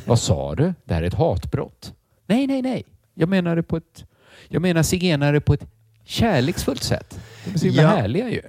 Vad 0.06 0.18
sa 0.18 0.54
du? 0.54 0.74
Det 0.84 0.94
här 0.94 1.02
är 1.02 1.06
ett 1.06 1.14
hatbrott. 1.14 1.92
Nej, 2.26 2.46
nej, 2.46 2.62
nej. 2.62 2.84
Jag 3.14 3.28
menar 3.28 3.56
det 3.56 3.62
på 3.62 3.76
ett... 3.76 4.04
Jag 4.48 4.62
menar 4.62 4.82
zigenare 4.82 5.40
på 5.40 5.54
ett 5.54 5.66
kärleksfullt 6.04 6.82
sätt. 6.82 7.20
De 7.44 7.54
är 7.54 7.58
så 7.58 7.64
himla 7.66 7.82
Ja. 7.82 7.88
härliga 7.88 8.30
ju. 8.30 8.42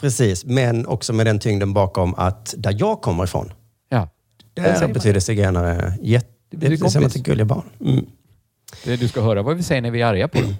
Precis, 0.00 0.44
men 0.44 0.86
också 0.86 1.12
med 1.12 1.26
den 1.26 1.38
tyngden 1.38 1.72
bakom 1.72 2.14
att 2.14 2.54
där 2.58 2.76
jag 2.78 3.00
kommer 3.00 3.24
ifrån, 3.24 3.52
Ja. 3.88 4.08
Där 4.54 4.88
betyder 4.88 5.20
zigenare 5.20 5.92
jätte... 6.02 6.28
Det 6.50 6.68
Det 6.68 6.90
som 6.90 7.04
att 7.04 7.12
det 7.12 7.18
är 7.18 7.22
gulliga 7.22 7.44
barn. 7.44 7.62
Mm. 7.80 8.06
Det- 8.84 8.96
Du 8.96 9.08
ska 9.08 9.20
höra 9.22 9.42
vad 9.42 9.56
vi 9.56 9.62
säger 9.62 9.82
när 9.82 9.90
vi 9.90 10.00
är 10.02 10.06
arga 10.06 10.28
på 10.28 10.40
dem. 10.40 10.54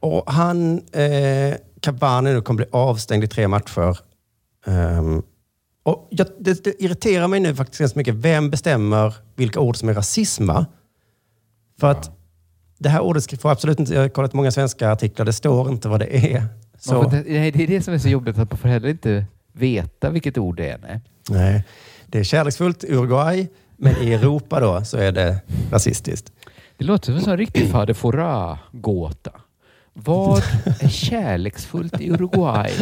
Och 0.00 0.32
han, 0.32 0.78
eh, 0.92 1.54
Cavani 1.80 2.32
nu 2.32 2.40
kommer 2.40 2.56
bli 2.56 2.66
avstängd 2.72 3.24
i 3.24 3.28
tre 3.28 3.48
matcher. 3.48 3.98
Ehm, 4.64 5.22
och 5.82 6.08
jag, 6.10 6.26
det, 6.38 6.64
det 6.64 6.82
irriterar 6.82 7.28
mig 7.28 7.40
nu 7.40 7.54
faktiskt 7.54 7.80
ganska 7.80 7.98
mycket. 7.98 8.14
Vem 8.14 8.50
bestämmer 8.50 9.14
vilka 9.36 9.60
ord 9.60 9.76
som 9.76 9.88
är 9.88 9.94
rasism? 9.94 10.50
För 11.80 11.90
att 11.90 12.10
det 12.78 12.88
här 12.88 13.00
ordet 13.00 13.40
får 13.40 13.50
absolut 13.50 13.80
inte... 13.80 13.94
Jag 13.94 14.00
har 14.00 14.08
kollat 14.08 14.32
många 14.32 14.50
svenska 14.50 14.92
artiklar. 14.92 15.26
Det 15.26 15.32
står 15.32 15.68
inte 15.68 15.88
vad 15.88 16.00
det 16.00 16.34
är. 16.34 16.46
Så, 16.78 17.02
får 17.02 17.10
nej, 17.10 17.50
det 17.50 17.62
är 17.62 17.66
det 17.66 17.82
som 17.82 17.94
är 17.94 17.98
så 17.98 18.08
jobbigt, 18.08 18.38
att 18.38 18.50
man 18.50 18.58
får 18.58 18.68
heller 18.68 18.88
inte 18.88 19.26
veta 19.52 20.10
vilket 20.10 20.38
ord 20.38 20.56
det 20.56 20.68
är. 20.68 20.78
Nej. 20.78 21.00
nej, 21.28 21.64
det 22.06 22.18
är 22.18 22.24
kärleksfullt 22.24 22.84
Uruguay, 22.84 23.48
men 23.76 24.02
i 24.02 24.12
Europa 24.12 24.60
då 24.60 24.84
så 24.84 24.96
är 24.96 25.12
det 25.12 25.40
rasistiskt. 25.70 26.32
Det 26.76 26.84
låter 26.84 27.18
som 27.18 27.32
en 27.32 27.38
riktig 27.38 27.70
fader 27.70 27.94
Fouras-gåta. 27.94 29.30
Vad 29.94 30.42
är 30.80 30.88
kärleksfullt 30.88 32.00
i 32.00 32.10
Uruguay, 32.10 32.72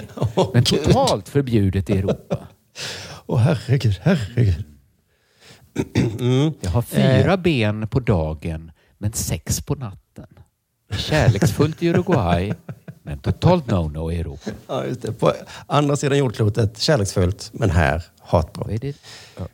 men 0.53 0.65
totalt 0.65 1.29
förbjudet 1.29 1.91
i 1.91 1.99
Europa? 1.99 2.39
Åh 3.27 3.39
herregud, 3.39 4.01
herregud. 4.03 4.65
Mm. 6.19 6.53
Jag 6.61 6.71
har 6.71 6.83
fyra 6.83 7.37
ben 7.37 7.89
på 7.89 8.01
dagen, 8.01 8.73
men 8.99 9.13
sex 9.13 9.61
på 9.61 9.75
natten. 9.75 10.27
Kärleksfullt 10.91 11.83
i 11.83 11.89
Uruguay, 11.89 12.55
men 13.03 13.19
totalt 13.19 13.67
no-no 13.67 14.13
i 14.13 14.21
Europa. 14.21 14.51
Ja, 14.67 14.85
just 14.87 15.03
det. 15.03 15.13
På 15.13 15.33
andra 15.67 15.97
sidan 15.97 16.19
jordklotet, 16.19 16.79
kärleksfullt, 16.79 17.51
men 17.53 17.71
här 17.71 18.05
hatbrott. 18.21 18.85
Ja. 19.39 19.47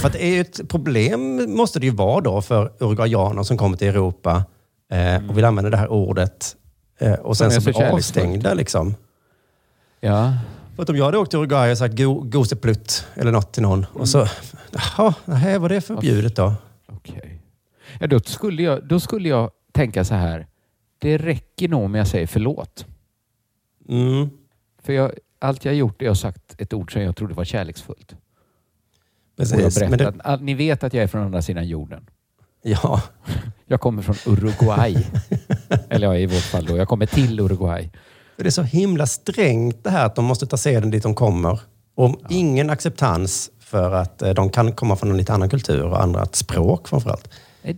För 0.00 0.06
att 0.06 0.12
det 0.12 0.24
är 0.24 0.30
ju 0.30 0.40
ett 0.40 0.68
problem, 0.68 1.50
måste 1.56 1.80
det 1.80 1.86
ju 1.86 1.92
vara 1.92 2.20
då, 2.20 2.42
för 2.42 2.72
uruguayaner 2.80 3.42
som 3.42 3.58
kommer 3.58 3.76
till 3.76 3.88
Europa 3.88 4.44
eh, 4.92 5.28
och 5.28 5.38
vill 5.38 5.44
använda 5.44 5.70
det 5.70 5.76
här 5.76 5.88
ordet 5.88 6.56
eh, 6.56 6.59
och 7.22 7.36
sen 7.36 7.50
Som 7.50 7.62
så 7.62 7.72
så 7.72 7.78
blir 7.78 7.88
avstängda. 7.88 8.54
Liksom. 8.54 8.94
Ja, 10.00 10.34
För 10.76 10.82
att 10.82 10.90
om 10.90 10.96
jag 10.96 11.04
hade 11.04 11.18
åkt 11.18 11.30
till 11.30 11.38
Uruguay 11.38 11.72
och 11.72 11.78
sagt 11.78 11.98
go, 11.98 12.20
goseplutt 12.20 13.06
eller 13.14 13.32
något 13.32 13.52
till 13.52 13.62
någon 13.62 13.86
och 13.92 14.08
så, 14.08 14.26
jaha, 14.72 15.14
nej, 15.24 15.58
vad 15.58 15.70
är 15.70 15.74
det 15.74 15.80
förbjudet 15.80 16.36
då? 16.36 16.54
okej. 16.86 17.40
Ja, 18.00 18.06
då, 18.06 18.20
skulle 18.20 18.62
jag, 18.62 18.88
då 18.88 19.00
skulle 19.00 19.28
jag 19.28 19.50
tänka 19.72 20.04
så 20.04 20.14
här. 20.14 20.46
Det 20.98 21.18
räcker 21.18 21.68
nog 21.68 21.84
om 21.84 21.94
jag 21.94 22.06
säger 22.06 22.26
förlåt. 22.26 22.86
Mm, 23.88 24.30
För 24.82 24.92
jag, 24.92 25.12
allt 25.38 25.64
jag 25.64 25.74
gjort 25.74 26.02
är 26.02 26.06
att 26.06 26.06
jag 26.06 26.16
sagt 26.16 26.54
ett 26.60 26.72
ord 26.72 26.92
som 26.92 27.02
jag 27.02 27.16
trodde 27.16 27.34
var 27.34 27.44
kärleksfullt. 27.44 28.12
Och 28.12 28.16
jag 29.36 29.50
precis. 29.50 29.78
Berättat, 29.78 30.14
det, 30.14 30.22
all, 30.24 30.42
ni 30.42 30.54
vet 30.54 30.84
att 30.84 30.94
jag 30.94 31.02
är 31.02 31.06
från 31.06 31.22
andra 31.22 31.42
sidan 31.42 31.68
jorden. 31.68 32.06
Ja, 32.62 33.02
Jag 33.66 33.80
kommer 33.80 34.02
från 34.02 34.32
Uruguay. 34.32 35.06
Eller 35.88 36.06
ja, 36.06 36.16
i 36.16 36.26
vårt 36.26 36.42
fall 36.42 36.64
då. 36.64 36.76
Jag 36.76 36.88
kommer 36.88 37.06
till 37.06 37.40
Uruguay. 37.40 37.90
för 38.36 38.42
det 38.42 38.48
är 38.48 38.50
så 38.50 38.62
himla 38.62 39.06
strängt 39.06 39.84
det 39.84 39.90
här 39.90 40.06
att 40.06 40.14
de 40.14 40.24
måste 40.24 40.46
ta 40.46 40.56
seden 40.56 40.90
dit 40.90 41.02
de 41.02 41.14
kommer. 41.14 41.60
Och 41.94 42.16
ingen 42.28 42.70
acceptans 42.70 43.50
för 43.60 43.92
att 43.92 44.22
eh, 44.22 44.34
de 44.34 44.50
kan 44.50 44.72
komma 44.72 44.96
från 44.96 45.10
en 45.10 45.16
lite 45.16 45.32
annan 45.32 45.48
kultur 45.48 45.84
och 45.84 46.02
annat 46.02 46.34
språk 46.34 46.88
framförallt. 46.88 47.30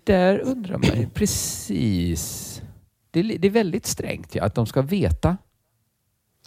Där 0.04 0.38
undrar 0.38 0.78
man 0.78 1.00
ju 1.00 1.08
precis. 1.08 2.62
Det 3.10 3.20
är, 3.20 3.38
det 3.38 3.48
är 3.48 3.50
väldigt 3.50 3.86
strängt 3.86 4.34
ja, 4.34 4.44
att 4.44 4.54
de 4.54 4.66
ska 4.66 4.82
veta 4.82 5.36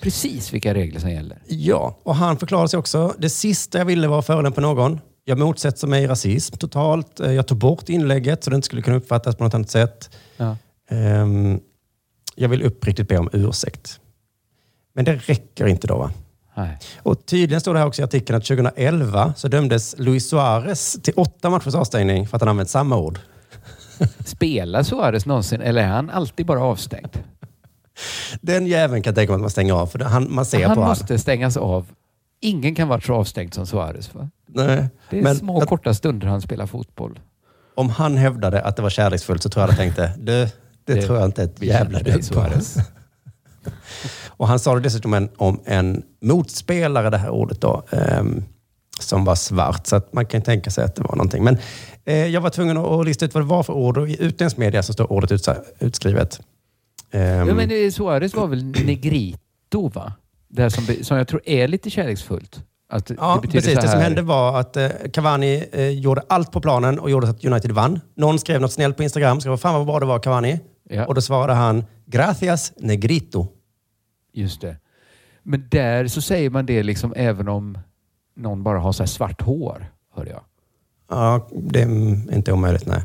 precis 0.02 0.54
vilka 0.54 0.74
regler 0.74 1.00
som 1.00 1.12
gäller. 1.12 1.42
Ja, 1.48 2.00
och 2.04 2.16
han 2.16 2.38
förklarar 2.38 2.68
sig 2.68 2.80
också. 2.80 3.14
Det 3.18 3.30
sista 3.30 3.78
jag 3.78 3.86
ville 3.86 4.08
var 4.08 4.22
förolämpa 4.22 4.62
någon. 4.62 5.00
Jag 5.28 5.38
motsätter 5.40 5.88
mig 5.88 6.08
rasism 6.08 6.58
totalt. 6.58 7.20
Eh, 7.20 7.32
Jag 7.32 7.48
tog 7.48 7.58
bort 7.58 7.90
inlägget 7.90 8.44
så 8.44 8.50
det 8.50 8.56
inte 8.56 8.66
skulle 8.66 8.82
kunna 8.82 8.98
uppfattas 8.98 9.36
på 9.36 9.44
något 9.44 9.54
annat 9.54 9.70
sätt. 9.70 10.10
Ja. 10.38 10.58
Ehm, 10.90 11.60
jag 12.36 12.50
vill 12.50 12.64
uppriktigt 12.64 13.08
be 13.10 13.18
om 13.18 13.30
ursäkt. 13.34 14.00
Men 14.94 15.06
det 15.06 15.16
räcker 15.16 15.68
inte 15.68 15.88
då 15.88 15.98
va? 15.98 16.12
Nej. 16.58 16.78
Och 16.98 17.26
tydligen 17.26 17.62
står 17.62 17.74
det 17.74 17.80
här 17.80 17.88
också 17.88 18.02
i 18.02 18.06
artikeln 18.06 18.38
att 18.38 18.46
2011 18.46 19.34
så 19.38 19.48
dömdes 19.48 19.96
Luis 19.98 20.30
Suarez 20.30 20.98
till 21.04 21.14
åtta 21.16 21.50
matchers 21.50 21.76
avstängning 21.76 22.28
för 22.28 22.38
att 22.38 22.42
han 22.42 22.50
använt 22.50 22.70
samma 22.70 22.98
ord. 22.98 23.20
Spelar 24.26 24.84
Suarez 24.84 25.26
någonsin 25.26 25.62
eller 25.62 25.82
är 25.84 25.88
han 25.88 26.10
alltid 26.10 26.46
bara 26.46 26.64
avstängd? 26.64 27.18
Den 28.42 28.68
jäveln 28.68 29.04
kan 29.04 29.12
jag 29.12 29.16
tänka 29.16 29.32
mig 29.32 29.36
att 29.36 29.42
man 29.42 29.50
stänger 29.50 29.74
av, 29.74 29.88
för 29.88 30.00
han, 30.00 30.34
man 30.34 30.46
ser 30.46 30.68
han 30.68 30.76
på 30.76 30.84
måste 30.84 31.20
stängas 31.20 31.58
av. 31.58 31.88
Ingen 32.42 32.76
kan 32.76 32.88
vara 32.88 33.02
så 33.02 33.14
avstängd 33.14 33.54
som 33.54 33.68
Suarez. 33.68 34.14
Va? 34.16 34.30
Nej, 34.56 34.88
Det 35.10 35.18
är 35.20 35.24
men 35.24 35.36
små 35.36 35.62
att- 35.62 35.68
korta 35.70 35.94
stunder 35.94 36.28
han 36.28 36.42
spelar 36.42 36.66
fotboll. 36.68 37.20
Om 37.76 37.90
han 37.90 38.18
hävdade 38.18 38.62
att 38.62 38.76
det 38.76 38.82
var 38.82 38.90
kärleksfullt 38.90 39.44
så 39.44 39.50
tror 39.50 39.62
jag 39.64 39.70
att 39.72 39.78
jag 39.78 39.96
tänkte, 39.96 40.12
du, 40.18 40.26
det, 40.26 40.50
Det- 40.86 41.02
tror 41.02 41.18
jag 41.18 41.26
inte 41.26 41.44
ett 41.44 41.62
jävla 41.62 42.00
dugg 42.00 42.32
på. 42.34 42.46
Och 44.28 44.48
han 44.48 44.60
sa 44.60 44.76
det 44.76 44.82
dessutom 44.82 45.14
en, 45.14 45.30
om 45.38 45.60
en 45.66 46.04
motspelare, 46.22 47.10
det 47.10 47.18
här 47.18 47.30
ordet 47.30 47.62
då, 47.62 47.84
ehm, 47.92 48.44
som 49.00 49.26
var 49.26 49.36
svart. 49.36 49.88
Så 49.88 50.02
man 50.12 50.26
kan 50.26 50.42
tänka 50.42 50.70
sig 50.72 50.84
att 50.84 50.96
det 50.96 51.02
var 51.02 51.16
någonting. 51.16 51.44
Men 51.44 51.58
eh, 52.06 52.16
jag 52.28 52.42
var 52.42 52.50
tvungen 52.50 52.78
att, 52.78 53.06
lista 53.06 53.26
ut 53.26 53.34
vad 53.34 53.44
det 53.44 53.48
var 53.48 53.64
för 53.64 53.74
ord 53.74 53.98
och 53.98 54.10
i 54.10 54.24
utländsk 54.24 54.58
media 54.58 54.84
så 54.84 54.94
står 54.94 55.12
ordet 55.12 55.32
utsa- 55.32 55.64
utskrivet. 55.80 56.40
Ehm, 57.12 57.48
Ja, 57.48 57.54
men 57.56 57.72
eh, 57.72 57.92
Suarez 57.92 58.34
var 58.36 58.48
väl 58.48 58.64
negrito, 58.66 59.88
va? 59.94 60.14
Det 60.48 60.62
här 60.62 60.70
som, 60.70 60.88
som 61.04 61.18
jag 61.18 61.28
tror 61.28 61.42
är 61.46 61.68
lite 61.68 61.90
kärleksfullt. 61.90 62.64
Att 62.90 63.10
Ja, 63.18 63.40
det 63.42 63.48
precis. 63.48 63.76
Det 63.76 63.88
som 63.88 64.00
hände 64.00 64.22
var 64.22 64.60
att 64.60 64.78
eh, 64.78 64.90
Cavani 65.14 65.64
eh, 65.72 65.90
gjorde 65.90 66.22
allt 66.30 66.52
på 66.52 66.62
planen 66.62 67.00
och 67.00 67.10
gjorde 67.10 67.28
så 67.28 67.32
att 67.32 67.46
United 67.46 67.72
vann. 67.72 68.00
Någon 68.16 68.40
skrev 68.40 68.62
något 68.62 68.72
snällt 68.72 68.98
på 68.98 69.04
Instagram, 69.04 69.42
skrev 69.42 69.58
fan 69.58 69.74
vad 69.74 69.86
bra 69.86 70.00
det 70.00 70.06
var 70.06 70.20
Cavani. 70.20 70.60
Ja. 70.90 71.06
Och 71.06 71.16
då 71.16 71.22
svarade 71.22 71.54
han, 71.54 71.86
gracias 72.06 72.74
negrito. 72.78 73.48
Just 74.34 74.62
det. 74.62 74.78
Men 75.44 75.68
där 75.72 76.08
så 76.08 76.22
säger 76.22 76.50
man 76.50 76.66
det 76.66 76.84
liksom 76.84 77.14
även 77.16 77.48
om 77.48 77.78
någon 78.36 78.64
bara 78.64 78.80
har 78.80 78.92
så 78.92 79.08
svart 79.08 79.42
hår, 79.42 79.86
hörde 80.16 80.30
jag. 80.32 80.42
Ja, 81.10 81.48
det 81.52 81.82
är 81.82 81.86
inte 82.36 82.52
omöjligt, 82.52 82.86
nej. 82.86 83.02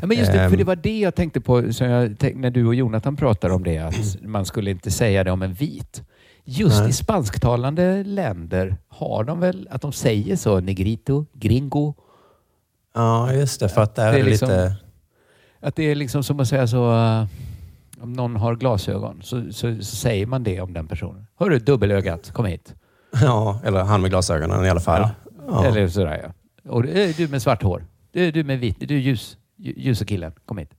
Ja, 0.00 0.06
men 0.06 0.16
just 0.18 0.32
det, 0.32 0.40
Ehm. 0.40 0.50
för 0.50 0.56
det 0.56 0.64
var 0.64 0.76
det 0.76 0.98
jag 0.98 1.14
tänkte 1.14 1.40
på 1.40 1.62
jag 1.80 2.18
tänk, 2.18 2.36
när 2.36 2.50
du 2.50 2.66
och 2.66 2.74
Jonathan 2.74 3.16
pratade 3.16 3.54
om 3.54 3.64
det, 3.64 3.78
att 3.78 4.22
man 4.22 4.44
skulle 4.44 4.70
inte 4.70 4.90
säga 4.90 5.24
det 5.24 5.30
om 5.30 5.42
en 5.42 5.52
vit. 5.52 6.02
Just 6.48 6.80
Nej. 6.80 6.90
i 6.90 6.92
spansktalande 6.92 8.04
länder 8.04 8.76
har 8.88 9.24
de 9.24 9.40
väl 9.40 9.68
att 9.70 9.82
de 9.82 9.92
säger 9.92 10.36
så, 10.36 10.60
negrito, 10.60 11.26
gringo. 11.32 11.94
Ja, 12.94 13.32
just 13.32 13.60
det. 13.60 13.68
För 13.68 13.80
att 13.80 13.94
där 13.94 14.12
är, 14.12 14.16
det 14.16 14.22
liksom, 14.22 14.48
lite... 14.48 14.76
Att 15.60 15.76
det 15.76 15.82
är 15.82 15.94
liksom 15.94 16.22
som 16.22 16.40
att 16.40 16.48
säga 16.48 16.66
så, 16.66 16.92
eh, 16.94 17.26
om 18.00 18.12
någon 18.12 18.36
har 18.36 18.56
glasögon 18.56 19.22
så, 19.22 19.52
så, 19.52 19.76
så 19.76 19.96
säger 19.96 20.26
man 20.26 20.42
det 20.42 20.60
om 20.60 20.72
den 20.72 20.86
personen. 20.86 21.26
Hörru, 21.38 21.58
dubbelögat, 21.58 22.30
kom 22.30 22.44
hit. 22.46 22.74
Ja, 23.22 23.60
eller 23.64 23.84
han 23.84 24.00
med 24.00 24.10
glasögonen 24.10 24.64
i 24.64 24.70
alla 24.70 24.80
fall. 24.80 25.08
Ja. 25.48 25.64
Eller 25.64 25.88
sådär 25.88 26.20
ja. 26.22 26.32
Och 26.70 26.82
det 26.82 27.04
är 27.04 27.12
du 27.12 27.28
med 27.28 27.42
svart 27.42 27.62
hår. 27.62 27.84
Du, 28.12 28.30
du 28.30 28.44
med 28.44 28.58
vitt. 28.58 28.76
Du 28.80 28.94
är 28.94 28.98
ljus, 28.98 29.36
ljusa 29.56 30.04
killen. 30.04 30.32
Kom 30.44 30.58
hit. 30.58 30.70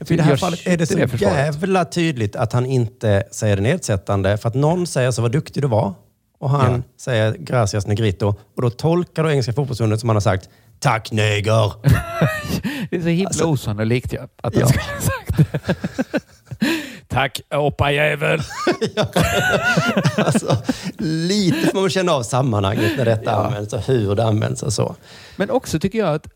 För 0.00 0.12
I 0.12 0.16
det 0.16 0.22
här 0.22 0.30
Jag 0.30 0.40
fallet 0.40 0.66
är 0.66 0.76
det 0.76 0.86
så 0.86 0.98
försvaret. 1.08 1.20
jävla 1.22 1.84
tydligt 1.84 2.36
att 2.36 2.52
han 2.52 2.66
inte 2.66 3.24
säger 3.30 3.56
det 3.56 3.62
nedsättande. 3.62 4.38
För 4.38 4.48
att 4.48 4.54
någon 4.54 4.86
säger 4.86 5.10
så 5.10 5.22
vad 5.22 5.32
duktig 5.32 5.62
du 5.62 5.68
var. 5.68 5.94
Och 6.40 6.50
han 6.50 6.72
Ja. 6.72 6.82
säger 7.00 7.32
gracias 7.38 7.86
negrito. 7.86 8.34
Och 8.56 8.62
då 8.62 8.70
tolkar 8.70 9.22
då 9.24 9.30
engelska 9.30 9.52
fotbollsförbundet 9.52 10.00
som 10.00 10.08
han 10.08 10.16
har 10.16 10.20
sagt 10.20 10.48
tack 10.80 11.12
neger. 11.12 11.72
Det 12.90 12.96
är 12.96 13.00
så 13.02 13.08
himla 13.08 13.26
Alltså- 13.28 13.44
osannolikt 13.44 14.12
ja, 14.12 14.22
att 14.42 14.54
han 14.54 14.60
Ja. 14.60 14.66
skulle 14.68 14.82
ha 14.84 15.00
sagt 15.00 15.36
det. 15.36 16.20
Tack 17.08 17.40
apajävel. 17.48 18.40
alltså, 20.16 20.56
lite 20.98 21.66
får 21.66 21.80
man 21.80 21.90
känna 21.90 22.12
av 22.12 22.22
sammanhanget 22.22 22.92
när 22.96 23.04
detta 23.04 23.32
används 23.32 23.72
och 23.72 23.80
hur 23.80 24.14
det 24.14 24.24
används 24.24 24.62
och 24.62 24.72
så. 24.72 24.96
Men 25.36 25.50
också 25.50 25.78
tycker 25.80 25.98
jag 25.98 26.14
att 26.14 26.26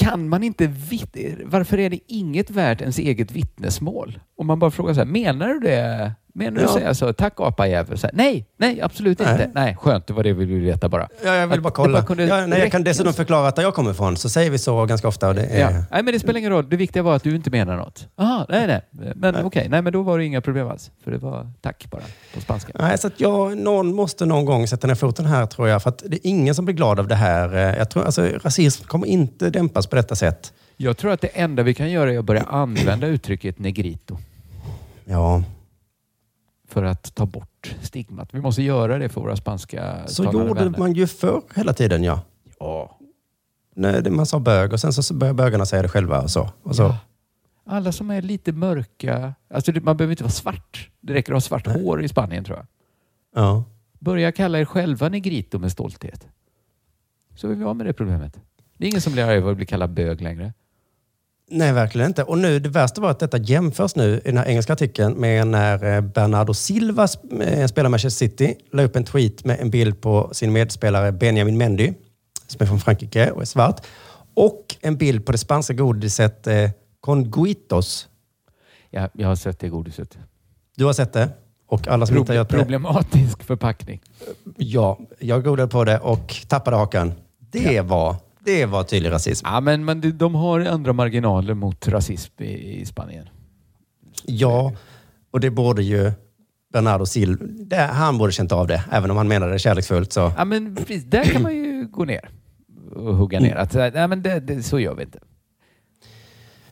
kan 0.00 0.28
man 0.28 0.42
inte 0.42 0.66
vitt... 0.66 1.16
Varför 1.44 1.78
är 1.78 1.90
det 1.90 1.98
inget 2.06 2.50
värt 2.50 2.80
ens 2.80 2.98
eget 2.98 3.32
vittnesmål? 3.32 4.18
Om 4.36 4.46
man 4.46 4.58
bara 4.58 4.70
frågar 4.70 4.94
så 4.94 5.00
här, 5.00 5.06
menar 5.06 5.48
du 5.48 5.60
det? 5.60 6.12
Menar 6.44 6.56
du 6.56 6.62
Ja. 6.62 6.68
säga 6.74 6.94
så? 6.94 7.12
Tack 7.12 7.32
apajävel. 7.36 7.98
Så 7.98 8.06
här, 8.06 8.14
Nej, 8.14 8.46
nej, 8.56 8.80
absolut 8.80 9.18
Nej. 9.18 9.32
inte. 9.32 9.50
Nej, 9.54 9.76
skönt. 9.80 10.06
Det 10.06 10.12
var 10.12 10.22
det 10.22 10.32
vi 10.32 10.44
ville 10.44 10.66
veta 10.66 10.88
bara. 10.88 11.08
Ja, 11.24 11.34
jag 11.34 11.46
vill 11.46 11.60
bara 11.60 11.70
kolla. 11.72 12.02
kunde 12.02 12.24
ja, 12.24 12.46
nej, 12.46 12.58
jag 12.60 12.72
kan 12.72 12.84
dessutom 12.84 13.12
förklara 13.12 13.48
att 13.48 13.56
där 13.56 13.62
jag 13.62 13.74
kommer 13.74 13.90
ifrån 13.90 14.16
så 14.16 14.28
säger 14.28 14.50
vi 14.50 14.58
så 14.58 14.86
ganska 14.86 15.08
ofta. 15.08 15.28
Och 15.28 15.34
det 15.34 15.42
är, 15.46 15.60
Ja. 15.60 15.70
Nej, 15.70 16.02
men 16.02 16.06
det 16.06 16.20
spelar 16.20 16.38
ingen 16.38 16.50
roll. 16.52 16.68
Det 16.68 16.76
viktiga 16.76 17.02
var 17.02 17.16
att 17.16 17.22
du 17.22 17.34
inte 17.34 17.50
menar 17.50 17.76
något. 17.76 18.08
Aha, 18.16 18.46
nej, 18.48 18.66
nej. 18.66 19.12
Men 19.16 19.36
okej, 19.44 19.66
nej, 19.70 19.82
men 19.82 19.92
då 19.92 20.02
var 20.02 20.18
det 20.18 20.24
inga 20.24 20.40
problem 20.40 20.68
alls. 20.68 20.90
För 21.04 21.10
det 21.10 21.18
var 21.18 21.50
tack 21.60 21.86
bara 21.90 22.02
på 22.34 22.40
spanska. 22.40 22.72
Nej, 22.78 22.98
så 22.98 23.06
att 23.06 23.20
jag, 23.20 23.58
någon 23.58 23.94
måste 23.94 24.26
någon 24.26 24.44
gång 24.44 24.66
sätta 24.68 24.86
ner 24.86 24.94
foten 24.94 25.26
här 25.26 25.46
tror 25.46 25.68
jag. 25.68 25.82
För 25.82 25.88
att 25.90 26.02
det 26.06 26.16
är 26.16 26.20
ingen 26.30 26.54
som 26.54 26.64
blir 26.64 26.74
glad 26.74 27.00
av 27.00 27.08
det 27.08 27.14
här. 27.14 27.54
Eh, 27.56 27.78
Jag 27.78 27.90
tror, 27.90 28.04
alltså, 28.04 28.22
rasism 28.42 28.84
kommer 28.86 29.06
inte 29.06 29.50
dämpas 29.50 29.86
på 29.86 29.96
detta 29.96 30.16
sätt. 30.16 30.52
Jag 30.76 30.96
tror 30.96 31.12
att 31.12 31.20
det 31.20 31.28
enda 31.28 31.62
vi 31.62 31.74
kan 31.74 31.90
göra 31.90 32.12
är 32.12 32.18
att 32.18 32.24
börja 32.24 32.42
använda 32.42 33.06
uttrycket 33.06 33.58
negrito 33.58 34.18
Ja, 35.04 35.42
för 36.70 36.82
att 36.82 37.14
ta 37.14 37.26
bort 37.26 37.76
stigmat. 37.82 38.34
Vi 38.34 38.40
måste 38.40 38.62
göra 38.62 38.98
det 38.98 39.08
för 39.08 39.20
våra 39.20 39.36
spanska 39.36 40.06
så 40.06 40.24
gjorde 40.24 40.54
vänner. 40.54 40.78
man 40.78 40.92
ju 40.92 41.06
förr 41.06 41.42
hela 41.54 41.72
tiden. 41.72 42.04
Ja. 42.04 42.22
Ja. 42.58 42.98
Nej, 43.74 44.10
man 44.10 44.26
sa 44.26 44.38
bög 44.38 44.72
och 44.72 44.80
sen 44.80 44.92
så 44.92 45.14
började 45.14 45.36
bögarna 45.36 45.66
säga 45.66 45.82
det 45.82 45.88
själva. 45.88 46.22
Och 46.22 46.30
så. 46.30 46.50
Och 46.62 46.76
så. 46.76 46.82
Ja. 46.82 46.98
Alla 47.66 47.92
som 47.92 48.10
är 48.10 48.22
lite 48.22 48.52
mörka. 48.52 49.34
Alltså 49.54 49.72
man 49.82 49.96
behöver 49.96 50.12
inte 50.12 50.24
vara 50.24 50.30
svart. 50.30 50.90
Det 51.00 51.14
räcker 51.14 51.32
att 51.32 51.36
ha 51.36 51.40
svart 51.40 51.66
hår 51.66 52.02
i 52.02 52.08
Spanien 52.08 52.44
tror 52.44 52.56
jag. 52.56 52.66
Ja. 53.34 53.64
Börja 53.98 54.32
kalla 54.32 54.58
er 54.60 54.64
själva 54.64 55.08
negrito 55.08 55.58
med 55.58 55.72
stolthet. 55.72 56.28
Så 57.36 57.50
är 57.50 57.54
vi 57.54 57.64
av 57.64 57.76
med 57.76 57.86
det 57.86 57.92
problemet. 57.92 58.40
Det 58.76 58.84
är 58.84 58.88
ingen 58.88 59.00
som 59.00 59.12
blir 59.12 59.24
arg 59.24 59.36
över 59.36 59.50
att 59.50 59.56
bli 59.56 59.66
kallad 59.66 59.90
bög 59.90 60.20
längre. 60.20 60.52
Nej, 61.52 61.72
verkligen 61.72 62.06
inte. 62.10 62.22
Och 62.22 62.38
nu, 62.38 62.58
det 62.58 62.68
värsta 62.68 63.00
var 63.00 63.10
att 63.10 63.18
detta 63.18 63.38
jämförs 63.38 63.96
nu 63.96 64.14
i 64.24 64.28
den 64.28 64.36
här 64.36 64.44
engelska 64.46 64.72
artikeln 64.72 65.14
med 65.14 65.46
när 65.46 65.94
eh, 65.94 66.00
Bernardo 66.00 66.54
Silva, 66.54 67.08
eh, 67.40 67.66
spelar 67.66 67.90
Manchester 67.90 68.26
City, 68.26 68.54
la 68.72 68.82
upp 68.82 68.96
en 68.96 69.04
tweet 69.04 69.44
med 69.44 69.60
en 69.60 69.70
bild 69.70 70.00
på 70.00 70.30
sin 70.32 70.52
medspelare 70.52 71.12
Benjamin 71.12 71.58
Mendy, 71.58 71.92
som 72.46 72.62
är 72.62 72.66
från 72.66 72.80
Frankrike 72.80 73.30
och 73.30 73.42
är 73.42 73.46
svart. 73.46 73.86
Och 74.34 74.76
en 74.80 74.96
bild 74.96 75.26
på 75.26 75.32
det 75.32 75.38
spanska 75.38 75.72
godiset 75.72 76.46
eh, 76.46 76.70
Conguitos. 77.00 78.08
Ja, 78.90 79.08
jag 79.12 79.28
har 79.28 79.36
sett 79.36 79.58
det 79.60 79.68
godiset. 79.68 80.18
Du 80.76 80.84
har 80.84 80.92
sett 80.92 81.12
det? 81.12 81.28
Och 81.66 81.88
alla 81.88 82.06
som 82.06 82.16
inte 82.16 82.32
har 82.32 82.36
Proble- 82.36 82.38
gjort 82.40 82.48
det? 82.50 82.56
problematisk 82.56 83.42
förpackning. 83.42 84.00
Ja, 84.56 84.98
jag 85.18 85.44
googlade 85.44 85.70
på 85.70 85.84
det 85.84 85.98
och 85.98 86.36
tappade 86.48 86.76
hakan. 86.76 87.12
Det, 87.38 87.80
var, 87.80 88.16
det 88.44 88.66
var 88.66 88.82
tydlig 88.84 89.10
rasism. 89.10 89.46
Ja, 89.48 89.60
men, 89.60 89.84
men 89.84 90.18
de- 90.18 90.34
har 90.34 90.60
andra 90.60 90.92
marginaler 90.92 91.54
mot 91.54 91.88
rasism 91.88 92.42
i, 92.42 92.80
i 92.80 92.86
Spanien. 92.86 93.28
Ja, 94.26 94.72
och 95.30 95.40
det 95.40 95.50
borde 95.50 95.82
ju 95.82 96.12
Bernardo 96.72 97.06
Silva... 97.06 97.44
det- 97.46 97.76
Han 97.76 98.18
borde 98.18 98.32
känt 98.32 98.52
av 98.52 98.66
det, 98.66 98.84
även 98.92 99.10
om 99.10 99.16
han 99.16 99.28
menade 99.28 99.52
det 99.52 99.58
kärleksfullt. 99.58 100.12
Så. 100.12 100.32
Ja, 100.36 100.44
men 100.44 100.74
precis, 100.76 101.04
där 101.04 101.24
kan 101.24 101.42
man 101.42 101.54
ju 101.54 101.86
gå 101.92 102.04
ner 102.04 102.28
och 102.94 103.16
hugga 103.16 103.40
ner. 103.40 103.56
Att, 103.56 103.74
nej, 103.74 104.08
men 104.08 104.22
det, 104.22 104.40
det, 104.40 104.62
så 104.62 104.78
gör 104.80 104.94
vi 104.94 105.02
inte. 105.02 105.18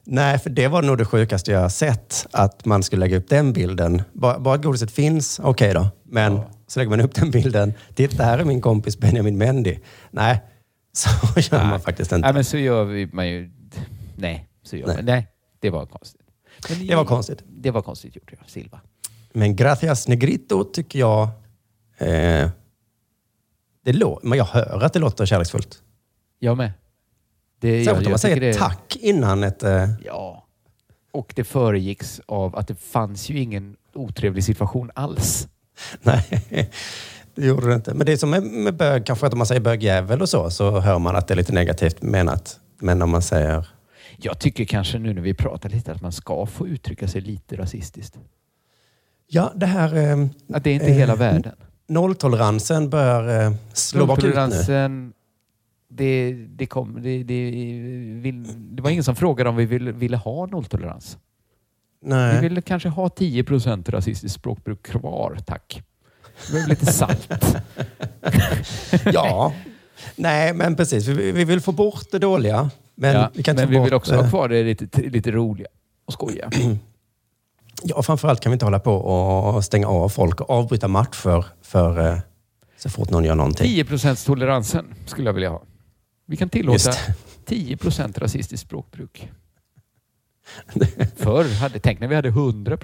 Nej, 0.04 0.38
för 0.38 0.50
det 0.50 0.68
var 0.68 0.82
nog 0.82 0.98
det 0.98 1.04
sjukaste 1.04 1.52
jag 1.52 1.72
sett. 1.72 2.26
Att 2.32 2.64
man 2.64 2.82
skulle 2.82 3.00
lägga 3.00 3.16
upp 3.16 3.28
den 3.28 3.52
bilden. 3.52 4.02
Bara, 4.12 4.38
bara 4.38 4.54
att 4.54 4.62
godiset 4.62 4.90
finns, 4.90 5.40
okej 5.44 5.74
då. 5.74 5.88
Men 6.04 6.40
så 6.66 6.80
lägger 6.80 6.90
man 6.90 7.00
upp 7.00 7.14
den 7.14 7.30
bilden. 7.30 7.74
Titta, 7.94 8.24
här 8.24 8.38
är 8.38 8.44
min 8.44 8.60
kompis 8.60 8.98
Benjamin 8.98 9.38
Mendy. 9.38 9.78
Nej, 10.10 10.40
så 10.92 11.40
gör 11.40 11.64
man 11.64 11.80
faktiskt 11.80 12.12
inte. 12.12 12.26
Nej, 12.26 12.34
men 12.34 12.44
så 12.44 12.58
gör 12.58 12.84
vi 12.84 13.06
man 13.12 13.28
ju... 13.28 13.50
Nej, 14.16 14.48
så 14.62 14.76
gör 14.76 14.86
Nej. 14.86 14.96
man. 14.96 15.04
Nej, 15.04 15.26
det 15.60 15.70
var 15.70 15.86
konstigt. 15.86 16.22
Men 16.68 16.86
Det 16.86 16.94
var 16.96 17.04
konstigt. 17.04 17.42
Det 17.48 17.70
var 17.70 17.82
konstigt 17.82 18.16
gjort, 18.16 18.32
ja. 18.32 18.38
Silva. 18.46 18.80
Men 19.32 19.56
Gracias 19.56 20.08
Negrito 20.08 20.64
tycker 20.64 20.98
jag... 20.98 21.22
Eh, 21.98 22.50
det 23.84 23.92
lå- 23.92 24.20
men 24.22 24.38
jag 24.38 24.44
hör 24.44 24.82
att 24.84 24.92
det 24.92 24.98
låter 24.98 25.26
kärleksfullt. 25.26 25.82
Jag 26.38 26.56
med. 26.56 26.72
Det, 27.60 27.84
Särskilt 27.84 28.06
om 28.06 28.12
man 28.12 28.18
säger 28.18 28.40
det- 28.40 28.54
tack 28.54 28.96
innan 29.00 29.44
ett... 29.44 29.62
Eh, 29.62 29.88
Ja. 30.04 30.44
Och 31.12 31.32
det 31.36 31.44
föregicks 31.44 32.20
av 32.26 32.56
att 32.56 32.68
det 32.68 32.74
fanns 32.74 33.30
ju 33.30 33.38
ingen 33.40 33.76
otrevlig 33.94 34.44
situation 34.44 34.90
alls. 34.94 35.48
nej, 36.02 36.70
det 37.38 37.46
gjorde 37.46 37.68
det 37.68 37.74
inte. 37.74 37.94
Men 37.94 38.06
det 38.06 38.12
är 38.12 38.16
som 38.16 38.30
med, 38.30 38.42
med 38.42 38.76
bög, 38.76 39.06
kanske 39.06 39.26
att 39.26 39.32
om 39.32 39.38
man 39.38 39.46
säger 39.46 39.60
bögjävel 39.60 40.22
och 40.22 40.28
så, 40.28 40.50
så 40.50 40.80
hör 40.80 40.98
man 40.98 41.16
att 41.16 41.28
det 41.28 41.34
är 41.34 41.36
lite 41.36 41.52
negativt 41.52 42.02
menat. 42.02 42.60
Men 42.78 43.02
om 43.02 43.10
man 43.10 43.22
säger... 43.22 43.68
Jag 44.16 44.38
tycker 44.38 44.64
kanske 44.64 44.98
nu 44.98 45.14
när 45.14 45.22
vi 45.22 45.34
pratar 45.34 45.68
lite 45.68 45.92
att 45.92 46.02
man 46.02 46.12
ska 46.12 46.46
få 46.46 46.68
uttrycka 46.68 47.08
sig 47.08 47.20
lite 47.20 47.56
rasistiskt. 47.56 48.18
Ja, 49.26 49.52
det 49.54 49.66
här... 49.66 49.96
Eh, 49.96 50.26
Att 50.52 50.64
det 50.64 50.70
är 50.70 50.74
inte 50.74 50.90
hela 50.90 51.16
världen. 51.16 51.52
Nolltoleransen 51.88 52.90
bör 52.90 53.46
eh, 53.46 53.52
slå 53.72 54.06
bakut 54.06 54.34
nu. 54.68 55.12
Det, 55.90 56.32
det, 56.32 56.66
kom, 56.66 57.02
det, 57.02 57.22
det, 57.22 57.50
vill, 58.20 58.46
det 58.76 58.82
var 58.82 58.90
ingen 58.90 59.04
som 59.04 59.16
frågade 59.16 59.50
om 59.50 59.56
vi 59.56 59.66
ville, 59.66 59.92
ville 59.92 60.16
ha 60.16 60.46
nolltolerans. 60.46 61.18
Vi 62.00 62.08
Nej. 62.08 62.40
ville 62.40 62.62
kanske 62.62 62.88
ha 62.88 63.08
10 63.08 63.44
procent 63.44 63.88
rasistiskt 63.88 64.40
språkbruk 64.40 64.82
kvar, 64.82 65.38
tack. 65.46 65.82
Vi 66.46 66.52
behöver 66.52 66.68
lite 66.68 66.92
salt. 66.92 67.28
ja, 69.12 69.52
nej 70.16 70.54
men 70.54 70.76
precis. 70.76 71.06
Vi, 71.06 71.32
vi 71.32 71.44
vill 71.44 71.60
få 71.60 71.72
bort 71.72 72.06
det 72.10 72.18
dåliga. 72.18 72.70
Men 72.94 73.14
ja, 73.14 73.30
vi 73.34 73.42
kan 73.42 73.56
men 73.56 73.70
vi 73.70 73.78
vill 73.78 73.94
också 73.94 74.16
ha 74.16 74.28
kvar 74.28 74.48
det 74.48 74.62
lite, 74.62 75.00
lite 75.02 75.30
roliga 75.30 75.68
och 76.06 76.12
skoja. 76.12 76.50
Ja, 77.82 78.02
framförallt 78.02 78.40
kan 78.40 78.50
vi 78.50 78.54
inte 78.54 78.66
hålla 78.66 78.80
på 78.80 78.94
och 78.94 79.64
stänga 79.64 79.88
av 79.88 80.08
folk 80.08 80.40
och 80.40 80.50
avbryta 80.50 80.88
matcher 80.88 81.44
för 81.62 82.06
eh, 82.06 82.18
så 82.76 82.90
fort 82.90 83.10
någon 83.10 83.24
gör 83.24 83.34
någonting. 83.34 83.66
10 83.66 84.16
toleransen 84.16 84.94
skulle 85.06 85.28
jag 85.28 85.34
vilja 85.34 85.50
ha. 85.50 85.62
Vi 86.26 86.36
kan 86.36 86.48
tillåta 86.48 86.72
Just 86.74 87.00
10 87.44 87.78
rasistiskt 88.16 88.66
språkbruk. 88.66 89.30
Förr, 91.16 91.60
hade, 91.60 91.78
tänk 91.78 92.00
när 92.00 92.08
vi 92.08 92.14
hade 92.14 92.28
100 92.28 92.78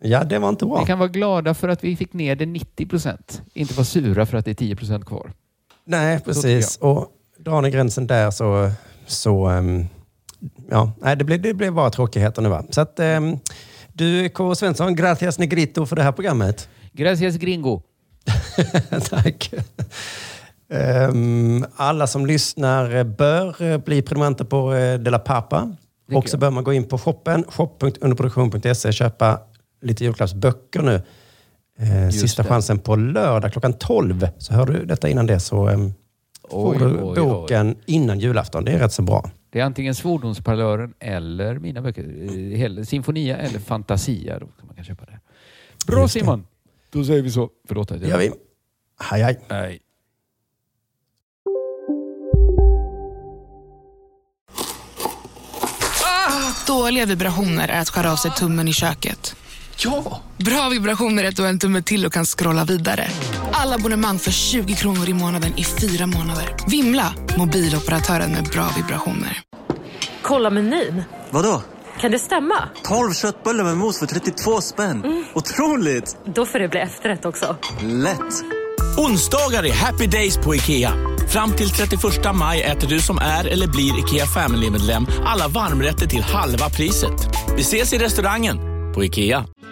Ja, 0.00 0.24
det 0.24 0.38
var 0.38 0.48
inte 0.48 0.66
bra. 0.66 0.80
Vi 0.80 0.86
kan 0.86 0.98
vara 0.98 1.08
glada 1.08 1.54
för 1.54 1.68
att 1.68 1.84
vi 1.84 1.96
fick 1.96 2.12
ner 2.12 2.36
det 2.36 2.44
90% 2.44 3.40
Inte 3.54 3.74
vara 3.74 3.84
sura 3.84 4.26
för 4.26 4.38
att 4.38 4.44
det 4.44 4.50
är 4.50 4.54
10% 4.54 5.04
kvar. 5.04 5.32
Nej, 5.84 6.20
precis. 6.20 6.76
Och 6.76 7.06
drar 7.38 7.62
ni 7.62 7.70
gränsen 7.70 8.06
där 8.06 8.30
så... 8.30 8.70
så 9.06 9.46
ehm, 9.46 9.86
ja, 10.70 10.92
nej, 11.00 11.16
det 11.16 11.24
blir, 11.24 11.38
det 11.38 11.54
blir 11.54 11.70
bara 11.70 11.90
tråkigheter 11.90 12.42
nu 12.42 12.48
va. 12.48 12.64
Så 12.70 12.80
att, 12.80 13.00
ehm, 13.00 13.38
du 13.92 14.28
K. 14.28 14.54
Svensson, 14.54 14.94
gracias 14.94 15.38
negrito 15.38 15.86
för 15.86 15.96
det 15.96 16.02
här 16.02 16.12
programmet. 16.12 16.68
Gracias 16.92 17.36
gringo. 17.36 17.82
Tack. 19.10 19.54
Ehm, 20.70 21.66
alla 21.76 22.06
som 22.06 22.26
lyssnar 22.26 23.04
bör 23.04 23.78
bli 23.78 24.02
prenumeranter 24.02 24.44
på 24.44 24.72
Dela 25.04 25.18
Pappa. 25.18 25.76
Tycker 26.08 26.18
Och 26.18 26.28
så 26.28 26.36
bör 26.36 26.50
man 26.50 26.64
gå 26.64 26.72
in 26.72 26.84
på 26.84 26.98
shoppen, 26.98 27.44
shop.underproduktion.se 27.48 28.92
köpa 28.92 29.40
lite 29.82 30.04
julklappsböcker 30.04 30.82
nu. 30.82 31.02
Eh, 31.78 32.08
sista 32.10 32.42
det. 32.42 32.48
chansen 32.48 32.78
på 32.78 32.96
lördag 32.96 33.52
klockan 33.52 33.72
12. 33.72 34.28
Så 34.38 34.54
hör 34.54 34.66
du 34.66 34.84
detta 34.84 35.08
innan 35.08 35.26
det 35.26 35.40
så 35.40 35.66
får 36.50 36.70
Oj, 36.70 36.78
du 36.78 36.84
oj, 36.84 37.00
oj. 37.02 37.16
boken 37.20 37.76
innan 37.86 38.18
julafton. 38.20 38.64
Det 38.64 38.72
är 38.72 38.78
rätt 38.78 38.92
så 38.92 39.02
bra. 39.02 39.30
Det 39.50 39.60
är 39.60 39.64
antingen 39.64 39.94
Svordomsparlören 39.94 40.94
eller 40.98 41.58
mina 41.58 41.82
böcker. 41.82 42.04
eh, 42.78 42.84
Sinfonia 42.84 43.36
eller 43.36 43.58
Fantasia. 43.58 44.38
Då 44.38 44.46
kan 44.46 44.66
man 44.66 44.74
kan 44.76 44.84
köpa 44.84 45.04
det. 45.04 45.20
Bra 45.86 46.00
Just 46.02 46.14
det. 46.14 46.20
Simon! 46.20 46.46
Då 46.90 47.04
säger 47.04 47.22
vi 47.22 47.30
så. 47.30 47.50
Förlåt 47.68 47.90
att 47.90 48.00
Det 48.00 48.08
gör 48.08 48.18
vi. 48.18 48.32
Hej, 49.00 49.22
hej. 49.22 49.38
Nej. 49.48 49.80
Dåliga 56.66 57.06
vibrationer 57.06 57.68
är 57.68 57.80
att 57.80 57.88
skära 57.88 58.12
av 58.12 58.16
sig 58.16 58.30
tummen 58.30 58.68
i 58.68 58.72
köket. 58.72 59.36
Ja! 59.84 60.20
Bra 60.36 60.68
vibrationer 60.68 61.24
är 61.24 61.28
att 61.28 61.36
du 61.36 61.42
har 61.42 61.48
en 61.48 61.58
tumme 61.58 61.82
till 61.82 62.06
och 62.06 62.12
kan 62.12 62.24
scrolla 62.24 62.64
vidare. 62.64 63.08
Alla 63.52 63.74
abonnemang 63.74 64.18
för 64.18 64.30
20 64.30 64.74
kronor 64.74 65.08
i 65.08 65.14
månaden 65.14 65.52
i 65.58 65.64
fyra 65.64 66.06
månader. 66.06 66.56
Vimla! 66.68 67.14
Mobiloperatören 67.38 68.32
med 68.32 68.44
bra 68.44 68.68
vibrationer. 68.76 69.40
Kolla 70.22 70.50
menyn. 70.50 71.02
Vadå? 71.30 71.62
Kan 72.00 72.10
det 72.10 72.18
stämma? 72.18 72.54
12 72.84 73.12
köttbullar 73.12 73.64
med 73.64 73.76
mos 73.76 73.98
för 73.98 74.06
32 74.06 74.60
spänn. 74.60 75.24
Otroligt! 75.34 76.16
Då 76.34 76.46
får 76.46 76.58
det 76.58 76.68
bli 76.68 76.80
efterrätt 76.80 77.24
också. 77.24 77.56
Lätt! 77.82 78.44
Onsdagar 78.98 79.66
är 79.66 79.72
happy 79.72 80.06
days 80.06 80.36
på 80.36 80.54
IKEA. 80.54 80.92
Fram 81.28 81.52
till 81.52 81.70
31 81.70 82.02
maj 82.34 82.62
äter 82.62 82.88
du 82.88 83.00
som 83.00 83.18
är 83.18 83.44
eller 83.44 83.66
blir 83.66 83.98
IKEA 83.98 84.26
Family-medlem 84.26 85.06
alla 85.26 85.48
varmrätter 85.48 86.06
till 86.06 86.22
halva 86.22 86.68
priset. 86.70 87.28
Vi 87.56 87.60
ses 87.60 87.92
i 87.92 87.98
restaurangen 87.98 88.58
på 88.94 89.04
IKEA. 89.04 89.44